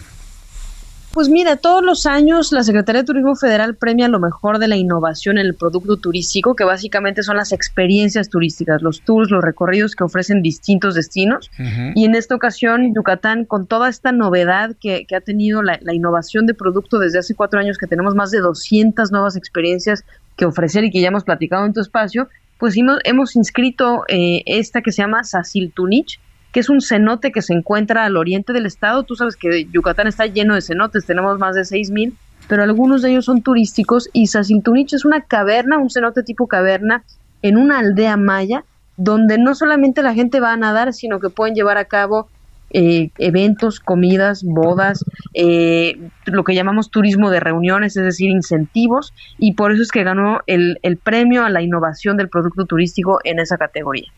Pues 1.14 1.28
mira, 1.28 1.54
todos 1.54 1.84
los 1.84 2.06
años 2.06 2.50
la 2.50 2.64
Secretaría 2.64 3.02
de 3.02 3.06
Turismo 3.06 3.36
Federal 3.36 3.76
premia 3.76 4.08
lo 4.08 4.18
mejor 4.18 4.58
de 4.58 4.66
la 4.66 4.74
innovación 4.74 5.38
en 5.38 5.46
el 5.46 5.54
producto 5.54 5.96
turístico, 5.96 6.56
que 6.56 6.64
básicamente 6.64 7.22
son 7.22 7.36
las 7.36 7.52
experiencias 7.52 8.28
turísticas, 8.28 8.82
los 8.82 9.00
tours, 9.02 9.30
los 9.30 9.44
recorridos 9.44 9.94
que 9.94 10.02
ofrecen 10.02 10.42
distintos 10.42 10.96
destinos. 10.96 11.52
Y 11.94 12.04
en 12.04 12.16
esta 12.16 12.34
ocasión, 12.34 12.92
Yucatán, 12.96 13.44
con 13.44 13.68
toda 13.68 13.88
esta 13.90 14.10
novedad 14.10 14.74
que, 14.80 15.06
ha 15.14 15.20
tenido 15.20 15.62
la, 15.62 15.78
innovación 15.94 16.46
de 16.46 16.54
producto 16.54 16.98
desde 16.98 17.20
hace 17.20 17.36
cuatro 17.36 17.60
años, 17.60 17.78
que 17.78 17.86
tenemos 17.86 18.16
más 18.16 18.32
de 18.32 18.40
200 18.40 19.12
nuevas 19.12 19.36
experiencias 19.36 20.04
que 20.36 20.46
ofrecer 20.46 20.82
y 20.82 20.90
que 20.90 21.00
ya 21.00 21.08
hemos 21.08 21.22
platicado 21.22 21.64
en 21.64 21.74
tu 21.74 21.80
espacio, 21.80 22.28
pues 22.58 22.76
hemos, 22.76 22.98
hemos 23.04 23.36
inscrito 23.36 24.02
eh, 24.08 24.42
esta 24.46 24.82
que 24.82 24.90
se 24.90 25.02
llama 25.02 25.22
Sasil 25.22 25.70
Tunich, 25.72 26.18
que 26.54 26.60
es 26.60 26.68
un 26.68 26.80
cenote 26.80 27.32
que 27.32 27.42
se 27.42 27.52
encuentra 27.52 28.04
al 28.04 28.16
oriente 28.16 28.52
del 28.52 28.64
estado. 28.64 29.02
Tú 29.02 29.16
sabes 29.16 29.34
que 29.34 29.66
Yucatán 29.72 30.06
está 30.06 30.26
lleno 30.26 30.54
de 30.54 30.62
cenotes, 30.62 31.04
tenemos 31.04 31.36
más 31.40 31.56
de 31.56 31.62
6.000, 31.62 32.12
pero 32.46 32.62
algunos 32.62 33.02
de 33.02 33.10
ellos 33.10 33.24
son 33.24 33.42
turísticos 33.42 34.08
y 34.12 34.28
Sacintunich 34.28 34.92
es 34.92 35.04
una 35.04 35.22
caverna, 35.22 35.78
un 35.78 35.90
cenote 35.90 36.22
tipo 36.22 36.46
caverna 36.46 37.02
en 37.42 37.56
una 37.56 37.80
aldea 37.80 38.16
maya 38.16 38.64
donde 38.96 39.36
no 39.36 39.56
solamente 39.56 40.04
la 40.04 40.14
gente 40.14 40.38
va 40.38 40.52
a 40.52 40.56
nadar, 40.56 40.92
sino 40.92 41.18
que 41.18 41.28
pueden 41.28 41.56
llevar 41.56 41.76
a 41.76 41.86
cabo 41.86 42.28
eh, 42.70 43.10
eventos, 43.18 43.80
comidas, 43.80 44.44
bodas, 44.44 45.04
eh, 45.34 45.98
lo 46.26 46.44
que 46.44 46.54
llamamos 46.54 46.88
turismo 46.88 47.30
de 47.30 47.40
reuniones, 47.40 47.96
es 47.96 48.04
decir, 48.04 48.30
incentivos, 48.30 49.12
y 49.38 49.54
por 49.54 49.72
eso 49.72 49.82
es 49.82 49.90
que 49.90 50.04
ganó 50.04 50.38
el, 50.46 50.78
el 50.82 50.98
premio 50.98 51.44
a 51.44 51.50
la 51.50 51.62
innovación 51.62 52.16
del 52.16 52.28
producto 52.28 52.64
turístico 52.64 53.18
en 53.24 53.40
esa 53.40 53.56
categoría. 53.56 54.12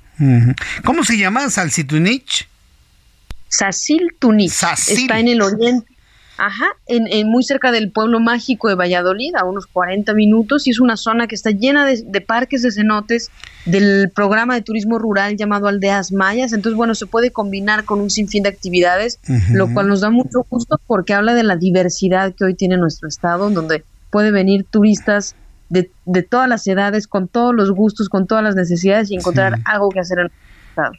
¿Cómo 0.85 1.05
se 1.05 1.19
llama? 1.19 1.49
¿Salsitunich? 1.51 2.49
Sasil 3.49 4.15
Tunich. 4.19 4.53
Está 4.89 5.19
en 5.19 5.29
el 5.29 5.43
oriente. 5.43 5.87
Ajá, 6.39 6.67
en, 6.87 7.29
muy 7.31 7.43
cerca 7.43 7.73
del 7.73 7.91
pueblo 7.91 8.21
mágico 8.21 8.69
de 8.69 8.75
Valladolid, 8.75 9.35
a 9.37 9.45
unos 9.45 9.67
40 9.67 10.13
minutos, 10.13 10.67
y 10.67 10.71
es 10.71 10.81
una 10.81 10.99
zona 10.99 11.27
que 11.27 11.35
está 11.35 11.51
llena 11.51 11.87
de, 11.87 12.21
parques 12.21 12.61
de 12.61 12.71
cenotes 12.71 13.31
del 13.65 14.11
programa 14.15 14.55
de 14.55 14.61
turismo 14.61 14.99
rural 14.99 15.39
llamado 15.39 15.67
Aldeas 15.67 16.13
Mayas. 16.13 16.53
Entonces, 16.53 16.77
bueno, 16.77 16.95
se 16.95 17.07
puede 17.07 17.31
combinar 17.31 17.85
con 17.85 18.01
un 18.01 18.11
sinfín 18.11 18.43
de 18.43 18.51
actividades, 18.51 19.19
lo 19.51 19.73
cual 19.73 19.89
nos 19.89 20.03
da 20.03 20.11
mucho 20.11 20.45
gusto 20.51 20.79
porque 20.87 21.15
habla 21.15 21.33
de 21.33 21.43
la 21.43 21.57
diversidad 21.57 22.35
que 22.35 22.45
hoy 22.45 22.55
tiene 22.55 22.77
nuestro 22.77 23.09
estado, 23.09 23.49
donde 23.49 23.85
puede 24.11 24.31
venir 24.31 24.67
turistas 24.69 25.37
de, 25.69 25.91
de, 26.05 26.23
todas 26.23 26.49
las 26.49 26.67
edades, 26.67 27.07
con 27.07 27.29
todos 27.29 27.55
los 27.55 27.71
gustos, 27.71 28.09
con 28.09 28.27
todas 28.27 28.45
las 28.45 28.55
necesidades 28.55 29.11
y 29.11 29.17
encontrar 29.17 29.61
algo 29.65 29.89
que 29.91 30.01
hacer 30.01 30.19
en 30.21 30.31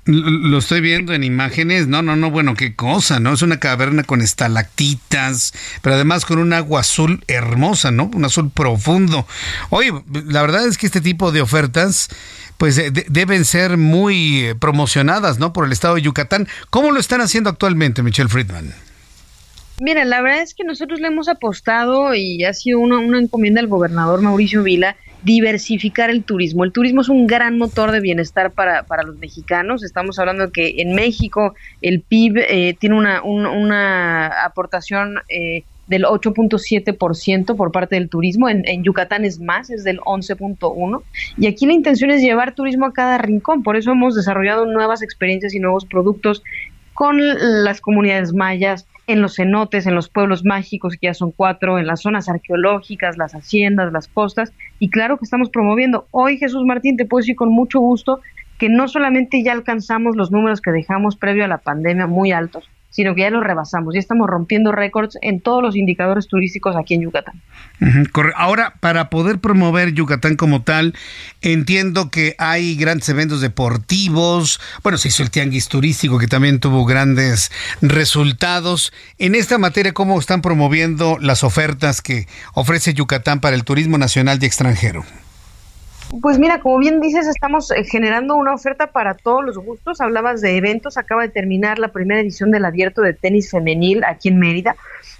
lo 0.06 0.58
estoy 0.58 0.82
viendo 0.82 1.14
en 1.14 1.24
imágenes. 1.24 1.88
No, 1.88 2.02
no, 2.02 2.16
no, 2.16 2.32
bueno, 2.32 2.56
qué 2.56 2.76
cosa, 2.76 3.20
¿no? 3.20 3.34
Es 3.34 3.42
una 3.42 3.60
caverna 3.60 4.04
con 4.04 4.22
estalactitas, 4.22 5.54
pero 5.82 5.96
además 5.96 6.26
con 6.26 6.40
un 6.40 6.54
agua 6.54 6.82
azul 6.82 7.24
hermosa, 7.28 7.92
¿no? 7.92 8.10
Un 8.14 8.26
azul 8.26 8.50
profundo. 8.50 9.28
Oye, 9.70 9.92
la 10.26 10.42
verdad 10.42 10.66
es 10.66 10.78
que 10.78 10.88
este 10.88 11.02
tipo 11.02 11.32
de 11.32 11.42
ofertas 11.42 12.10
pues 12.58 12.82
deben 13.10 13.46
ser 13.46 13.78
muy 13.78 14.46
eh, 14.46 14.56
promocionadas, 14.56 15.38
¿no? 15.38 15.54
Por 15.54 15.66
el 15.66 15.72
estado 15.72 15.96
de 15.96 16.02
Yucatán. 16.02 16.48
¿Cómo 16.72 16.92
lo 16.92 17.00
están 17.00 17.22
haciendo 17.22 17.52
actualmente, 17.52 18.02
Michelle 18.02 18.30
Friedman? 18.30 18.74
Mira, 19.80 20.06
la 20.06 20.22
verdad 20.22 20.42
es 20.42 20.56
que 20.56 20.64
nosotros 20.64 21.00
le 21.00 21.08
hemos 21.08 21.30
apostado 21.30 22.16
y 22.16 22.44
ha 22.44 22.54
sido 22.54 22.80
una, 22.80 22.98
una 22.98 23.20
encomienda 23.20 23.62
del 23.62 23.70
gobernador 23.70 24.22
Mauricio 24.22 24.64
Vila 24.64 24.96
diversificar 25.24 26.10
el 26.10 26.24
turismo. 26.24 26.64
El 26.64 26.72
turismo 26.72 27.02
es 27.02 27.10
un 27.10 27.28
gran 27.28 27.58
motor 27.58 27.92
de 27.92 28.00
bienestar 28.00 28.52
para, 28.52 28.84
para 28.84 29.04
los 29.04 29.18
mexicanos. 29.18 29.84
Estamos 29.84 30.18
hablando 30.20 30.48
de 30.48 30.52
que 30.52 30.82
en 30.82 30.96
México 30.96 31.54
el 31.82 32.02
PIB 32.02 32.38
eh, 32.38 32.76
tiene 32.80 32.96
una, 32.96 33.22
una 33.22 34.46
aportación 34.46 35.18
eh, 35.30 35.64
del 35.88 36.06
8.7% 36.06 37.56
por 37.56 37.72
parte 37.72 37.96
del 37.96 38.10
turismo. 38.10 38.50
En, 38.50 38.68
en, 38.68 38.84
Yucatán 38.84 39.26
es 39.26 39.40
más, 39.40 39.70
es 39.70 39.84
del 39.84 40.00
11.1%. 40.00 41.04
Y 41.38 41.48
aquí 41.48 41.66
la 41.66 41.74
intención 41.74 42.10
es 42.12 42.22
llevar 42.22 42.56
turismo 42.56 42.86
a 42.86 42.94
cada 42.94 43.18
rincón. 43.18 43.64
Por 43.64 43.76
eso 43.76 43.92
hemos 43.92 44.16
desarrollado 44.16 44.66
nuevas 44.66 45.02
experiencias 45.02 45.54
y 45.54 45.60
nuevos 45.60 45.86
productos 45.86 46.42
con 46.94 47.20
las 47.64 47.80
comunidades 47.80 48.34
mayas, 48.34 48.88
en 49.08 49.22
los 49.22 49.36
cenotes, 49.36 49.88
en 49.88 49.96
los 49.96 50.10
pueblos 50.10 50.44
mágicos, 50.44 50.98
que 50.98 51.08
ya 51.08 51.14
son 51.14 51.32
cuatro, 51.32 51.80
en 51.80 51.88
las 51.88 52.02
zonas 52.02 52.30
arqueológicas, 52.30 53.18
las 53.18 53.34
haciendas, 53.34 53.92
las 53.94 54.08
costas, 54.08 54.54
y 54.80 54.90
claro 54.90 55.18
que 55.18 55.24
estamos 55.24 55.50
promoviendo. 55.50 56.08
Hoy, 56.12 56.38
Jesús 56.38 56.64
Martín, 56.66 56.98
te 56.98 57.06
puedo 57.06 57.22
decir 57.22 57.36
con 57.36 57.50
mucho 57.50 57.80
gusto 57.80 58.20
que 58.58 58.70
no 58.70 58.88
solamente 58.88 59.44
ya 59.44 59.54
alcanzamos 59.54 60.16
los 60.16 60.32
números 60.32 60.62
que 60.62 60.72
dejamos 60.72 61.16
previo 61.16 61.46
a 61.46 61.48
la 61.48 61.60
pandemia 61.60 62.08
muy 62.08 62.32
altos, 62.32 62.70
sino 62.98 63.14
que 63.14 63.22
ya 63.22 63.30
lo 63.30 63.42
rebasamos, 63.42 63.94
ya 63.94 64.00
estamos 64.00 64.28
rompiendo 64.28 64.72
récords 64.72 65.20
en 65.22 65.40
todos 65.40 65.62
los 65.62 65.76
indicadores 65.76 66.28
turísticos 66.28 66.76
aquí 66.76 66.96
en 66.96 67.02
Yucatán. 67.02 67.44
Ahora, 68.36 68.74
para 68.80 69.12
poder 69.12 69.38
promover 69.38 69.94
Yucatán 69.94 70.36
como 70.36 70.64
tal, 70.64 70.96
entiendo 71.42 72.10
que 72.10 72.34
hay 72.40 72.76
grandes 72.76 73.08
eventos 73.10 73.40
deportivos, 73.40 74.60
bueno, 74.82 74.98
se 74.98 75.10
hizo 75.10 75.22
el 75.22 75.30
tianguis 75.30 75.68
turístico 75.68 76.18
que 76.18 76.26
también 76.26 76.60
tuvo 76.60 76.86
grandes 76.86 77.52
resultados. 77.84 78.92
En 79.20 79.36
esta 79.36 79.60
materia, 79.60 79.94
¿cómo 79.94 80.20
están 80.20 80.42
promoviendo 80.42 81.20
las 81.22 81.44
ofertas 81.44 82.02
que 82.02 82.26
ofrece 82.56 82.96
Yucatán 82.96 83.42
para 83.42 83.56
el 83.56 83.64
turismo 83.64 84.00
nacional 84.00 84.40
y 84.42 84.48
extranjero? 84.48 85.06
Pues 86.22 86.40
mira, 86.40 86.62
como 86.62 86.80
bien 86.80 87.02
dices, 87.02 87.28
estamos 87.28 87.70
eh, 87.72 87.84
generando 87.84 88.36
una 88.36 88.54
oferta 88.54 88.88
para 88.88 89.14
todos 89.14 89.44
los 89.44 89.58
gustos. 89.58 90.00
Hablabas 90.00 90.40
de 90.40 90.56
eventos, 90.56 90.98
acaba 90.98 91.24
de 91.24 91.30
terminar 91.30 91.80
la 91.80 91.90
primera 91.90 92.22
edición 92.22 92.50
del 92.50 92.64
abierto 92.64 93.02
de 93.02 93.14
tenis 93.14 93.52
femenil 93.52 94.04
aquí 94.06 94.30
en 94.30 94.40
Mérida. 94.40 94.78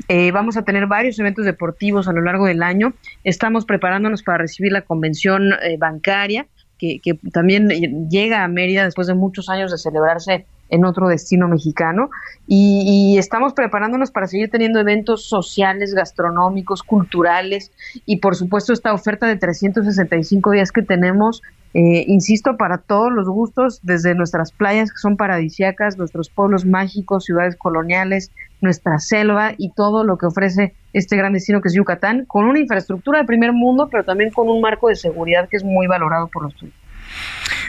Eh, 0.08 0.32
vamos 0.32 0.56
a 0.56 0.64
tener 0.64 0.88
varios 0.88 1.20
eventos 1.20 1.44
deportivos 1.44 2.08
a 2.08 2.14
lo 2.14 2.22
largo 2.22 2.46
del 2.46 2.64
año. 2.64 2.94
Estamos 3.26 3.66
preparándonos 3.66 4.24
para 4.24 4.38
recibir 4.38 4.72
la 4.72 4.82
convención 4.82 5.52
eh, 5.62 5.76
bancaria, 5.78 6.48
que, 6.80 7.00
que 7.04 7.16
también 7.34 7.68
llega 8.10 8.44
a 8.44 8.48
Mérida 8.48 8.86
después 8.86 9.08
de 9.08 9.14
muchos 9.14 9.50
años 9.50 9.72
de 9.72 9.78
celebrarse 9.78 10.46
en 10.70 10.86
otro 10.86 11.08
destino 11.08 11.48
mexicano 11.48 12.10
y, 12.48 13.18
estamos 13.18 13.54
preparándonos 13.54 14.12
para 14.12 14.28
seguir 14.28 14.50
teniendo 14.50 14.80
eventos 14.80 15.26
sociales, 15.26 15.94
gastronómicos, 15.94 16.84
culturales 16.84 17.72
y 18.06 18.18
por 18.18 18.36
supuesto 18.36 18.74
esta 18.74 18.94
oferta 18.94 19.28
de 19.28 19.36
365 19.36 20.52
días 20.52 20.72
que 20.72 20.82
tenemos, 20.82 21.42
eh, 21.74 22.06
insisto, 22.08 22.56
para 22.58 22.78
todos 22.78 23.12
los 23.12 23.28
gustos, 23.28 23.80
desde 23.84 24.14
nuestras 24.16 24.52
playas 24.52 24.92
que 24.92 24.98
son 24.98 25.18
paradisíacas, 25.18 25.98
nuestros 25.98 26.30
pueblos 26.30 26.66
mágicos, 26.66 27.26
ciudades 27.26 27.56
coloniales, 27.56 28.32
nuestra 28.62 29.00
selva 29.00 29.54
y 29.58 29.72
todo 29.72 30.04
lo 30.04 30.18
que 30.18 30.28
ofrece 30.28 30.74
este 30.94 31.18
gran 31.18 31.34
destino 31.34 31.62
que 31.62 31.70
es 31.70 31.74
Yucatán, 31.74 32.26
con 32.26 32.46
una 32.46 32.60
infraestructura 32.60 33.20
de 33.20 33.26
primer 33.26 33.54
mundo, 33.54 33.88
pero 33.92 34.04
también 34.04 34.32
con 34.32 34.50
un 34.50 34.62
marco 34.62 34.90
de 34.90 34.96
seguridad 34.96 35.50
que 35.50 35.58
es 35.58 35.64
muy 35.64 35.88
valorado 35.88 36.28
por 36.28 36.44
los 36.44 36.56
turistas. 36.56 36.87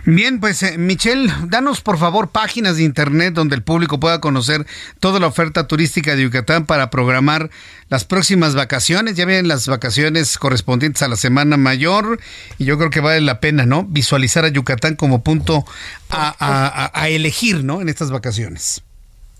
Bien, 0.05 0.41
pues 0.41 0.63
eh, 0.63 0.79
Michelle, 0.79 1.33
danos 1.47 1.81
por 1.81 1.99
favor 1.99 2.29
páginas 2.29 2.77
de 2.77 2.85
internet 2.85 3.35
donde 3.35 3.57
el 3.57 3.63
público 3.63 4.01
pueda 4.01 4.21
conocer 4.21 4.67
toda 5.01 5.21
la 5.21 5.27
oferta 5.27 5.67
turística 5.67 6.15
de 6.15 6.23
Yucatán 6.23 6.67
para 6.67 6.91
programar 6.91 7.51
las 7.89 8.05
próximas 8.05 8.55
vacaciones. 8.55 9.17
Ya 9.17 9.25
vienen 9.25 9.49
las 9.49 9.67
vacaciones 9.67 10.39
correspondientes 10.39 11.03
a 11.03 11.09
la 11.09 11.17
Semana 11.17 11.57
Mayor 11.57 12.21
y 12.59 12.65
yo 12.65 12.79
creo 12.79 12.91
que 12.91 13.01
vale 13.01 13.21
la 13.21 13.41
pena, 13.41 13.67
¿no? 13.67 13.85
Visualizar 13.85 14.45
a 14.45 14.49
Yucatán 14.49 14.95
como 14.97 15.23
punto 15.23 15.65
a, 16.11 16.91
a 16.93 17.09
elegir, 17.09 17.65
¿no? 17.65 17.81
En 17.81 17.89
estas 17.89 18.11
vacaciones. 18.11 18.83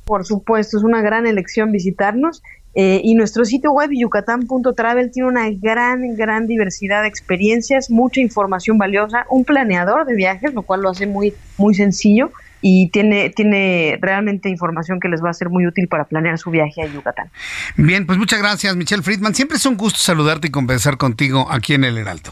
Por 0.05 0.25
supuesto, 0.25 0.79
es 0.79 0.85
una 0.85 1.03
gran 1.03 1.27
elección 1.27 1.71
visitarnos 1.71 2.43
eh, 2.81 3.01
y 3.03 3.17
nuestro 3.17 3.45
sitio 3.45 3.73
web 3.73 3.91
yucatán.travel 3.93 5.11
tiene 5.11 5.29
una 5.29 5.51
gran, 5.51 6.15
gran 6.15 6.47
diversidad 6.47 7.03
de 7.03 7.09
experiencias, 7.09 7.91
mucha 7.91 8.21
información 8.21 8.79
valiosa, 8.79 9.27
un 9.31 9.45
planeador 9.45 10.07
de 10.07 10.15
viajes, 10.15 10.55
lo 10.55 10.63
cual 10.63 10.83
lo 10.83 10.91
hace 10.91 11.09
muy, 11.09 11.35
muy 11.57 11.75
sencillo 11.75 12.31
y 12.61 12.89
tiene, 12.91 13.31
tiene 13.31 13.99
realmente 14.01 14.49
información 14.49 15.01
que 15.01 15.09
les 15.09 15.21
va 15.21 15.31
a 15.31 15.35
ser 15.35 15.49
muy 15.49 15.67
útil 15.67 15.89
para 15.89 16.05
planear 16.05 16.39
su 16.39 16.53
viaje 16.53 16.81
a 16.83 16.87
Yucatán. 16.87 17.33
Bien, 17.77 18.07
pues 18.07 18.17
muchas 18.17 18.39
gracias, 18.39 18.77
Michelle 18.77 19.03
Friedman. 19.03 19.35
Siempre 19.35 19.57
es 19.57 19.67
un 19.67 19.77
gusto 19.77 19.99
saludarte 19.99 20.47
y 20.47 20.51
conversar 20.53 20.99
contigo 20.99 21.49
aquí 21.51 21.75
en 21.75 21.83
El 21.83 21.99
Heraldo. 21.99 22.31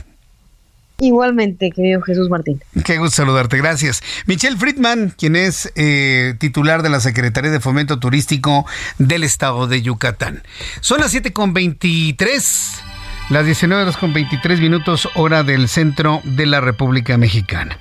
Igualmente, 0.98 1.70
querido 1.70 2.00
Jesús 2.00 2.30
Martín. 2.30 2.62
Qué 2.84 2.96
gusto 2.96 3.16
saludarte, 3.16 3.58
gracias. 3.58 4.02
Michelle 4.24 4.56
Friedman, 4.56 5.12
quien 5.16 5.36
es 5.36 5.70
eh, 5.76 6.34
titular 6.38 6.82
de 6.82 6.88
la 6.88 7.00
Secretaría 7.00 7.50
de 7.50 7.60
Fomento 7.60 7.98
Turístico 7.98 8.64
del 8.98 9.22
Estado 9.22 9.66
de 9.66 9.82
Yucatán. 9.82 10.42
Son 10.80 11.00
las 11.00 11.14
7.23, 11.14 12.80
las 13.28 13.44
19 13.44 13.82
horas 13.82 13.98
con 13.98 14.14
23 14.14 14.60
minutos, 14.60 15.08
hora 15.14 15.42
del 15.42 15.68
centro 15.68 16.22
de 16.24 16.46
la 16.46 16.62
República 16.62 17.18
Mexicana. 17.18 17.78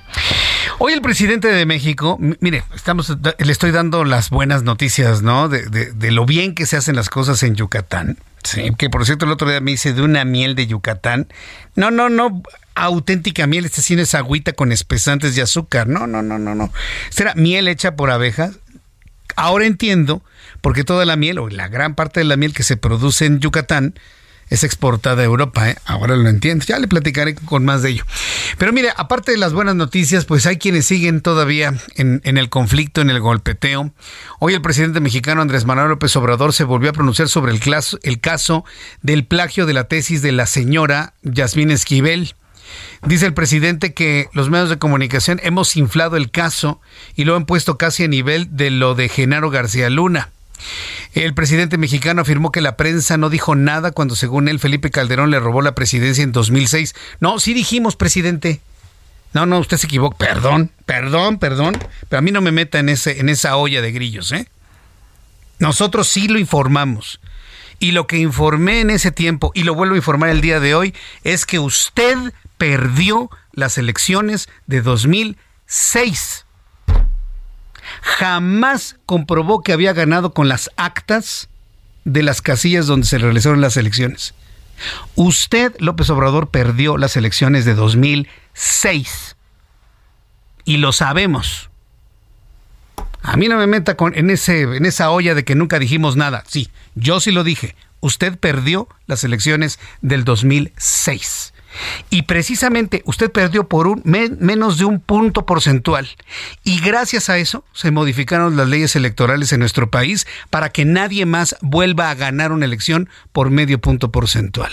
Hoy 0.78 0.92
el 0.92 1.00
presidente 1.00 1.48
de 1.48 1.64
México, 1.64 2.18
mire, 2.40 2.64
estamos, 2.74 3.16
le 3.38 3.52
estoy 3.52 3.70
dando 3.70 4.04
las 4.04 4.28
buenas 4.28 4.62
noticias, 4.62 5.22
¿no? 5.22 5.48
De, 5.48 5.62
de, 5.70 6.10
lo 6.10 6.26
bien 6.26 6.54
que 6.54 6.66
se 6.66 6.76
hacen 6.76 6.96
las 6.96 7.08
cosas 7.08 7.42
en 7.44 7.54
Yucatán. 7.54 8.18
Sí, 8.42 8.70
que 8.76 8.90
por 8.90 9.06
cierto 9.06 9.24
el 9.24 9.32
otro 9.32 9.48
día 9.48 9.60
me 9.60 9.70
hice 9.70 9.94
de 9.94 10.02
una 10.02 10.26
miel 10.26 10.54
de 10.54 10.66
Yucatán. 10.66 11.28
No, 11.76 11.90
no, 11.90 12.10
no, 12.10 12.42
auténtica 12.76 13.46
miel, 13.46 13.64
esta 13.64 13.82
sí 13.82 13.96
no 13.96 14.02
es 14.02 14.14
agüita 14.14 14.52
con 14.52 14.70
espesantes 14.70 15.34
de 15.34 15.42
azúcar. 15.42 15.88
No, 15.88 16.06
no, 16.06 16.22
no, 16.22 16.38
no, 16.38 16.54
no. 16.54 16.72
Era 17.16 17.34
miel 17.34 17.68
hecha 17.68 17.96
por 17.96 18.10
abejas. 18.10 18.58
Ahora 19.34 19.66
entiendo 19.66 20.22
porque 20.60 20.84
toda 20.84 21.04
la 21.04 21.16
miel, 21.16 21.38
o 21.38 21.48
la 21.48 21.68
gran 21.68 21.94
parte 21.94 22.20
de 22.20 22.24
la 22.24 22.36
miel 22.36 22.54
que 22.54 22.62
se 22.62 22.76
produce 22.76 23.26
en 23.26 23.40
Yucatán, 23.40 23.94
es 24.48 24.62
exportada 24.62 25.22
a 25.22 25.24
Europa, 25.24 25.70
¿eh? 25.70 25.76
ahora 25.86 26.14
lo 26.14 26.28
entiendo, 26.28 26.64
ya 26.64 26.78
le 26.78 26.86
platicaré 26.86 27.34
con 27.34 27.64
más 27.64 27.82
de 27.82 27.90
ello. 27.90 28.04
Pero 28.58 28.72
mire, 28.72 28.92
aparte 28.96 29.32
de 29.32 29.38
las 29.38 29.52
buenas 29.52 29.74
noticias, 29.74 30.24
pues 30.24 30.46
hay 30.46 30.56
quienes 30.56 30.86
siguen 30.86 31.20
todavía 31.20 31.74
en, 31.96 32.20
el 32.24 32.48
conflicto, 32.48 33.00
en 33.00 33.10
el 33.10 33.20
golpeteo. 33.20 33.92
Hoy 34.38 34.54
el 34.54 34.62
presidente 34.62 35.00
mexicano 35.00 35.42
Andrés 35.42 35.64
Manuel 35.64 35.88
López 35.88 36.14
Obrador 36.14 36.52
se 36.52 36.62
volvió 36.62 36.90
a 36.90 36.92
pronunciar 36.92 37.28
sobre 37.28 37.52
el, 37.52 37.60
el 38.02 38.20
caso 38.20 38.64
del 39.02 39.26
plagio 39.26 39.66
de 39.66 39.74
la 39.74 39.88
tesis 39.88 40.22
de 40.22 40.32
la 40.32 40.46
señora 40.46 41.14
Yasmín 41.22 41.72
Esquivel. 41.72 42.34
Dice 43.06 43.26
el 43.26 43.34
presidente 43.34 43.94
que 43.94 44.28
los 44.32 44.50
medios 44.50 44.70
de 44.70 44.78
comunicación 44.78 45.40
hemos 45.42 45.76
inflado 45.76 46.16
el 46.16 46.30
caso 46.30 46.80
y 47.14 47.24
lo 47.24 47.36
han 47.36 47.46
puesto 47.46 47.78
casi 47.78 48.04
a 48.04 48.08
nivel 48.08 48.56
de 48.56 48.70
lo 48.70 48.94
de 48.94 49.08
Genaro 49.08 49.50
García 49.50 49.90
Luna. 49.90 50.30
El 51.12 51.34
presidente 51.34 51.78
mexicano 51.78 52.22
afirmó 52.22 52.50
que 52.50 52.60
la 52.60 52.76
prensa 52.76 53.16
no 53.16 53.30
dijo 53.30 53.54
nada 53.54 53.90
cuando, 53.92 54.16
según 54.16 54.48
él, 54.48 54.58
Felipe 54.58 54.90
Calderón 54.90 55.30
le 55.30 55.40
robó 55.40 55.62
la 55.62 55.74
presidencia 55.74 56.24
en 56.24 56.32
2006. 56.32 56.94
No, 57.20 57.38
sí 57.38 57.54
dijimos, 57.54 57.96
presidente. 57.96 58.60
No, 59.32 59.46
no, 59.46 59.58
usted 59.58 59.76
se 59.76 59.86
equivocó. 59.86 60.16
Perdón, 60.16 60.72
perdón, 60.84 61.38
perdón. 61.38 61.78
Pero 62.08 62.18
a 62.18 62.22
mí 62.22 62.32
no 62.32 62.40
me 62.40 62.52
meta 62.52 62.78
en, 62.78 62.88
ese, 62.88 63.20
en 63.20 63.28
esa 63.28 63.56
olla 63.56 63.82
de 63.82 63.92
grillos, 63.92 64.32
¿eh? 64.32 64.48
Nosotros 65.58 66.08
sí 66.08 66.28
lo 66.28 66.38
informamos. 66.38 67.20
Y 67.78 67.92
lo 67.92 68.06
que 68.06 68.18
informé 68.18 68.80
en 68.80 68.90
ese 68.90 69.12
tiempo, 69.12 69.52
y 69.54 69.64
lo 69.64 69.74
vuelvo 69.74 69.94
a 69.94 69.98
informar 69.98 70.30
el 70.30 70.40
día 70.40 70.60
de 70.60 70.74
hoy, 70.74 70.94
es 71.24 71.46
que 71.46 71.58
usted 71.58 72.16
perdió 72.56 73.30
las 73.52 73.78
elecciones 73.78 74.48
de 74.66 74.82
2006 74.82 76.46
jamás 78.00 78.96
comprobó 79.06 79.62
que 79.62 79.72
había 79.72 79.92
ganado 79.92 80.32
con 80.32 80.48
las 80.48 80.70
actas 80.76 81.48
de 82.04 82.22
las 82.22 82.42
casillas 82.42 82.86
donde 82.86 83.06
se 83.06 83.18
realizaron 83.18 83.60
las 83.60 83.76
elecciones. 83.76 84.34
Usted, 85.14 85.74
López 85.78 86.10
Obrador, 86.10 86.50
perdió 86.50 86.98
las 86.98 87.16
elecciones 87.16 87.64
de 87.64 87.74
2006. 87.74 89.36
Y 90.64 90.76
lo 90.78 90.92
sabemos. 90.92 91.70
A 93.26 93.36
mí 93.36 93.48
no 93.48 93.56
me 93.58 93.66
meta 93.66 93.96
en, 94.14 94.30
ese, 94.30 94.62
en 94.62 94.86
esa 94.86 95.10
olla 95.10 95.34
de 95.34 95.44
que 95.44 95.56
nunca 95.56 95.80
dijimos 95.80 96.16
nada. 96.16 96.44
Sí, 96.46 96.70
yo 96.94 97.18
sí 97.20 97.32
lo 97.32 97.42
dije. 97.42 97.74
Usted 98.00 98.38
perdió 98.38 98.88
las 99.06 99.24
elecciones 99.24 99.80
del 100.00 100.22
2006. 100.24 101.52
Y 102.08 102.22
precisamente 102.22 103.02
usted 103.04 103.30
perdió 103.30 103.68
por 103.68 104.06
menos 104.06 104.78
de 104.78 104.84
un 104.84 105.00
punto 105.00 105.44
porcentual. 105.44 106.08
Y 106.62 106.80
gracias 106.80 107.28
a 107.28 107.38
eso 107.38 107.64
se 107.72 107.90
modificaron 107.90 108.56
las 108.56 108.68
leyes 108.68 108.94
electorales 108.94 109.52
en 109.52 109.58
nuestro 109.58 109.90
país 109.90 110.26
para 110.48 110.70
que 110.70 110.84
nadie 110.84 111.26
más 111.26 111.56
vuelva 111.60 112.10
a 112.10 112.14
ganar 112.14 112.52
una 112.52 112.64
elección 112.64 113.08
por 113.32 113.50
medio 113.50 113.80
punto 113.80 114.12
porcentual. 114.12 114.72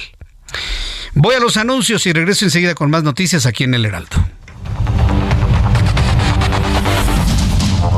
Voy 1.15 1.34
a 1.34 1.39
los 1.39 1.57
anuncios 1.57 2.05
y 2.05 2.13
regreso 2.13 2.45
enseguida 2.45 2.75
con 2.75 2.91
más 2.91 3.03
noticias 3.03 3.47
aquí 3.47 3.63
en 3.63 3.73
El 3.73 3.85
Heraldo. 3.85 4.23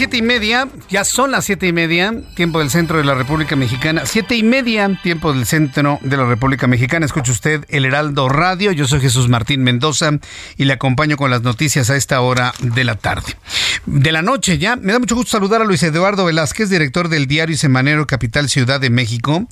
Siete 0.00 0.16
y 0.16 0.22
media, 0.22 0.66
ya 0.88 1.04
son 1.04 1.30
las 1.30 1.44
siete 1.44 1.66
y 1.66 1.74
media, 1.74 2.14
tiempo 2.34 2.60
del 2.60 2.70
centro 2.70 2.96
de 2.96 3.04
la 3.04 3.14
República 3.14 3.54
Mexicana. 3.54 4.06
Siete 4.06 4.34
y 4.34 4.42
media, 4.42 4.98
tiempo 5.02 5.30
del 5.34 5.44
centro 5.44 5.98
de 6.00 6.16
la 6.16 6.24
República 6.24 6.66
Mexicana. 6.66 7.04
Escucha 7.04 7.32
usted 7.32 7.66
el 7.68 7.84
Heraldo 7.84 8.30
Radio. 8.30 8.72
Yo 8.72 8.86
soy 8.86 9.00
Jesús 9.00 9.28
Martín 9.28 9.62
Mendoza 9.62 10.12
y 10.56 10.64
le 10.64 10.72
acompaño 10.72 11.18
con 11.18 11.30
las 11.30 11.42
noticias 11.42 11.90
a 11.90 11.96
esta 11.96 12.22
hora 12.22 12.54
de 12.60 12.82
la 12.82 12.94
tarde. 12.94 13.36
De 13.84 14.10
la 14.10 14.22
noche 14.22 14.56
ya, 14.56 14.74
me 14.76 14.94
da 14.94 15.00
mucho 15.00 15.16
gusto 15.16 15.32
saludar 15.32 15.60
a 15.60 15.66
Luis 15.66 15.82
Eduardo 15.82 16.24
Velázquez, 16.24 16.70
director 16.70 17.10
del 17.10 17.26
diario 17.26 17.54
y 17.54 17.58
semanero 17.58 18.06
Capital 18.06 18.48
Ciudad 18.48 18.80
de 18.80 18.88
México. 18.88 19.48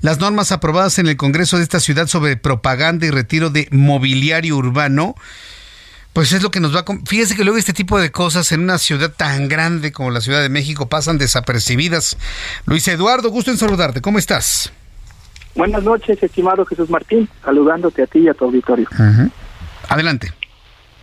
Las 0.00 0.18
normas 0.18 0.50
aprobadas 0.50 0.98
en 0.98 1.06
el 1.06 1.16
Congreso 1.16 1.58
de 1.58 1.62
esta 1.62 1.78
ciudad 1.78 2.08
sobre 2.08 2.36
propaganda 2.36 3.06
y 3.06 3.10
retiro 3.10 3.50
de 3.50 3.68
mobiliario 3.70 4.56
urbano 4.56 5.14
pues 6.12 6.32
es 6.32 6.42
lo 6.42 6.50
que 6.50 6.60
nos 6.60 6.74
va 6.74 6.80
a... 6.80 6.84
Fíjese 7.06 7.36
que 7.36 7.44
luego 7.44 7.58
este 7.58 7.72
tipo 7.72 7.98
de 7.98 8.10
cosas 8.10 8.52
en 8.52 8.60
una 8.60 8.78
ciudad 8.78 9.12
tan 9.12 9.48
grande 9.48 9.92
como 9.92 10.10
la 10.10 10.20
Ciudad 10.20 10.42
de 10.42 10.48
México 10.48 10.88
pasan 10.88 11.18
desapercibidas. 11.18 12.18
Luis 12.66 12.86
Eduardo, 12.88 13.30
gusto 13.30 13.50
en 13.50 13.56
saludarte. 13.56 14.00
¿Cómo 14.00 14.18
estás? 14.18 14.72
Buenas 15.54 15.82
noches, 15.82 16.22
estimado 16.22 16.64
Jesús 16.64 16.90
Martín. 16.90 17.28
Saludándote 17.44 18.02
a 18.02 18.06
ti 18.06 18.20
y 18.20 18.28
a 18.28 18.34
tu 18.34 18.44
auditorio. 18.44 18.88
Adelante. 19.88 20.32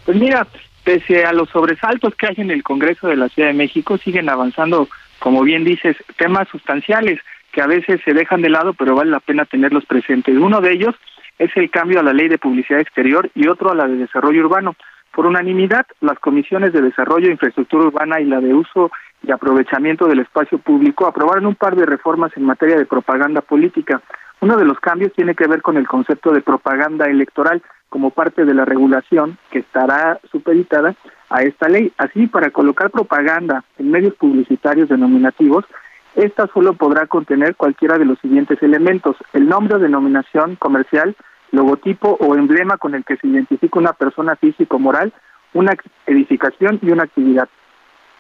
Pues 0.05 0.17
mira, 0.17 0.47
pese 0.83 1.25
a 1.25 1.33
los 1.33 1.49
sobresaltos 1.49 2.15
que 2.15 2.27
hay 2.27 2.35
en 2.37 2.51
el 2.51 2.63
Congreso 2.63 3.07
de 3.07 3.15
la 3.15 3.29
Ciudad 3.29 3.49
de 3.49 3.53
México, 3.53 3.97
siguen 3.97 4.29
avanzando, 4.29 4.89
como 5.19 5.43
bien 5.43 5.63
dices, 5.63 5.95
temas 6.17 6.47
sustanciales 6.49 7.19
que 7.51 7.61
a 7.61 7.67
veces 7.67 7.99
se 8.05 8.13
dejan 8.13 8.41
de 8.41 8.49
lado, 8.49 8.73
pero 8.73 8.95
vale 8.95 9.11
la 9.11 9.19
pena 9.19 9.45
tenerlos 9.45 9.85
presentes. 9.85 10.35
Uno 10.35 10.61
de 10.61 10.73
ellos 10.73 10.95
es 11.39 11.49
el 11.55 11.69
cambio 11.71 11.99
a 11.99 12.03
la 12.03 12.13
ley 12.13 12.27
de 12.27 12.37
publicidad 12.37 12.79
exterior 12.79 13.29
y 13.33 13.47
otro 13.47 13.71
a 13.71 13.75
la 13.75 13.87
de 13.87 13.97
desarrollo 13.97 14.41
urbano. 14.41 14.75
Por 15.19 15.27
unanimidad, 15.27 15.85
las 15.99 16.17
comisiones 16.17 16.71
de 16.71 16.81
desarrollo, 16.81 17.29
infraestructura 17.29 17.87
urbana 17.87 18.21
y 18.21 18.23
la 18.23 18.39
de 18.39 18.53
uso 18.53 18.89
y 19.21 19.31
aprovechamiento 19.31 20.07
del 20.07 20.19
espacio 20.19 20.59
público 20.59 21.05
aprobaron 21.05 21.45
un 21.45 21.55
par 21.55 21.75
de 21.75 21.85
reformas 21.85 22.31
en 22.37 22.45
materia 22.45 22.77
de 22.77 22.85
propaganda 22.85 23.41
política. 23.41 24.01
Uno 24.39 24.55
de 24.55 24.63
los 24.63 24.79
cambios 24.79 25.11
tiene 25.11 25.35
que 25.35 25.45
ver 25.45 25.61
con 25.61 25.75
el 25.75 25.89
concepto 25.89 26.31
de 26.31 26.39
propaganda 26.39 27.07
electoral 27.07 27.61
como 27.89 28.11
parte 28.11 28.45
de 28.45 28.53
la 28.53 28.63
regulación 28.63 29.37
que 29.51 29.59
estará 29.59 30.21
supeditada 30.31 30.95
a 31.29 31.41
esta 31.43 31.67
ley. 31.67 31.91
Así, 31.97 32.27
para 32.27 32.51
colocar 32.51 32.89
propaganda 32.89 33.65
en 33.77 33.91
medios 33.91 34.13
publicitarios 34.13 34.87
denominativos, 34.87 35.65
esta 36.15 36.47
solo 36.47 36.75
podrá 36.75 37.07
contener 37.07 37.57
cualquiera 37.57 37.97
de 37.97 38.05
los 38.05 38.19
siguientes 38.19 38.63
elementos: 38.63 39.17
el 39.33 39.49
nombre 39.49 39.75
o 39.75 39.79
denominación 39.79 40.55
comercial, 40.55 41.13
logotipo 41.51 42.17
o 42.19 42.35
emblema 42.35 42.77
con 42.77 42.95
el 42.95 43.03
que 43.03 43.17
se 43.17 43.27
identifica 43.27 43.79
una 43.79 43.93
persona 43.93 44.35
física 44.35 44.75
o 44.75 44.79
moral, 44.79 45.13
una 45.53 45.73
edificación 46.05 46.79
y 46.81 46.91
una 46.91 47.03
actividad. 47.03 47.49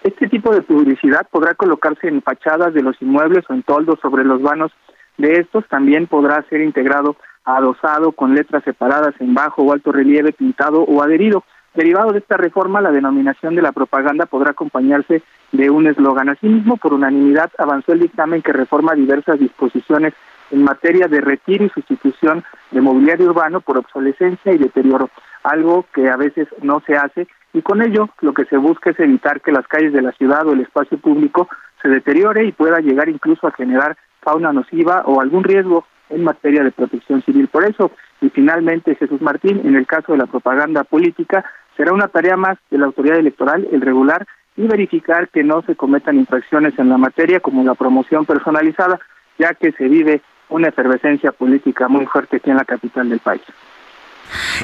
Este 0.03 0.29
tipo 0.29 0.53
de 0.53 0.61
publicidad 0.61 1.27
podrá 1.29 1.55
colocarse 1.55 2.07
en 2.07 2.21
fachadas 2.21 2.73
de 2.73 2.81
los 2.81 3.01
inmuebles 3.01 3.43
o 3.49 3.53
en 3.53 3.63
toldos 3.63 3.99
sobre 4.01 4.23
los 4.23 4.41
vanos 4.41 4.71
de 5.17 5.33
estos. 5.33 5.67
También 5.67 6.07
podrá 6.07 6.41
ser 6.49 6.61
integrado 6.61 7.17
adosado 7.43 8.11
con 8.11 8.35
letras 8.35 8.63
separadas 8.63 9.13
en 9.19 9.33
bajo 9.33 9.63
o 9.63 9.73
alto 9.73 9.91
relieve, 9.91 10.31
pintado 10.31 10.83
o 10.83 11.03
adherido. 11.03 11.43
Derivado 11.73 12.11
de 12.11 12.19
esta 12.19 12.37
reforma, 12.37 12.81
la 12.81 12.91
denominación 12.91 13.55
de 13.55 13.61
la 13.61 13.71
propaganda 13.71 14.25
podrá 14.25 14.51
acompañarse 14.51 15.21
de 15.51 15.69
un 15.69 15.87
eslogan. 15.87 16.29
Asimismo, 16.29 16.77
por 16.77 16.93
unanimidad, 16.93 17.51
avanzó 17.57 17.93
el 17.93 17.99
dictamen 17.99 18.41
que 18.41 18.53
reforma 18.53 18.95
diversas 18.95 19.39
disposiciones 19.39 20.13
en 20.51 20.63
materia 20.63 21.07
de 21.07 21.21
retiro 21.21 21.65
y 21.65 21.69
sustitución 21.69 22.43
de 22.71 22.81
mobiliario 22.81 23.27
urbano 23.27 23.61
por 23.61 23.77
obsolescencia 23.77 24.51
y 24.53 24.57
deterioro, 24.57 25.09
algo 25.43 25.85
que 25.93 26.09
a 26.09 26.17
veces 26.17 26.47
no 26.61 26.81
se 26.85 26.95
hace 26.95 27.27
y 27.53 27.61
con 27.61 27.81
ello 27.81 28.09
lo 28.21 28.33
que 28.33 28.45
se 28.45 28.57
busca 28.57 28.91
es 28.91 28.99
evitar 28.99 29.41
que 29.41 29.51
las 29.51 29.67
calles 29.67 29.93
de 29.93 30.01
la 30.01 30.11
ciudad 30.11 30.45
o 30.47 30.53
el 30.53 30.61
espacio 30.61 30.97
público 30.97 31.47
se 31.81 31.89
deteriore 31.89 32.45
y 32.45 32.51
pueda 32.51 32.79
llegar 32.79 33.09
incluso 33.09 33.47
a 33.47 33.51
generar 33.51 33.97
fauna 34.21 34.53
nociva 34.53 35.03
o 35.05 35.21
algún 35.21 35.43
riesgo 35.43 35.85
en 36.09 36.23
materia 36.23 36.63
de 36.63 36.71
protección 36.71 37.21
civil. 37.21 37.47
Por 37.47 37.63
eso, 37.65 37.91
y 38.21 38.29
finalmente 38.29 38.95
Jesús 38.95 39.21
Martín, 39.21 39.61
en 39.63 39.75
el 39.75 39.87
caso 39.87 40.11
de 40.11 40.17
la 40.17 40.25
propaganda 40.25 40.83
política, 40.83 41.45
será 41.77 41.93
una 41.93 42.07
tarea 42.07 42.35
más 42.35 42.57
de 42.69 42.77
la 42.77 42.87
autoridad 42.87 43.17
electoral 43.17 43.67
el 43.71 43.81
regular 43.81 44.25
y 44.57 44.67
verificar 44.67 45.29
que 45.29 45.43
no 45.43 45.61
se 45.61 45.75
cometan 45.75 46.17
infracciones 46.17 46.77
en 46.77 46.89
la 46.89 46.97
materia 46.97 47.39
como 47.39 47.63
la 47.63 47.75
promoción 47.75 48.25
personalizada, 48.25 48.99
ya 49.37 49.53
que 49.53 49.71
se 49.71 49.87
vive 49.87 50.21
una 50.49 50.69
efervescencia 50.69 51.31
política 51.31 51.87
muy 51.87 52.05
fuerte 52.05 52.37
aquí 52.37 52.49
en 52.49 52.57
la 52.57 52.65
capital 52.65 53.09
del 53.09 53.19
país. 53.19 53.41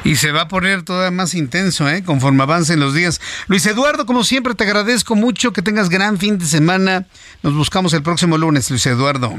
Y 0.03 0.16
se 0.16 0.32
va 0.32 0.41
a 0.41 0.48
poner 0.48 0.84
todavía 0.84 1.12
más 1.12 1.34
intenso, 1.34 1.90
¿eh? 1.90 2.03
Conforme 2.03 2.44
avancen 2.44 2.80
los 2.80 2.94
días. 2.94 3.20
Luis 3.48 3.66
Eduardo, 3.66 4.06
como 4.06 4.24
siempre, 4.24 4.53
te 4.53 4.64
agradezco 4.64 5.16
mucho. 5.16 5.53
Que 5.53 5.62
tengas 5.62 5.90
gran 5.90 6.18
fin 6.18 6.38
de 6.38 6.45
semana. 6.45 7.06
Nos 7.41 7.53
buscamos 7.56 7.94
el 7.94 8.03
próximo 8.03 8.38
lunes, 8.38 8.70
Luis 8.70 8.86
Eduardo. 8.86 9.34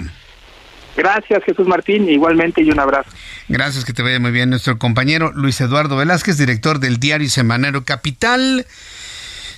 Gracias, 0.96 1.44
Jesús 1.44 1.66
Martín. 1.68 2.08
Igualmente 2.08 2.62
y 2.62 2.70
un 2.70 2.80
abrazo. 2.80 3.10
Gracias, 3.48 3.84
que 3.84 3.92
te 3.92 4.02
vaya 4.02 4.18
muy 4.18 4.32
bien. 4.32 4.50
Nuestro 4.50 4.78
compañero 4.78 5.30
Luis 5.32 5.60
Eduardo 5.60 5.96
Velázquez, 5.96 6.38
director 6.38 6.80
del 6.80 6.98
diario 6.98 7.28
Semanero 7.28 7.84
Capital. 7.84 8.66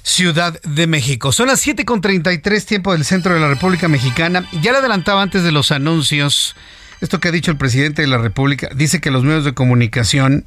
Ciudad 0.02 0.60
de 0.62 0.86
México. 0.86 1.32
Son 1.32 1.48
las 1.48 1.66
7.33 1.66 2.64
tiempo 2.64 2.92
del 2.92 3.04
centro 3.04 3.34
de 3.34 3.40
la 3.40 3.48
República 3.48 3.88
Mexicana. 3.88 4.44
Ya 4.62 4.72
le 4.72 4.78
adelantaba 4.78 5.22
antes 5.22 5.42
de 5.42 5.52
los 5.52 5.70
anuncios 5.70 6.56
esto 7.00 7.20
que 7.20 7.28
ha 7.28 7.32
dicho 7.32 7.50
el 7.50 7.56
presidente 7.56 8.02
de 8.02 8.08
la 8.08 8.18
República. 8.18 8.68
Dice 8.74 9.00
que 9.00 9.10
los 9.10 9.24
medios 9.24 9.44
de 9.44 9.54
comunicación 9.54 10.46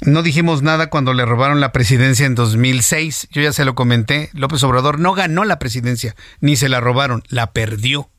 no 0.00 0.22
dijimos 0.22 0.62
nada 0.62 0.90
cuando 0.90 1.12
le 1.12 1.24
robaron 1.24 1.60
la 1.60 1.72
presidencia 1.72 2.26
en 2.26 2.34
2006. 2.34 3.28
Yo 3.30 3.42
ya 3.42 3.52
se 3.52 3.64
lo 3.64 3.74
comenté. 3.74 4.30
López 4.32 4.62
Obrador 4.62 5.00
no 5.00 5.12
ganó 5.12 5.44
la 5.44 5.58
presidencia, 5.58 6.14
ni 6.40 6.56
se 6.56 6.68
la 6.68 6.80
robaron, 6.80 7.22
la 7.28 7.52
perdió. 7.52 8.10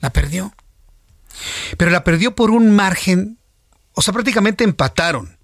La 0.00 0.10
perdió. 0.10 0.54
Pero 1.78 1.90
la 1.90 2.04
perdió 2.04 2.34
por 2.34 2.50
un 2.50 2.74
margen, 2.74 3.38
o 3.94 4.02
sea, 4.02 4.12
prácticamente 4.12 4.64
empataron. 4.64 5.38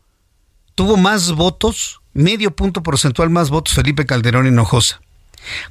Tuvo 0.74 0.96
más 0.96 1.32
votos, 1.32 2.00
medio 2.12 2.54
punto 2.54 2.82
porcentual 2.82 3.30
más 3.30 3.50
votos 3.50 3.74
Felipe 3.74 4.06
Calderón 4.06 4.46
Hinojosa. 4.46 5.00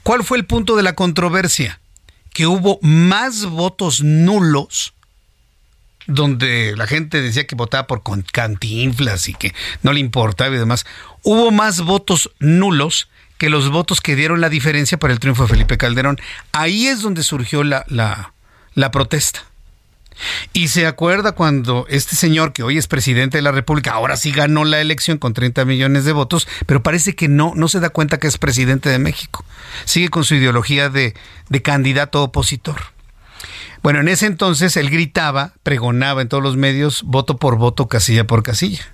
¿Cuál 0.03 0.23
fue 0.23 0.37
el 0.37 0.45
punto 0.45 0.75
de 0.75 0.83
la 0.83 0.93
controversia? 0.93 1.81
Que 2.33 2.47
hubo 2.47 2.79
más 2.81 3.45
votos 3.45 4.01
nulos 4.01 4.95
donde 6.07 6.73
la 6.75 6.87
gente 6.87 7.21
decía 7.21 7.45
que 7.45 7.55
votaba 7.55 7.87
por 7.87 8.01
cantinflas 8.31 9.27
y 9.27 9.33
que 9.33 9.53
no 9.83 9.93
le 9.93 9.99
importaba 9.99 10.55
y 10.55 10.59
demás, 10.59 10.85
hubo 11.23 11.51
más 11.51 11.81
votos 11.81 12.31
nulos 12.39 13.09
que 13.37 13.49
los 13.49 13.69
votos 13.69 14.01
que 14.01 14.15
dieron 14.15 14.41
la 14.41 14.49
diferencia 14.49 14.97
para 14.97 15.13
el 15.13 15.19
triunfo 15.19 15.43
de 15.43 15.49
Felipe 15.49 15.77
Calderón. 15.77 16.19
Ahí 16.51 16.87
es 16.87 17.01
donde 17.01 17.23
surgió 17.23 17.63
la, 17.63 17.85
la, 17.87 18.33
la 18.73 18.91
protesta. 18.91 19.43
Y 20.53 20.69
se 20.69 20.87
acuerda 20.87 21.33
cuando 21.33 21.85
este 21.89 22.15
señor, 22.15 22.51
que 22.51 22.63
hoy 22.63 22.77
es 22.77 22.87
presidente 22.87 23.37
de 23.37 23.43
la 23.43 23.51
República, 23.51 23.91
ahora 23.91 24.17
sí 24.17 24.31
ganó 24.31 24.65
la 24.65 24.81
elección 24.81 25.19
con 25.19 25.33
30 25.33 25.65
millones 25.65 26.05
de 26.05 26.11
votos, 26.11 26.47
pero 26.65 26.81
parece 26.81 27.15
que 27.15 27.27
no, 27.27 27.53
no 27.55 27.67
se 27.67 27.79
da 27.79 27.89
cuenta 27.89 28.17
que 28.17 28.27
es 28.27 28.39
presidente 28.39 28.89
de 28.89 28.97
México. 28.97 29.45
Sigue 29.85 30.09
con 30.09 30.23
su 30.23 30.33
ideología 30.33 30.89
de, 30.89 31.13
de 31.49 31.61
candidato 31.61 32.23
opositor. 32.23 32.77
Bueno, 33.83 33.99
en 33.99 34.07
ese 34.07 34.25
entonces 34.25 34.77
él 34.77 34.89
gritaba, 34.89 35.53
pregonaba 35.63 36.21
en 36.21 36.29
todos 36.29 36.43
los 36.43 36.57
medios, 36.57 37.03
voto 37.03 37.37
por 37.37 37.57
voto, 37.57 37.87
casilla 37.87 38.25
por 38.25 38.43
casilla. 38.43 38.87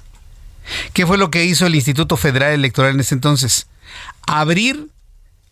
¿Qué 0.93 1.05
fue 1.05 1.17
lo 1.17 1.31
que 1.31 1.45
hizo 1.45 1.65
el 1.65 1.75
Instituto 1.75 2.17
Federal 2.17 2.53
Electoral 2.53 2.93
en 2.93 2.99
ese 2.99 3.15
entonces? 3.15 3.67
Abrir, 4.27 4.89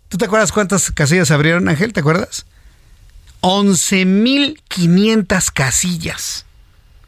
¿tú 0.10 0.18
te 0.18 0.26
acuerdas 0.26 0.52
cuántas 0.52 0.92
casillas 0.92 1.32
abrieron, 1.32 1.70
Ángel? 1.70 1.94
¿Te 1.94 2.02
acuerdas? 2.02 2.46
11.500 3.42 5.52
casillas. 5.52 6.46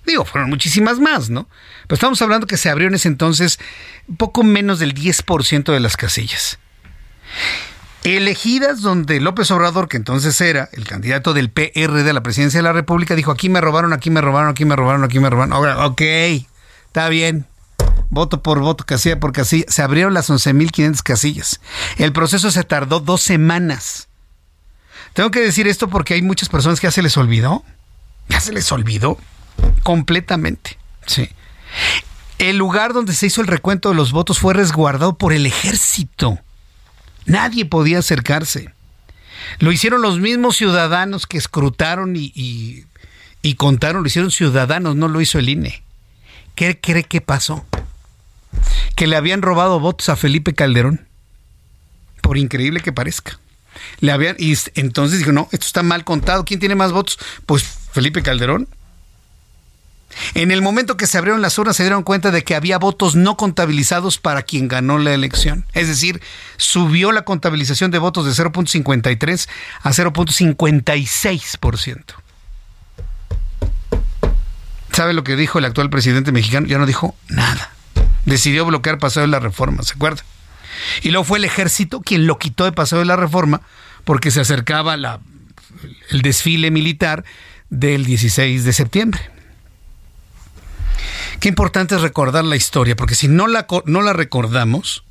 Digo, 0.05 0.25
fueron 0.25 0.49
muchísimas 0.49 0.99
más, 0.99 1.29
¿no? 1.29 1.47
Pero 1.87 1.95
estamos 1.95 2.21
hablando 2.21 2.47
que 2.47 2.57
se 2.57 2.69
abrió 2.69 2.87
en 2.87 2.95
ese 2.95 3.07
entonces 3.07 3.59
poco 4.17 4.43
menos 4.43 4.79
del 4.79 4.93
10% 4.93 5.71
de 5.71 5.79
las 5.79 5.95
casillas 5.95 6.59
elegidas 8.03 8.81
donde 8.81 9.19
López 9.19 9.49
Obrador, 9.51 9.87
que 9.87 9.97
entonces 9.97 10.39
era 10.41 10.69
el 10.73 10.85
candidato 10.85 11.33
del 11.33 11.49
PR 11.49 12.03
de 12.03 12.13
la 12.13 12.23
presidencia 12.23 12.59
de 12.59 12.63
la 12.63 12.73
República, 12.73 13.15
dijo, 13.15 13.31
aquí 13.31 13.49
me 13.49 13.61
robaron, 13.61 13.93
aquí 13.93 14.09
me 14.09 14.21
robaron, 14.21 14.49
aquí 14.49 14.65
me 14.65 14.75
robaron, 14.75 15.03
aquí 15.03 15.19
me 15.19 15.29
robaron. 15.29 15.53
Ahora, 15.53 15.85
ok, 15.85 16.01
está 16.01 17.09
bien. 17.09 17.45
Voto 18.09 18.43
por 18.43 18.59
voto, 18.59 18.85
casilla 18.85 19.19
por 19.19 19.31
casilla. 19.31 19.65
Se 19.69 19.81
abrieron 19.81 20.13
las 20.13 20.29
11.500 20.29 21.01
casillas. 21.01 21.59
El 21.97 22.13
proceso 22.13 22.51
se 22.51 22.63
tardó 22.63 22.99
dos 22.99 23.21
semanas. 23.21 24.07
Tengo 25.13 25.31
que 25.31 25.39
decir 25.39 25.67
esto 25.67 25.89
porque 25.89 26.15
hay 26.15 26.21
muchas 26.21 26.49
personas 26.49 26.79
que 26.79 26.87
ya 26.87 26.91
se 26.91 27.01
les 27.01 27.17
olvidó. 27.17 27.63
Ya 28.29 28.39
se 28.39 28.53
les 28.53 28.71
olvidó 28.71 29.17
completamente. 29.83 30.77
Sí. 31.05 31.29
El 32.39 32.57
lugar 32.57 32.93
donde 32.93 33.13
se 33.13 33.27
hizo 33.27 33.41
el 33.41 33.47
recuento 33.47 33.89
de 33.89 33.95
los 33.95 34.11
votos 34.11 34.39
fue 34.39 34.53
resguardado 34.53 35.17
por 35.17 35.33
el 35.33 35.45
ejército. 35.45 36.39
Nadie 37.25 37.65
podía 37.65 37.99
acercarse. 37.99 38.73
Lo 39.59 39.71
hicieron 39.71 40.01
los 40.01 40.19
mismos 40.19 40.57
ciudadanos 40.57 41.27
que 41.27 41.37
escrutaron 41.37 42.13
y, 42.15 42.85
contaron, 43.57 44.01
lo 44.03 44.07
hicieron 44.07 44.31
ciudadanos, 44.31 44.95
no 44.95 45.07
lo 45.07 45.21
hizo 45.21 45.39
el 45.39 45.49
INE. 45.49 45.83
¿Qué 46.55 46.79
cree 46.79 47.03
que 47.03 47.21
pasó? 47.21 47.65
Que 48.95 49.07
le 49.07 49.15
habían 49.15 49.41
robado 49.41 49.79
votos 49.79 50.09
a 50.09 50.15
Felipe 50.15 50.53
Calderón. 50.53 51.07
Por 52.21 52.37
increíble 52.37 52.79
que 52.79 52.93
parezca. 52.93 53.39
Le 53.99 54.11
habían, 54.11 54.35
y 54.39 54.55
entonces 54.75 55.19
dijo, 55.19 55.31
no, 55.31 55.49
esto 55.51 55.65
está 55.65 55.83
mal 55.83 56.03
contado. 56.03 56.45
¿Quién 56.45 56.59
tiene 56.59 56.75
más 56.75 56.91
votos? 56.91 57.17
Pues 57.45 57.63
Felipe 57.91 58.21
Calderón. 58.21 58.67
En 60.33 60.51
el 60.51 60.61
momento 60.61 60.97
que 60.97 61.07
se 61.07 61.17
abrieron 61.17 61.41
las 61.41 61.57
urnas 61.57 61.75
se 61.75 61.83
dieron 61.83 62.03
cuenta 62.03 62.31
de 62.31 62.43
que 62.43 62.55
había 62.55 62.77
votos 62.77 63.15
no 63.15 63.37
contabilizados 63.37 64.17
para 64.17 64.43
quien 64.43 64.67
ganó 64.67 64.99
la 64.99 65.13
elección. 65.13 65.65
Es 65.73 65.87
decir, 65.87 66.21
subió 66.57 67.11
la 67.11 67.23
contabilización 67.23 67.91
de 67.91 67.99
votos 67.99 68.25
de 68.25 68.31
0.53 68.31 69.49
a 69.81 69.91
0.56%. 69.91 72.03
¿Sabe 74.91 75.13
lo 75.13 75.23
que 75.23 75.35
dijo 75.35 75.57
el 75.57 75.65
actual 75.65 75.89
presidente 75.89 76.31
mexicano? 76.31 76.67
Ya 76.67 76.77
no 76.77 76.85
dijo 76.85 77.15
nada. 77.27 77.71
Decidió 78.25 78.65
bloquear 78.65 78.99
Paseo 78.99 79.23
de 79.23 79.27
la 79.27 79.39
Reforma, 79.39 79.83
¿se 79.83 79.93
acuerda? 79.93 80.23
Y 81.01 81.09
luego 81.09 81.23
fue 81.23 81.39
el 81.39 81.45
ejército 81.45 82.01
quien 82.01 82.27
lo 82.27 82.37
quitó 82.37 82.65
de 82.65 82.71
Paseo 82.71 82.99
de 82.99 83.05
la 83.05 83.15
Reforma 83.15 83.61
porque 84.03 84.31
se 84.31 84.41
acercaba 84.41 84.97
la, 84.97 85.19
el 86.09 86.21
desfile 86.21 86.71
militar 86.71 87.23
del 87.69 88.05
16 88.05 88.63
de 88.63 88.73
septiembre. 88.73 89.32
Qué 91.43 91.49
importante 91.49 91.95
es 91.95 92.01
recordar 92.01 92.45
la 92.45 92.55
historia, 92.55 92.95
porque 92.95 93.15
si 93.15 93.27
no 93.27 93.47
la, 93.47 93.67
no 93.83 94.01
la 94.01 94.13
recordamos, 94.13 95.03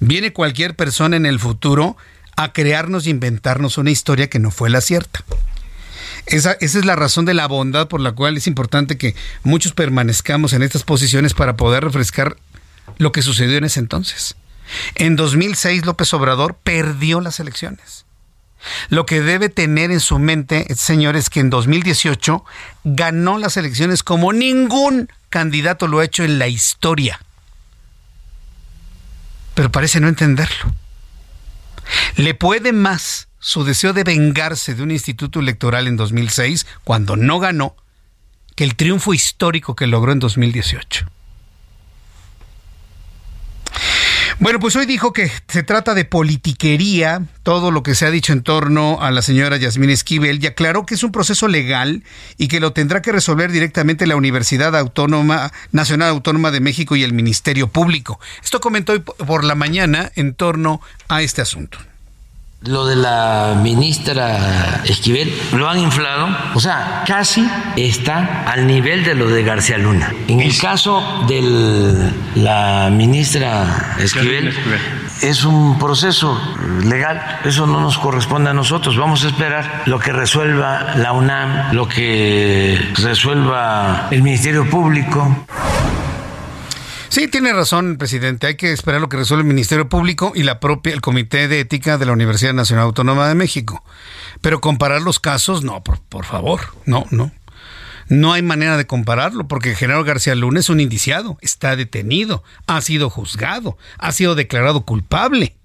viene 0.00 0.32
cualquier 0.32 0.74
persona 0.74 1.14
en 1.14 1.26
el 1.26 1.38
futuro 1.38 1.98
a 2.36 2.54
crearnos 2.54 3.06
y 3.06 3.10
inventarnos 3.10 3.76
una 3.76 3.90
historia 3.90 4.30
que 4.30 4.38
no 4.38 4.50
fue 4.50 4.70
la 4.70 4.80
cierta. 4.80 5.22
Esa, 6.24 6.52
esa, 6.52 6.78
es 6.78 6.86
la 6.86 6.96
razón 6.96 7.26
de 7.26 7.34
la 7.34 7.48
bondad 7.48 7.86
por 7.86 8.00
la 8.00 8.12
cual 8.12 8.38
es 8.38 8.46
importante 8.46 8.96
que 8.96 9.14
muchos 9.42 9.74
permanezcamos 9.74 10.54
en 10.54 10.62
estas 10.62 10.84
posiciones 10.84 11.34
para 11.34 11.54
poder 11.54 11.84
refrescar 11.84 12.38
lo 12.96 13.12
que 13.12 13.20
sucedió 13.20 13.58
en 13.58 13.64
ese 13.64 13.80
entonces. 13.80 14.36
En 14.94 15.16
2006 15.16 15.84
López 15.84 16.14
Obrador 16.14 16.56
perdió 16.64 17.20
las 17.20 17.40
elecciones. 17.40 18.05
Lo 18.88 19.06
que 19.06 19.20
debe 19.20 19.48
tener 19.48 19.90
en 19.90 20.00
su 20.00 20.18
mente, 20.18 20.66
señor, 20.74 21.16
es 21.16 21.30
que 21.30 21.40
en 21.40 21.50
2018 21.50 22.44
ganó 22.84 23.38
las 23.38 23.56
elecciones 23.56 24.02
como 24.02 24.32
ningún 24.32 25.08
candidato 25.30 25.86
lo 25.88 25.98
ha 25.98 26.04
hecho 26.04 26.24
en 26.24 26.38
la 26.38 26.48
historia. 26.48 27.20
Pero 29.54 29.70
parece 29.72 30.00
no 30.00 30.08
entenderlo. 30.08 30.74
Le 32.16 32.34
puede 32.34 32.72
más 32.72 33.28
su 33.38 33.64
deseo 33.64 33.92
de 33.92 34.04
vengarse 34.04 34.74
de 34.74 34.82
un 34.82 34.90
instituto 34.90 35.40
electoral 35.40 35.86
en 35.86 35.96
2006, 35.96 36.66
cuando 36.84 37.16
no 37.16 37.38
ganó, 37.38 37.76
que 38.54 38.64
el 38.64 38.74
triunfo 38.74 39.14
histórico 39.14 39.76
que 39.76 39.86
logró 39.86 40.12
en 40.12 40.18
2018. 40.18 41.06
Bueno, 44.38 44.60
pues 44.60 44.76
hoy 44.76 44.84
dijo 44.84 45.14
que 45.14 45.32
se 45.48 45.62
trata 45.62 45.94
de 45.94 46.04
politiquería, 46.04 47.22
todo 47.42 47.70
lo 47.70 47.82
que 47.82 47.94
se 47.94 48.04
ha 48.04 48.10
dicho 48.10 48.34
en 48.34 48.42
torno 48.42 49.00
a 49.00 49.10
la 49.10 49.22
señora 49.22 49.56
Yasmín 49.56 49.88
Esquivel, 49.88 50.44
y 50.44 50.46
aclaró 50.46 50.84
que 50.84 50.94
es 50.94 51.02
un 51.02 51.10
proceso 51.10 51.48
legal 51.48 52.04
y 52.36 52.48
que 52.48 52.60
lo 52.60 52.74
tendrá 52.74 53.00
que 53.00 53.12
resolver 53.12 53.50
directamente 53.50 54.06
la 54.06 54.14
Universidad 54.14 54.76
Autónoma 54.76 55.52
Nacional 55.72 56.10
Autónoma 56.10 56.50
de 56.50 56.60
México 56.60 56.96
y 56.96 57.02
el 57.02 57.14
Ministerio 57.14 57.68
Público. 57.68 58.20
Esto 58.44 58.60
comentó 58.60 58.92
hoy 58.92 58.98
por 59.00 59.42
la 59.42 59.54
mañana 59.54 60.12
en 60.16 60.34
torno 60.34 60.82
a 61.08 61.22
este 61.22 61.40
asunto 61.40 61.78
lo 62.68 62.86
de 62.86 62.96
la 62.96 63.58
ministra 63.60 64.82
Esquivel 64.84 65.32
lo 65.52 65.68
han 65.68 65.78
inflado, 65.78 66.28
o 66.54 66.60
sea, 66.60 67.04
casi 67.06 67.48
está 67.76 68.44
al 68.46 68.66
nivel 68.66 69.04
de 69.04 69.14
lo 69.14 69.28
de 69.28 69.42
García 69.42 69.78
Luna. 69.78 70.12
En 70.28 70.40
el 70.40 70.56
caso 70.58 71.24
de 71.28 72.12
la 72.36 72.88
ministra 72.92 73.96
Esquivel, 73.98 74.54
es 75.22 75.44
un 75.44 75.78
proceso 75.78 76.40
legal, 76.84 77.40
eso 77.44 77.66
no 77.66 77.80
nos 77.80 77.98
corresponde 77.98 78.50
a 78.50 78.54
nosotros, 78.54 78.96
vamos 78.96 79.24
a 79.24 79.28
esperar 79.28 79.82
lo 79.86 79.98
que 79.98 80.12
resuelva 80.12 80.94
la 80.96 81.12
UNAM, 81.12 81.72
lo 81.74 81.88
que 81.88 82.78
resuelva 82.96 84.08
el 84.10 84.22
Ministerio 84.22 84.68
Público. 84.68 85.46
Sí, 87.08 87.28
tiene 87.28 87.52
razón, 87.52 87.96
presidente. 87.96 88.46
Hay 88.46 88.56
que 88.56 88.72
esperar 88.72 89.00
lo 89.00 89.08
que 89.08 89.16
resuelve 89.16 89.42
el 89.42 89.48
Ministerio 89.48 89.88
Público 89.88 90.32
y 90.34 90.42
la 90.42 90.60
propia 90.60 90.92
el 90.92 91.00
Comité 91.00 91.48
de 91.48 91.60
Ética 91.60 91.98
de 91.98 92.06
la 92.06 92.12
Universidad 92.12 92.52
Nacional 92.52 92.86
Autónoma 92.86 93.28
de 93.28 93.34
México. 93.34 93.84
Pero 94.40 94.60
comparar 94.60 95.02
los 95.02 95.20
casos, 95.20 95.62
no, 95.62 95.82
por, 95.82 96.24
favor, 96.24 96.60
no, 96.84 97.06
no. 97.10 97.32
No 98.08 98.32
hay 98.32 98.42
manera 98.42 98.76
de 98.76 98.86
compararlo 98.86 99.48
porque 99.48 99.74
Genaro 99.74 100.04
García 100.04 100.34
Luna 100.34 100.60
es 100.60 100.68
un 100.68 100.80
indiciado, 100.80 101.38
está 101.40 101.74
detenido, 101.74 102.44
ha 102.66 102.80
sido 102.80 103.10
juzgado, 103.10 103.78
ha 103.98 104.12
sido 104.12 104.34
declarado 104.34 104.84
culpable. 104.84 105.56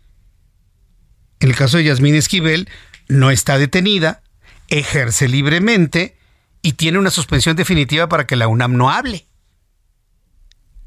En 1.40 1.50
el 1.50 1.56
caso 1.56 1.78
de 1.78 1.84
Yasmín 1.84 2.16
Esquivel, 2.16 2.70
no 3.08 3.30
está 3.30 3.58
detenida, 3.58 4.22
ejerce 4.70 5.28
libremente 5.28 6.16
y 6.62 6.74
tiene 6.74 6.98
una 6.98 7.10
suspensión 7.10 7.56
definitiva 7.56 8.08
para 8.08 8.26
que 8.26 8.36
la 8.36 8.48
UNAM 8.48 8.76
no 8.76 8.90
hable. 8.90 9.28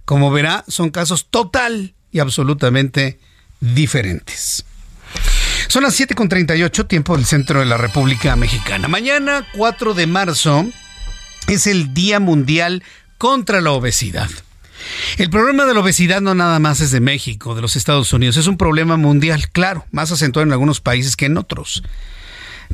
Como 0.04 0.30
verá, 0.30 0.64
son 0.68 0.90
casos 0.90 1.28
total 1.30 1.94
y 2.12 2.18
absolutamente 2.18 3.18
diferentes. 3.60 4.64
Son 5.68 5.82
las 5.82 5.98
7.38, 5.98 6.86
tiempo 6.86 7.16
del 7.16 7.24
centro 7.24 7.60
de 7.60 7.66
la 7.66 7.76
República 7.76 8.36
Mexicana. 8.36 8.86
Mañana, 8.86 9.46
4 9.56 9.94
de 9.94 10.06
marzo, 10.06 10.66
es 11.48 11.66
el 11.66 11.94
Día 11.94 12.20
Mundial 12.20 12.82
contra 13.18 13.60
la 13.60 13.72
Obesidad. 13.72 14.30
El 15.16 15.30
problema 15.30 15.64
de 15.64 15.74
la 15.74 15.80
obesidad 15.80 16.20
no 16.20 16.34
nada 16.34 16.58
más 16.58 16.80
es 16.80 16.90
de 16.90 17.00
México, 17.00 17.54
de 17.54 17.62
los 17.62 17.76
Estados 17.76 18.12
Unidos, 18.12 18.36
es 18.36 18.46
un 18.46 18.58
problema 18.58 18.96
mundial, 18.96 19.48
claro, 19.50 19.86
más 19.90 20.12
acentuado 20.12 20.46
en 20.46 20.52
algunos 20.52 20.80
países 20.80 21.16
que 21.16 21.26
en 21.26 21.38
otros. 21.38 21.82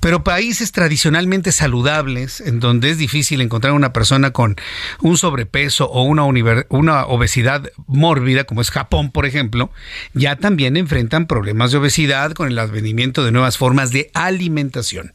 Pero 0.00 0.24
países 0.24 0.72
tradicionalmente 0.72 1.52
saludables, 1.52 2.40
en 2.40 2.60
donde 2.60 2.90
es 2.90 2.98
difícil 2.98 3.40
encontrar 3.40 3.72
una 3.72 3.92
persona 3.92 4.30
con 4.30 4.56
un 5.00 5.18
sobrepeso 5.18 5.86
o 5.90 6.02
una, 6.02 6.24
una, 6.68 7.04
obesidad 7.06 7.70
mórbida, 7.86 8.44
como 8.44 8.60
es 8.60 8.70
Japón, 8.70 9.10
por 9.10 9.26
ejemplo, 9.26 9.70
ya 10.14 10.36
también 10.36 10.76
enfrentan 10.76 11.26
problemas 11.26 11.72
de 11.72 11.78
obesidad 11.78 12.32
con 12.32 12.48
el 12.48 12.58
advenimiento 12.58 13.24
de 13.24 13.32
nuevas 13.32 13.58
formas 13.58 13.90
de 13.90 14.10
alimentación. 14.14 15.12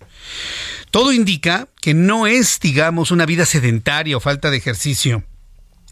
Todo 0.92 1.14
indica 1.14 1.68
que 1.82 1.94
no 1.94 2.28
es, 2.28 2.60
digamos, 2.60 3.12
una 3.12 3.26
vida 3.26 3.46
sedentaria 3.46 4.18
o 4.18 4.20
falta 4.20 4.50
de 4.50 4.58
ejercicio, 4.58 5.24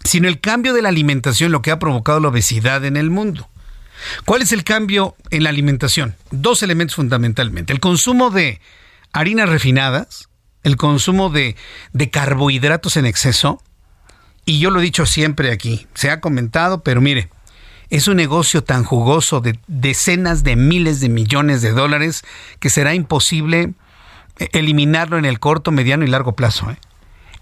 sino 0.03 0.27
el 0.27 0.39
cambio 0.39 0.73
de 0.73 0.81
la 0.81 0.89
alimentación 0.89 1.51
lo 1.51 1.61
que 1.61 1.72
ha 1.72 1.80
provocado 1.80 2.19
la 2.19 2.30
obesidad 2.30 2.85
en 2.85 2.97
el 2.97 3.10
mundo. 3.10 3.49
¿Cuál 4.25 4.41
es 4.41 4.51
el 4.51 4.63
cambio 4.63 5.15
en 5.30 5.43
la 5.43 5.49
alimentación? 5.49 6.15
Dos 6.31 6.63
elementos 6.63 6.95
fundamentalmente. 6.95 7.73
El 7.73 7.80
consumo 7.80 8.30
de 8.30 8.59
harinas 9.11 9.49
refinadas, 9.49 10.30
el 10.63 10.77
consumo 10.77 11.30
de, 11.30 11.55
carbohidratos 12.11 12.97
en 12.97 13.05
exceso, 13.05 13.61
y 14.45 14.59
yo 14.59 14.71
lo 14.71 14.80
he 14.80 14.84
dicho 14.84 15.05
siempre 15.05 15.51
aquí, 15.51 15.88
se 15.93 16.09
ha 16.09 16.19
comentado, 16.19 16.84
pero 16.84 16.99
mire, 16.99 17.30
es 17.89 18.07
un 18.07 18.17
negocio 18.17 18.63
tan 18.63 18.84
jugoso 18.84 19.39
de 19.39 19.59
decenas 19.67 20.43
de 20.43 20.55
miles 20.55 20.99
de 20.99 21.09
millones 21.09 21.61
de 21.61 21.71
dólares 21.71 22.23
que 22.59 22.69
será 22.69 22.93
imposible 22.93 23.73
eh, 24.39 24.49
eliminarlo 24.53 25.17
en 25.17 25.25
el 25.25 25.39
corto, 25.39 25.71
mediano 25.71 26.03
y 26.03 26.07
largo 26.07 26.35
plazo. 26.35 26.71
¿eh? 26.71 26.77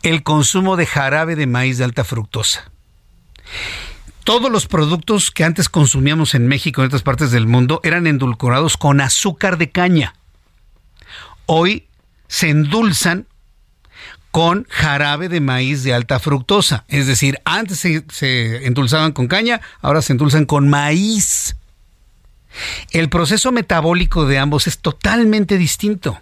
El 0.04 0.24
consumo 0.24 0.76
de 0.76 0.86
jarabe 0.86 1.36
de 1.36 1.48
maíz 1.48 1.78
de 1.78 1.86
alta 1.86 2.04
fructosa. 2.04 2.72
Todos 4.24 4.52
los 4.52 4.68
productos 4.68 5.32
que 5.32 5.44
antes 5.44 5.68
consumíamos 5.68 6.36
en 6.36 6.48
México 6.48 6.82
y 6.82 6.84
en 6.84 6.88
otras 6.88 7.04
partes 7.04 7.32
del 7.32 7.48
mundo 7.48 7.82
eran 7.84 8.08
endulcorados 8.08 8.78
con 8.78 9.02
azúcar 9.02 9.58
de 9.58 9.72
caña 9.72 10.14
hoy 11.54 11.88
se 12.30 12.50
endulzan 12.50 13.28
con 14.32 14.66
jarabe 14.70 15.28
de 15.28 15.42
maíz 15.42 15.84
de 15.84 15.94
alta 15.94 16.18
fructosa. 16.18 16.86
Es 16.88 17.08
decir, 17.08 17.40
antes 17.44 17.80
se, 17.80 18.66
endulzaban 18.66 19.12
con 19.12 19.28
caña, 19.28 19.60
ahora 19.82 20.02
se 20.02 20.14
endulzan 20.14 20.46
con 20.46 20.70
maíz. 20.70 21.58
El 22.92 23.10
proceso 23.10 23.52
metabólico 23.52 24.26
de 24.26 24.40
ambos 24.40 24.68
es 24.68 24.80
totalmente 24.80 25.58
distinto. 25.58 26.20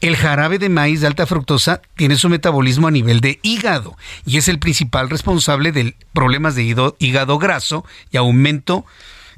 El 0.00 0.16
jarabe 0.16 0.58
de 0.58 0.68
maíz 0.68 1.00
de 1.00 1.08
alta 1.08 1.26
fructosa 1.26 1.82
tiene 1.96 2.16
su 2.16 2.28
metabolismo 2.28 2.86
a 2.86 2.92
nivel 2.92 3.20
de 3.20 3.40
hígado 3.42 3.96
y 4.24 4.36
es 4.36 4.46
el 4.46 4.60
principal 4.60 5.10
responsable 5.10 5.72
de 5.72 5.96
problemas 6.12 6.54
de 6.54 6.92
hígado 6.98 7.38
graso 7.38 7.84
y 8.12 8.16
aumento 8.16 8.86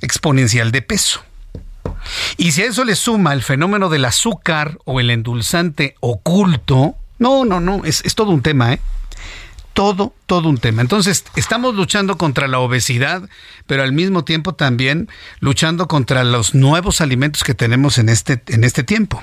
exponencial 0.03 0.70
de 0.70 0.82
peso. 0.82 1.23
Y 2.37 2.53
si 2.53 2.62
a 2.62 2.66
eso 2.66 2.85
le 2.85 2.95
suma 2.95 3.32
el 3.32 3.43
fenómeno 3.43 3.89
del 3.89 4.05
azúcar 4.05 4.78
o 4.85 5.01
el 5.01 5.11
endulzante 5.11 5.95
oculto, 6.01 6.95
no, 7.19 7.45
no, 7.47 7.61
no, 7.61 7.82
es, 7.85 8.03
todo 8.15 8.31
un 8.31 8.43
tema, 8.43 8.74
¿eh? 8.74 8.81
Todo, 9.73 10.15
todo 10.27 10.49
un 10.49 10.59
tema. 10.59 10.82
Entonces, 10.82 11.24
estamos 11.37 11.74
luchando 11.74 12.19
contra 12.19 12.49
la 12.49 12.59
obesidad, 12.59 13.28
pero 13.66 13.82
al 13.82 13.93
mismo 13.93 14.24
tiempo 14.24 14.55
también 14.55 15.09
luchando 15.39 15.89
contra 15.89 16.24
los 16.24 16.55
nuevos 16.55 17.01
alimentos 17.01 17.45
que 17.45 17.55
tenemos 17.55 17.97
en 17.97 18.11
este, 18.11 18.43
en 18.49 18.65
este 18.65 18.82
tiempo. 18.82 19.23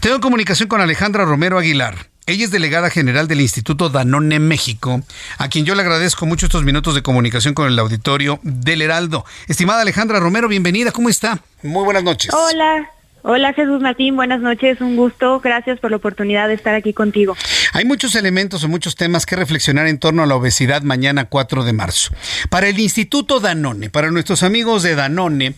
Tengo 0.00 0.20
comunicación 0.20 0.68
con 0.68 0.80
Alejandra 0.80 1.24
Romero 1.24 1.58
Aguilar. 1.58 2.08
Ella 2.26 2.44
es 2.44 2.50
delegada 2.50 2.88
general 2.88 3.28
del 3.28 3.42
Instituto 3.42 3.90
Danone 3.90 4.38
México, 4.38 5.02
a 5.36 5.48
quien 5.48 5.66
yo 5.66 5.74
le 5.74 5.82
agradezco 5.82 6.24
mucho 6.24 6.46
estos 6.46 6.64
minutos 6.64 6.94
de 6.94 7.02
comunicación 7.02 7.52
con 7.52 7.68
el 7.68 7.78
auditorio 7.78 8.40
del 8.42 8.80
Heraldo. 8.80 9.26
Estimada 9.46 9.82
Alejandra 9.82 10.20
Romero, 10.20 10.48
bienvenida, 10.48 10.90
¿cómo 10.90 11.10
está? 11.10 11.38
Muy 11.62 11.84
buenas 11.84 12.02
noches. 12.02 12.32
Hola, 12.32 12.88
Hola 13.26 13.54
Jesús 13.54 13.80
Martín, 13.80 14.16
buenas 14.16 14.42
noches, 14.42 14.82
un 14.82 14.96
gusto, 14.96 15.40
gracias 15.40 15.80
por 15.80 15.90
la 15.90 15.96
oportunidad 15.96 16.46
de 16.46 16.52
estar 16.52 16.74
aquí 16.74 16.92
contigo. 16.92 17.34
Hay 17.72 17.86
muchos 17.86 18.14
elementos 18.16 18.62
o 18.64 18.68
muchos 18.68 18.96
temas 18.96 19.24
que 19.24 19.34
reflexionar 19.34 19.86
en 19.86 19.98
torno 19.98 20.22
a 20.22 20.26
la 20.26 20.34
obesidad 20.34 20.82
mañana 20.82 21.24
4 21.24 21.64
de 21.64 21.72
marzo. 21.72 22.14
Para 22.50 22.68
el 22.68 22.78
Instituto 22.78 23.40
Danone, 23.40 23.88
para 23.88 24.10
nuestros 24.10 24.42
amigos 24.42 24.82
de 24.82 24.94
Danone, 24.94 25.54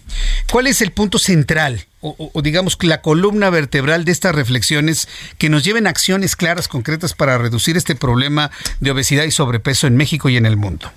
¿cuál 0.48 0.68
es 0.68 0.80
el 0.80 0.92
punto 0.92 1.18
central 1.18 1.86
o, 2.16 2.30
o 2.32 2.42
digamos 2.42 2.76
la 2.82 3.00
columna 3.00 3.50
vertebral 3.50 4.04
de 4.04 4.12
estas 4.12 4.34
reflexiones 4.34 5.08
que 5.38 5.48
nos 5.48 5.64
lleven 5.64 5.86
a 5.86 5.90
acciones 5.90 6.36
claras, 6.36 6.68
concretas 6.68 7.14
para 7.14 7.38
reducir 7.38 7.76
este 7.76 7.94
problema 7.94 8.50
de 8.80 8.90
obesidad 8.90 9.24
y 9.24 9.30
sobrepeso 9.30 9.86
en 9.86 9.96
México 9.96 10.28
y 10.28 10.36
en 10.36 10.46
el 10.46 10.56
mundo? 10.56 10.90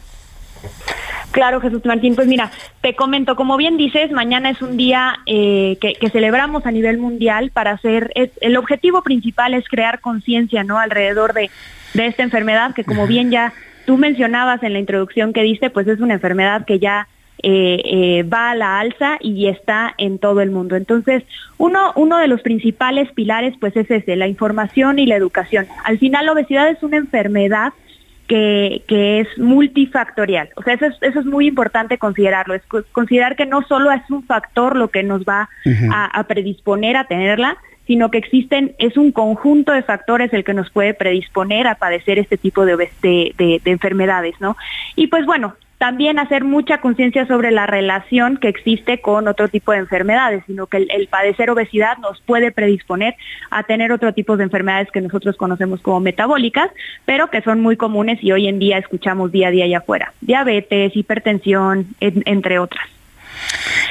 Claro, 1.32 1.62
Jesús 1.62 1.86
Martín. 1.86 2.16
Pues 2.16 2.28
mira, 2.28 2.52
te 2.82 2.96
comento, 2.96 3.36
como 3.36 3.56
bien 3.58 3.78
dices, 3.78 4.12
mañana 4.12 4.50
es 4.50 4.62
un 4.62 4.78
día 4.78 5.20
eh, 5.26 5.78
que, 5.80 6.10
celebramos 6.10 6.66
a 6.66 6.72
nivel 6.72 6.98
mundial 6.98 7.52
para 7.52 7.72
hacer, 7.72 8.12
el 8.16 8.58
objetivo 8.58 9.04
principal 9.04 9.54
es 9.54 9.68
crear 9.68 10.02
conciencia, 10.02 10.64
¿no? 10.64 10.80
Alrededor 10.80 11.34
de, 11.34 11.52
esta 11.94 12.24
enfermedad 12.24 12.74
que 12.74 12.84
como 12.84 13.08
bien 13.08 13.32
ya 13.32 13.54
tú 13.86 13.98
mencionabas 13.98 14.62
en 14.64 14.74
la 14.74 14.80
introducción 14.80 15.34
que 15.34 15.44
diste, 15.44 15.70
pues 15.70 15.88
es 15.88 16.00
una 16.00 16.16
enfermedad 16.16 16.66
que 16.66 16.80
ya 16.80 17.08
eh, 17.42 17.82
eh, 17.86 18.24
va 18.24 18.52
a 18.52 18.56
la 18.56 18.80
alza 18.80 19.18
y 19.22 19.48
está 19.48 19.94
en 19.98 20.20
todo 20.20 20.42
el 20.42 20.52
mundo. 20.52 20.76
Entonces, 20.76 21.24
uno, 21.58 21.94
uno 21.96 22.18
de 22.18 22.28
los 22.28 22.42
principales 22.42 23.10
pilares, 23.14 23.56
pues 23.60 23.76
es 23.78 23.90
ese, 23.90 24.16
la 24.16 24.28
información 24.28 25.00
y 25.00 25.06
la 25.06 25.16
educación. 25.16 25.66
Al 25.86 25.98
final, 26.00 26.26
la 26.26 26.34
obesidad 26.34 26.70
es 26.70 26.84
una 26.84 26.98
enfermedad 26.98 27.72
que, 28.28 29.20
es 29.22 29.38
multifactorial. 29.38 30.50
O 30.56 30.64
sea, 30.64 30.74
eso 30.74 30.86
es, 30.86 30.96
eso 31.02 31.20
es 31.22 31.26
muy 31.26 31.48
importante 31.48 31.98
considerarlo, 31.98 32.54
es 32.54 32.62
considerar 32.92 33.36
que 33.36 33.46
no 33.46 33.64
solo 33.64 33.92
es 33.92 34.02
un 34.10 34.24
factor 34.24 34.76
lo 34.76 34.90
que 34.90 35.04
nos 35.04 35.24
va 35.24 35.50
a, 35.92 36.24
predisponer 36.24 36.96
a 36.96 37.06
tenerla, 37.06 37.58
sino 37.88 38.12
que 38.12 38.20
existen, 38.20 38.76
es 38.78 38.98
un 38.98 39.12
conjunto 39.12 39.72
de 39.72 39.82
factores 39.82 40.32
el 40.34 40.44
que 40.44 40.54
nos 40.54 40.70
puede 40.70 40.94
predisponer 40.94 41.68
a 41.68 41.76
padecer 41.76 42.20
este 42.20 42.38
tipo 42.38 42.66
de, 42.66 42.76
de, 43.02 43.34
de 43.36 43.72
enfermedades, 43.72 44.36
¿no? 44.40 44.56
Y 44.96 45.08
pues 45.08 45.26
bueno, 45.26 45.56
también 45.80 46.20
hacer 46.20 46.44
mucha 46.44 46.82
conciencia 46.82 47.26
sobre 47.26 47.52
la 47.52 47.66
relación 47.66 48.38
que 48.38 48.50
existe 48.50 49.00
con 49.00 49.28
otro 49.30 49.48
tipo 49.48 49.72
de 49.72 49.80
enfermedades, 49.80 50.44
sino 50.46 50.68
que 50.68 50.78
el, 50.78 51.08
padecer 51.08 51.50
obesidad 51.50 51.98
nos 52.00 52.22
puede 52.22 52.52
predisponer 52.52 53.16
a 53.50 53.64
tener 53.64 53.94
otro 53.94 54.14
tipo 54.14 54.36
de 54.36 54.44
enfermedades 54.44 54.90
que 54.92 55.00
nosotros 55.00 55.38
conocemos 55.38 55.80
como 55.82 56.02
metabólicas, 56.02 56.70
pero 57.06 57.30
que 57.30 57.42
son 57.42 57.62
muy 57.62 57.78
comunes 57.78 58.20
y 58.22 58.34
hoy 58.34 58.48
en 58.48 58.60
día 58.60 58.78
escuchamos 58.78 59.32
día 59.32 59.48
a 59.48 59.52
día 59.52 59.66
allá 59.66 59.78
afuera. 59.80 60.14
Diabetes, 60.20 60.96
hipertensión, 60.96 61.88
entre 62.02 62.60
otras. 62.60 62.86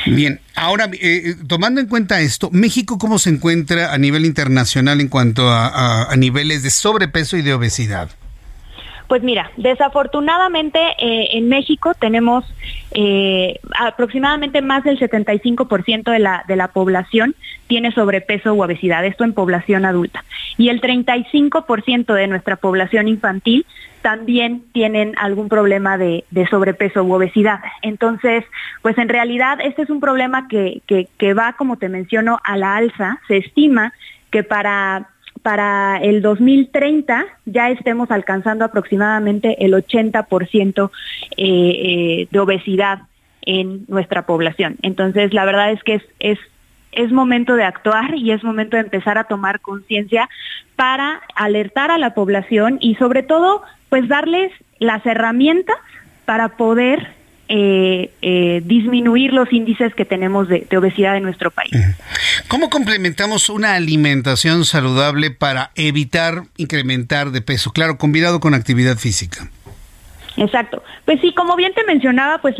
Bien, 0.04 0.40
ahora, 0.54 0.90
eh, 0.92 0.98
eh, 1.00 1.34
tomando 1.46 1.80
en 1.80 1.86
cuenta 1.86 2.20
esto, 2.20 2.50
¿México 2.52 2.98
cómo 2.98 3.18
se 3.18 3.30
encuentra 3.30 3.94
a 3.94 3.98
nivel 3.98 4.26
internacional 4.26 5.00
en 5.00 5.08
cuanto 5.08 5.50
a 5.50 6.14
niveles 6.18 6.62
de 6.62 6.68
sobrepeso 6.68 7.38
y 7.38 7.42
de 7.42 7.54
obesidad? 7.54 8.10
Pues 9.08 9.22
mira, 9.22 9.50
desafortunadamente 9.56 10.78
eh, 10.98 11.30
en 11.32 11.48
México 11.48 11.94
tenemos 11.98 12.44
eh, 12.90 13.58
aproximadamente 13.78 14.60
más 14.60 14.84
del 14.84 14.98
75% 15.00 16.12
de 16.12 16.18
la, 16.18 16.44
de 16.46 16.56
la 16.56 16.68
población 16.68 17.34
tiene 17.68 17.90
sobrepeso 17.92 18.52
u 18.54 18.62
obesidad, 18.62 19.06
esto 19.06 19.24
en 19.24 19.32
población 19.32 19.86
adulta. 19.86 20.24
Y 20.58 20.68
el 20.68 20.80
35% 20.82 22.12
de 22.12 22.26
nuestra 22.26 22.56
población 22.56 23.08
infantil 23.08 23.64
también 24.02 24.64
tienen 24.72 25.14
algún 25.18 25.48
problema 25.48 25.96
de, 25.96 26.24
sobrepeso 26.50 27.02
u 27.02 27.12
obesidad. 27.14 27.60
Entonces, 27.82 28.44
pues 28.82 28.98
en 28.98 29.08
realidad 29.08 29.58
este 29.62 29.82
es 29.82 29.90
un 29.90 30.00
problema 30.00 30.48
que, 30.48 30.82
que, 30.86 31.08
que 31.18 31.34
va, 31.34 31.54
como 31.54 31.76
te 31.76 31.88
menciono, 31.88 32.38
a 32.44 32.56
la 32.56 32.76
alza. 32.76 33.20
Se 33.26 33.38
estima 33.38 33.92
que 34.30 34.42
para 34.42 35.08
para 35.48 35.96
el 35.96 36.20
2030 36.20 37.24
ya 37.46 37.70
estemos 37.70 38.10
alcanzando 38.10 38.66
aproximadamente 38.66 39.64
el 39.64 39.72
80% 39.72 40.90
eh, 40.90 41.38
eh, 41.38 42.28
de 42.30 42.38
obesidad 42.38 42.98
en 43.40 43.86
nuestra 43.88 44.26
población. 44.26 44.76
Entonces, 44.82 45.32
la 45.32 45.46
verdad 45.46 45.70
es 45.72 45.82
que 45.84 45.94
es, 45.94 46.02
es, 46.18 46.38
es 46.92 47.10
momento 47.12 47.54
de 47.54 47.64
actuar 47.64 48.14
y 48.14 48.32
es 48.32 48.44
momento 48.44 48.76
de 48.76 48.82
empezar 48.82 49.16
a 49.16 49.24
tomar 49.24 49.60
conciencia 49.60 50.28
para 50.76 51.22
alertar 51.34 51.90
a 51.90 51.96
la 51.96 52.12
población 52.12 52.76
y 52.82 52.96
sobre 52.96 53.22
todo, 53.22 53.62
pues 53.88 54.06
darles 54.06 54.52
las 54.80 55.06
herramientas 55.06 55.78
para 56.26 56.58
poder 56.58 57.17
eh, 57.48 58.10
eh, 58.20 58.60
disminuir 58.64 59.32
los 59.32 59.50
índices 59.52 59.94
que 59.94 60.04
tenemos 60.04 60.48
de, 60.48 60.66
obesidad 60.76 61.16
en 61.16 61.22
nuestro 61.22 61.50
país. 61.50 61.72
¿Cómo 62.48 62.68
complementamos 62.68 63.48
una 63.48 63.74
alimentación 63.74 64.64
saludable 64.64 65.30
para 65.30 65.70
evitar 65.74 66.42
incrementar 66.56 67.30
de 67.30 67.40
peso? 67.40 67.72
Claro, 67.72 67.96
combinado 67.96 68.40
con 68.40 68.54
actividad 68.54 68.96
física. 68.98 69.50
Exacto. 70.36 70.82
Pues 71.04 71.20
sí, 71.20 71.32
como 71.32 71.56
bien 71.56 71.72
te 71.74 71.84
mencionaba, 71.84 72.38
pues 72.38 72.54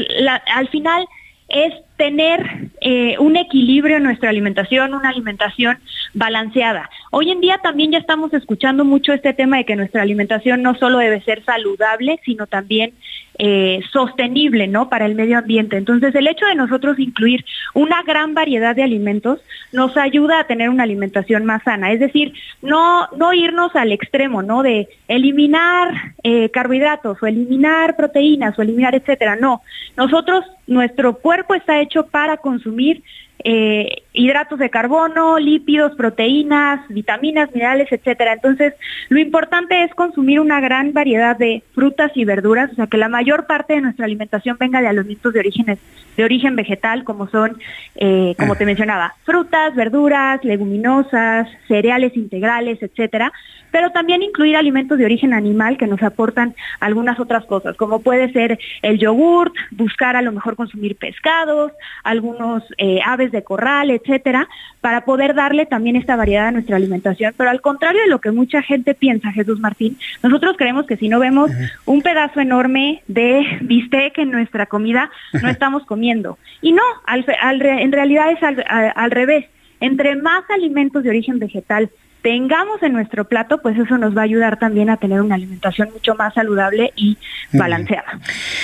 al 0.55 0.69
final 0.69 1.07
es 1.49 1.73
tener 1.97 2.69
eh, 2.81 3.17
un 3.19 3.37
equilibrio 3.37 3.97
en 3.97 4.03
nuestra 4.03 4.29
alimentación, 4.29 4.95
una 4.95 5.09
alimentación 5.09 5.79
balanceada. 6.13 6.91
Hoy 7.11 7.31
en 7.31 7.41
día 7.41 7.59
también 7.59 7.91
ya 7.91 7.99
estamos 7.99 8.33
escuchando 8.35 8.85
mucho 8.85 9.13
este 9.13 9.33
tema 9.33 9.57
de 9.57 9.65
que 9.65 9.75
nuestra 9.75 10.03
alimentación 10.03 10.63
no 10.63 10.75
solo 10.75 10.99
debe 10.99 11.23
ser 11.23 11.43
saludable, 11.45 12.21
sino 12.25 12.47
también 12.47 12.93
eh, 13.39 13.81
sostenible, 13.93 14.67
¿no? 14.67 14.89
Para 14.89 15.07
el 15.07 15.15
medio 15.15 15.39
ambiente. 15.39 15.77
Entonces, 15.77 16.15
el 16.15 16.27
hecho 16.27 16.47
de 16.47 16.57
nosotros 16.57 16.99
incluir 16.99 17.45
una 17.73 18.03
gran 18.03 18.35
variedad 18.35 18.75
de 18.75 18.83
alimentos 18.83 19.41
nos 19.73 19.97
ayuda 19.97 20.41
a 20.41 20.47
tener 20.49 20.69
una 20.69 20.83
alimentación 20.83 21.45
más 21.45 21.63
sana. 21.63 21.93
Es 21.93 22.01
decir, 22.01 22.33
no, 22.63 23.09
no 23.17 23.33
irnos 23.33 23.75
al 23.77 23.93
extremo, 23.93 24.43
¿no? 24.43 24.63
De 24.63 24.89
eliminar 25.07 26.15
eh, 26.23 26.51
carbohidratos 26.51 27.23
o 27.23 27.27
eliminar 27.27 27.97
proteínas 27.97 28.59
o 28.59 28.63
eliminar, 28.63 28.95
etcétera. 28.95 29.37
No, 29.37 29.63
nosotros, 29.97 30.45
nuestro 30.67 31.19
cuerpo 31.19 31.55
está 31.55 31.81
hecho 31.81 32.07
para 32.07 32.39
consumir 32.39 33.03
eh, 33.45 34.03
hidratos 34.19 34.59
de 34.59 34.69
carbono, 34.69 35.39
lípidos, 35.39 35.95
proteínas, 35.95 36.87
vitaminas, 36.89 37.51
minerales, 37.55 37.91
etcétera. 37.91 38.33
Entonces, 38.33 38.75
lo 39.09 39.21
importante 39.21 39.85
es 39.85 39.95
consumir 39.95 40.41
una 40.41 40.61
gran 40.61 40.93
variedad 40.93 41.37
de 41.37 41.63
frutas 41.75 42.11
y 42.15 42.25
verduras, 42.25 42.73
o 42.73 42.75
sea, 42.75 42.87
que 42.89 42.99
la 42.99 43.09
mayor 43.09 43.47
parte 43.47 43.75
de 43.75 43.81
nuestra 43.81 44.07
alimentación 44.07 44.57
venga 44.59 44.81
de 44.81 44.89
alimentos 44.89 45.33
de 45.33 45.39
orígenes 45.39 45.79
de 46.17 46.25
origen 46.25 46.57
vegetal, 46.57 47.05
como 47.05 47.29
son, 47.29 47.59
eh, 47.95 48.35
como 48.39 48.57
te 48.57 48.67
mencionaba, 48.67 49.15
frutas, 49.25 49.77
verduras, 49.77 50.45
leguminosas, 50.45 51.49
cereales 51.69 52.17
integrales, 52.17 52.83
etcétera, 52.83 53.33
pero 53.71 53.91
también 53.91 54.23
incluir 54.23 54.57
alimentos 54.57 54.99
de 54.99 55.05
origen 55.05 55.33
animal 55.33 55.77
que 55.77 55.87
nos 55.87 56.03
aportan 56.03 56.57
algunas 56.81 57.21
otras 57.21 57.45
cosas, 57.45 57.77
como 57.77 58.01
puede 58.01 58.33
ser 58.33 58.59
el 58.83 58.99
yogurt, 58.99 59.55
buscar 59.71 60.17
a 60.17 60.23
lo 60.23 60.33
mejor 60.33 60.57
consumir 60.57 60.97
pescados, 60.97 61.71
algunos 62.03 62.65
eh, 62.79 63.01
aves 63.05 63.31
de 63.31 63.45
corral, 63.45 63.91
etcétera, 64.09 64.49
para 64.81 65.05
poder 65.05 65.35
darle 65.35 65.67
también 65.67 65.97
esta 65.97 66.17
variedad 66.17 66.49
a 66.49 66.51
nuestra 66.53 66.77
alimentación. 66.77 67.35
Pero 67.37 67.51
al 67.51 67.61
contrario 67.61 68.01
de 68.03 68.09
lo 68.09 68.21
que 68.21 68.31
mucha 68.31 68.63
gente 68.63 68.95
piensa, 68.95 69.33
Jesús 69.33 69.61
Martín, 69.61 69.99
nosotros 70.23 70.57
creemos 70.57 70.87
que 70.87 70.97
si 70.97 71.09
no 71.09 71.19
vemos 71.19 71.51
un 71.85 72.01
pedazo 72.03 72.41
enorme 72.41 73.03
de 73.07 73.45
bistec 73.61 74.19
en 74.19 74.31
nuestra 74.31 74.67
comida, 74.67 75.11
no 75.43 75.49
estamos 75.49 75.85
comiendo. 75.85 76.39
Y 76.63 76.73
no, 76.73 76.83
en 77.07 77.93
realidad 77.93 78.31
es 78.33 78.43
al 78.43 79.11
revés. 79.11 79.47
Entre 79.81 80.17
más 80.17 80.43
alimentos 80.51 81.05
de 81.05 81.11
origen 81.11 81.39
vegetal 81.39 81.89
tengamos 82.23 82.83
en 82.83 82.93
nuestro 82.93 83.27
plato, 83.27 83.59
pues 83.63 83.79
eso 83.79 83.97
nos 83.99 84.17
va 84.17 84.23
a 84.23 84.25
ayudar 84.25 84.59
también 84.59 84.91
a 84.91 84.97
tener 84.97 85.21
una 85.21 85.37
alimentación 85.37 85.91
mucho 85.93 86.15
más 86.15 86.35
saludable 86.35 86.93
y 86.97 87.17
balanceada. 87.53 88.21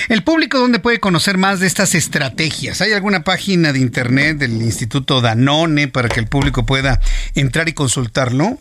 ¿El 0.08 0.22
público 0.22 0.58
dónde 0.58 0.80
puede 0.80 1.00
conocer 1.00 1.38
más 1.38 1.60
de 1.60 1.66
estas 1.66 1.94
estrategias? 1.94 2.80
¿Hay 2.80 2.92
alguna 2.92 3.22
página 3.24 3.72
de 3.72 3.78
internet 3.78 4.38
del 4.38 4.52
Instituto 4.62 5.20
Danone 5.20 5.88
para 5.88 6.08
que 6.08 6.20
el 6.20 6.26
público 6.26 6.66
pueda 6.66 7.00
entrar 7.34 7.68
y 7.68 7.72
consultarlo? 7.72 8.58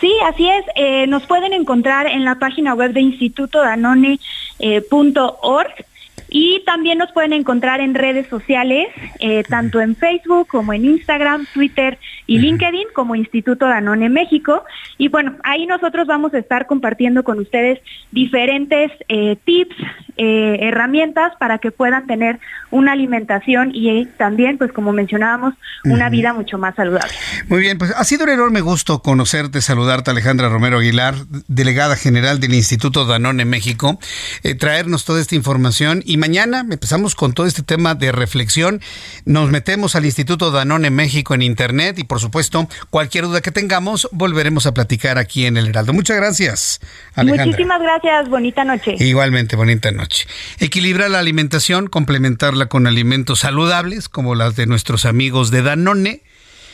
Sí, 0.00 0.12
así 0.24 0.48
es. 0.48 0.64
Eh, 0.76 1.06
nos 1.08 1.26
pueden 1.26 1.52
encontrar 1.52 2.06
en 2.06 2.24
la 2.24 2.36
página 2.36 2.74
web 2.74 2.92
de 2.92 3.00
institutodanone.org. 3.00 4.20
Eh, 4.60 4.82
y 6.28 6.62
también 6.64 6.98
nos 6.98 7.12
pueden 7.12 7.32
encontrar 7.32 7.80
en 7.80 7.94
redes 7.94 8.26
sociales, 8.28 8.88
eh, 9.20 9.42
tanto 9.48 9.80
en 9.80 9.96
Facebook 9.96 10.46
como 10.48 10.72
en 10.72 10.84
Instagram, 10.84 11.46
Twitter 11.54 11.98
y 12.26 12.38
LinkedIn 12.38 12.88
como 12.94 13.14
Instituto 13.14 13.66
Danone 13.66 14.08
México. 14.08 14.64
Y 14.98 15.08
bueno, 15.08 15.36
ahí 15.42 15.66
nosotros 15.66 16.06
vamos 16.06 16.34
a 16.34 16.38
estar 16.38 16.66
compartiendo 16.66 17.24
con 17.24 17.38
ustedes 17.38 17.80
diferentes 18.10 18.92
eh, 19.08 19.36
tips, 19.44 19.76
eh, 20.18 20.58
herramientas 20.60 21.32
para 21.38 21.58
que 21.58 21.70
puedan 21.70 22.06
tener 22.06 22.40
una 22.70 22.92
alimentación 22.92 23.70
y 23.72 24.04
también, 24.18 24.58
pues 24.58 24.72
como 24.72 24.92
mencionábamos, 24.92 25.54
una 25.84 26.10
vida 26.10 26.34
mucho 26.34 26.58
más 26.58 26.74
saludable. 26.74 27.12
Muy 27.48 27.60
bien, 27.60 27.78
pues 27.78 27.92
ha 27.96 28.04
sido 28.04 28.24
un 28.24 28.30
enorme 28.30 28.60
gusto 28.60 29.00
conocerte, 29.00 29.60
saludarte 29.60 30.10
Alejandra 30.10 30.48
Romero 30.48 30.78
Aguilar, 30.78 31.14
delegada 31.46 31.96
general 31.96 32.40
del 32.40 32.52
Instituto 32.54 33.06
Danone 33.06 33.44
México, 33.44 33.98
traernos 34.58 35.04
toda 35.04 35.20
esta 35.20 35.34
información 35.34 36.02
y 36.04 36.16
mañana 36.16 36.66
empezamos 36.68 37.14
con 37.14 37.32
todo 37.32 37.46
este 37.46 37.62
tema 37.62 37.94
de 37.94 38.12
reflexión. 38.12 38.80
Nos 39.24 39.50
metemos 39.50 39.94
al 39.94 40.04
Instituto 40.04 40.50
Danone 40.50 40.90
México 40.90 41.34
en 41.34 41.42
internet 41.42 41.98
y 41.98 42.04
por 42.04 42.20
supuesto, 42.20 42.68
cualquier 42.90 43.24
duda 43.24 43.40
que 43.40 43.52
tengamos, 43.52 44.08
volveremos 44.12 44.66
a 44.66 44.74
platicar 44.74 45.18
aquí 45.18 45.46
en 45.46 45.56
El 45.56 45.68
Heraldo. 45.68 45.92
Muchas 45.92 46.16
gracias. 46.16 46.80
Alejandra. 47.14 47.46
Muchísimas 47.46 47.80
gracias. 47.80 48.28
Bonita 48.28 48.64
noche. 48.64 48.96
Igualmente, 48.98 49.56
bonita 49.56 49.90
noche. 49.90 50.07
Equilibrar 50.58 51.10
la 51.10 51.18
alimentación, 51.18 51.88
complementarla 51.88 52.66
con 52.66 52.86
alimentos 52.86 53.40
saludables, 53.40 54.08
como 54.08 54.34
las 54.34 54.56
de 54.56 54.66
nuestros 54.66 55.04
amigos 55.04 55.50
de 55.50 55.62
Danone. 55.62 56.22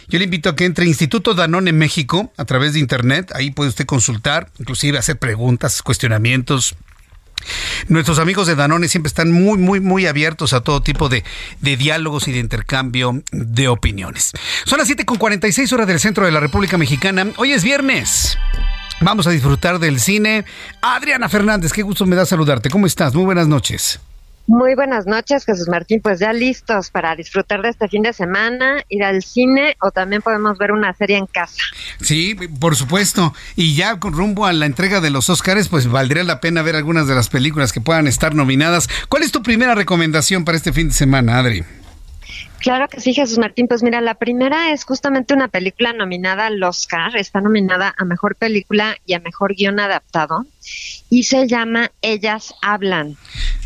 Yo 0.09 0.19
le 0.19 0.25
invito 0.25 0.51
a 0.51 0.57
que 0.57 0.67
entre 0.67 0.87
Instituto 0.87 1.35
Danone 1.35 1.73
México 1.73 2.33
a 2.37 2.45
través 2.45 2.75
de 2.75 2.81
internet. 2.81 3.33
Ahí 3.35 3.51
puede 3.51 3.71
usted 3.71 3.87
consultar, 3.87 4.51
inclusive 4.59 4.99
hacer 4.99 5.19
preguntas, 5.19 5.83
cuestionamientos, 5.83 6.77
Nuestros 7.89 8.19
amigos 8.19 8.47
de 8.47 8.55
Danone 8.55 8.89
siempre 8.89 9.09
están 9.09 9.31
muy, 9.31 9.59
muy, 9.59 9.81
muy 9.81 10.07
abiertos 10.07 10.53
a 10.53 10.63
todo 10.63 10.83
tipo 10.83 11.09
de, 11.09 11.25
diálogos 11.61 12.29
y 12.29 12.33
de 12.33 12.39
intercambio 12.39 13.23
de 13.33 13.69
opiniones. 13.69 14.33
Son 14.65 14.79
las 14.79 14.89
7.46 14.89 15.73
horas 15.73 15.87
del 15.87 16.01
centro 16.01 16.25
de 16.25 16.33
la 16.33 16.41
República 16.41 16.79
Mexicana. 16.79 17.27
Hoy 17.37 17.53
es 17.53 17.63
viernes. 17.63 18.39
Vamos 19.01 19.27
a 19.27 19.31
disfrutar 19.31 19.79
del 19.79 20.01
cine. 20.01 20.45
Adriana 20.81 21.29
Fernández, 21.29 21.73
qué 21.73 21.83
gusto 21.83 22.07
me 22.07 22.17
da 22.17 22.27
saludarte. 22.27 22.71
¿Cómo 22.71 22.87
estás? 22.87 23.15
Muy 23.15 23.25
buenas 23.25 23.49
noches. 23.49 24.01
Muy 24.47 24.75
buenas 24.75 25.07
noches, 25.07 25.47
Jesús 25.47 25.69
Martín. 25.69 26.01
Pues 26.03 26.21
ya 26.21 26.35
listos 26.35 26.91
para 26.91 27.17
disfrutar 27.17 27.63
de 27.63 27.71
este 27.71 27.89
fin 27.89 28.03
de 28.03 28.13
semana, 28.13 28.83
ir 28.91 29.03
al 29.03 29.23
cine 29.23 29.75
o 29.81 29.91
también 29.91 30.21
podemos 30.21 30.59
ver 30.59 30.73
una 30.73 30.93
serie 30.93 31.17
en 31.17 31.27
casa. 31.27 31.63
Sí, 32.03 32.37
por 32.61 32.77
supuesto. 32.77 33.33
Y 33.57 33.75
ya 33.75 33.99
con 33.99 34.13
rumbo 34.13 34.45
a 34.45 34.53
la 34.53 34.67
entrega 34.67 35.01
de 35.01 35.09
los 35.09 35.31
Óscares, 35.31 35.69
pues 35.69 35.89
valdría 35.89 36.25
la 36.25 36.41
pena 36.41 36.61
ver 36.61 36.77
algunas 36.77 37.09
de 37.09 37.15
las 37.15 37.31
películas 37.31 37.73
que 37.73 37.81
puedan 37.81 38.07
estar 38.07 38.35
nominadas. 38.35 38.89
¿Cuál 39.09 39.23
es 39.23 39.33
tu 39.33 39.43
primera 39.43 39.75
recomendación 39.75 40.45
para 40.45 40.59
este 40.59 40.75
fin 40.75 40.89
de 40.89 40.95
semana, 40.95 41.39
Adri? 41.39 41.65
Claro 42.65 42.89
que 42.89 42.99
sí, 42.99 43.13
Jesús 43.13 43.37
Martín. 43.37 43.69
Pues 43.69 43.83
mira, 43.83 44.01
la 44.01 44.15
primera 44.15 44.73
es 44.73 44.87
justamente 44.87 45.35
una 45.35 45.49
película 45.49 45.93
nominada 45.93 46.47
al 46.47 46.63
Oscar, 46.63 47.15
está 47.15 47.43
nominada 47.43 47.95
a 47.95 48.07
Mejor 48.07 48.37
Película 48.37 48.97
y 49.05 49.13
a 49.13 49.21
Mejor 49.21 49.55
Guión 49.55 49.81
Adaptado, 49.81 50.47
y 51.11 51.25
se 51.25 51.47
llama 51.47 51.91
Ellas 52.01 52.55
Hablan. 52.63 53.19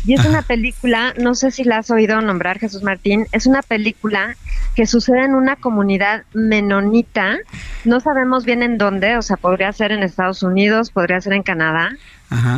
Y 0.05 0.15
es 0.15 0.25
una 0.25 0.41
película, 0.41 1.13
no 1.17 1.33
sé 1.33 1.51
si 1.51 1.63
la 1.63 1.77
has 1.77 1.89
oído 1.91 2.19
nombrar, 2.19 2.59
Jesús 2.59 2.83
Martín, 2.83 3.25
es 3.31 3.45
una 3.45 3.61
película 3.61 4.35
que 4.75 4.85
sucede 4.85 5.23
en 5.23 5.33
una 5.33 5.55
comunidad 5.55 6.25
menonita, 6.33 7.37
no 7.85 8.01
sabemos 8.01 8.43
bien 8.43 8.63
en 8.63 8.77
dónde, 8.77 9.15
o 9.15 9.21
sea, 9.21 9.37
podría 9.37 9.71
ser 9.71 9.93
en 9.93 10.03
Estados 10.03 10.43
Unidos, 10.43 10.91
podría 10.91 11.21
ser 11.21 11.31
en 11.33 11.43
Canadá, 11.43 11.91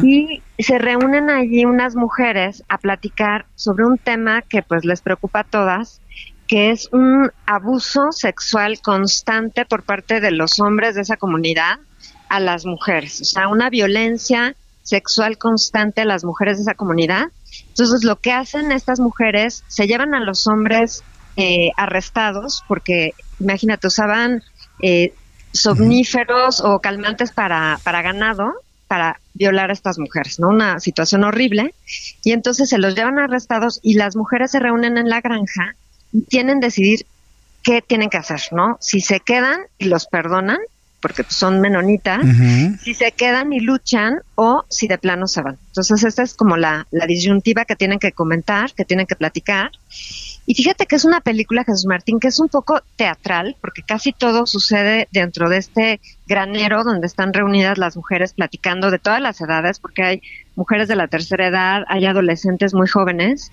y 0.03 0.41
se 0.59 0.79
reúnen 0.79 1.29
allí 1.29 1.65
unas 1.65 1.95
mujeres 1.95 2.63
a 2.67 2.77
platicar 2.77 3.45
sobre 3.55 3.85
un 3.85 3.97
tema 3.97 4.41
que 4.41 4.63
pues 4.63 4.83
les 4.83 5.01
preocupa 5.01 5.39
a 5.39 5.43
todas, 5.45 6.01
que 6.51 6.69
es 6.69 6.89
un 6.91 7.31
abuso 7.45 8.11
sexual 8.11 8.81
constante 8.81 9.63
por 9.63 9.83
parte 9.83 10.19
de 10.19 10.31
los 10.31 10.59
hombres 10.59 10.95
de 10.95 11.01
esa 11.03 11.15
comunidad 11.15 11.79
a 12.27 12.41
las 12.41 12.65
mujeres, 12.65 13.21
o 13.21 13.23
sea, 13.23 13.47
una 13.47 13.69
violencia 13.69 14.57
sexual 14.83 15.37
constante 15.37 16.01
a 16.01 16.05
las 16.05 16.25
mujeres 16.25 16.57
de 16.57 16.63
esa 16.63 16.73
comunidad. 16.73 17.27
Entonces 17.69 18.03
lo 18.03 18.17
que 18.17 18.33
hacen 18.33 18.73
estas 18.73 18.99
mujeres, 18.99 19.63
se 19.69 19.87
llevan 19.87 20.13
a 20.13 20.19
los 20.19 20.45
hombres 20.45 21.05
eh, 21.37 21.69
arrestados, 21.77 22.65
porque 22.67 23.11
imagínate, 23.39 23.87
usaban 23.87 24.43
eh, 24.81 25.13
somníferos 25.53 26.59
o 26.59 26.79
calmantes 26.79 27.31
para, 27.31 27.79
para 27.85 28.01
ganado, 28.01 28.51
para 28.89 29.21
violar 29.35 29.69
a 29.69 29.73
estas 29.73 29.97
mujeres, 29.99 30.37
¿no? 30.37 30.49
Una 30.49 30.81
situación 30.81 31.23
horrible. 31.23 31.73
Y 32.25 32.33
entonces 32.33 32.67
se 32.67 32.77
los 32.77 32.93
llevan 32.93 33.19
arrestados 33.19 33.79
y 33.81 33.93
las 33.93 34.17
mujeres 34.17 34.51
se 34.51 34.59
reúnen 34.59 34.97
en 34.97 35.07
la 35.07 35.21
granja 35.21 35.77
tienen 36.29 36.59
que 36.59 36.67
decidir 36.67 37.05
qué 37.63 37.81
tienen 37.81 38.09
que 38.09 38.17
hacer, 38.17 38.41
¿no? 38.51 38.77
Si 38.81 39.01
se 39.01 39.19
quedan 39.19 39.61
y 39.77 39.85
los 39.85 40.07
perdonan, 40.07 40.59
porque 41.01 41.23
son 41.27 41.59
menonitas, 41.59 42.21
si 42.83 42.93
se 42.93 43.11
quedan 43.11 43.51
y 43.53 43.59
luchan 43.59 44.19
o 44.35 44.63
si 44.69 44.87
de 44.87 44.99
plano 44.99 45.27
se 45.27 45.41
van. 45.41 45.57
Entonces 45.67 46.03
esta 46.03 46.21
es 46.21 46.35
como 46.35 46.57
la, 46.57 46.87
la 46.91 47.07
disyuntiva 47.07 47.65
que 47.65 47.75
tienen 47.75 47.97
que 47.97 48.11
comentar, 48.11 48.73
que 48.73 48.85
tienen 48.85 49.07
que 49.07 49.15
platicar. 49.15 49.71
Y 50.45 50.53
fíjate 50.53 50.85
que 50.85 50.95
es 50.95 51.05
una 51.05 51.21
película, 51.21 51.63
Jesús 51.63 51.85
Martín, 51.87 52.19
que 52.19 52.27
es 52.27 52.39
un 52.39 52.49
poco 52.49 52.81
teatral, 52.95 53.55
porque 53.61 53.81
casi 53.81 54.11
todo 54.11 54.45
sucede 54.45 55.07
dentro 55.11 55.49
de 55.49 55.57
este 55.57 56.01
granero 56.27 56.83
donde 56.83 57.07
están 57.07 57.33
reunidas 57.33 57.77
las 57.77 57.95
mujeres 57.95 58.33
platicando 58.33 58.91
de 58.91 58.99
todas 58.99 59.21
las 59.21 59.41
edades, 59.41 59.79
porque 59.79 60.03
hay 60.03 60.21
mujeres 60.55 60.87
de 60.87 60.95
la 60.95 61.07
tercera 61.07 61.47
edad, 61.47 61.83
hay 61.87 62.05
adolescentes 62.05 62.73
muy 62.73 62.87
jóvenes, 62.87 63.51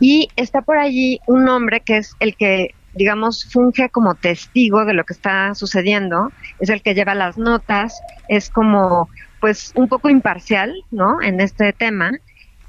y 0.00 0.28
está 0.36 0.62
por 0.62 0.78
allí 0.78 1.20
un 1.26 1.48
hombre 1.48 1.80
que 1.80 1.98
es 1.98 2.14
el 2.20 2.36
que 2.36 2.74
digamos, 2.94 3.44
funge 3.44 3.88
como 3.88 4.14
testigo 4.14 4.84
de 4.84 4.94
lo 4.94 5.04
que 5.04 5.12
está 5.12 5.54
sucediendo, 5.54 6.32
es 6.58 6.70
el 6.70 6.82
que 6.82 6.94
lleva 6.94 7.14
las 7.14 7.38
notas, 7.38 8.00
es 8.28 8.50
como, 8.50 9.08
pues, 9.40 9.72
un 9.74 9.88
poco 9.88 10.10
imparcial, 10.10 10.74
¿no? 10.90 11.22
En 11.22 11.40
este 11.40 11.72
tema. 11.72 12.10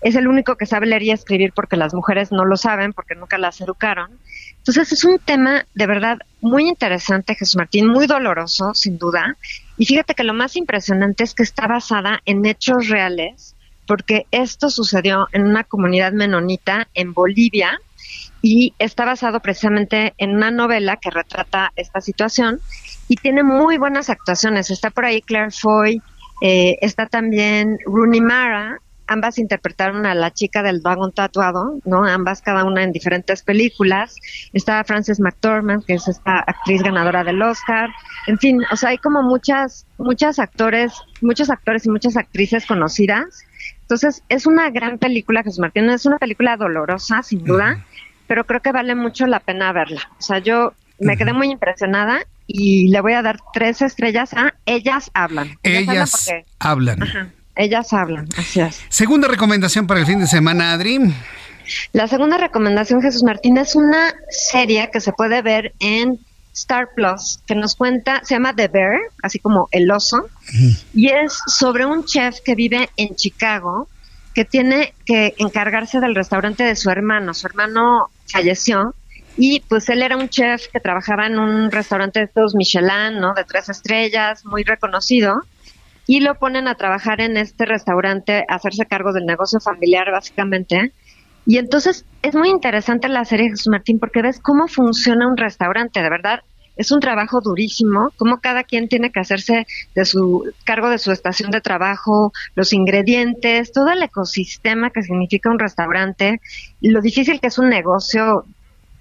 Es 0.02 0.15
el 0.15 0.27
único 0.27 0.56
que 0.56 0.65
sabe 0.65 0.88
leer 0.88 1.03
y 1.03 1.11
escribir 1.11 1.53
porque 1.53 1.77
las 1.77 1.93
mujeres 1.93 2.31
no 2.31 2.43
lo 2.43 2.57
saben, 2.57 2.91
porque 2.91 3.14
nunca 3.14 3.38
las 3.38 3.61
educaron. 3.61 4.19
Entonces 4.57 4.91
es 4.91 5.06
un 5.06 5.19
tema 5.19 5.65
de 5.76 5.88
verdad 5.88 6.18
muy 6.39 6.68
interesante, 6.68 7.35
Jesús 7.35 7.56
Martín, 7.56 7.88
muy 7.88 8.07
doloroso, 8.07 8.73
sin 8.73 8.98
duda. 8.98 9.38
Y 9.77 9.85
fíjate 9.85 10.15
que 10.15 10.23
lo 10.23 10.34
más 10.34 10.56
impresionante 10.56 11.23
es 11.23 11.35
que 11.35 11.43
está 11.43 11.68
basada 11.68 12.19
en 12.26 12.45
hechos 12.45 12.89
reales, 12.89 13.56
porque 13.88 14.26
esto 14.32 14.70
sucedió 14.70 15.28
en 15.32 15.44
una 15.44 15.64
comunidad 15.64 16.14
menonita 16.14 16.88
en 16.94 17.14
Bolivia, 17.14 17.80
y 18.41 18.74
está 18.80 19.06
basado 19.06 19.40
precisamente 19.40 20.14
en 20.18 20.32
una 20.32 20.52
novela 20.52 20.98
que 20.98 21.12
retrata 21.12 21.72
esta 21.76 22.02
situación 22.02 22.60
y 23.08 23.16
tiene 23.16 23.44
muy 23.44 23.78
buenas 23.78 24.10
actuaciones. 24.10 24.72
Está 24.72 24.90
por 24.90 25.06
ahí 25.06 25.22
Claire 25.22 25.52
Foy, 25.52 26.02
eh, 26.41 26.78
está 26.82 27.06
también 27.06 27.78
Rooney 27.86 28.22
Mara, 28.22 28.80
ambas 29.12 29.38
interpretaron 29.38 30.06
a 30.06 30.16
la 30.16 30.32
chica 30.32 30.64
del 30.64 30.82
dragón 30.82 31.12
tatuado, 31.12 31.80
¿no? 31.84 32.06
Ambas 32.06 32.41
cada 32.41 32.64
una 32.64 32.84
en 32.84 32.94
diferentes 32.94 33.44
películas. 33.44 34.16
Está 34.53 34.84
Frances 34.86 35.20
McDormand, 35.20 35.86
que 35.86 35.95
es 35.95 36.08
esta 36.08 36.40
actriz 36.40 36.82
ganadora 36.82 37.24
del 37.24 37.41
Oscar. 37.41 37.90
En 38.28 38.40
fin, 38.40 38.62
o 38.72 38.76
sea, 38.78 38.90
hay 38.90 38.98
como 38.98 39.22
muchas, 39.22 39.86
muchas 39.98 40.40
actores, 40.40 40.94
muchos 41.22 41.49
actores 41.49 41.86
y 41.86 41.90
muchas 41.90 42.16
actrices 42.16 42.66
conocidas. 42.66 43.44
Entonces, 43.91 44.23
es 44.30 44.45
una 44.45 44.69
gran 44.69 44.97
película, 44.99 45.43
Jesús 45.43 45.59
Martín, 45.59 45.89
es 45.89 46.05
una 46.05 46.18
película 46.18 46.55
dolorosa, 46.55 47.23
sin 47.23 47.43
duda, 47.43 47.84
pero 48.26 48.45
creo 48.45 48.61
que 48.61 48.72
vale 48.72 48.95
mucho 48.95 49.27
la 49.27 49.41
pena 49.41 49.73
verla. 49.73 50.09
O 50.18 50.22
sea, 50.22 50.39
yo 50.39 50.72
me 50.97 51.18
quedé 51.18 51.34
muy 51.34 51.51
impresionada 51.51 52.22
y 52.47 52.88
le 52.88 53.01
voy 53.01 53.11
a 53.11 53.22
dar 53.22 53.39
tres 53.51 53.81
estrellas 53.81 54.34
a 54.34 54.53
Ellas 54.65 55.11
Hablan. 55.13 55.57
Ellas, 55.63 56.31
hablan. 56.57 56.99
ellas 57.57 57.91
hablan, 57.91 58.30
así 58.38 58.61
es. 58.61 58.81
Segunda 58.88 59.27
recomendación 59.27 59.88
para 59.88 59.99
el 59.99 60.05
fin 60.05 60.22
de 60.22 60.27
semana, 60.27 60.72
Adri. 60.72 61.13
La 61.91 62.07
segunda 62.07 62.38
recomendación, 62.38 63.01
Jesús 63.01 63.23
Martín, 63.23 63.57
es 63.57 63.76
una 63.76 64.13
serie 64.30 64.89
que 64.93 65.01
se 65.01 65.11
puede 65.11 65.41
ver 65.41 65.73
en 65.81 66.18
Star 66.53 66.90
Plus, 66.95 67.40
que 67.48 67.56
nos 67.56 67.76
cuenta, 67.76 68.22
se 68.23 68.36
llama 68.36 68.56
The 68.56 68.68
Bear, 68.68 68.98
así 69.23 69.40
como 69.40 69.68
el 69.72 69.90
oso, 69.90 70.30
y 70.94 71.07
es 71.07 71.40
sobre 71.48 71.86
un 71.86 72.06
chef 72.06 72.40
que 72.41 72.56
vive 72.56 72.90
en 72.98 73.15
Chicago, 73.15 73.88
que 74.34 74.45
tiene 74.45 74.94
que 75.06 75.34
encargarse 75.38 75.99
del 75.99 76.15
restaurante 76.15 76.64
de 76.64 76.76
su 76.76 76.90
hermano. 76.90 77.34
Su 77.34 77.48
hermano 77.48 78.10
falleció 78.28 78.95
y 79.38 79.61
pues 79.61 79.90
él 79.90 80.02
era 80.02 80.18
un 80.18 80.30
chef 80.30 80.68
que 80.72 80.80
trabajaba 80.80 81.28
en 81.28 81.40
un 81.40 81.72
restaurante 81.72 82.19
de 82.19 82.26
estos 82.26 82.56
Michelin, 82.56 83.19
¿no? 83.19 83.34
De 83.34 83.44
tres 83.44 83.69
estrellas, 83.69 84.45
muy 84.45 84.64
reconocido. 84.64 85.41
Y 86.07 86.19
lo 86.19 86.36
ponen 86.36 86.68
a 86.68 86.76
trabajar 86.76 87.22
en 87.22 87.38
este 87.38 87.65
restaurante, 87.65 88.45
a 88.48 88.56
hacerse 88.56 88.86
cargo 88.86 89.14
del 89.14 89.26
negocio 89.26 89.60
familiar 89.60 90.11
básicamente. 90.11 90.91
Y 91.45 91.57
entonces 91.57 92.05
es 92.22 92.35
muy 92.35 92.49
interesante 92.49 93.09
la 93.09 93.26
serie 93.26 93.49
Jesús 93.49 93.68
Martín 93.68 93.99
porque 93.99 94.22
ves 94.22 94.39
cómo 94.39 94.68
funciona 94.68 95.27
un 95.27 95.38
restaurante, 95.38 96.01
de 96.01 96.09
verdad 96.09 96.41
es 96.81 96.91
un 96.91 96.99
trabajo 96.99 97.41
durísimo, 97.41 98.11
como 98.18 98.39
cada 98.39 98.63
quien 98.63 98.88
tiene 98.88 99.11
que 99.11 99.19
hacerse 99.19 99.68
de 99.93 100.05
su 100.05 100.51
cargo 100.63 100.89
de 100.89 100.97
su 100.97 101.11
estación 101.11 101.51
de 101.51 101.61
trabajo, 101.61 102.31
los 102.55 102.73
ingredientes, 102.73 103.72
todo 103.72 103.89
el 103.89 104.01
ecosistema 104.01 104.89
que 104.89 105.03
significa 105.03 105.51
un 105.51 105.59
restaurante, 105.59 106.41
lo 106.81 107.01
difícil 107.01 107.39
que 107.39 107.47
es 107.47 107.59
un 107.59 107.69
negocio 107.69 108.45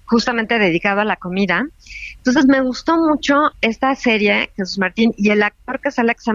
justamente 0.05 0.59
dedicado 0.59 1.01
a 1.01 1.05
la 1.05 1.15
comida. 1.15 1.65
Entonces 2.17 2.45
me 2.45 2.61
gustó 2.61 2.97
mucho 2.97 3.35
esta 3.61 3.95
serie, 3.95 4.51
Jesús 4.55 4.77
Martín, 4.77 5.13
y 5.17 5.29
el 5.29 5.41
actor 5.41 5.79
que 5.79 5.91
sale 5.91 6.13
que 6.13 6.21
se 6.21 6.33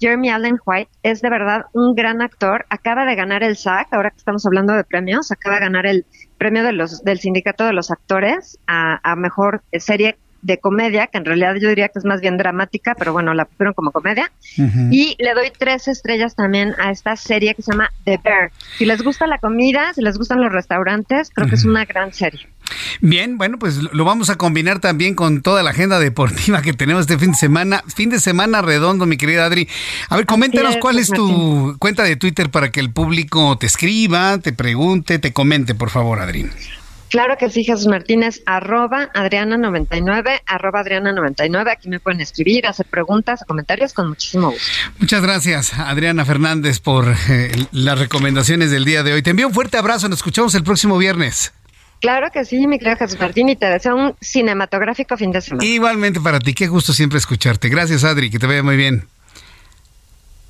Jeremy 0.00 0.30
Allen 0.30 0.58
White 0.64 0.90
es 1.02 1.22
de 1.22 1.30
verdad 1.30 1.66
un 1.72 1.94
gran 1.94 2.22
actor. 2.22 2.66
Acaba 2.68 3.04
de 3.04 3.14
ganar 3.14 3.42
el 3.42 3.56
SAG, 3.56 3.88
ahora 3.90 4.10
que 4.10 4.18
estamos 4.18 4.44
hablando 4.46 4.74
de 4.74 4.84
premios, 4.84 5.30
acaba 5.30 5.56
de 5.56 5.62
ganar 5.62 5.86
el 5.86 6.06
premio 6.38 6.62
de 6.62 6.72
los, 6.72 7.02
del 7.02 7.18
Sindicato 7.18 7.64
de 7.64 7.72
los 7.72 7.90
Actores 7.90 8.58
a, 8.66 9.00
a 9.02 9.16
Mejor 9.16 9.62
Serie 9.72 10.18
de 10.46 10.58
comedia, 10.58 11.08
que 11.08 11.18
en 11.18 11.24
realidad 11.24 11.56
yo 11.60 11.68
diría 11.68 11.88
que 11.88 11.98
es 11.98 12.04
más 12.04 12.20
bien 12.20 12.36
dramática, 12.36 12.94
pero 12.96 13.12
bueno, 13.12 13.34
la 13.34 13.44
pusieron 13.44 13.74
como 13.74 13.90
comedia. 13.90 14.30
Y 14.90 15.16
le 15.18 15.34
doy 15.34 15.52
tres 15.56 15.88
estrellas 15.88 16.34
también 16.36 16.74
a 16.78 16.90
esta 16.90 17.16
serie 17.16 17.54
que 17.54 17.62
se 17.62 17.72
llama 17.72 17.92
The 18.04 18.20
Bear. 18.22 18.52
Si 18.78 18.86
les 18.86 19.02
gusta 19.02 19.26
la 19.26 19.38
comida, 19.38 19.92
si 19.94 20.02
les 20.02 20.16
gustan 20.16 20.40
los 20.40 20.52
restaurantes, 20.52 21.30
creo 21.34 21.48
que 21.48 21.56
es 21.56 21.64
una 21.64 21.84
gran 21.84 22.12
serie. 22.12 22.46
Bien, 23.00 23.38
bueno, 23.38 23.58
pues 23.58 23.76
lo 23.76 24.04
vamos 24.04 24.30
a 24.30 24.36
combinar 24.36 24.80
también 24.80 25.14
con 25.14 25.42
toda 25.42 25.62
la 25.62 25.70
agenda 25.70 25.98
deportiva 25.98 26.62
que 26.62 26.72
tenemos 26.72 27.02
este 27.02 27.18
fin 27.18 27.32
de 27.32 27.36
semana. 27.36 27.82
Fin 27.94 28.10
de 28.10 28.20
semana 28.20 28.62
redondo, 28.62 29.06
mi 29.06 29.16
querida 29.16 29.46
Adri. 29.46 29.68
A 30.08 30.16
ver, 30.16 30.26
coméntanos 30.26 30.76
cuál 30.78 30.98
es 30.98 31.08
tu 31.08 31.76
cuenta 31.78 32.04
de 32.04 32.16
Twitter 32.16 32.50
para 32.50 32.70
que 32.70 32.80
el 32.80 32.92
público 32.92 33.58
te 33.58 33.66
escriba, 33.66 34.38
te 34.38 34.52
pregunte, 34.52 35.18
te 35.18 35.32
comente, 35.32 35.74
por 35.74 35.90
favor, 35.90 36.20
Adri. 36.20 36.46
Claro 37.08 37.36
que 37.38 37.48
sí, 37.50 37.64
Jesús 37.64 37.86
Martínez, 37.86 38.42
arroba 38.46 39.12
Adriana99, 39.14 40.42
arroba 40.46 40.82
Adriana99. 40.84 41.70
Aquí 41.70 41.88
me 41.88 42.00
pueden 42.00 42.20
escribir, 42.20 42.66
hacer 42.66 42.86
preguntas, 42.86 43.44
comentarios 43.46 43.92
con 43.92 44.08
muchísimo 44.08 44.50
gusto. 44.50 44.72
Muchas 44.98 45.22
gracias, 45.22 45.74
Adriana 45.74 46.24
Fernández, 46.24 46.80
por 46.80 47.14
eh, 47.28 47.52
las 47.72 47.98
recomendaciones 47.98 48.70
del 48.70 48.84
día 48.84 49.02
de 49.02 49.12
hoy. 49.12 49.22
Te 49.22 49.30
envío 49.30 49.46
un 49.46 49.54
fuerte 49.54 49.78
abrazo, 49.78 50.08
nos 50.08 50.18
escuchamos 50.18 50.54
el 50.54 50.64
próximo 50.64 50.98
viernes. 50.98 51.52
Claro 52.00 52.28
que 52.30 52.44
sí, 52.44 52.66
mi 52.66 52.78
querido 52.78 52.96
Jesús 52.96 53.18
Martín, 53.18 53.48
y 53.48 53.56
te 53.56 53.66
deseo 53.66 53.96
un 53.96 54.14
cinematográfico 54.20 55.16
fin 55.16 55.32
de 55.32 55.40
semana. 55.40 55.64
Igualmente 55.64 56.20
para 56.20 56.40
ti, 56.40 56.52
qué 56.54 56.66
gusto 56.66 56.92
siempre 56.92 57.18
escucharte. 57.18 57.68
Gracias, 57.68 58.04
Adri, 58.04 58.30
que 58.30 58.38
te 58.38 58.46
vaya 58.46 58.62
muy 58.62 58.76
bien. 58.76 59.08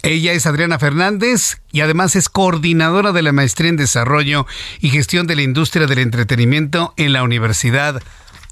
Ella 0.06 0.34
es 0.34 0.46
Adriana 0.46 0.78
Fernández 0.78 1.60
y 1.72 1.80
además 1.80 2.14
es 2.14 2.28
coordinadora 2.28 3.10
de 3.10 3.22
la 3.22 3.32
Maestría 3.32 3.70
en 3.70 3.76
Desarrollo 3.76 4.46
y 4.78 4.90
Gestión 4.90 5.26
de 5.26 5.34
la 5.34 5.42
Industria 5.42 5.88
del 5.88 5.98
Entretenimiento 5.98 6.94
en 6.96 7.12
la 7.12 7.24
Universidad 7.24 8.00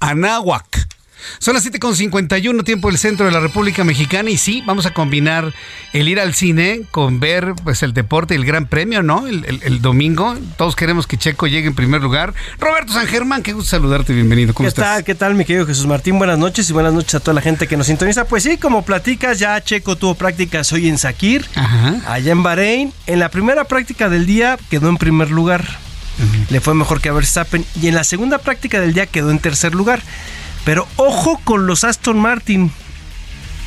Anáhuac. 0.01 0.85
Son 1.39 1.53
las 1.53 1.65
7.51 1.65 2.63
tiempo 2.63 2.89
del 2.89 2.97
centro 2.97 3.25
de 3.25 3.31
la 3.31 3.39
República 3.39 3.83
Mexicana 3.83 4.29
y 4.29 4.37
sí, 4.37 4.63
vamos 4.65 4.85
a 4.85 4.93
combinar 4.93 5.53
el 5.93 6.07
ir 6.07 6.19
al 6.19 6.33
cine 6.33 6.81
con 6.91 7.19
ver 7.19 7.53
pues 7.63 7.83
el 7.83 7.93
deporte, 7.93 8.35
el 8.35 8.45
gran 8.45 8.67
premio, 8.67 9.03
¿no? 9.03 9.27
El, 9.27 9.81
domingo. 9.81 10.35
Todos 10.57 10.75
queremos 10.75 11.07
que 11.07 11.17
Checo 11.17 11.47
llegue 11.47 11.67
en 11.67 11.75
primer 11.75 12.01
lugar. 12.01 12.33
Roberto 12.59 12.93
San 12.93 13.07
Germán, 13.07 13.43
qué 13.43 13.53
gusto 13.53 13.69
saludarte, 13.71 14.13
bienvenido. 14.13 14.53
¿Cómo 14.53 14.67
¿Qué 14.69 14.75
tal? 14.75 15.03
¿Qué 15.03 15.15
tal, 15.15 15.35
mi 15.35 15.45
querido 15.45 15.65
Jesús 15.65 15.85
Martín? 15.85 16.17
Buenas 16.17 16.39
noches 16.39 16.69
y 16.69 16.73
buenas 16.73 16.93
noches 16.93 17.15
a 17.15 17.19
toda 17.19 17.33
la 17.33 17.41
gente 17.41 17.67
que 17.67 17.77
nos 17.77 17.87
sintoniza. 17.87 18.25
Pues 18.25 18.43
sí, 18.43 18.57
como 18.57 18.83
platicas, 18.83 19.39
ya 19.39 19.61
Checo 19.61 19.95
tuvo 19.95 20.15
prácticas 20.15 20.71
hoy 20.73 20.87
en 20.87 20.97
Sakir, 20.97 21.45
allá 22.07 22.31
en 22.31 22.43
Bahrein. 22.43 22.93
En 23.05 23.19
la 23.19 23.29
primera 23.29 23.65
práctica 23.65 24.09
del 24.09 24.25
día 24.25 24.57
quedó 24.69 24.89
en 24.89 24.97
primer 24.97 25.31
lugar. 25.31 25.65
Le 26.49 26.61
fue 26.61 26.73
mejor 26.75 27.01
que 27.01 27.09
a 27.09 27.13
Verstappen. 27.13 27.65
Y 27.81 27.87
en 27.87 27.95
la 27.95 28.03
segunda 28.03 28.37
práctica 28.37 28.79
del 28.79 28.93
día 28.93 29.05
quedó 29.05 29.31
en 29.31 29.39
tercer 29.39 29.75
lugar. 29.75 30.01
Pero 30.65 30.87
ojo 30.97 31.39
con 31.43 31.67
los 31.67 31.83
Aston 31.83 32.19
Martin. 32.19 32.71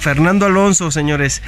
Fernando 0.01 0.47
Alonso, 0.47 0.91
señores. 0.91 1.43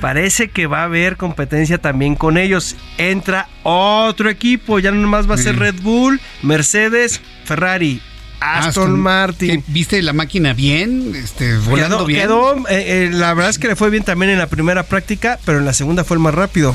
Parece 0.00 0.48
que 0.48 0.66
va 0.66 0.80
a 0.80 0.84
haber 0.84 1.16
competencia 1.16 1.78
también 1.78 2.14
con 2.14 2.36
ellos. 2.36 2.76
Entra 2.98 3.48
otro 3.62 4.28
equipo, 4.28 4.78
ya 4.78 4.90
no 4.90 5.08
más 5.08 5.30
va 5.30 5.36
a 5.36 5.38
ser 5.38 5.58
Red 5.58 5.76
Bull, 5.82 6.20
Mercedes, 6.42 7.20
Ferrari. 7.44 8.02
Aston, 8.38 9.00
Martin. 9.00 9.64
¿Viste 9.68 10.00
la 10.02 10.12
máquina 10.12 10.52
bien? 10.52 11.14
Este, 11.14 11.56
volando 11.56 12.04
bien. 12.04 12.20
Quedó, 12.20 12.56
eh, 12.68 13.06
eh, 13.06 13.10
la 13.10 13.32
verdad 13.32 13.50
es 13.50 13.58
que 13.58 13.68
le 13.68 13.76
fue 13.76 13.88
bien 13.88 14.04
también 14.04 14.30
en 14.30 14.38
la 14.38 14.46
primera 14.46 14.82
práctica, 14.82 15.38
pero 15.44 15.58
en 15.58 15.64
la 15.64 15.72
segunda 15.72 16.04
fue 16.04 16.16
el 16.16 16.22
más 16.22 16.34
rápido. 16.34 16.74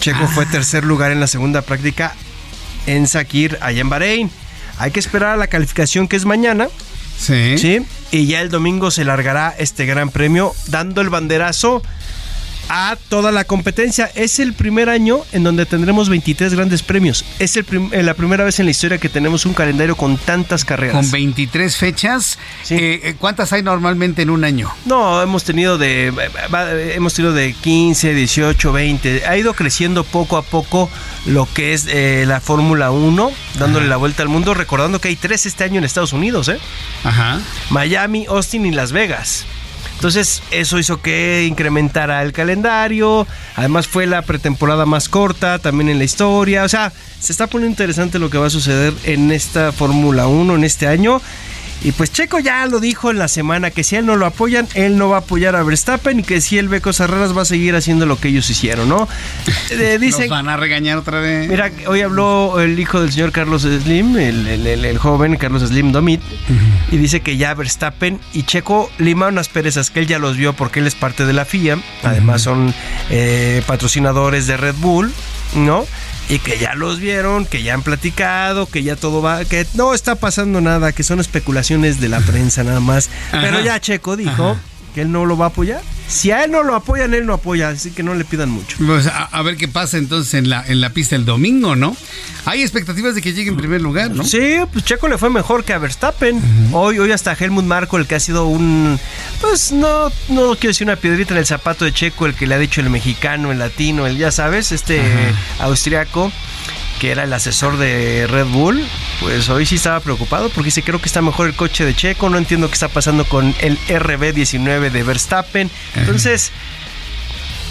Checo 0.00 0.26
fue 0.28 0.46
tercer 0.46 0.84
lugar 0.84 1.12
en 1.12 1.20
la 1.20 1.26
segunda 1.26 1.62
práctica 1.62 2.14
en 2.86 3.06
Sakir, 3.06 3.58
allá 3.60 3.80
en 3.80 3.88
Bahrein. 3.88 4.30
Hay 4.78 4.90
que 4.90 5.00
esperar 5.00 5.34
a 5.34 5.36
la 5.36 5.46
calificación 5.46 6.08
que 6.08 6.16
es 6.16 6.24
mañana. 6.24 6.68
Sí. 7.18 7.86
Y 8.10 8.26
ya 8.26 8.40
el 8.40 8.50
domingo 8.50 8.90
se 8.90 9.04
largará 9.04 9.54
este 9.58 9.86
gran 9.86 10.10
premio 10.10 10.52
dando 10.68 11.00
el 11.00 11.08
banderazo 11.08 11.82
a 12.68 12.96
toda 13.08 13.32
la 13.32 13.44
competencia. 13.44 14.10
Es 14.14 14.40
el 14.40 14.52
primer 14.54 14.88
año 14.88 15.20
en 15.32 15.44
donde 15.44 15.66
tendremos 15.66 16.08
23 16.08 16.54
grandes 16.54 16.82
premios. 16.82 17.24
Es 17.38 17.56
el 17.56 17.64
prim- 17.64 17.90
eh, 17.92 18.02
la 18.02 18.14
primera 18.14 18.44
vez 18.44 18.58
en 18.58 18.64
la 18.66 18.70
historia 18.70 18.98
que 18.98 19.08
tenemos 19.08 19.46
un 19.46 19.54
calendario 19.54 19.96
con 19.96 20.16
tantas 20.16 20.64
carreras. 20.64 20.96
Con 20.96 21.10
23 21.10 21.76
fechas. 21.76 22.38
Eh, 22.70 23.00
eh, 23.02 23.14
¿Cuántas 23.18 23.52
hay 23.52 23.62
normalmente 23.62 24.22
en 24.22 24.30
un 24.30 24.44
año? 24.44 24.70
No, 24.86 25.20
hemos 25.22 25.44
tenido 25.44 25.78
de 25.78 26.12
hemos 26.94 27.14
tenido 27.14 27.32
de 27.32 27.52
15, 27.52 28.14
18, 28.14 28.72
20. 28.72 29.26
Ha 29.26 29.36
ido 29.36 29.54
creciendo 29.54 30.04
poco 30.04 30.36
a 30.36 30.42
poco 30.42 30.90
lo 31.26 31.48
que 31.52 31.72
es 31.74 31.86
eh, 31.88 32.24
la 32.26 32.40
Fórmula 32.40 32.90
1, 32.90 33.30
dándole 33.58 33.88
la 33.88 33.96
vuelta 33.96 34.22
al 34.22 34.28
mundo, 34.28 34.54
recordando 34.54 35.00
que 35.00 35.08
hay 35.08 35.16
tres 35.16 35.46
este 35.46 35.64
año 35.64 35.78
en 35.78 35.84
Estados 35.84 36.12
Unidos, 36.12 36.48
¿eh? 36.48 36.58
Ajá. 37.04 37.40
Miami, 37.70 38.26
Austin 38.28 38.66
y 38.66 38.70
Las 38.72 38.92
Vegas. 38.92 39.44
Entonces, 39.94 40.42
eso 40.50 40.78
hizo 40.78 41.00
que 41.00 41.46
incrementara 41.48 42.22
el 42.22 42.32
calendario. 42.32 43.26
Además, 43.56 43.86
fue 43.86 44.06
la 44.06 44.22
pretemporada 44.22 44.86
más 44.86 45.08
corta 45.08 45.58
también 45.58 45.88
en 45.88 45.98
la 45.98 46.04
historia. 46.04 46.64
O 46.64 46.68
sea, 46.68 46.92
se 47.20 47.32
está 47.32 47.46
poniendo 47.46 47.72
interesante 47.72 48.18
lo 48.18 48.30
que 48.30 48.38
va 48.38 48.46
a 48.46 48.50
suceder 48.50 48.92
en 49.04 49.32
esta 49.32 49.72
Fórmula 49.72 50.26
1 50.26 50.54
en 50.54 50.64
este 50.64 50.86
año. 50.86 51.20
Y 51.84 51.92
pues 51.92 52.10
Checo 52.10 52.38
ya 52.40 52.64
lo 52.66 52.80
dijo 52.80 53.10
en 53.10 53.18
la 53.18 53.28
semana 53.28 53.70
que 53.70 53.84
si 53.84 53.94
él 53.96 54.06
no 54.06 54.16
lo 54.16 54.24
apoyan, 54.24 54.66
él 54.74 54.96
no 54.96 55.10
va 55.10 55.16
a 55.16 55.20
apoyar 55.20 55.54
a 55.54 55.62
Verstappen 55.62 56.20
y 56.20 56.22
que 56.22 56.40
si 56.40 56.56
él 56.58 56.68
ve 56.68 56.80
cosas 56.80 57.10
raras 57.10 57.36
va 57.36 57.42
a 57.42 57.44
seguir 57.44 57.76
haciendo 57.76 58.06
lo 58.06 58.18
que 58.18 58.28
ellos 58.28 58.48
hicieron, 58.50 58.88
¿no? 58.88 59.06
Eh, 59.70 59.98
dicen, 60.00 60.22
Nos 60.22 60.30
van 60.30 60.48
a 60.48 60.56
regañar 60.56 60.96
otra 60.98 61.20
vez. 61.20 61.48
Mira, 61.48 61.70
hoy 61.86 62.00
habló 62.00 62.58
el 62.60 62.78
hijo 62.78 63.00
del 63.02 63.12
señor 63.12 63.32
Carlos 63.32 63.62
Slim, 63.62 64.16
el, 64.16 64.46
el- 64.46 64.66
el- 64.66 64.84
el 64.84 64.98
joven 64.98 65.36
Carlos 65.36 65.62
Slim 65.62 65.92
Domit, 65.92 66.20
y 66.90 66.96
dice 66.96 67.20
que 67.20 67.36
ya 67.36 67.52
Verstappen 67.54 68.18
y 68.32 68.44
Checo 68.44 68.90
limaron 68.98 69.34
unas 69.34 69.48
perezas 69.48 69.90
que 69.90 70.00
él 70.00 70.06
ya 70.06 70.18
los 70.18 70.36
vio 70.36 70.52
porque 70.54 70.80
él 70.80 70.86
es 70.86 70.94
parte 70.94 71.26
de 71.26 71.32
la 71.34 71.44
FIA, 71.44 71.78
además 72.02 72.42
son 72.42 72.72
eh, 73.10 73.62
patrocinadores 73.66 74.46
de 74.46 74.56
Red 74.56 74.76
Bull, 74.78 75.12
¿no? 75.54 75.84
Y 76.28 76.38
que 76.38 76.58
ya 76.58 76.74
los 76.74 77.00
vieron, 77.00 77.44
que 77.44 77.62
ya 77.62 77.74
han 77.74 77.82
platicado, 77.82 78.66
que 78.66 78.82
ya 78.82 78.96
todo 78.96 79.20
va, 79.20 79.44
que 79.44 79.66
no 79.74 79.92
está 79.94 80.14
pasando 80.14 80.60
nada, 80.60 80.92
que 80.92 81.02
son 81.02 81.20
especulaciones 81.20 82.00
de 82.00 82.08
la 82.08 82.20
prensa 82.20 82.64
nada 82.64 82.80
más. 82.80 83.10
Pero 83.30 83.60
ya 83.60 83.78
Checo 83.80 84.16
dijo 84.16 84.56
que 84.94 85.02
él 85.02 85.12
no 85.12 85.26
lo 85.26 85.36
va 85.36 85.46
a 85.46 85.48
apoyar. 85.48 85.82
Si 86.06 86.30
a 86.30 86.44
él 86.44 86.50
no 86.50 86.62
lo 86.62 86.74
apoyan, 86.74 87.14
él 87.14 87.24
no 87.26 87.32
apoya, 87.34 87.70
así 87.70 87.90
que 87.90 88.02
no 88.02 88.14
le 88.14 88.24
pidan 88.24 88.50
mucho. 88.50 88.76
Pues 88.86 89.06
a, 89.06 89.24
a 89.24 89.42
ver 89.42 89.56
qué 89.56 89.68
pasa 89.68 89.96
entonces 89.96 90.34
en 90.34 90.50
la, 90.50 90.62
en 90.66 90.80
la 90.80 90.90
pista 90.90 91.16
el 91.16 91.24
domingo, 91.24 91.76
¿no? 91.76 91.96
Hay 92.44 92.60
expectativas 92.62 93.14
de 93.14 93.22
que 93.22 93.32
llegue 93.32 93.48
en 93.48 93.56
primer 93.56 93.80
lugar, 93.80 94.10
¿no? 94.10 94.22
Sí, 94.22 94.58
pues 94.70 94.84
Checo 94.84 95.08
le 95.08 95.16
fue 95.16 95.30
mejor 95.30 95.64
que 95.64 95.72
a 95.72 95.78
Verstappen. 95.78 96.40
Hoy, 96.72 96.98
hoy 96.98 97.10
hasta 97.10 97.32
Helmut 97.32 97.64
Marko, 97.64 97.96
el 97.96 98.06
que 98.06 98.16
ha 98.16 98.20
sido 98.20 98.46
un, 98.46 99.00
pues 99.40 99.72
no, 99.72 100.10
no 100.28 100.54
quiero 100.56 100.68
decir 100.68 100.86
una 100.86 100.96
piedrita 100.96 101.32
en 101.32 101.38
el 101.38 101.46
zapato 101.46 101.86
de 101.86 101.92
Checo, 101.92 102.26
el 102.26 102.34
que 102.34 102.46
le 102.46 102.54
ha 102.54 102.58
dicho 102.58 102.82
el 102.82 102.90
mexicano, 102.90 103.50
el 103.50 103.58
latino, 103.58 104.06
el 104.06 104.18
ya 104.18 104.30
sabes, 104.30 104.72
este 104.72 105.00
austriaco, 105.58 106.30
que 106.98 107.10
era 107.10 107.24
el 107.24 107.32
asesor 107.32 107.76
de 107.76 108.26
Red 108.26 108.46
Bull, 108.46 108.84
pues 109.20 109.48
hoy 109.48 109.66
sí 109.66 109.76
estaba 109.76 110.00
preocupado 110.00 110.48
porque 110.48 110.66
dice, 110.66 110.82
creo 110.82 111.00
que 111.00 111.06
está 111.06 111.22
mejor 111.22 111.46
el 111.46 111.54
coche 111.54 111.84
de 111.84 111.94
Checo, 111.94 112.30
no 112.30 112.38
entiendo 112.38 112.68
qué 112.68 112.74
está 112.74 112.88
pasando 112.88 113.24
con 113.24 113.54
el 113.60 113.78
RB19 113.88 114.90
de 114.90 115.02
Verstappen. 115.02 115.70
Entonces... 115.94 116.52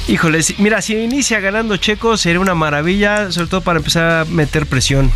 Híjole, 0.05 0.41
mira, 0.57 0.81
si 0.81 0.97
inicia 0.97 1.39
ganando 1.39 1.77
Checo 1.77 2.17
sería 2.17 2.41
una 2.41 2.55
maravilla, 2.55 3.31
sobre 3.31 3.47
todo 3.47 3.61
para 3.61 3.79
empezar 3.79 4.11
a 4.11 4.25
meter 4.25 4.65
presión 4.65 5.09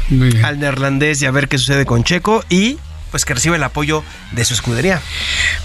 al 0.46 0.60
neerlandés 0.60 1.22
y 1.22 1.26
a 1.26 1.32
ver 1.32 1.50
qué 1.50 1.58
sucede 1.58 1.86
con 1.86 2.06
Checo 2.06 2.42
y 2.50 2.78
pues 3.12 3.26
que 3.26 3.34
reciba 3.34 3.56
el 3.56 3.64
apoyo 3.64 4.04
de 4.32 4.46
su 4.46 4.54
escudería. 4.54 5.02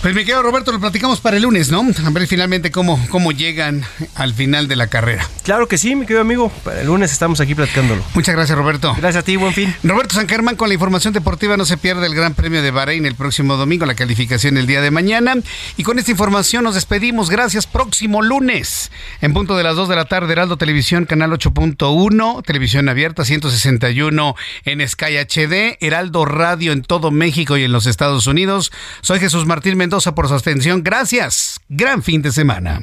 Pues 0.00 0.14
me 0.14 0.24
quedo 0.24 0.42
Roberto, 0.42 0.72
lo 0.72 0.80
platicamos 0.80 1.20
para 1.20 1.36
el 1.36 1.42
lunes, 1.42 1.70
¿no? 1.70 1.80
A 2.04 2.10
ver 2.10 2.26
finalmente 2.26 2.70
cómo, 2.70 3.04
cómo 3.10 3.32
llegan 3.32 3.84
al 4.14 4.34
final 4.34 4.68
de 4.68 4.76
la 4.76 4.86
carrera. 4.86 5.28
Claro 5.42 5.68
que 5.68 5.78
sí, 5.78 5.94
mi 5.96 6.06
querido 6.06 6.20
amigo. 6.20 6.50
Para 6.64 6.80
el 6.80 6.86
lunes 6.86 7.12
estamos 7.12 7.40
aquí 7.40 7.54
platicándolo. 7.54 8.02
Muchas 8.14 8.34
gracias, 8.34 8.56
Roberto. 8.56 8.94
Gracias 8.96 9.22
a 9.22 9.24
ti, 9.24 9.36
buen 9.36 9.52
fin. 9.52 9.74
Roberto 9.82 10.14
San 10.14 10.28
Germán 10.28 10.56
con 10.56 10.68
la 10.68 10.74
información 10.74 11.12
deportiva. 11.12 11.56
No 11.56 11.64
se 11.64 11.76
pierde 11.76 12.06
el 12.06 12.14
Gran 12.14 12.34
Premio 12.34 12.62
de 12.62 12.70
Bahrein 12.70 13.06
el 13.06 13.14
próximo 13.14 13.56
domingo, 13.56 13.86
la 13.86 13.94
calificación 13.94 14.56
el 14.56 14.66
día 14.66 14.80
de 14.80 14.90
mañana. 14.90 15.34
Y 15.76 15.82
con 15.82 15.98
esta 15.98 16.10
información 16.10 16.64
nos 16.64 16.74
despedimos. 16.74 17.30
Gracias. 17.30 17.66
Próximo 17.66 18.22
lunes, 18.22 18.90
en 19.20 19.32
punto 19.34 19.56
de 19.56 19.64
las 19.64 19.76
2 19.76 19.88
de 19.88 19.96
la 19.96 20.04
tarde, 20.04 20.32
Heraldo 20.32 20.56
Televisión, 20.56 21.06
canal 21.06 21.32
8.1, 21.32 22.44
televisión 22.44 22.88
abierta 22.88 23.24
161 23.24 24.36
en 24.64 24.88
Sky 24.88 25.16
HD, 25.18 25.76
Heraldo 25.80 26.24
Radio 26.24 26.72
en 26.72 26.82
todo 26.82 27.10
México 27.10 27.31
y 27.36 27.64
en 27.64 27.72
los 27.72 27.86
Estados 27.86 28.26
Unidos. 28.26 28.72
Soy 29.00 29.18
Jesús 29.20 29.46
Martín 29.46 29.76
Mendoza 29.76 30.14
por 30.14 30.28
su 30.28 30.34
atención. 30.34 30.82
Gracias. 30.82 31.60
Gran 31.68 32.02
fin 32.02 32.22
de 32.22 32.32
semana. 32.32 32.82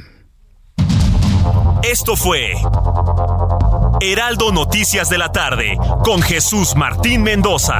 Esto 1.84 2.16
fue 2.16 2.54
Heraldo 4.02 4.52
Noticias 4.52 5.10
de 5.10 5.18
la 5.18 5.32
tarde 5.32 5.78
con 6.04 6.22
Jesús 6.22 6.76
Martín 6.76 7.24
Mendoza. 7.24 7.80